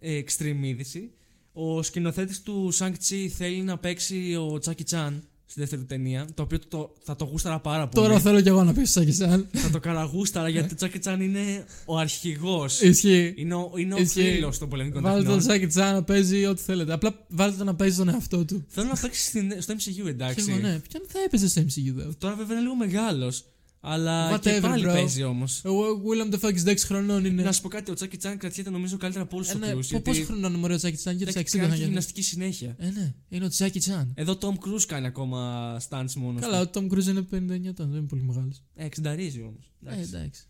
ε, 0.00 0.20
extreme 0.20 0.62
είδηση. 0.64 1.10
Ο 1.52 1.82
σκηνοθέτης 1.82 2.42
του 2.42 2.72
Shang-Chi 2.78 3.26
θέλει 3.36 3.62
να 3.62 3.78
παίξει 3.78 4.34
ο 4.34 4.58
Τζάκι 4.58 4.84
Τσαν 4.84 5.22
στη 5.46 5.60
δεύτερη 5.60 5.80
του 5.80 5.86
ταινία. 5.86 6.26
Το 6.34 6.42
οποίο 6.42 6.58
το, 6.68 6.94
θα 7.02 7.16
το 7.16 7.24
γούσταρα 7.24 7.60
πάρα 7.60 7.88
πολύ. 7.88 8.06
Τώρα 8.06 8.20
θέλω 8.20 8.40
κι 8.40 8.48
εγώ 8.48 8.64
να 8.64 8.72
πεις 8.72 8.90
Σάκη 8.90 9.12
Σαν. 9.12 9.48
Θα 9.52 9.70
το 9.70 9.80
καραγούσταρα 9.80 10.48
γιατί 10.48 10.72
ο 10.72 10.76
Τσάκι 10.76 10.98
Τσάν 10.98 11.20
είναι 11.20 11.64
ο 11.84 11.98
αρχηγός. 11.98 12.80
Ισχύει. 12.80 13.34
είναι 13.36 13.54
ο, 13.54 13.72
είναι 13.76 13.94
ο 13.94 13.98
Ισχύει. 13.98 14.20
θρύλος 14.22 14.58
των 14.58 14.68
πολεμικών 14.68 15.02
Βάλτε 15.02 15.16
τον 15.24 15.36
τεχνών. 15.36 15.42
Σάκη 15.54 15.66
Τσάν 15.66 15.94
να 15.94 16.02
παίζει 16.02 16.44
ό,τι 16.46 16.62
θέλετε. 16.62 16.92
Απλά 16.92 17.24
βάλτε 17.28 17.56
τον 17.56 17.66
να 17.66 17.74
παίζει 17.74 17.96
τον 17.96 18.08
εαυτό 18.08 18.44
του. 18.44 18.64
Θέλω 18.68 18.88
να 18.88 18.96
παίξει 19.00 19.26
στην- 19.26 19.62
στο 19.62 19.74
MCU 19.74 20.06
εντάξει. 20.06 20.44
Και 20.44 20.50
εγώ, 20.50 20.60
ναι, 20.60 20.78
ποιον 20.88 21.02
θα 21.06 21.18
έπαιζε 21.24 21.48
στο 21.48 21.60
MCU 21.62 21.98
εδώ. 21.98 22.14
Τώρα 22.18 22.34
βέβαια 22.34 22.52
είναι 22.56 22.62
λίγο 22.62 22.74
μεγάλος. 22.76 23.44
Αλλά 23.86 24.38
και 24.38 24.56
Whatever, 24.56 24.60
πάλι 24.62 24.84
bro. 24.88 24.92
παίζει 24.92 25.22
όμως. 25.22 25.60
Εγώ, 25.64 25.82
William 26.04 26.34
the 26.34 26.38
Fox 26.40 26.64
6 26.66 26.76
χρονών 26.84 27.24
είναι. 27.24 27.42
Να 27.42 27.52
σου 27.52 27.62
πω 27.62 27.68
κάτι, 27.68 27.90
ο 27.90 27.94
Τσάκι 27.94 28.16
Τσάν 28.16 28.38
κρατιέται 28.38 28.70
νομίζω 28.70 28.96
καλύτερα 28.96 29.24
από 29.24 29.36
όλους 29.36 29.48
Ε, 29.48 29.52
τους 29.52 29.60
ναι, 29.60 29.66
οποίους. 29.72 29.86
πο- 29.86 29.92
γιατί 29.96 30.10
Πόσο 30.10 30.24
χρονών 30.24 30.48
είναι 30.48 30.56
ο 30.56 30.60
μωρό 30.60 30.76
Τσάκι 30.76 30.96
Τσάν, 30.96 31.16
γύρω 31.16 31.30
στα 31.30 31.40
60 31.40 31.58
Κάνει 31.58 31.62
θα 31.64 31.68
και 31.68 31.74
γίνει. 31.76 31.86
γυμναστική 31.88 32.22
συνέχεια. 32.22 32.74
Ε, 32.78 32.90
ναι, 32.90 33.14
είναι 33.28 33.44
ο 33.44 33.48
Τσάκι 33.48 33.78
Τσάν. 33.78 34.12
Εδώ 34.14 34.38
Tom 34.40 34.48
Cruise 34.52 34.82
κάνει 34.86 35.06
ακόμα 35.06 35.76
stunts 35.88 36.12
μόνος. 36.16 36.40
Καλά, 36.40 36.60
ο 36.60 36.70
Tom 36.74 36.90
Cruise 36.92 37.06
είναι 37.06 37.22
59 37.22 37.68
ετών, 37.68 37.88
δεν 37.88 37.98
είναι 37.98 38.06
πολύ 38.06 38.22
μεγάλος. 38.22 38.62
Ε, 38.74 38.84
εξνταρίζει 38.84 39.40
όμως. 39.40 39.72
Ε, 39.86 40.00
εντάξει. 40.02 40.42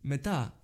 Μετά 0.00 0.58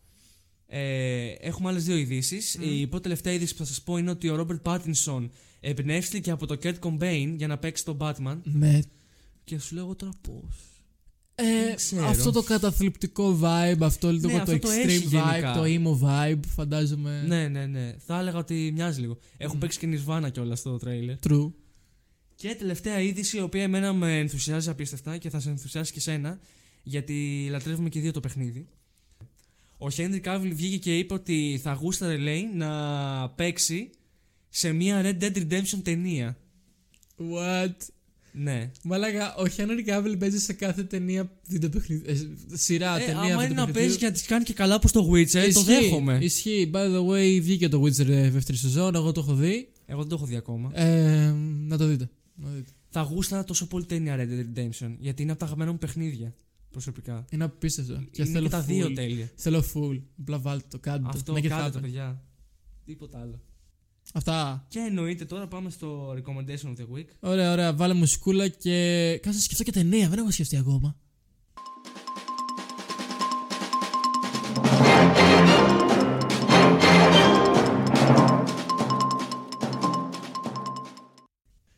ε, 0.67 1.29
έχουμε 1.41 1.69
άλλες 1.69 1.85
δύο 1.85 1.97
ειδήσεις. 1.97 2.55
Η 2.61 2.87
πρώτη 2.87 3.03
τελευταία 3.03 3.33
είδηση 3.33 3.53
που 3.53 3.59
θα 3.59 3.65
σας 3.65 3.83
πω 3.83 3.97
είναι 3.97 4.11
ότι 4.11 4.29
ο 4.29 4.47
Robert 4.47 4.63
Pattinson 4.73 5.29
εμπνεύστηκε 5.61 6.31
από 6.31 6.47
το 6.47 6.57
Kurt 6.63 6.79
Cobain 6.81 7.35
για 7.37 7.47
να 7.47 7.59
παίξει 7.59 7.85
τον 7.85 7.97
Batman. 8.01 8.41
Με. 8.45 8.83
Και 9.45 9.59
σου 9.59 9.75
λέω 9.75 9.85
εγώ 9.85 9.95
τώρα 9.97 10.13
πώς. 10.21 10.57
Ε, 11.41 11.75
ξέρω. 11.75 12.07
αυτό 12.07 12.31
το 12.31 12.43
καταθλιπτικό 12.43 13.39
vibe, 13.43 13.81
αυτό 13.81 14.13
λίγο 14.13 14.29
Ναι, 14.29 14.35
το 14.35 14.41
αυτό 14.41 14.59
το 14.59 14.69
extreme 14.69 14.89
έχει 14.89 15.07
vibe, 15.07 15.11
γενικά. 15.11 15.53
το 15.53 15.63
emo 15.65 16.07
vibe, 16.07 16.41
φαντάζομαι. 16.47 17.25
Ναι, 17.27 17.49
ναι, 17.49 17.67
ναι. 17.67 17.95
Θα 18.07 18.19
έλεγα 18.19 18.39
ότι 18.39 18.71
μοιάζει 18.75 19.01
λίγο. 19.01 19.19
Έχουν 19.37 19.59
παίξει 19.59 19.79
και 19.79 19.89
Nirvana 20.07 20.29
κιόλας 20.33 20.59
στο 20.59 20.77
τρέιλερ. 20.79 21.17
True. 21.29 21.53
Και 22.35 22.55
τελευταία 22.59 23.01
είδηση, 23.01 23.37
η 23.37 23.41
οποία 23.41 23.63
εμένα 23.63 23.93
με 23.93 24.19
ενθουσιάζει 24.19 24.71
απίστευτα 24.71 25.17
και 25.17 25.31
θα 25.31 25.41
σε 25.41 25.49
ενθουσιάσει 25.49 25.93
και 25.93 26.01
σένα, 26.01 26.39
γιατί 26.83 27.47
λατρεύουμε 27.51 27.89
και 27.89 27.99
οι 27.99 28.03
δύο 28.03 28.13
το 28.13 28.21
παιχνίδι. 28.21 28.67
Ο 29.79 29.87
Henry 29.97 30.21
Cavill 30.25 30.51
βγήκε 30.53 30.77
και 30.77 30.99
είπε 30.99 31.15
ότι 31.15 31.61
θα 31.63 31.73
γούσταρε, 31.73 32.17
λέει, 32.17 32.51
να 32.55 33.29
παίξει 33.31 33.91
σε 34.49 34.73
μια 34.73 35.03
Red 35.05 35.23
Dead 35.23 35.37
Redemption 35.37 35.81
ταινία. 35.83 36.37
What? 37.19 37.75
Ναι. 38.33 38.71
Μαλάκα, 38.85 39.35
ο 39.35 39.43
Henry 39.57 39.89
Cavill 39.89 40.17
παίζει 40.19 40.39
σε 40.39 40.53
κάθε 40.53 40.83
ταινία 40.83 41.31
βιντεοπαιχνίδι. 41.47 42.11
Ε, 42.11 42.17
σειρά, 42.57 42.97
Ε, 42.97 43.05
ταινία 43.05 43.13
άμα 43.21 43.25
είναι 43.27 43.35
να 43.35 43.39
βιντεοπαιχνιδιού. 43.39 43.73
παίζει 43.81 43.97
και 43.99 44.05
να 44.07 44.13
τις 44.13 44.23
κάνει 44.27 44.45
και 44.45 44.53
καλά 44.53 44.75
όπως 44.75 44.93
το 44.93 45.11
Witcher, 45.13 45.31
το 45.33 45.39
Ισχύει, 45.41 45.65
δέχομαι. 45.65 46.19
Ισχύει. 46.23 46.71
By 46.75 46.77
the 46.97 47.07
way, 47.07 47.39
βγήκε 47.43 47.69
το 47.69 47.83
Witcher 47.83 48.09
ε, 48.09 48.31
δεύτερη 48.31 48.59
σεζόν. 48.59 48.95
Εγώ 48.95 49.13
το 49.13 49.21
έχω 49.21 49.35
δει. 49.35 49.69
Εγώ 49.87 50.01
δεν 50.01 50.09
το 50.09 50.15
έχω 50.15 50.27
δει 50.27 50.37
ακόμα. 50.37 50.71
Ε, 50.75 51.31
να 51.67 51.77
το 51.79 51.87
δείτε. 51.87 52.11
Να 52.35 52.49
το 52.49 52.55
δείτε. 52.55 52.71
Θα 52.89 53.01
γούσταρα 53.03 53.45
τόσο 53.45 53.67
πολύ 53.67 53.85
ταινία 53.85 54.17
Red 54.17 54.29
Dead 54.29 54.59
Redemption, 54.59 54.95
γιατί 54.99 55.23
είναι 55.23 55.31
από 55.31 55.41
τα 55.41 55.45
αγαπημένα 55.47 55.73
μου 55.73 55.79
παιχνίδια. 55.79 56.35
Προσωπικά. 56.71 57.25
Είναι 57.31 57.45
απίστευτο. 57.45 57.95
Και 58.11 58.23
είναι 58.23 58.31
θέλω 58.31 58.45
και 58.45 58.51
τα 58.51 58.63
full. 58.65 58.67
δύο 58.67 58.93
τέλεια. 58.93 59.31
Θέλω 59.35 59.65
full. 59.75 60.01
Απλά 60.21 60.39
βάλτε 60.39 60.67
το, 60.71 60.79
κάντε 60.79 61.03
το. 61.03 61.09
Αυτό 61.15 61.33
Make 61.35 61.37
it 61.37 61.47
κάντε 61.47 61.67
happen. 61.69 61.73
το, 61.73 61.81
παιδιά. 61.81 62.23
Τίποτα 62.85 63.21
άλλο. 63.21 63.41
Αυτά. 64.15 64.65
Και 64.69 64.79
εννοείται 64.79 65.25
τώρα 65.25 65.47
πάμε 65.49 65.71
στο 65.71 66.11
recommendation 66.13 66.67
of 66.69 66.77
the 66.81 66.97
week. 66.99 67.05
Ωραία, 67.21 67.53
ωραία. 67.53 67.75
Βάλε 67.75 67.95
μουσικούλα 67.95 68.49
και. 68.49 69.11
Κάτσε 69.23 69.39
να 69.39 69.45
σκεφτώ 69.45 69.63
και 69.65 69.73
ταινία. 69.73 70.09
Δεν 70.09 70.19
έχω 70.19 70.31
σκεφτεί 70.31 70.57
ακόμα. 70.57 70.97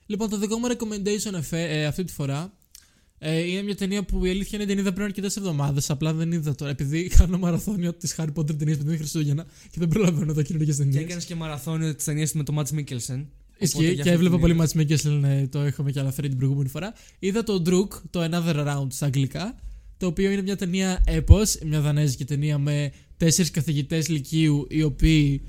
Λοιπόν, 0.06 0.28
το 0.28 0.38
δικό 0.38 0.58
μου 0.58 0.66
recommendation 0.68 1.32
εφέ- 1.34 1.70
ε, 1.70 1.86
αυτή 1.86 2.04
τη 2.04 2.12
φορά 2.12 2.52
ε, 3.24 3.40
είναι 3.40 3.62
μια 3.62 3.76
ταινία 3.76 4.02
που 4.02 4.24
η 4.24 4.30
αλήθεια 4.30 4.58
είναι 4.58 4.66
την 4.68 4.78
είδα 4.78 4.92
πριν 4.92 5.04
αρκετές 5.04 5.36
εβδομάδες. 5.36 5.90
Απλά 5.90 6.12
δεν 6.14 6.32
είδα 6.32 6.54
τώρα. 6.54 6.70
Επειδή 6.70 7.08
κάνω 7.16 7.38
μαραθώνιο 7.38 7.92
της 7.92 8.14
Harry 8.18 8.32
Potter 8.34 8.56
ταινίας 8.58 8.76
που 8.76 8.84
είναι 8.86 8.96
Χριστούγεννα 8.96 9.46
και 9.70 9.78
δεν 9.78 9.88
προλαβαίνω 9.88 10.24
να 10.24 10.32
δω 10.32 10.42
καινούργιε 10.42 10.72
Και 10.72 10.78
ταινίες. 10.78 11.02
έκανες 11.02 11.24
και 11.24 11.34
μαραθώνιο 11.34 11.94
της 11.94 12.04
ταινίας 12.04 12.32
με 12.32 12.42
τον 12.42 12.54
Μάτς 12.54 12.72
Μίκελσεν. 12.72 13.28
Ισχύει 13.58 13.96
και 14.02 14.10
έβλεπα 14.10 14.38
πολύ 14.38 14.54
Μάτς 14.54 14.74
Μίκεσλεν, 14.74 15.24
ε, 15.24 15.46
το 15.46 15.58
έχουμε 15.58 15.90
και 15.90 16.00
αναφέρει 16.00 16.28
την 16.28 16.36
προηγούμενη 16.36 16.68
φορά. 16.68 16.92
Είδα 17.18 17.42
το 17.42 17.62
Druk, 17.66 18.00
το 18.10 18.28
Another 18.30 18.66
Round 18.66 18.86
στα 18.88 19.06
αγγλικά, 19.06 19.54
το 19.96 20.06
οποίο 20.06 20.30
είναι 20.30 20.42
μια 20.42 20.56
ταινία 20.56 21.02
έπος, 21.06 21.58
μια 21.64 21.80
δανέζικη 21.80 22.24
ταινία 22.24 22.58
με 22.58 22.92
τέσσερις 23.16 23.50
καθηγητές 23.50 24.08
λυκείου 24.08 24.66
οι 24.70 24.82
οποίοι 24.82 25.42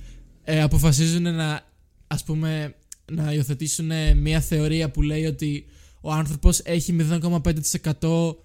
ε, 0.43 0.61
αποφασίζουν 0.61 1.21
να, 1.21 1.61
ας 2.07 2.23
πούμε, 2.23 2.75
να 3.11 3.33
υιοθετήσουν 3.33 3.91
ε, 3.91 4.13
μια 4.13 4.39
θεωρία 4.41 4.91
που 4.91 5.01
λέει 5.01 5.25
ότι 5.25 5.65
ο 6.05 6.11
άνθρωπος 6.11 6.59
έχει 6.59 6.95
0,5% 8.01 8.35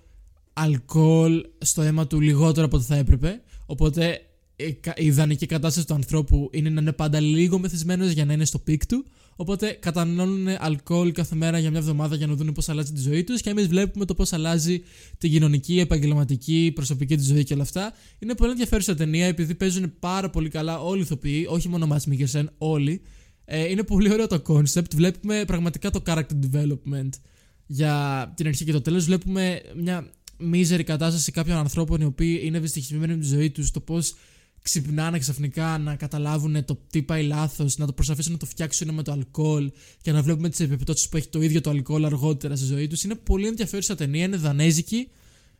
αλκοόλ 0.52 1.44
στο 1.58 1.82
αίμα 1.82 2.06
του 2.06 2.20
λιγότερο 2.20 2.66
από 2.66 2.76
ό,τι 2.76 2.86
θα 2.86 2.96
έπρεπε. 2.96 3.40
Οπότε 3.66 4.20
η 4.56 4.72
κα- 4.72 4.94
η 4.96 5.06
ιδανική 5.06 5.46
κατάσταση 5.46 5.86
του 5.86 5.94
ανθρώπου 5.94 6.48
είναι 6.52 6.68
να 6.68 6.80
είναι 6.80 6.92
πάντα 6.92 7.20
λίγο 7.20 7.58
μεθυσμένος 7.58 8.10
για 8.10 8.24
να 8.24 8.32
είναι 8.32 8.44
στο 8.44 8.58
peak 8.58 8.86
του. 8.86 9.04
Οπότε 9.36 9.76
καταναλώνουν 9.80 10.46
αλκοόλ 10.58 11.12
κάθε 11.12 11.34
μέρα 11.36 11.58
για 11.58 11.70
μια 11.70 11.78
εβδομάδα 11.78 12.16
για 12.16 12.26
να 12.26 12.34
δουν 12.34 12.52
πώς 12.52 12.68
αλλάζει 12.68 12.92
τη 12.92 13.00
ζωή 13.00 13.24
τους 13.24 13.40
και 13.40 13.50
εμείς 13.50 13.66
βλέπουμε 13.66 14.04
το 14.04 14.14
πώς 14.14 14.32
αλλάζει 14.32 14.82
την 15.18 15.30
κοινωνική, 15.30 15.78
επαγγελματική, 15.80 16.72
προσωπική 16.74 17.16
τους 17.16 17.26
ζωή 17.26 17.44
και 17.44 17.54
όλα 17.54 17.62
αυτά. 17.62 17.92
Είναι 18.18 18.34
πολύ 18.34 18.50
ενδιαφέρουσα 18.50 18.94
ταινία 18.94 19.26
επειδή 19.26 19.54
παίζουν 19.54 19.92
πάρα 19.98 20.30
πολύ 20.30 20.48
καλά 20.48 20.80
όλοι 20.80 20.98
οι 20.98 21.02
ηθοποιοί, 21.02 21.46
όχι 21.50 21.68
μόνο 21.68 21.84
ο 21.84 21.88
Μάτς 21.88 22.06
Μίκελσεν, 22.06 22.50
όλοι. 22.58 23.00
Ε, 23.44 23.70
είναι 23.70 23.82
πολύ 23.82 24.12
ωραίο 24.12 24.26
το 24.26 24.42
concept. 24.46 24.94
Βλέπουμε 24.94 25.44
πραγματικά 25.46 25.90
το 25.90 26.02
character 26.06 26.38
development 26.52 27.08
για 27.70 28.32
την 28.36 28.46
αρχή 28.46 28.64
και 28.64 28.72
το 28.72 28.80
τέλος. 28.80 29.04
Βλέπουμε 29.04 29.60
μια 29.76 30.10
μίζερη 30.38 30.84
κατάσταση 30.84 31.32
κάποιων 31.32 31.56
ανθρώπων 31.56 32.00
οι 32.00 32.04
οποίοι 32.04 32.40
είναι 32.44 32.58
δυστυχισμένοι 32.58 33.14
με 33.14 33.20
τη 33.20 33.26
ζωή 33.26 33.50
τους, 33.50 33.70
το 33.70 33.80
πώς 33.80 34.14
ξυπνάνε 34.62 35.18
ξαφνικά 35.18 35.78
να 35.78 35.96
καταλάβουν 35.96 36.64
το 36.64 36.78
τι 36.90 37.02
πάει 37.02 37.22
λάθος, 37.22 37.76
να 37.76 37.86
το 37.86 37.92
προσπαθήσουν 37.92 38.32
να 38.32 38.38
το 38.38 38.46
φτιάξουν 38.46 38.94
με 38.94 39.02
το 39.02 39.12
αλκοόλ 39.12 39.70
και 40.02 40.12
να 40.12 40.22
βλέπουμε 40.22 40.48
τις 40.48 40.60
επιπτώσεις 40.60 41.08
που 41.08 41.16
έχει 41.16 41.28
το 41.28 41.42
ίδιο 41.42 41.60
το 41.60 41.70
αλκοόλ 41.70 42.04
αργότερα 42.04 42.56
στη 42.56 42.66
ζωή 42.66 42.86
τους. 42.86 43.04
Είναι 43.04 43.14
πολύ 43.14 43.46
ενδιαφέρουσα 43.46 43.94
ταινία, 43.94 44.24
είναι 44.24 44.36
δανέζικη. 44.36 45.08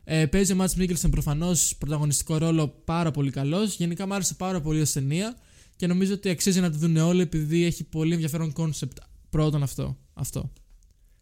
Ε, 0.03 0.25
παίζει 0.25 0.51
ο 0.51 0.55
Μάτς 0.55 0.75
Μίκελσεν 0.75 1.09
προφανώς 1.09 1.75
πρωταγωνιστικό 1.77 2.37
ρόλο 2.37 2.67
πάρα 2.67 3.11
πολύ 3.11 3.31
καλός. 3.31 3.75
Γενικά 3.75 4.07
μου 4.07 4.13
άρεσε 4.13 4.33
πάρα 4.33 4.61
πολύ 4.61 4.81
ως 4.81 4.91
ταινία 4.91 5.35
και 5.75 5.87
νομίζω 5.87 6.13
ότι 6.13 6.29
αξίζει 6.29 6.59
να 6.59 6.69
τη 6.69 6.77
δουν 6.77 6.97
όλοι 6.97 7.21
επειδή 7.21 7.63
έχει 7.63 7.83
πολύ 7.83 8.13
ενδιαφέρον 8.13 8.53
concept. 8.57 8.97
Πρώτον 9.29 9.63
αυτό. 9.63 9.97
αυτό. 10.13 10.51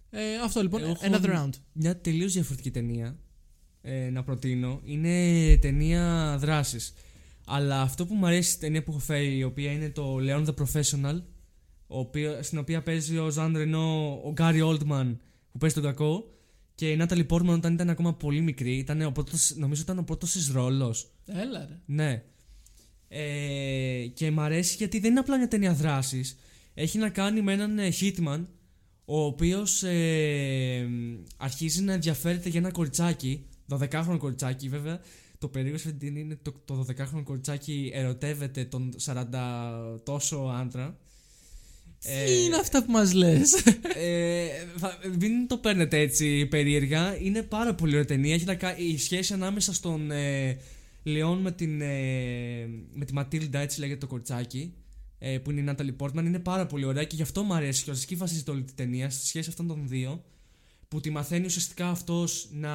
Ε, 0.10 0.36
αυτό 0.44 0.62
λοιπόν. 0.62 0.84
Έχω 0.84 0.98
Another 1.02 1.36
round. 1.36 1.50
Μια 1.72 1.98
τελείως 1.98 2.34
διαφορετική 2.34 2.72
ταινία 2.72 3.18
ε, 3.82 4.10
να 4.10 4.24
προτείνω 4.24 4.82
είναι 4.84 5.58
ταινία 5.58 6.36
δράσης. 6.40 6.94
Αλλά 7.46 7.82
αυτό 7.82 8.06
που 8.06 8.14
μου 8.14 8.26
αρέσει 8.26 8.50
στην 8.50 8.62
ταινία 8.62 8.84
που 8.84 8.92
έχω 8.92 9.00
φέρει, 9.00 9.38
η 9.38 9.44
οποία 9.44 9.72
είναι 9.72 9.90
το 9.90 10.18
Leon 10.20 10.46
the 10.46 10.54
Professional, 10.54 11.22
ο 11.88 12.00
οποίο, 12.00 12.44
στην 12.44 12.58
οποία 12.58 12.84
παίζει 12.84 13.18
ο 13.18 13.30
Ζαν 13.30 13.58
Ρενό, 13.58 14.20
ο 14.24 14.32
Γκάρι 14.32 14.60
Oldman 14.64 15.16
που 15.52 15.58
παίζει 15.58 15.76
τον 15.76 15.84
κακό, 15.84 16.32
και 16.76 16.92
η 16.92 16.98
Natalie 17.02 17.28
Portman 17.28 17.48
όταν 17.48 17.74
ήταν 17.74 17.90
ακόμα 17.90 18.14
πολύ 18.14 18.42
μικρή, 18.42 18.78
ήταν 18.78 19.02
ο 19.02 19.12
πρώτος, 19.12 19.54
νομίζω 19.56 19.82
ήταν 19.82 19.98
ο 19.98 20.04
πρώτος 20.04 20.32
της 20.32 20.50
ρόλος. 20.50 21.12
Έλα 21.26 21.66
ρε. 21.70 21.80
Ναι. 21.86 22.24
Ε, 23.08 24.08
και 24.14 24.32
μ' 24.32 24.40
αρέσει 24.40 24.76
γιατί 24.76 25.00
δεν 25.00 25.12
είναι 25.12 25.20
απλά 25.20 25.38
μια 25.38 25.48
ταινία 25.48 25.74
δράσης. 25.74 26.38
Έχει 26.74 26.98
να 26.98 27.10
κάνει 27.10 27.42
με 27.42 27.54
έναν 27.54 27.80
ε, 27.80 27.90
hitman, 28.00 28.46
ο 29.10 29.24
οποίος 29.26 29.84
ε, 29.84 30.88
αρχίζει 31.38 31.82
να 31.82 31.94
ενδιαφέρεται 31.94 32.50
για 32.50 32.60
ένα 32.60 32.72
κοριτσάκι, 32.72 33.46
12χρονο 33.70 34.18
κοριτσάκι 34.18 34.70
βέβαια. 34.70 35.00
Το 35.40 35.48
περίεργο 35.48 35.78
σε 35.78 35.88
αυτή 35.88 36.00
την 36.00 36.08
ταινία 36.08 36.24
είναι 36.24 36.38
το, 36.42 36.54
το 36.66 36.86
12χρονο 36.90 37.24
κοριτσάκι 37.24 37.92
ερωτεύεται 37.94 38.66
τον 38.66 38.94
40 39.06 39.24
τόσο 40.04 40.38
άντρα. 40.38 40.98
Τι 42.26 42.44
είναι 42.44 42.56
αυτά 42.56 42.86
που 42.86 42.92
μας 42.92 43.14
λες; 43.14 43.54
ε, 43.96 44.48
θα- 44.78 44.98
μην 45.20 45.48
το 45.48 45.58
παίρνετε 45.58 46.00
έτσι 46.00 46.46
περίεργα. 46.46 47.18
Είναι 47.22 47.42
πάρα 47.44 47.76
πολύ 47.76 47.92
ωραία 47.94 48.06
ταινία. 48.06 48.34
Έχει 48.34 48.46
να 48.46 48.56
κα- 48.56 48.78
η 48.78 48.98
σχέση 48.98 49.34
ανάμεσα 49.34 49.74
στον 49.74 50.12
ε, 50.12 50.58
Λεόν 51.04 51.38
με, 51.42 51.52
την, 51.52 51.82
ε, 51.82 52.68
με 52.94 53.06
τη 53.06 53.14
Ματίλντα, 53.14 53.60
έτσι 53.60 53.80
λέγεται 53.80 54.00
το 54.00 54.08
κοριτσάκι, 54.08 54.74
ε, 55.20 55.38
που 55.38 55.52
είναι 55.52 55.60
η 55.60 55.64
Νάταλι 55.64 55.92
Πόρτμαν, 55.92 56.26
είναι 56.26 56.40
πάρα 56.40 56.66
πολύ 56.66 56.86
ωραία 56.86 57.04
και 57.04 57.16
γι' 57.16 57.22
αυτό 57.22 57.44
μου 57.44 57.54
αρέσει 57.54 57.84
και 57.84 57.92
εκεί 57.92 58.16
βασίζεται 58.16 58.52
όλη 58.52 58.64
της 58.64 58.74
ταινίας 58.74 59.14
στη 59.14 59.26
σχέση 59.26 59.50
αυτών 59.50 59.68
των 59.68 59.88
δύο. 59.88 60.24
Που 60.88 61.00
τη 61.00 61.10
μαθαίνει 61.10 61.46
ουσιαστικά 61.46 61.90
αυτός 61.90 62.50
να. 62.52 62.72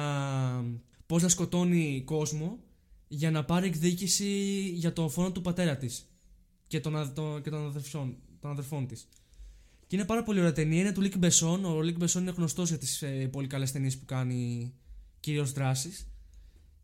πώς 1.05 1.21
να 1.21 1.29
σκοτώνει 1.29 2.01
κόσμο 2.05 2.59
για 3.07 3.31
να 3.31 3.45
πάρει 3.45 3.67
εκδίκηση 3.67 4.59
για 4.73 4.93
το 4.93 5.09
φόνο 5.09 5.31
του 5.31 5.41
πατέρα 5.41 5.77
της 5.77 6.07
και 6.67 6.79
των, 6.79 6.95
αδ- 6.97 7.15
το- 7.15 7.39
και 7.43 7.49
των 7.49 7.65
αδερφών, 7.65 8.15
των 8.39 8.51
αδερφών 8.51 8.87
της. 8.87 9.07
Και 9.87 9.95
είναι 9.95 10.05
πάρα 10.05 10.23
πολύ 10.23 10.39
ωραία 10.39 10.51
ταινία. 10.53 10.79
Είναι 10.79 10.91
του 10.91 11.01
Λικ 11.01 11.17
Μπεσόν. 11.17 11.65
Ο 11.65 11.81
Λικ 11.81 11.97
Μπεσόν 11.97 12.21
είναι 12.21 12.31
γνωστός 12.31 12.69
για 12.69 12.77
τις 12.77 13.01
ε, 13.01 13.27
πολύ 13.31 13.47
καλές 13.47 13.71
ταινίες 13.71 13.97
που 13.97 14.05
κάνει 14.05 14.73
κυρίως 15.19 15.51
δράσης. 15.51 16.07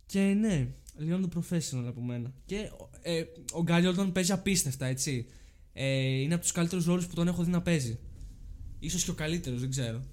Και 0.05 0.19
ναι, 0.19 0.67
Leon 0.99 1.21
the 1.21 1.27
Professional 1.39 1.83
από 1.87 2.01
μένα. 2.01 2.33
Και 2.45 2.71
ε, 3.01 3.23
ο 3.51 3.61
Γκάρι 3.61 3.87
Όλντμαν 3.87 4.11
παίζει 4.11 4.31
απίστευτα, 4.31 4.85
έτσι. 4.85 5.25
Ε, 5.73 6.03
είναι 6.03 6.33
από 6.33 6.43
τους 6.43 6.51
καλύτερους 6.51 6.85
ρόλους 6.85 7.07
που 7.07 7.15
τον 7.15 7.27
έχω 7.27 7.43
δει 7.43 7.51
να 7.51 7.61
παίζει. 7.61 7.99
Ίσως 8.79 9.03
και 9.03 9.11
ο 9.11 9.13
καλύτερος, 9.13 9.59
δεν 9.59 9.69
ξέρω. 9.69 10.03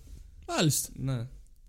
Μάλιστα. 0.49 0.89
Ναι. 0.95 1.19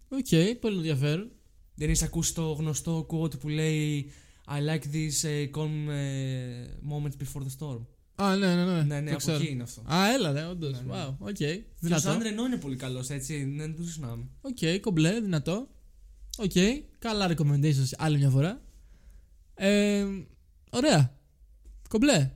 Οκ, 0.09 0.59
πολύ 0.59 0.75
ενδιαφέρον. 0.75 1.31
Δεν 1.75 1.89
έχεις 1.89 2.03
ακούσει 2.03 2.33
το 2.33 2.51
γνωστό 2.51 3.05
quote 3.09 3.39
που 3.39 3.47
λέει 3.47 4.11
I 4.47 4.59
like 4.69 4.83
these 4.93 5.23
uh, 5.23 5.51
calm 5.51 5.87
uh, 5.87 6.91
moments 6.91 7.15
before 7.23 7.41
the 7.41 7.51
storm. 7.59 7.85
Α, 8.15 8.35
ναι, 8.35 8.55
ναι, 8.55 8.65
ναι. 8.65 8.81
Ναι, 8.81 8.99
ναι, 8.99 9.05
το 9.05 9.09
από 9.09 9.17
ξέρω. 9.17 9.37
εκεί 9.37 9.51
είναι 9.51 9.63
αυτό. 9.63 9.81
Α, 9.93 10.13
έλα, 10.13 10.31
ναι, 10.31 10.45
όντως. 10.45 10.71
Ναι, 10.71 10.93
ναι. 10.93 11.05
Wow, 11.07 11.15
οκ. 11.19 11.33
Και 11.33 11.63
ο 11.65 11.77
Δυνατό. 11.79 12.01
Ζαν 12.01 12.21
Ρενό 12.21 12.45
είναι 12.45 12.57
πολύ 12.57 12.75
καλός, 12.75 13.09
έτσι. 13.09 13.45
Ναι, 13.45 13.63
δεν 13.63 13.75
το 13.75 13.83
συζητάμε. 13.83 14.27
Οκ, 14.41 14.79
κομπλέ, 14.81 15.19
δυνατό. 15.19 15.67
Οκ, 16.37 16.51
καλά 16.99 17.35
recommendations 17.35 17.91
άλλη 17.97 18.17
μια 18.17 18.29
φορά. 18.29 18.61
Ε, 19.53 20.05
ωραία. 20.69 21.17
Κομπλέ. 21.89 22.31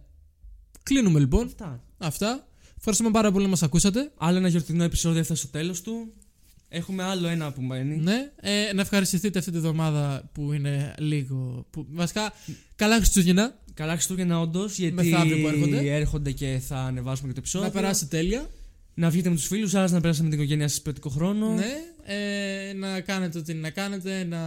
Κλείνουμε 0.83 1.19
λοιπόν. 1.19 1.45
Αυτά. 1.45 1.83
Αυτά. 1.97 2.47
Ευχαριστούμε 2.77 3.11
πάρα 3.11 3.31
πολύ 3.31 3.43
που 3.43 3.49
μας 3.49 3.63
ακούσατε. 3.63 4.11
Άλλο 4.17 4.37
ένα 4.37 4.47
γιορτινό 4.47 4.83
επεισόδιο 4.83 5.19
έφτασε 5.19 5.41
στο 5.41 5.51
τέλος 5.51 5.81
του. 5.81 6.13
Έχουμε 6.69 7.03
άλλο 7.03 7.27
ένα 7.27 7.51
που 7.51 7.61
μένει. 7.61 7.97
Ναι, 7.97 8.31
ε, 8.35 8.73
να 8.73 8.81
ευχαριστηθείτε 8.81 9.39
αυτή 9.39 9.51
τη 9.51 9.57
βδομάδα 9.57 10.29
που 10.33 10.53
είναι 10.53 10.95
λίγο. 10.97 11.65
Που, 11.69 11.85
βασικά, 11.91 12.33
καλά 12.75 12.95
Χριστούγεννα. 12.95 13.59
Καλά 13.73 13.93
Χριστούγεννα, 13.93 14.39
όντως. 14.39 14.77
Γιατί 14.77 14.93
Μεθαύριο 14.93 15.37
που 15.41 15.47
έρχονται. 15.47 15.93
έρχονται 15.95 16.31
και 16.31 16.61
θα 16.67 16.77
ανεβάσουμε 16.77 17.27
και 17.27 17.33
το 17.33 17.39
επεισόδιο. 17.39 17.67
Να 17.67 17.73
περάσετε 17.73 18.17
τέλεια. 18.17 18.49
Να 18.93 19.09
βγείτε 19.09 19.29
με 19.29 19.35
τους 19.35 19.47
φίλους 19.47 19.69
σας, 19.69 19.91
να 19.91 20.01
περάσετε 20.01 20.23
με 20.23 20.29
την 20.29 20.39
οικογένειά 20.39 20.67
σας 20.67 20.81
ποιοτικό 20.81 21.09
χρόνο. 21.09 21.53
Ναι, 21.53 21.71
ε, 22.05 22.73
να 22.73 22.99
κάνετε 23.01 23.37
ό,τι 23.37 23.51
είναι 23.51 23.61
να 23.61 23.69
κάνετε, 23.69 24.23
να 24.23 24.39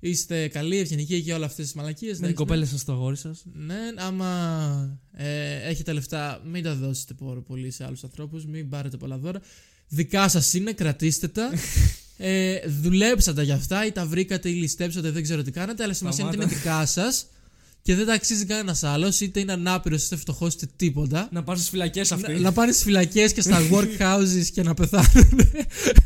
είστε 0.00 0.48
καλοί, 0.48 0.78
ευγενικοί 0.78 1.22
και 1.22 1.32
όλα 1.32 1.46
αυτές 1.46 1.64
τις 1.64 1.74
μαλακίες. 1.74 2.10
Με 2.10 2.16
την 2.16 2.24
εντάξει, 2.24 2.44
κοπέλα 2.44 2.66
σας, 2.66 2.84
το 2.84 2.92
αγόρι 2.92 3.16
σας. 3.16 3.44
Ναι, 3.52 3.76
άμα 3.96 5.00
ε, 5.12 5.68
έχετε 5.68 5.92
λεφτά, 5.92 6.42
μην 6.44 6.62
τα 6.62 6.74
δώσετε 6.74 7.14
πόρο 7.14 7.42
πολύ 7.42 7.70
σε 7.70 7.84
άλλους 7.84 8.04
ανθρώπους, 8.04 8.46
μην 8.46 8.68
πάρετε 8.68 8.96
πολλά 8.96 9.18
δώρα. 9.18 9.40
Δικά 9.88 10.28
σας 10.28 10.54
είναι, 10.54 10.72
κρατήστε 10.72 11.28
τα. 11.28 11.50
ε, 12.16 12.60
δουλέψατε 12.66 13.42
για 13.42 13.54
αυτά 13.54 13.86
ή 13.86 13.92
τα 13.92 14.06
βρήκατε 14.06 14.48
ή 14.48 14.52
ληστέψατε, 14.52 15.10
δεν 15.10 15.22
ξέρω 15.22 15.42
τι 15.42 15.50
κάνατε, 15.50 15.82
αλλά 15.82 15.92
σημασία 15.92 16.24
είναι 16.24 16.34
ότι 16.34 16.44
είναι 16.44 16.54
δικά 16.54 16.86
σας 16.86 17.26
και 17.82 17.94
δεν 17.94 18.06
τα 18.06 18.12
αξίζει 18.12 18.44
κανένας 18.44 18.82
άλλος, 18.82 19.20
είτε 19.20 19.40
είναι 19.40 19.52
ανάπηρος, 19.52 20.06
είτε 20.06 20.16
φτωχός, 20.16 20.54
είτε 20.54 20.66
τίποτα. 20.76 21.28
Να 21.32 21.42
πάρεις 21.42 21.62
στι 21.62 21.70
φυλακές 21.70 22.12
αυτή. 22.12 22.32
Να, 22.32 22.38
να 22.38 22.52
πάνε 22.52 22.72
στι 22.72 22.82
φυλακές 22.82 23.32
και 23.32 23.40
στα 23.40 23.58
workhouses 23.70 24.46
και 24.52 24.62
να 24.62 24.74
πεθάνουν. 24.74 25.40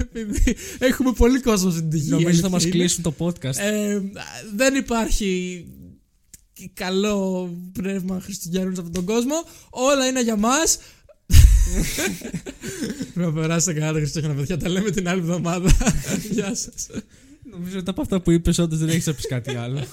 Επειδή 0.08 0.56
έχουμε 0.78 1.12
πολύ 1.12 1.40
κόσμο 1.40 1.70
στην 1.70 1.90
τυχή. 1.90 2.08
Νομίζω 2.08 2.24
θα 2.24 2.28
αλήθεια 2.30 2.48
μα 2.48 2.58
είναι. 2.60 2.70
κλείσουν 2.70 3.02
το 3.02 3.14
podcast. 3.18 3.56
Ε, 3.56 4.00
δεν 4.54 4.74
υπάρχει 4.74 5.64
καλό 6.74 7.50
πνεύμα 7.72 8.20
Χριστουγέννων 8.20 8.74
σε 8.74 8.80
αυτόν 8.80 8.94
τον 8.94 9.14
κόσμο. 9.14 9.34
Όλα 9.70 10.06
είναι 10.06 10.22
για 10.22 10.36
μας. 10.36 10.78
Πρέπει 13.14 13.34
να 13.34 13.40
περάσετε 13.40 13.80
καλά 13.80 13.92
τα 13.92 13.98
Χριστούγεννα, 13.98 14.34
παιδιά. 14.34 14.56
Τα 14.56 14.68
λέμε 14.68 14.90
την 14.90 15.08
άλλη 15.08 15.20
εβδομάδα. 15.20 15.70
Γεια 16.30 16.54
σας. 16.54 16.88
Νομίζω 17.50 17.78
ότι 17.78 17.90
από 17.90 18.02
αυτά 18.02 18.20
που 18.20 18.30
είπες, 18.30 18.58
όντως 18.58 18.78
δεν 18.78 18.88
έχεις 18.88 19.06
να 19.06 19.14
πεις 19.14 19.26
κάτι 19.26 19.56
άλλο. 19.56 19.86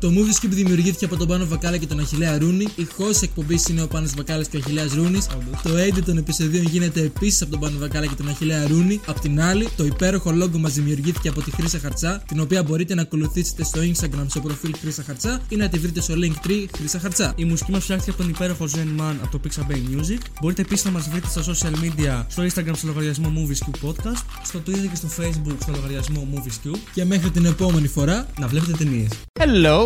Το 0.00 0.08
Movie 0.14 0.44
Skip 0.44 0.48
δημιουργήθηκε 0.48 1.04
από 1.04 1.16
τον 1.16 1.28
Πάνο 1.28 1.46
Βακάλα 1.46 1.76
και 1.76 1.86
τον 1.86 2.00
Αχιλέα 2.00 2.38
Ρούνη. 2.38 2.66
Η 2.76 2.86
host 2.98 3.22
εκπομπής 3.22 3.68
είναι 3.68 3.82
ο 3.82 3.86
Πάνος 3.86 4.12
Βακάλας 4.16 4.48
και 4.48 4.56
ο 4.56 4.60
Αχιλέας 4.64 4.92
Ρούνης. 4.92 5.26
Το 5.62 5.70
edit 5.70 6.02
των 6.04 6.16
επεισοδίων 6.16 6.64
γίνεται 6.64 7.00
επίσης 7.00 7.42
από 7.42 7.50
τον 7.50 7.60
Πάνο 7.60 7.78
Βακάλα 7.78 8.06
και 8.06 8.14
τον 8.14 8.28
Αχιλέα 8.28 8.66
Ρούνη. 8.66 9.00
Απ' 9.06 9.20
την 9.20 9.40
άλλη, 9.40 9.68
το 9.76 9.84
υπέροχο 9.84 10.30
logo 10.42 10.58
μας 10.58 10.72
δημιουργήθηκε 10.72 11.28
από 11.28 11.42
τη 11.42 11.50
Χρύσα 11.50 11.78
Χαρτσά, 11.78 12.22
την 12.28 12.40
οποία 12.40 12.62
μπορείτε 12.62 12.94
να 12.94 13.02
ακολουθήσετε 13.02 13.64
στο 13.64 13.80
Instagram 13.80 14.24
στο 14.26 14.40
προφίλ 14.40 14.74
Χρύσα 14.80 15.02
Χαρτσά 15.02 15.40
ή 15.48 15.56
να 15.56 15.68
τη 15.68 15.78
βρείτε 15.78 16.00
στο 16.00 16.14
Linktree 16.14 16.64
Χρύσα 16.76 16.98
Χαρτσά. 16.98 17.32
Η 17.36 17.44
μουσική 17.44 17.70
μας 17.70 17.82
φτιάχτηκε 17.82 18.10
από 18.10 18.20
τον 18.20 18.28
υπέροχο 18.30 18.64
Zen 18.74 19.00
Man 19.00 19.14
από 19.22 19.38
το 19.38 19.40
Pixabay 19.44 19.74
Music. 19.74 20.20
Μπορείτε 20.40 20.62
επίσης 20.62 20.84
να 20.84 20.90
μας 20.90 21.08
βρείτε 21.08 21.28
στα 21.28 21.44
social 21.44 21.74
media, 21.84 22.24
στο 22.28 22.42
Instagram 22.42 22.76
στο 22.76 22.86
λογαριασμό 22.86 23.32
Movies 23.36 23.68
Cube 23.68 23.88
Podcast, 23.88 24.22
στο 24.44 24.58
Twitter 24.66 24.88
και 24.90 24.96
στο 24.96 25.08
Facebook 25.18 25.56
στο 25.62 25.72
λογαριασμό 25.74 26.28
Movies 26.34 26.68
Cube. 26.68 26.78
Και 26.94 27.04
μέχρι 27.04 27.30
την 27.30 27.44
επόμενη 27.44 27.88
φορά, 27.88 28.26
Να 28.38 28.46
βλέπετε 28.46 28.72
ταινίες. 28.72 29.08
Hello, 29.38 29.85